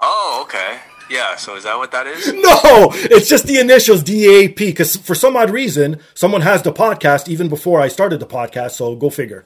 Oh, 0.00 0.40
okay. 0.42 0.80
Yeah, 1.10 1.36
so 1.36 1.56
is 1.56 1.64
that 1.64 1.76
what 1.76 1.92
that 1.92 2.06
is? 2.06 2.32
No, 2.32 2.90
it's 2.94 3.28
just 3.28 3.46
the 3.46 3.58
initials 3.58 4.02
DAP 4.02 4.56
because 4.56 4.96
for 4.96 5.14
some 5.14 5.36
odd 5.36 5.50
reason, 5.50 6.00
someone 6.14 6.40
has 6.42 6.62
the 6.62 6.72
podcast 6.72 7.28
even 7.28 7.48
before 7.48 7.80
I 7.80 7.88
started 7.88 8.20
the 8.20 8.26
podcast. 8.26 8.72
So 8.72 8.94
go 8.96 9.10
figure. 9.10 9.44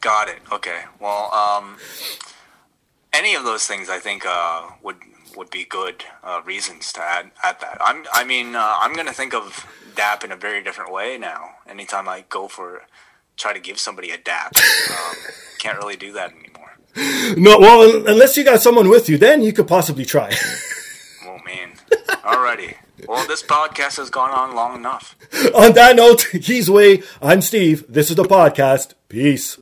Got 0.00 0.28
it. 0.28 0.38
Okay. 0.52 0.82
Well, 1.00 1.32
um, 1.32 1.76
any 3.12 3.34
of 3.34 3.44
those 3.44 3.66
things 3.66 3.88
I 3.88 3.98
think 3.98 4.24
uh, 4.26 4.68
would 4.82 4.96
would 5.36 5.50
be 5.50 5.64
good 5.64 6.04
uh, 6.22 6.40
reasons 6.44 6.92
to 6.92 7.02
add 7.02 7.30
add 7.42 7.60
that. 7.60 7.78
I'm. 7.80 8.04
I 8.12 8.24
mean, 8.24 8.54
uh, 8.54 8.76
I'm 8.80 8.92
going 8.92 9.06
to 9.06 9.12
think 9.14 9.34
of 9.34 9.66
DAP 9.96 10.24
in 10.24 10.32
a 10.32 10.36
very 10.36 10.62
different 10.62 10.92
way 10.92 11.18
now. 11.18 11.50
Anytime 11.68 12.08
I 12.08 12.24
go 12.28 12.48
for 12.48 12.82
try 13.36 13.52
to 13.52 13.60
give 13.60 13.78
somebody 13.78 14.10
a 14.10 14.18
DAP, 14.18 14.56
um, 14.90 15.16
can't 15.58 15.78
really 15.78 15.96
do 15.96 16.12
that 16.12 16.30
anymore. 16.30 16.53
No, 17.36 17.58
well, 17.58 18.06
unless 18.06 18.36
you 18.36 18.44
got 18.44 18.60
someone 18.62 18.88
with 18.88 19.08
you, 19.08 19.18
then 19.18 19.42
you 19.42 19.52
could 19.52 19.66
possibly 19.68 20.04
try. 20.04 20.32
Oh 21.26 21.38
man. 21.44 21.72
Alrighty. 22.22 22.76
Well, 23.08 23.26
this 23.26 23.42
podcast 23.42 23.96
has 23.96 24.08
gone 24.08 24.30
on 24.30 24.54
long 24.54 24.76
enough. 24.76 25.16
On 25.54 25.72
that 25.72 25.96
note, 25.96 26.22
he's 26.32 26.70
Wai. 26.70 27.02
I'm 27.20 27.40
Steve. 27.42 27.84
This 27.88 28.08
is 28.10 28.16
the 28.16 28.24
podcast. 28.24 28.94
Peace. 29.08 29.58